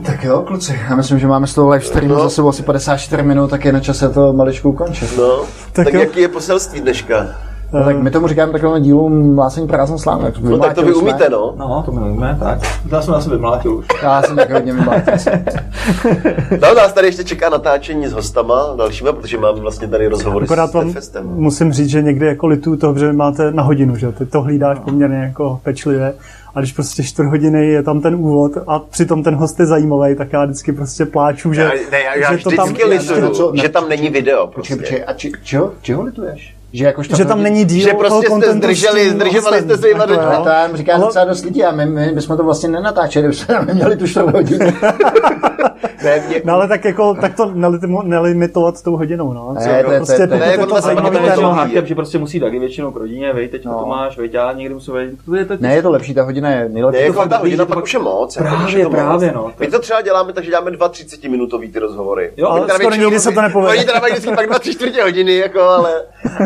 Tak 0.07 0.25
jo, 0.25 0.43
kluci, 0.47 0.81
já 0.91 0.97
myslím, 0.97 1.19
že 1.19 1.27
máme 1.27 1.47
z 1.47 1.55
toho 1.55 1.69
live 1.71 1.85
streamu 1.85 2.15
No. 2.15 2.23
za 2.23 2.31
sebou 2.31 2.49
asi 2.49 2.63
54 2.63 3.23
minut, 3.23 3.51
tak 3.51 3.65
je 3.65 3.73
na 3.73 3.81
čase 3.81 4.09
to 4.09 4.33
maličku 4.33 4.69
ukončit. 4.71 5.17
No, 5.19 5.37
tak, 5.39 5.47
Tak 5.73 5.85
tak 5.85 5.95
jo. 5.95 6.01
jaký 6.01 6.21
je 6.21 6.29
poselství 6.29 6.81
dneška? 6.81 7.27
No, 7.73 7.85
tak 7.85 7.97
my 7.97 8.11
tomu 8.11 8.29
říkáme 8.29 8.53
takovému 8.53 8.85
dílu 8.85 9.09
Mlácení 9.09 9.67
prázdnou 9.69 9.99
slámu. 9.99 10.25
No 10.41 10.59
tak 10.59 10.75
to 10.75 10.83
vy 10.83 10.95
umíte, 10.95 11.29
no. 11.29 11.55
No, 11.57 11.83
to 11.87 11.93
my 11.93 12.01
umíme, 12.01 12.37
tak. 12.41 12.59
Já 12.93 13.03
jsem 13.03 13.15
na 13.15 13.21
sebe 13.21 13.37
vymlátil 13.37 13.75
už. 13.75 13.87
Já 14.03 14.23
jsem 14.23 14.37
taky 14.37 14.53
hodně 14.53 14.73
vymlátil. 14.73 15.15
No, 16.63 16.75
nás 16.75 16.93
tady 16.93 17.07
ještě 17.07 17.25
čeká 17.25 17.49
natáčení 17.49 18.07
s 18.07 18.13
hostama 18.13 18.75
dalšíma, 18.77 19.13
protože 19.13 19.39
máme 19.39 19.61
vlastně 19.61 19.89
tady 19.89 20.09
rozhovory 20.09 20.45
Akorát 20.45 20.71
s 20.71 20.75
vám 20.75 20.93
Festem. 20.93 21.27
musím 21.27 21.73
říct, 21.73 21.89
že 21.89 22.03
někdy 22.03 22.27
jako 22.27 22.47
litu 22.47 22.77
toho, 22.77 22.99
že 22.99 23.13
máte 23.13 23.51
na 23.51 23.63
hodinu, 23.63 23.97
že 23.97 24.13
ty 24.13 24.27
to 24.27 24.43
hlídáš 24.43 24.79
poměrně 24.79 25.17
jako 25.17 25.61
pečlivě. 25.63 26.15
A 26.55 26.59
když 26.61 26.73
prostě 26.73 27.03
čtvrt 27.03 27.27
hodiny 27.29 27.67
je 27.67 27.83
tam 27.83 28.01
ten 28.01 28.15
úvod 28.15 28.53
a 28.67 28.79
přitom 28.79 29.23
ten 29.23 29.35
host 29.35 29.61
je 29.61 29.67
zajímavý, 29.67 30.17
tak 30.17 30.33
já 30.33 30.45
vždycky 30.45 30.73
prostě 30.73 31.07
pláču, 31.07 31.53
že, 31.53 31.63
Já, 31.63 31.69
ne, 31.91 32.01
já, 32.03 32.15
já 32.17 32.37
že 32.37 32.45
to 32.45 32.51
tam, 32.51 32.75
lituju, 32.89 33.53
že 33.63 33.69
tam 33.69 33.89
není 33.89 34.09
video. 34.09 34.47
Počkej, 34.47 34.77
Prostě. 34.77 34.77
počkej, 34.77 35.05
a 35.07 35.13
či, 35.13 35.33
čeho, 35.43 35.73
čeho 35.83 36.03
lituješ? 36.03 36.55
Že, 36.73 36.85
jakož 36.85 37.09
že 37.17 37.25
tam 37.25 37.43
není 37.43 37.65
díl 37.65 37.85
Že 37.85 37.91
toho 37.93 37.99
prostě 37.99 38.27
jste 38.27 38.53
zdrželi, 38.53 39.11
zdržovali 39.11 39.61
jste 39.61 39.79
se 39.79 39.89
jima 39.89 40.07
do 40.07 40.15
jo. 40.15 40.21
Ale 40.21 40.43
to 40.43 40.49
já 40.49 40.77
říká 40.77 40.95
Ale- 40.95 41.05
docela 41.05 41.25
dost 41.25 41.45
lidí 41.45 41.65
a 41.65 41.71
my, 41.73 41.87
my 41.87 42.13
bychom 42.13 42.37
to 42.37 42.45
vlastně 42.45 42.69
nenatáčeli, 42.69 43.29
bychom 43.29 43.47
tam 43.47 43.67
neměli 43.67 43.97
tu 43.97 44.07
čtvrt 44.07 44.33
hodinu. 44.35 44.67
Ne, 46.05 46.23
mě, 46.29 46.43
No 46.45 46.55
ale 46.55 46.69
tak 46.69 46.85
jako, 46.85 47.15
tak 47.21 47.37
to 47.37 47.47
nelitimo- 47.47 48.03
nelimitovat 48.03 48.83
tou 48.83 48.97
hodinou, 48.97 49.33
no. 49.33 49.55
Ne, 49.55 49.65
to 49.65 49.71
je- 49.71 49.85
to 49.85 49.91
je- 49.93 49.99
prostě 49.99 50.27
to 50.27 50.35
je- 50.35 50.59
pokud 50.59 50.69
to 50.81 50.89
je 50.89 50.95
je 50.95 50.97
to 50.97 51.11
to 51.11 51.17
je 51.17 51.23
většinou 51.23 51.49
hákem, 51.51 51.87
že 51.87 51.95
prostě 51.95 52.19
musí 52.19 52.41
taky 52.41 52.59
většinou 52.59 52.91
k 52.91 52.97
rodině, 52.97 53.33
vej, 53.33 53.49
teď 53.49 53.65
No. 53.65 53.79
to 53.81 53.87
máš, 53.87 54.19
vej, 54.19 54.29
já 54.33 54.53
někdy 54.53 54.75
musím 54.75 54.95
vejít. 54.95 55.19
To 55.27 55.35
je 55.35 55.45
to 55.45 55.55
Ne, 55.61 55.75
je 55.75 55.83
to 55.83 55.91
lepší, 55.91 56.15
ta 56.15 56.23
hodina 56.23 56.51
je 56.51 56.69
nejlepší. 56.69 57.01
ne, 57.01 57.07
to 57.13 57.19
jako 57.19 57.29
ta 57.29 57.37
hodina 57.39 57.65
to 57.65 57.75
pak 57.75 57.85
už 57.85 57.95
je 57.95 58.01
moc. 58.01 58.37
jako, 58.37 58.49
Právě, 58.49 58.85
to 58.85 58.91
právě, 58.91 59.33
no. 59.33 59.53
My 59.61 59.67
to 59.67 59.79
třeba 59.79 60.01
děláme, 60.01 60.33
takže 60.33 60.51
děláme 60.51 60.71
dva 60.71 60.89
30-minutový 60.89 61.73
ty 61.73 61.79
rozhovory. 61.79 62.33
Jo, 62.37 62.49
Oni 62.49 62.61
ale 62.61 62.75
skoro 62.75 62.95
nikdy 62.95 63.21
se 63.21 63.33
to 63.33 63.43
nepovede. 63.43 63.77
Oni 63.79 63.85
teda 63.87 64.01
mají 64.01 64.13
vždycky 64.13 64.35
pak 64.37 64.47
dva 64.47 64.59
tři 64.59 64.73
čtvrtě 64.75 65.03
hodiny, 65.03 65.37
jako, 65.37 65.61
ale, 65.61 65.93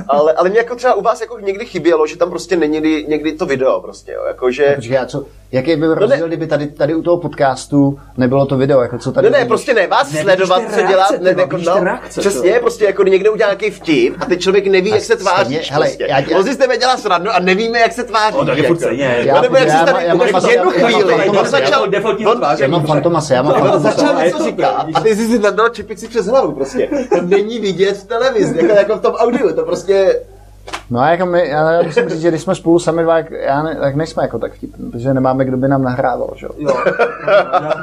ale, 0.09 0.33
ale 0.33 0.49
mě 0.49 0.59
jako 0.59 0.75
třeba 0.77 0.95
u 0.95 1.03
vás 1.03 1.21
jako 1.21 1.39
někdy 1.41 1.65
chybělo, 1.67 2.07
že 2.07 2.17
tam 2.17 2.31
prostě 2.31 2.57
není 2.57 2.73
někdy, 2.77 3.05
někdy 3.09 3.33
to 3.33 3.47
video 3.47 3.81
prostě, 3.81 4.13
jo, 4.13 4.21
jako 4.27 4.51
že... 4.51 4.73
Počkej, 4.77 4.99
a 4.99 5.07
co, 5.07 5.25
jaký 5.53 5.77
byl 5.77 5.89
ne. 5.89 5.95
rozdíl, 6.01 6.27
kdyby 6.27 6.47
tady, 6.47 6.67
tady 6.67 6.95
u 6.95 7.03
toho 7.03 7.17
podcastu 7.17 7.99
nebylo 8.17 8.47
to 8.47 8.57
video, 8.57 8.81
jako 8.83 8.99
co 8.99 9.13
tady 9.13 9.25
Ne, 9.27 9.31
ne, 9.31 9.39
vidíš? 9.39 9.49
prostě 9.49 9.75
ne, 9.75 9.87
vás 9.87 10.13
Ne, 10.13 10.23
sledovat, 10.23 10.63
co 10.71 10.77
ty 10.81 10.87
dělat, 10.87 11.11
reakce, 11.11 11.35
ne, 11.35 11.43
jako, 11.43 11.57
no, 11.57 11.85
reakce, 11.85 12.21
přesně, 12.21 12.53
to. 12.55 12.61
prostě 12.61 12.85
jako 12.85 13.03
někde 13.03 13.31
udělá 13.31 13.49
nějaký 13.51 13.71
vtip 13.71 14.15
a 14.21 14.25
teď 14.25 14.41
člověk 14.41 14.67
neví, 14.67 14.91
jak 14.91 15.01
se 15.01 15.17
tváříš, 15.17 15.71
hele, 15.73 15.87
prostě. 15.87 16.07
já- 16.11 16.43
si 16.43 16.55
s 16.55 16.57
tebe 16.57 16.77
dělá 16.79 16.97
srandu 16.97 17.31
a 17.31 17.39
nevíme, 17.39 17.79
jak 17.79 17.93
se 17.93 18.05
tváří. 18.05 18.37
No, 18.39 18.47
tak 18.47 18.59
je 18.59 18.65
furt 18.65 18.77
stejně. 18.77 19.05
Já- 19.05 19.25
Já, 19.35 19.41
nebo 19.41 19.57
jak 19.57 19.69
já 19.69 19.79
se 19.87 19.93
tady, 19.93 20.05
jako 20.07 20.27
fakt- 20.27 20.51
jednu 20.51 20.71
chvíli, 20.71 21.15
on 21.29 21.35
já 21.35 21.45
začal. 21.45 21.89
Já 22.59 22.69
mám 22.69 22.87
fantomase, 22.87 23.35
já 23.35 23.43
mám 23.43 23.81
začal 23.81 24.17
a 24.19 24.25
něco 24.25 24.39
to 24.39 24.45
říkat 24.45 24.87
a 24.95 25.01
ty 25.01 25.17
jsi 25.17 25.27
si 25.29 25.39
nadal 25.39 25.69
čepici 25.69 26.09
přes 26.09 26.27
hlavu 26.27 26.53
prostě. 26.53 26.89
To 27.17 27.23
není 27.23 27.59
vidět 27.59 27.97
v 27.97 28.07
televizi, 28.07 28.57
jako, 28.57 28.75
jako 28.75 28.97
v 28.97 29.01
tom 29.01 29.15
audiu, 29.15 29.53
to 29.53 29.63
prostě... 29.63 30.21
No 30.91 31.01
a 31.01 31.11
jako 31.11 31.27
my, 31.27 31.49
já 31.49 31.83
musím 31.83 32.09
říct, 32.09 32.21
že 32.21 32.29
když 32.29 32.43
jsme 32.43 32.55
spolu 32.55 32.79
sami 32.79 33.03
dva, 33.03 33.17
jak, 33.17 33.31
já 33.31 33.63
ne, 33.63 33.77
tak 33.81 33.97
nejsme 33.97 34.23
jako 34.23 34.39
tak 34.39 34.55
vtipní, 34.55 34.91
protože 34.91 35.15
nemáme, 35.15 35.45
kdo 35.45 35.57
by 35.57 35.69
nám 35.69 35.83
nahrával, 35.83 36.31
že 36.37 36.47
jo. 36.47 36.53
Jo, 36.59 36.75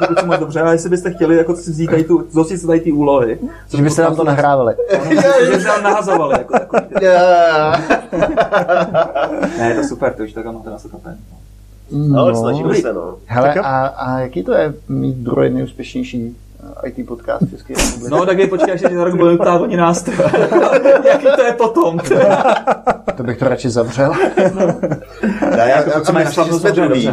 já 0.09 0.15
to 0.19 0.25
moc 0.25 0.39
dobře, 0.39 0.61
ale 0.61 0.73
jestli 0.73 0.89
byste 0.89 1.13
chtěli 1.13 1.37
jako 1.37 1.55
si 1.55 1.71
vzít 1.71 1.89
tady 1.89 2.03
tu, 2.03 2.27
zostit 2.31 2.57
si 2.57 2.67
tady 2.67 2.79
ty 2.79 2.91
úlohy. 2.91 3.39
Že 3.69 3.83
byste 3.83 4.01
nám 4.01 4.15
to 4.15 4.23
nahrávali. 4.23 4.75
Že 5.45 5.51
byste 5.51 5.69
nám 5.69 5.83
nahazovali, 5.83 6.33
jako 6.37 6.53
takový. 6.59 6.81
Ne, 9.57 9.69
je 9.69 9.75
to 9.75 9.83
super, 9.83 10.13
to 10.13 10.23
už 10.23 10.33
tak 10.33 10.45
máte 10.45 10.69
na 10.69 10.79
sekapen. 10.79 11.17
No, 11.91 12.35
snažíme 12.35 12.75
se, 12.75 12.93
no. 12.93 13.15
Hele, 13.25 13.53
a, 13.53 13.85
a 13.85 14.19
jaký 14.19 14.43
to 14.43 14.53
je 14.53 14.73
mít 14.89 15.15
druhý 15.15 15.49
nejúspěšnější 15.49 16.37
IT 16.83 17.07
podcast 17.07 17.49
České 17.49 17.73
republice? 17.73 18.09
No, 18.09 18.25
tak 18.25 18.39
je 18.39 18.47
počkej, 18.47 18.73
až 18.73 18.81
se 18.81 18.89
za 18.95 19.03
rok 19.03 19.15
budeme 19.15 19.37
ptát 19.37 19.61
oni 19.61 19.77
nás. 19.77 20.07
Jaký 21.05 21.25
to 21.35 21.41
je 21.43 21.53
potom? 21.53 21.99
To 23.17 23.23
bych 23.23 23.37
to 23.37 23.47
radši 23.49 23.69
zavřel. 23.69 24.13
Já, 25.51 25.65
já, 25.65 25.67
já, 25.67 25.83
že 26.31 26.41
to 26.49 26.59
jsme 26.59 26.71
druhý. 26.71 27.09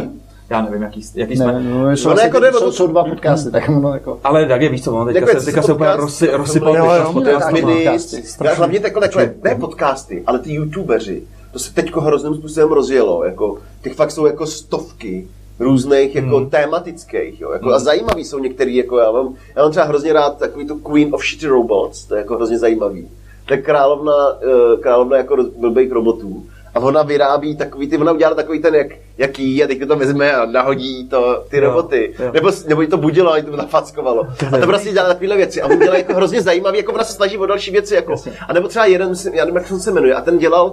Já 0.49 0.61
nevím, 0.61 0.81
jaký, 0.81 1.01
jaký 1.15 1.39
Ne, 1.39 1.45
jsme. 1.45 1.63
no, 1.63 1.91
jsou, 1.91 2.09
No, 2.09 2.15
jako 2.21 2.39
jde 2.39 2.49
o 2.51 2.53
jsou, 2.53 2.65
to- 2.65 2.71
jsou 2.71 2.87
dva 2.87 3.03
podcasty, 3.03 3.51
tak 3.51 3.69
ono 3.69 3.93
jako... 3.93 4.19
Ale 4.23 4.45
tak 4.45 4.61
je, 4.61 4.69
víš 4.69 4.83
co, 4.83 4.95
on 4.95 5.07
teďka 5.07 5.19
Jako 5.19 5.39
se, 5.39 5.45
teďka 5.45 5.61
se 5.61 5.73
úplně 5.73 5.89
rozsy, 5.95 6.29
rozsypal 6.31 6.73
podcasty. 7.13 8.23
já 8.43 8.53
hlavně 8.53 8.79
takhle, 8.79 9.01
takhle, 9.01 9.33
ne 9.43 9.55
podcasty, 9.55 10.23
ale 10.27 10.39
ty 10.39 10.53
youtubeři, 10.53 11.23
to 11.53 11.59
se 11.59 11.73
teďko 11.73 12.01
hrozným 12.01 12.33
způsobem 12.35 12.69
rozjelo, 12.71 13.25
jako, 13.25 13.57
těch 13.81 13.93
fakt 13.93 14.11
jsou 14.11 14.25
jako 14.25 14.45
stovky 14.47 15.27
různých 15.61 16.15
jako 16.15 16.37
Hmm. 16.37 16.49
tématických, 16.49 17.41
jo, 17.41 17.51
jako, 17.51 17.69
a 17.73 17.79
zajímavý 17.79 18.25
jsou 18.25 18.39
některý, 18.39 18.75
jako 18.75 18.97
já 18.97 19.11
mám, 19.11 19.35
já 19.55 19.61
mám 19.61 19.71
třeba 19.71 19.85
hrozně 19.85 20.13
rád 20.13 20.37
takový 20.37 20.67
tu 20.67 20.75
Queen 20.79 21.15
of 21.15 21.21
Shitty 21.25 21.47
Robots, 21.47 22.05
to 22.05 22.15
je 22.15 22.19
jako 22.19 22.35
hrozně 22.35 22.57
zajímavý. 22.59 23.09
To 23.45 23.53
je 23.53 23.61
královna, 23.61 24.13
eh, 24.41 24.77
královna 24.81 25.17
jako 25.17 25.37
blbých 25.57 25.91
robotů. 25.91 26.43
A 26.75 26.79
ona 26.79 27.03
vyrábí 27.03 27.55
takový, 27.55 27.87
ty, 27.87 27.97
ona 27.97 28.11
udělala 28.11 28.35
takový 28.35 28.59
ten, 28.59 28.75
jak, 28.75 28.87
jaký, 29.17 29.63
a 29.63 29.67
teď 29.67 29.87
to 29.87 29.95
vezme 29.95 30.33
a 30.33 30.45
nahodí 30.45 31.09
to, 31.09 31.43
ty 31.49 31.57
Jo, 31.57 31.63
roboty. 31.63 32.13
jo. 32.19 32.31
Nebo, 32.33 32.51
nebo 32.67 32.81
jí 32.81 32.87
to 32.87 32.97
budilo, 32.97 33.31
a 33.33 33.37
jí 33.37 33.43
to 33.43 33.55
nafackovalo. 33.55 34.27
A 34.53 34.57
to 34.57 34.67
prostě 34.67 34.91
dělá 34.91 35.07
takovéhle 35.07 35.35
věci. 35.37 35.61
A 35.61 35.67
on 35.67 35.79
dělá 35.79 35.97
jako 35.97 36.13
hrozně 36.13 36.41
zajímavý, 36.41 36.77
jako 36.77 36.93
ona 36.93 37.03
se 37.03 37.13
snaží 37.13 37.37
o 37.37 37.45
další 37.45 37.71
věci. 37.71 37.95
Jako. 37.95 38.15
A 38.47 38.53
nebo 38.53 38.67
třeba 38.67 38.85
jeden, 38.85 39.13
já 39.33 39.45
nevím, 39.45 39.55
jak 39.55 39.67
se 39.67 39.91
jmenuje, 39.91 40.13
a 40.13 40.21
ten 40.21 40.37
dělal 40.37 40.65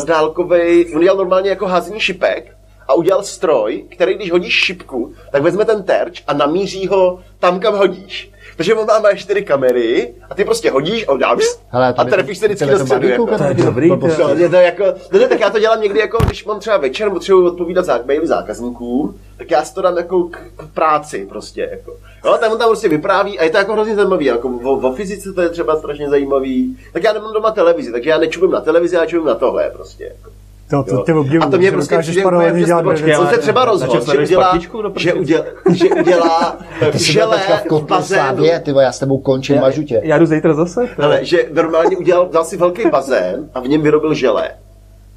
uh, 0.00 0.04
dálkovej, 0.06 0.92
on 0.94 1.00
dělal 1.02 1.16
normálně 1.16 1.50
jako 1.50 1.66
házení 1.66 2.00
šipek 2.00 2.52
a 2.92 2.94
udělal 2.94 3.22
stroj, 3.22 3.84
který 3.90 4.14
když 4.14 4.32
hodíš 4.32 4.54
šipku, 4.54 5.14
tak 5.32 5.42
vezme 5.42 5.64
ten 5.64 5.82
terč 5.82 6.22
a 6.26 6.32
namíří 6.32 6.86
ho 6.86 7.20
tam, 7.38 7.60
kam 7.60 7.74
hodíš. 7.74 8.32
Takže 8.56 8.74
on 8.74 8.86
má 9.02 9.14
čtyři 9.14 9.42
kamery 9.42 10.14
a 10.30 10.34
ty 10.34 10.44
prostě 10.44 10.70
hodíš 10.70 11.08
a 11.08 11.12
uděláš 11.12 11.44
Hele, 11.68 11.94
a 11.96 12.04
trefíš 12.04 12.38
se 12.38 12.46
vždycky 12.46 12.66
do 12.66 12.78
to 12.78 12.86
středu. 12.86 13.08
Jako. 13.08 13.26
To 13.38 13.44
je 13.44 13.54
dobrý, 13.54 13.88
to 13.88 13.96
No, 14.18 14.34
je 14.34 14.48
to 14.48 14.56
jako, 14.56 14.84
no, 15.12 15.18
ne, 15.18 15.28
tak 15.28 15.40
já 15.40 15.50
to 15.50 15.58
dělám 15.58 15.80
někdy 15.80 16.00
jako, 16.00 16.18
když 16.24 16.44
mám 16.44 16.60
třeba 16.60 16.76
večer, 16.76 17.10
potřebuji 17.10 17.46
odpovídat 17.46 17.84
zá, 17.84 18.00
maily 18.06 18.26
zákazníkům, 18.26 19.20
tak 19.38 19.50
já 19.50 19.64
si 19.64 19.74
to 19.74 19.82
dám 19.82 19.96
jako 19.96 20.24
k, 20.24 20.38
k 20.56 20.74
práci 20.74 21.26
prostě, 21.28 21.68
jako. 21.70 21.96
No, 22.24 22.38
tam 22.38 22.52
on 22.52 22.58
tam 22.58 22.68
prostě 22.68 22.88
vypráví 22.88 23.38
a 23.38 23.44
je 23.44 23.50
to 23.50 23.56
jako 23.56 23.72
hrozně 23.72 23.94
zajímavý, 23.94 24.24
jako 24.24 24.48
o, 24.48 24.72
o 24.72 24.92
fyzice 24.92 25.32
to 25.32 25.42
je 25.42 25.48
třeba 25.48 25.76
strašně 25.76 26.10
zajímavý. 26.10 26.78
Tak 26.92 27.04
já 27.04 27.12
nemám 27.12 27.32
doma 27.32 27.50
televizi, 27.50 27.92
takže 27.92 28.10
já 28.10 28.18
nečumím 28.18 28.50
na 28.50 28.60
televizi, 28.60 28.96
já 28.96 29.06
čumím 29.06 29.26
na 29.26 29.34
tohle 29.34 29.70
prostě, 29.70 30.04
jako. 30.04 30.30
To, 30.72 30.82
to 30.82 30.94
Jo. 30.94 31.02
tě 31.06 31.14
obdivuju, 31.14 31.42
a 31.42 31.50
to 31.50 31.58
mě 31.58 31.66
že 31.66 31.72
prostě 31.72 31.98
přijde 31.98 32.24
úplně 32.26 32.64
dělat 32.64 32.84
věci. 32.86 33.16
On 33.20 33.26
se 33.26 33.38
třeba 33.38 33.60
Na 33.60 33.64
rozhodl, 33.64 34.00
že 34.12 34.18
udělá, 34.18 34.58
že, 34.96 35.14
udělá, 35.14 35.44
že 35.72 35.88
udělá 35.88 36.56
Ty 36.78 36.84
byl 36.90 36.98
želé 36.98 37.38
teďka 37.38 37.78
v 37.78 37.82
bazénu. 37.86 38.44
Ty 38.62 38.70
já 38.80 38.92
s 38.92 38.98
tebou 38.98 39.18
končím, 39.18 39.60
mažu 39.60 39.82
tě. 39.82 40.00
Já 40.04 40.18
jdu 40.18 40.26
zítra 40.26 40.54
zase? 40.54 40.88
Hele, 40.98 41.24
že 41.24 41.48
normálně 41.52 41.96
udělal, 41.96 42.28
dal 42.32 42.44
si 42.44 42.56
velký 42.56 42.90
bazén 42.90 43.50
a 43.54 43.60
v 43.60 43.68
něm 43.68 43.82
vyrobil 43.82 44.14
želé. 44.14 44.50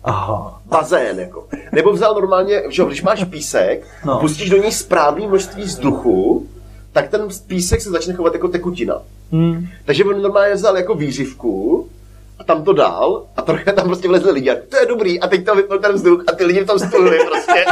Aha. 0.04 0.62
bazén, 0.66 1.20
jako. 1.20 1.48
Nebo 1.72 1.92
vzal 1.94 2.14
normálně, 2.14 2.64
že 2.70 2.82
jo, 2.82 2.88
když 2.88 3.02
máš 3.04 3.24
písek, 3.24 3.88
No. 4.06 4.14
no. 4.14 4.20
pustíš 4.20 4.50
do 4.50 4.58
něj 4.58 4.72
správné 4.72 5.28
množství 5.28 5.64
vzduchu, 5.64 6.48
tak 6.92 7.10
ten 7.10 7.22
písek 7.48 7.82
se 7.82 7.90
začne 7.90 8.14
chovat 8.14 8.34
jako 8.34 8.48
tekutina. 8.48 9.02
Hmm. 9.32 9.68
Takže 9.86 10.04
on 10.04 10.22
normálně 10.22 10.54
vzal 10.56 10.78
jako 10.78 10.96
výřivku 10.96 11.88
tam 12.46 12.64
to 12.64 12.74
dal 12.74 13.26
a 13.38 13.42
trochu 13.42 13.72
tam 13.76 13.86
prostě 13.86 14.08
vlezli 14.08 14.32
lidi. 14.32 14.50
A 14.52 14.56
to 14.70 14.78
je 14.78 14.86
dobrý 14.86 15.20
a 15.20 15.28
teď 15.28 15.46
to 15.46 15.56
vypnul 15.56 15.80
ten 15.80 15.94
vzduch 15.94 16.24
a 16.28 16.32
ty 16.32 16.46
lidi 16.46 16.60
v 16.60 16.68
tom 16.68 16.80
stulili 16.80 17.20
prostě. 17.26 17.66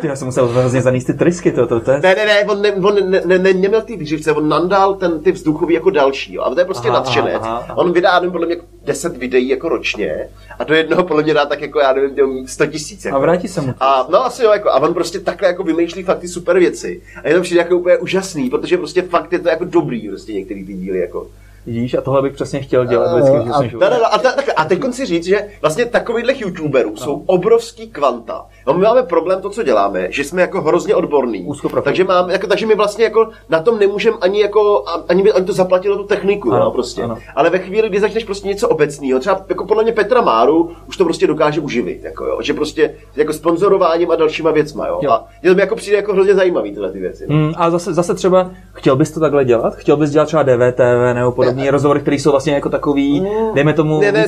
Ty, 0.00 0.06
já 0.06 0.16
jsem 0.16 0.26
musel 0.26 0.46
hrozně 0.48 0.82
zanést 0.82 1.06
ty 1.06 1.14
trysky, 1.14 1.52
to, 1.52 1.66
to, 1.66 1.80
to 1.80 1.90
je... 1.90 2.00
Ne, 2.00 2.14
ne, 2.14 2.26
ne, 2.26 2.44
on, 2.44 2.62
ne, 2.62 2.72
on 2.72 3.10
ne, 3.10 3.22
ne, 3.24 3.38
ne, 3.38 3.52
neměl 3.54 3.82
ty 3.82 3.96
výřivce, 3.96 4.32
on 4.32 4.48
nandal 4.48 4.94
ten, 4.94 5.20
ty 5.20 5.32
vzduchový 5.32 5.74
jako 5.74 5.90
další, 5.90 6.34
jo. 6.34 6.42
A 6.42 6.54
to 6.54 6.60
je 6.60 6.64
prostě 6.64 6.88
Aha, 6.88 6.98
nadšenec. 6.98 7.34
aha, 7.42 7.56
aha. 7.56 7.78
On 7.78 7.92
vydá, 7.92 8.14
nevím, 8.20 8.32
podle 8.32 8.46
mě 8.46 8.56
10 8.84 9.16
videí 9.16 9.48
jako 9.48 9.68
ročně 9.68 10.28
a 10.58 10.64
do 10.64 10.74
jednoho 10.74 11.04
podle 11.04 11.22
mě 11.22 11.34
dá 11.34 11.46
tak 11.46 11.60
jako, 11.60 11.78
já 11.80 11.92
nevím, 11.92 12.14
těm 12.14 12.46
100 12.46 12.66
tisíc. 12.66 13.04
Jako. 13.04 13.16
A 13.16 13.20
vrátí 13.20 13.48
se 13.48 13.60
mu. 13.60 13.74
A 13.80 14.06
no 14.10 14.24
asi 14.24 14.42
jo, 14.44 14.50
jako, 14.52 14.70
a 14.70 14.80
on 14.80 14.94
prostě 14.94 15.20
takhle 15.20 15.48
jako 15.48 15.62
vymýšlí 15.62 16.02
fakt 16.02 16.18
ty 16.18 16.28
super 16.28 16.58
věci. 16.58 17.02
A 17.24 17.28
je 17.28 17.34
to 17.34 17.40
přijde 17.40 17.60
jako 17.60 17.76
úplně 17.76 17.98
úžasný, 17.98 18.50
protože 18.50 18.76
prostě 18.76 19.02
fakt 19.02 19.32
je 19.32 19.38
to 19.38 19.48
jako 19.48 19.64
dobrý, 19.64 20.08
prostě 20.08 20.32
některý 20.32 20.64
ty 20.64 20.74
díly, 20.74 20.98
jako. 20.98 21.26
Vidíš, 21.68 21.94
a 21.94 22.00
tohle 22.00 22.22
bych 22.22 22.32
přesně 22.32 22.60
chtěl 22.60 22.84
dělat 22.86 23.06
A- 23.12 23.14
vždycky 23.14 23.38
v 23.38 23.42
a- 23.42 23.58
a, 24.06 24.18
takhle, 24.18 24.54
a 24.54 24.64
teď 24.64 24.80
si 24.92 25.06
říct, 25.06 25.24
že 25.24 25.48
vlastně 25.60 25.86
takovýchhle 25.86 26.32
youtuberů 26.36 26.96
jsou 26.96 27.22
obrovský 27.26 27.88
kvanta. 27.88 28.46
No, 28.68 28.74
my 28.74 28.80
máme 28.84 29.02
problém 29.02 29.40
to, 29.42 29.50
co 29.50 29.62
děláme, 29.62 30.06
že 30.10 30.24
jsme 30.24 30.42
jako 30.42 30.62
hrozně 30.62 30.94
odborní. 30.94 31.48
Takže, 31.82 32.04
mám, 32.04 32.30
jako, 32.30 32.46
takže 32.46 32.66
my 32.66 32.74
vlastně 32.74 33.04
jako 33.04 33.28
na 33.48 33.60
tom 33.60 33.78
nemůžeme 33.78 34.16
ani 34.20 34.40
jako, 34.40 34.84
ani, 35.08 35.22
by, 35.22 35.32
ani 35.32 35.46
to 35.46 35.52
zaplatilo 35.52 35.96
tu 35.96 36.04
techniku, 36.04 36.52
Ano, 36.52 36.64
no, 36.64 36.70
prostě. 36.70 37.02
ano. 37.02 37.18
Ale 37.36 37.50
ve 37.50 37.58
chvíli, 37.58 37.88
kdy 37.88 38.00
začneš 38.00 38.24
prostě 38.24 38.48
něco 38.48 38.68
obecného, 38.68 39.20
třeba 39.20 39.44
jako 39.48 39.66
podle 39.66 39.82
mě 39.82 39.92
Petra 39.92 40.20
Máru 40.20 40.70
už 40.88 40.96
to 40.96 41.04
prostě 41.04 41.26
dokáže 41.26 41.60
uživit, 41.60 42.04
jako 42.04 42.24
jo, 42.24 42.38
že 42.42 42.54
prostě 42.54 42.94
jako 43.16 43.32
sponzorováním 43.32 44.10
a 44.10 44.16
dalšíma 44.16 44.50
věcma, 44.50 44.86
jo. 44.86 44.98
Jo. 45.02 45.10
A 45.10 45.26
mě 45.42 45.50
to 45.50 45.54
mi 45.54 45.60
jako 45.60 45.76
přijde 45.76 45.96
jako 45.96 46.12
hrozně 46.12 46.34
zajímavý 46.34 46.72
tyhle 46.72 46.92
ty 46.92 46.98
věci. 46.98 47.24
No. 47.28 47.36
Hmm, 47.36 47.52
a 47.56 47.70
zase, 47.70 47.94
zase 47.94 48.14
třeba, 48.14 48.50
chtěl 48.72 48.96
bys 48.96 49.10
to 49.10 49.20
takhle 49.20 49.44
dělat? 49.44 49.74
Chtěl 49.74 49.96
bys 49.96 50.10
dělat 50.10 50.24
třeba 50.24 50.42
DVTV 50.42 51.14
nebo 51.14 51.32
podobné 51.32 51.70
rozhovory, 51.70 52.00
které 52.00 52.16
jsou 52.16 52.30
vlastně 52.30 52.54
jako 52.54 52.68
takový, 52.68 53.26
dejme 53.54 53.72
tomu, 53.72 54.00
Ne, 54.00 54.12
ne, 54.12 54.26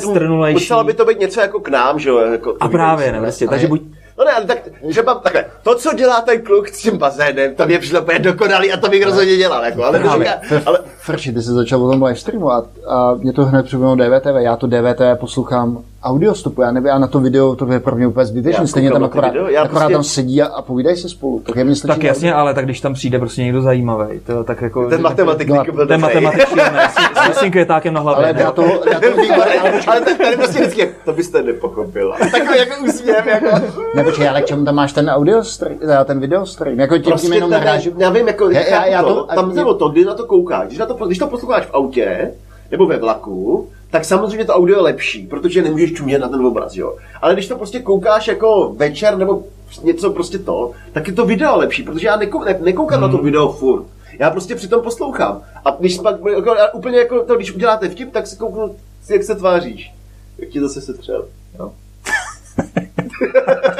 víc 0.55 0.73
by 0.83 0.95
to 0.95 1.05
být 1.05 1.21
něco 1.21 1.41
jako 1.41 1.61
k 1.61 1.69
nám, 1.69 1.99
že 1.99 2.09
jo. 2.09 2.19
Jako, 2.19 2.57
A 2.61 2.69
právě, 2.69 3.13
ne, 3.13 3.21
prostě, 3.21 3.49
takže 3.49 3.69
buď, 3.69 3.83
No 4.21 4.27
ne, 4.27 4.33
ale 4.33 4.45
tak 4.45 4.59
třeba 4.91 5.15
takhle, 5.15 5.45
to, 5.63 5.75
co 5.75 5.95
dělá 5.95 6.21
ten 6.21 6.43
kluk 6.43 6.69
s 6.69 6.83
tím 6.83 6.99
bazénem, 6.99 7.55
to 7.55 7.67
mě 7.67 7.79
přišlo 7.79 8.03
úplně 8.03 8.19
dokonalý 8.19 8.73
a 8.73 8.77
to 8.77 8.89
bych 8.89 9.05
rozhodně 9.05 9.37
dělal, 9.37 9.65
jako, 9.65 9.85
ale, 9.85 10.01
to 10.01 10.19
říká, 10.19 10.63
ale 10.67 10.79
Frči, 10.99 11.33
ty 11.33 11.43
jsi 11.43 11.51
začal 11.51 11.85
o 11.85 11.91
tom 11.91 12.03
live 12.03 12.19
streamu 12.19 12.51
a, 12.51 12.67
a 12.87 13.15
mě 13.15 13.33
to 13.33 13.45
hned 13.45 13.67
připomnělo 13.67 13.95
DVTV. 13.95 14.35
Já 14.39 14.57
to 14.57 14.67
DVTV 14.67 15.21
poslouchám 15.21 15.85
audiostopu, 16.03 16.63
já 16.63 16.73
nevím, 16.73 16.87
já 16.87 16.99
na 16.99 17.07
to 17.07 17.21
video 17.21 17.57
to 17.57 17.73
je 17.73 17.81
pro 17.81 17.97
mě 17.97 18.07
úplně 18.07 18.23
Já 18.23 18.27
zbytečné. 18.27 18.67
Stejně 18.67 18.91
tam 18.91 19.05
akorát, 19.05 19.29
video, 19.29 19.47
já 19.49 19.63
akorát 19.63 19.81
prostě- 19.81 19.93
tam 19.93 20.05
sedí 20.05 20.43
a, 20.43 20.47
a 20.47 20.63
povídají 20.63 20.97
se 20.97 21.09
spolu. 21.09 21.41
Tak 21.41 21.57
je 21.57 21.75
stačí 21.75 21.95
Tak 21.95 22.03
jasně, 22.05 22.29
audio. 22.31 22.41
ale 22.41 22.55
tak 22.55 22.65
když 22.65 22.81
tam 22.81 22.95
přijde 22.95 23.19
prostě 23.19 23.43
někdo 23.43 23.63
zajímavý, 23.63 24.21
to 24.27 24.45
tak 24.45 24.63
jako... 24.63 24.89
ten 24.91 25.03
matematik 25.03 25.49
No, 25.49 25.65
byl 25.75 25.87
Ten 25.87 26.01
matematik 26.01 26.49
s, 27.33 27.37
s 27.37 27.41
tím 27.41 27.51
květákem 27.53 27.95
na 27.95 28.01
hlavě. 28.01 28.27
Ale 28.27 28.35
já 28.43 28.51
to, 28.51 28.63
já 28.93 29.01
to 29.01 29.07
ale, 29.35 29.47
ale 29.87 30.01
tady, 30.01 30.37
prostě 30.37 30.61
vždycky, 30.61 30.91
to 31.05 31.13
byste 31.13 31.43
nepochopil. 31.43 32.13
Takový 32.33 32.59
jako 32.59 32.85
úsměv, 32.85 33.27
jako... 33.27 33.47
ne, 33.97 34.05
počkej, 34.05 34.29
ale 34.29 34.43
k 34.43 34.47
čemu 34.47 34.65
tam 34.65 34.75
máš 34.75 34.93
ten 34.93 35.11
audio 35.11 35.45
stream, 35.45 35.79
ten 36.05 36.21
video 36.21 36.47
stream? 36.47 36.79
Jako 36.81 36.99
tím, 36.99 37.13
tím 37.17 37.33
jenom 37.33 37.51
ten- 37.51 37.59
narážu. 37.61 37.91
já 37.99 38.11
vím, 38.11 38.27
jako, 38.27 38.51
Já- 38.51 38.61
já- 38.69 38.87
já 38.87 39.03
to, 39.03 39.15
to- 39.15 39.35
tam 39.35 39.55
jde 39.55 39.65
o 39.65 39.75
to, 39.75 39.89
kdy 39.89 40.05
na 40.05 40.15
to 40.15 40.25
koukáš. 40.25 40.67
Když, 40.67 40.79
na 40.79 40.87
to, 40.87 40.95
když 41.07 41.19
to 41.19 41.27
posloucháš 41.27 41.67
v 41.67 41.75
autě, 41.75 42.31
nebo 42.71 42.87
ve 42.87 42.97
vlaku, 42.99 43.69
tak 43.91 44.05
samozřejmě 44.05 44.45
to 44.45 44.53
audio 44.53 44.77
je 44.79 44.83
lepší, 44.83 45.27
protože 45.27 45.63
nemůžeš 45.63 45.93
čumět 45.93 46.19
na 46.21 46.29
ten 46.29 46.47
obraz, 46.47 46.77
jo. 46.77 46.97
Ale 47.23 47.35
když 47.35 47.49
to 47.49 47.57
prostě 47.57 47.81
koukáš 47.81 48.29
jako 48.29 48.73
večer 48.77 49.19
nebo 49.19 49.43
něco 49.83 50.11
prostě 50.11 50.39
to, 50.39 50.73
tak 50.93 51.07
je 51.09 51.13
to 51.15 51.27
video 51.27 51.57
lepší, 51.57 51.83
protože 51.83 52.07
já 52.07 52.17
nekou, 52.17 52.45
ne, 52.45 52.59
nekoukám 52.63 53.01
Hmm. 53.01 53.11
na 53.11 53.17
to 53.17 53.23
video 53.23 53.53
furt. 53.53 53.85
Já 54.19 54.31
prostě 54.31 54.55
přitom 54.55 54.83
poslouchám. 54.83 55.43
A 55.65 55.71
když 55.81 55.99
pak, 55.99 56.17
jako, 56.35 56.55
úplně 56.75 56.99
jako 56.99 57.23
to, 57.25 57.37
když 57.37 57.55
uděláte 57.55 57.89
vtip, 57.89 58.13
tak 58.13 58.27
si 58.27 58.37
kouknu, 58.37 58.75
jak 59.11 59.23
se 59.23 59.35
tváříš. 59.35 59.93
Jak 60.39 60.49
ti 60.51 60.61
zase 60.61 60.81
setřel. 60.81 61.25
Jo? 61.59 61.73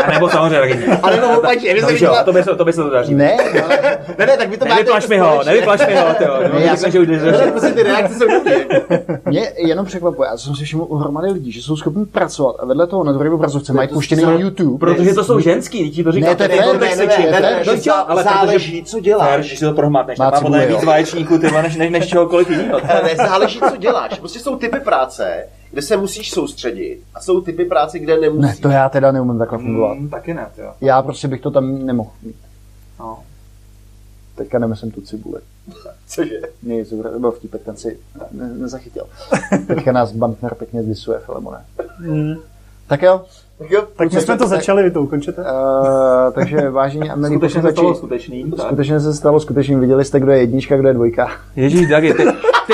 A 0.05 0.11
nebo 0.11 0.29
samozřejmě 0.29 0.59
taky 0.61 0.75
ne. 0.89 1.01
Ale 1.03 1.21
no, 1.21 1.39
opačně, 1.39 1.77
jo, 1.81 1.87
viděla... 1.87 2.23
to, 2.25 2.33
by 2.33 2.43
se, 2.43 2.55
to 2.57 2.65
by 2.65 2.73
se 2.73 2.83
to 2.83 2.91
daří. 2.91 3.15
Ne, 3.15 3.37
ale 3.65 3.79
Ne, 4.19 4.27
ne, 4.27 4.37
tak 4.37 4.49
vy 4.51 4.57
to 4.57 4.65
máte 4.65 4.75
Nevyplaš 4.75 5.09
mi 5.09 5.19
ho, 5.19 5.43
nevyplaš 5.47 5.87
mi 5.87 5.95
ho, 5.97 6.15
ty 6.19 6.25
jo. 6.25 6.41
Ne, 6.55 6.65
já 6.65 6.77
jsem- 6.77 6.91
že 6.91 7.01
už 7.01 7.09
Ne, 7.09 7.19
ne, 7.19 7.51
prostě 7.51 7.71
ty 7.71 7.83
reakce 7.83 8.15
jsou 8.15 8.27
dobré. 8.31 8.57
mě 9.25 9.53
jenom 9.57 9.87
překvapuje, 9.87 10.29
já 10.33 10.37
jsem 10.37 10.55
si 10.55 10.65
všiml 10.65 10.85
u 10.89 10.97
hromady 10.97 11.31
lidí, 11.33 11.53
že 11.53 11.63
jsou 11.63 11.77
schopni 11.77 12.07
pracovat 12.07 12.57
a 12.59 12.67
vedle 12.67 12.87
toho 12.87 13.05
na 13.05 13.13
druhé 13.13 13.31
obrazovce 13.31 13.73
mají 13.73 13.89
puštěný 13.89 14.23
za- 14.23 14.33
YouTube. 14.33 14.79
Protože 14.79 15.15
to 15.15 15.25
jsou 15.25 15.41
ženský, 15.41 15.91
ti 15.91 16.05
to 16.05 16.13
říkám. 16.13 16.29
Ne, 16.31 16.37
to 16.37 16.43
je 16.43 16.49
fér, 16.49 16.65
No 17.67 17.75
ale 18.09 18.23
záleží, 18.23 18.85
co 18.85 19.01
děláš. 19.01 19.47
Když 19.47 19.59
si 19.59 19.65
to 19.65 19.73
prohmatneš, 19.73 20.19
Má 20.19 20.31
tak 20.31 20.35
má 20.35 20.41
podle 20.41 20.67
víc 20.67 20.85
vaječníků, 20.85 21.39
ty 21.39 21.51
než, 21.91 22.09
čehokoliv 22.09 22.51
jiného. 22.51 22.81
Záleží, 23.17 23.61
co 23.71 23.77
děláš. 23.77 24.19
Prostě 24.19 24.39
jsou 24.39 24.57
typy 24.57 24.81
práce, 24.81 25.47
kde 25.73 25.83
se 25.83 25.97
musíš 25.97 26.31
soustředit 26.31 27.01
a 27.15 27.21
jsou 27.21 27.41
typy 27.41 27.65
práce, 27.65 27.99
kde 27.99 28.15
Ne, 28.15 28.21
nemusíš. 28.21 28.61
to 28.61 28.69
já 28.69 28.89
teda 28.89 29.13
neumím 29.13 29.39
takhle 29.39 29.59
fungovat. 29.59 29.95
Mm, 29.99 30.09
taky 30.09 30.35
ne, 30.35 30.47
jo. 30.59 30.73
Já 30.81 31.03
prostě 31.03 31.29
bych 31.29 31.41
to 31.41 31.51
tam 31.51 31.87
nemohl 31.87 32.11
mít. 32.23 32.37
No. 33.01 33.19
Teďka 34.35 34.59
nemyslím 34.59 34.91
tu 34.91 35.01
cibuli. 35.01 35.41
Cože? 36.09 36.41
Nic, 36.63 36.89
to 36.89 37.19
byl 37.19 37.31
vtipek, 37.31 37.63
ten 37.63 37.77
si 37.77 37.99
ne, 38.33 38.49
nezachytil. 38.55 39.05
Teďka 39.67 39.93
nás 39.93 40.13
Bantner 40.13 40.55
pěkně 40.55 40.83
zdisuje, 40.83 41.19
Filemone. 41.19 41.65
Mm. 42.01 42.35
Tak 42.87 43.03
jo, 43.03 43.23
Tak 43.59 43.71
jo, 43.71 43.83
Tak 43.97 44.13
my 44.13 44.21
jsme 44.21 44.39
to 44.39 44.47
začali, 44.49 44.83
vy 44.83 44.91
to 44.91 45.03
ukončíte? 45.03 45.43
uh, 45.43 46.33
takže 46.35 46.71
vážení 46.71 47.11
a 47.11 47.17
milí 47.17 47.35
Skutečně 47.35 47.63
se 47.63 47.73
stalo 47.73 47.95
skutečný. 47.95 48.51
tak. 48.51 48.61
skutečně 48.67 49.01
se 49.01 49.15
stalo 49.15 49.41
skutečným. 49.41 49.81
Viděli 49.81 50.05
jste, 50.05 50.21
kdo 50.21 50.33
je 50.33 50.39
jednička, 50.39 50.77
kdo 50.77 50.89
je 50.89 50.95
dvojka. 50.95 51.29
Ježíš, 51.57 51.89
Dagi, 51.89 52.15
ty, 52.15 52.23
ty, 52.67 52.73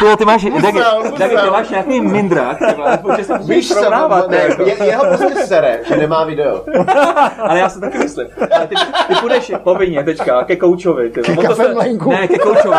ty, 0.00 0.16
ty 0.16 0.24
máš, 0.24 0.44
Dagi, 0.44 0.78
musel. 0.78 1.02
Dagi, 1.18 1.36
ty 1.36 1.50
máš 1.50 1.68
nějaký 1.68 2.00
mindrák, 2.00 2.58
ty 2.58 2.74
vole, 2.76 2.98
protože 3.02 3.24
se 3.24 3.32
musíš 3.32 3.50
Víš 3.50 3.68
se, 3.68 3.90
ne, 4.28 4.36
jako. 4.36 4.62
je, 4.62 4.76
jeho 4.84 5.04
prostě 5.04 5.46
sere, 5.46 5.80
že 5.88 5.96
nemá 5.96 6.24
video. 6.24 6.64
Ale 7.38 7.58
já 7.58 7.68
si 7.68 7.80
taky 7.80 7.98
myslím. 7.98 8.26
Ale 8.56 8.66
ty, 8.66 8.74
ty 9.08 9.14
půjdeš 9.20 9.52
povinně 9.64 10.04
teďka 10.04 10.44
ke 10.44 10.56
koučovi. 10.56 11.10
Ty. 11.10 11.20
Ke 11.20 11.32
On 11.32 11.36
to 11.36 11.42
kafe 11.42 11.74
mlejnku. 11.74 12.10
Ne, 12.10 12.28
ke 12.28 12.38
koučovi. 12.38 12.76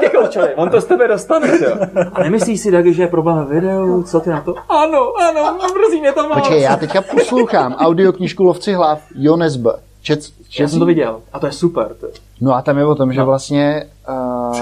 Ke 0.00 0.08
koučovi. 0.08 0.54
On 0.54 0.70
to 0.70 0.80
z 0.80 0.84
tebe 0.84 1.08
dostane. 1.08 1.58
Ty. 1.58 1.66
A 2.12 2.22
nemyslíš 2.22 2.60
si, 2.60 2.70
Dagi, 2.70 2.92
že 2.94 3.02
je 3.02 3.08
problém 3.08 3.44
ve 3.44 3.54
videu? 3.54 4.02
Co 4.02 4.20
ty 4.20 4.30
na 4.30 4.40
to? 4.40 4.54
Ano, 4.68 5.12
ano, 5.28 5.58
mrzí 5.78 6.00
mě 6.00 6.12
to 6.12 6.28
moc. 6.28 6.38
Počkej, 6.38 6.60
já 6.60 6.76
teďka 6.76 7.02
poslouchám 7.02 7.74
audioknížku 7.74 8.42
Lovci 8.42 8.72
hlav 8.72 9.00
Jones 9.14 9.56
B. 9.56 9.70
Čet, 10.02 10.18
Já 10.20 10.26
čet, 10.48 10.68
jsem 10.68 10.78
to 10.78 10.86
viděl. 10.86 11.20
A 11.32 11.38
to 11.38 11.46
je 11.46 11.52
super. 11.52 11.88
Ty. 12.00 12.06
No 12.40 12.54
a 12.54 12.62
tam 12.62 12.78
je 12.78 12.84
o 12.84 12.94
tom, 12.94 13.12
že 13.12 13.20
No. 13.20 13.26
vlastně 13.26 13.84
uh, 14.08 14.56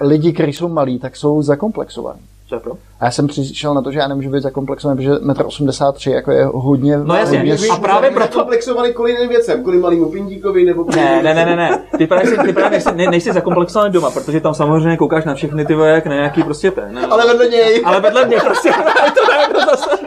lidi, 0.00 0.32
kteří 0.32 0.52
jsou 0.52 0.68
malí, 0.68 0.98
tak 0.98 1.16
jsou 1.16 1.42
zakomplexovaní. 1.42 2.20
Co 2.48 2.54
je 2.54 2.60
pro? 2.60 2.72
A 3.00 3.04
já 3.04 3.10
jsem 3.10 3.26
přišel 3.26 3.74
na 3.74 3.82
to, 3.82 3.92
že 3.92 3.98
já 3.98 4.08
nemůžu 4.08 4.30
být 4.30 4.42
zakomplexovaný, 4.42 4.96
protože 4.96 5.10
1,83 5.12 6.10
m 6.10 6.14
jako 6.14 6.30
je 6.30 6.44
hodně, 6.54 6.98
No 6.98 7.14
jasně, 7.16 7.38
hodně 7.38 7.68
a 7.72 7.76
právě 7.76 8.10
proto- 8.10 8.38
komplexovaný 8.38 8.92
kvůli 8.94 9.10
jiným 9.12 9.28
věcem, 9.28 9.62
kvůli 9.62 9.78
malýmu 9.78 10.10
pindíkovi 10.10 10.64
nebo 10.64 10.84
kvůli 10.84 10.96
Ne, 11.00 11.22
ne, 11.22 11.34
ne, 11.34 11.46
ne, 11.46 11.56
ne. 11.56 11.78
Ty 11.98 12.06
právě, 12.06 12.30
ty 12.38 12.52
právě 12.52 12.70
nejsi, 12.70 12.88
ne, 12.94 13.10
nejsi 13.10 13.32
zakomplexovaný 13.32 13.92
doma, 13.92 14.10
protože 14.10 14.40
tam 14.40 14.54
samozřejmě 14.54 14.96
koukáš 14.96 15.24
na 15.24 15.34
všechny 15.34 15.64
ty 15.66 15.74
vole, 15.74 15.88
jak 15.88 16.06
na 16.06 16.14
nějaký 16.14 16.42
prostě 16.42 16.70
ten. 16.70 16.94
Ne? 16.94 17.06
Ale 17.06 17.26
vedle 17.26 17.48
něj. 17.48 17.82
ale 17.84 18.00
vedle 18.00 18.26
mě 18.26 18.36
prostě, 18.36 18.70
to 19.14 19.32
ne, 19.32 19.48
to 19.54 19.60
zase. 19.70 20.05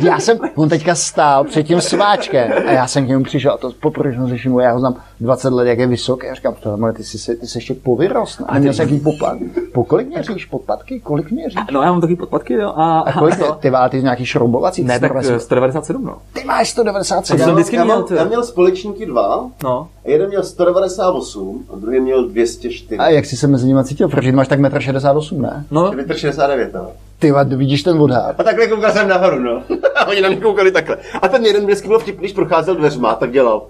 Já 0.00 0.20
jsem, 0.20 0.38
on 0.54 0.68
teďka 0.68 0.94
stál 0.94 1.44
před 1.44 1.62
tím 1.62 1.80
sváčkem 1.80 2.52
a 2.66 2.70
já 2.72 2.86
jsem 2.86 3.04
k 3.04 3.08
němu 3.08 3.24
přišel 3.24 3.52
a 3.52 3.56
to 3.56 3.72
poprvé 3.80 4.14
jsem 4.14 4.28
si 4.28 4.36
všiml, 4.36 4.60
já 4.60 4.72
ho 4.72 4.80
znám 4.80 4.94
20 5.20 5.52
let, 5.52 5.68
jak 5.68 5.78
je 5.78 5.86
vysoký. 5.86 6.26
Já 6.26 6.34
říkám, 6.34 6.54
tohle, 6.62 6.92
ty 6.92 7.04
jsi, 7.04 7.18
se- 7.18 7.36
ty 7.36 7.46
jsi 7.46 7.58
ještě 7.58 7.74
povyrost. 7.74 8.40
A 8.46 8.54
neměl 8.54 8.72
jsi 8.72 8.80
jaký 8.82 9.00
popad. 9.00 9.36
Po 9.74 9.84
kolik 9.84 10.08
měříš 10.08 10.44
podpatky? 10.44 11.00
Kolik 11.00 11.30
měříš? 11.30 11.60
No 11.72 11.82
já 11.82 11.92
mám 11.92 12.00
taky 12.00 12.16
podpatky, 12.16 12.54
jo. 12.54 12.72
A, 12.76 13.00
A 13.00 13.18
kolik 13.18 13.38
to? 13.38 13.52
ty, 13.52 13.70
ty, 13.70 13.76
ty 13.90 14.02
nějaký 14.02 14.26
šroubovací? 14.26 14.84
Ne, 14.84 15.00
tak 15.00 15.10
190. 15.10 15.34
eh, 15.34 15.40
197, 15.40 16.04
no. 16.04 16.16
Ty 16.32 16.44
máš 16.44 16.70
197. 16.70 17.38
To 17.38 17.44
jsem 17.44 17.54
vždycky 17.54 17.76
já, 17.76 17.84
měl, 17.84 17.96
mám, 17.96 18.04
ty. 18.08 18.14
já 18.14 18.24
měl 18.24 18.42
společníky 18.44 19.06
dva, 19.06 19.46
No. 19.64 19.88
Jeden 20.10 20.28
měl 20.28 20.42
198 20.42 21.64
a 21.72 21.76
druhý 21.76 22.00
měl 22.00 22.28
204. 22.28 22.98
A 22.98 23.08
jak 23.08 23.24
jsi 23.24 23.36
se 23.36 23.46
mezi 23.46 23.66
nimi 23.66 23.84
cítil? 23.84 24.08
Protože 24.08 24.32
máš 24.32 24.48
tak 24.48 24.60
1,68 24.60 25.36
m, 25.36 25.42
ne? 25.42 25.64
No, 25.70 25.92
69, 26.16 26.74
no. 26.74 26.90
Ty 27.18 27.30
va, 27.30 27.42
vidíš 27.42 27.82
ten 27.82 28.02
odhad. 28.02 28.40
A 28.40 28.42
takhle 28.42 28.66
koukal 28.66 28.92
jsem 28.92 29.08
nahoru, 29.08 29.38
no. 29.38 29.62
A 29.94 30.06
oni 30.08 30.20
na 30.20 30.28
mě 30.28 30.40
koukali 30.40 30.72
takhle. 30.72 30.96
A 31.22 31.28
ten 31.28 31.44
jeden 31.44 31.64
vždycky 31.64 31.88
byl 31.88 31.98
vtipný, 31.98 32.20
když 32.20 32.32
procházel 32.32 32.74
dveřma, 32.74 33.14
tak 33.14 33.32
dělal. 33.32 33.62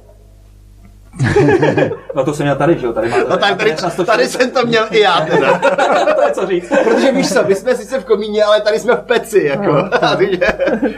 no 2.15 2.25
to 2.25 2.35
jsem 2.35 2.47
měl 2.47 2.57
tady, 2.57 2.79
že 2.79 2.87
jo, 2.87 2.93
tady 2.93 3.09
máte. 3.09 3.25
No 3.31 3.37
tak 3.37 3.57
tady, 3.57 3.71
na 3.71 3.77
140. 3.77 4.07
tady 4.07 4.27
jsem 4.29 4.51
to 4.51 4.67
měl 4.67 4.85
i 4.91 5.01
já 5.01 5.21
teda. 5.31 5.59
to 6.15 6.23
je 6.23 6.33
co 6.33 6.47
říct. 6.47 6.73
Protože 6.85 7.13
víš 7.13 7.29
co, 7.29 7.45
my 7.49 7.55
jsme 7.55 7.75
sice 7.75 8.01
v 8.01 8.05
komíně, 8.05 8.45
ale 8.45 8.61
tady 8.61 8.79
jsme 8.79 8.95
v 8.95 9.01
peci, 9.01 9.45
jako. 9.45 9.73
A 9.93 9.99
takže... 10.17 10.47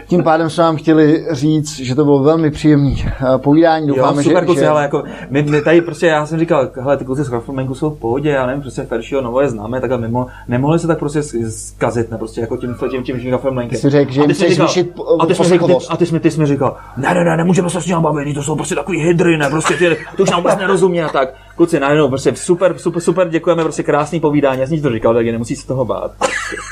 Tím 0.06 0.22
pádem 0.22 0.50
jsme 0.50 0.64
vám 0.64 0.76
chtěli 0.76 1.26
říct, 1.30 1.76
že 1.76 1.94
to 1.94 2.04
bylo 2.04 2.22
velmi 2.22 2.50
příjemný 2.50 3.04
eh, 3.06 3.38
povídání. 3.38 3.88
Jo, 3.88 3.94
Doufáme, 3.94 4.22
super 4.22 4.42
že, 4.42 4.46
kluci, 4.46 4.60
že... 4.60 4.68
ale 4.68 4.82
jako, 4.82 5.02
my, 5.30 5.42
my, 5.42 5.62
tady 5.62 5.80
prostě, 5.80 6.06
já 6.06 6.26
jsem 6.26 6.38
říkal, 6.38 6.68
hele, 6.80 6.96
ty 6.96 7.04
kluci 7.04 7.24
z 7.24 7.28
Kraftmenku 7.28 7.74
jsou 7.74 7.90
v 7.90 7.98
pohodě, 7.98 8.30
já 8.30 8.46
nevím, 8.46 8.62
prostě 8.62 8.82
Feršího 8.82 9.20
Novo 9.20 9.40
je 9.40 9.48
známe, 9.48 9.80
tak 9.80 10.00
mimo, 10.00 10.26
nemohli 10.48 10.78
se 10.78 10.86
tak 10.86 10.98
prostě 10.98 11.22
zkazit, 11.48 12.10
ne, 12.10 12.18
prostě 12.18 12.40
jako 12.40 12.56
tím, 12.56 12.76
tím, 12.90 13.02
tím, 13.02 13.20
tím 13.20 13.30
Kraftmenkem. 13.30 13.70
Ty 13.70 13.76
jsi 13.76 13.90
řekl, 13.90 14.12
že 14.12 14.20
jim 14.20 14.34
chceš 14.34 14.56
zvýšit 14.56 14.92
a 15.20 15.26
ty 15.26 15.34
jsi 15.34 15.58
a 15.90 15.96
ty 15.96 16.06
jsi 16.06 16.20
ty 16.20 16.30
jsi 16.30 16.40
mi 16.40 16.46
říkal, 16.46 16.76
ne, 16.96 17.14
ne, 17.14 17.24
ne, 17.24 17.36
nemůžeme 17.36 17.70
se 17.70 17.80
s 17.80 17.86
ním 17.86 18.02
bavit, 18.02 18.34
to 18.34 18.42
jsou 18.42 18.56
prostě 18.56 18.74
takový 18.74 19.00
hydry, 19.00 19.36
ne, 19.36 19.50
prostě 19.50 19.74
ty, 19.74 19.96
ty 20.16 20.22
už 20.22 20.30
nám 20.30 20.40
vůbec 20.40 20.56
nerozumí 20.58 21.02
a 21.02 21.08
tak. 21.08 21.28
Kluci, 21.56 21.80
najednou, 21.80 22.08
prostě 22.08 22.32
super, 22.36 22.74
super, 22.78 23.02
super, 23.02 23.28
děkujeme, 23.28 23.62
prostě 23.62 23.82
krásný 23.82 24.20
povídání, 24.20 24.60
já 24.60 24.66
jsem 24.66 24.80
to 24.82 24.90
říkal, 24.90 25.14
tak 25.14 25.26
nemusí 25.26 25.56
se 25.56 25.66
toho 25.66 25.84
bát. 25.84 26.10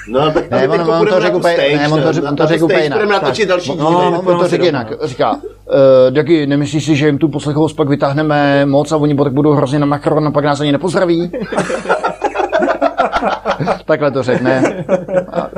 No, 0.09 0.30
tak 0.32 0.51
Ne, 0.51 0.68
on, 0.68 0.80
on 0.80 1.07
to 1.07 1.20
řekl 1.20 1.36
úplně, 1.36 1.57
ne, 1.76 1.89
on 1.89 2.03
to, 2.03 2.28
on 2.28 2.36
to 2.36 2.47
řekl 2.47 2.64
úplně 2.64 2.82
jinak. 2.82 2.99
Budeme 2.99 3.14
natočit 3.14 3.49
další 3.49 3.68
No, 3.70 3.74
díly. 3.76 3.91
no, 3.93 4.11
no, 4.11 4.20
on 4.20 4.39
to 4.39 4.49
řekl 4.49 4.64
jinak. 4.64 4.93
Říká, 5.03 5.32
uh, 5.32 5.41
Dagi, 6.11 6.47
nemyslíš 6.47 6.84
si, 6.84 6.97
že 6.97 7.07
jim 7.07 7.18
tu 7.18 7.28
poslechovost 7.28 7.76
pak 7.76 7.89
vytáhneme 7.89 8.66
moc 8.66 8.93
a 8.93 8.97
oni 8.97 9.14
tak 9.16 9.32
budou 9.32 9.53
hrozně 9.53 9.78
na 9.78 9.86
makron 9.86 10.26
a 10.26 10.30
pak 10.30 10.45
nás 10.45 10.61
ani 10.61 10.72
nepozdraví? 10.72 11.30
Takhle 13.84 14.10
to 14.10 14.22
řekne. 14.22 14.84
A- 15.32 15.48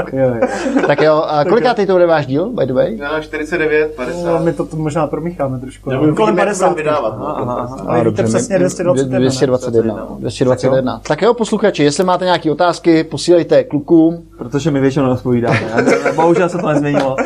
Tak 0.86 1.00
jo, 1.02 1.24
a 1.28 1.44
kolikátý 1.44 1.86
to 1.86 1.92
bude 1.92 2.06
váš 2.06 2.26
díl, 2.26 2.48
by 2.50 2.66
the 2.66 2.72
way? 2.72 2.96
No, 2.96 3.22
49, 3.22 3.94
50. 3.96 4.26
No, 4.26 4.38
my 4.44 4.52
to, 4.52 4.66
to 4.66 4.76
možná 4.76 5.06
promícháme 5.06 5.58
trošku. 5.58 5.90
Nebo 5.90 6.06
No, 6.06 6.14
kolem 6.14 6.34
uvidíme, 6.34 6.40
jak 6.40 6.48
50. 6.48 6.68
budeme 6.68 6.82
vydávat. 6.90 7.18
no. 7.18 7.26
Aha, 7.40 7.54
aha. 7.54 7.76
Ale 7.88 8.04
víte 8.04 8.22
přesně 8.22 8.58
221. 8.58 9.18
ne? 9.18 9.20
221. 9.20 10.06
221. 10.18 11.00
Tak 11.08 11.22
jo, 11.22 11.34
posluchači, 11.34 11.82
jestli 11.84 12.04
máte 12.04 12.24
nějaké 12.24 12.50
otázky, 12.52 13.04
posílejte 13.04 13.64
klukům. 13.64 14.22
Protože 14.38 14.70
my 14.70 14.80
většinou 14.80 15.06
neodpovídáme. 15.06 15.61
Já- 15.76 16.12
Bohužel 16.16 16.48
se 16.48 16.58
to 16.58 16.68
nezměnilo. 16.68 17.16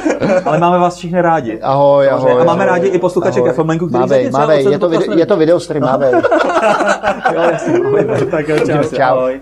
Ale 0.44 0.58
máme 0.58 0.78
vás 0.78 0.96
všichni 0.96 1.20
rádi. 1.20 1.60
Ahoj, 1.62 2.08
ahoj. 2.10 2.32
A 2.32 2.44
máme 2.44 2.64
ahoj. 2.64 2.66
rádi 2.66 2.88
i 2.88 2.98
posluchače 2.98 3.38
Ahoj. 3.40 3.50
Kafemenku, 3.50 3.86
kteří 3.86 4.00
Mávej, 4.00 4.18
zatím 4.18 4.28
třeba 4.28 4.40
mávej, 4.40 4.64
je 4.72 4.78
to, 4.78 4.88
video, 4.88 5.18
je 5.18 5.26
to 5.26 5.36
video 5.36 5.60
stream, 5.60 5.82
mávej. 5.84 6.12
Jo, 7.34 7.40
jasně. 7.40 7.74
Ahoj, 7.84 8.06
Tak 8.30 8.48
jo, 8.48 8.56
čau. 8.58 8.88
Čau. 8.96 9.02
Ahoj. 9.02 9.40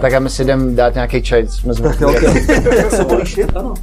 Tak 0.00 0.12
a 0.12 0.18
my 0.18 0.30
si 0.30 0.44
jdeme 0.44 0.72
dát 0.72 0.94
nějaký 0.94 1.22
čaj, 1.22 1.48
jsme 1.48 1.74
zmrzli. 1.74 2.06
Tak 2.06 2.22
jo, 2.22 2.30
ok. 2.30 2.90
Se 2.90 3.04
bolí 3.04 3.26
shit, 3.26 3.56
ano. 3.56 3.74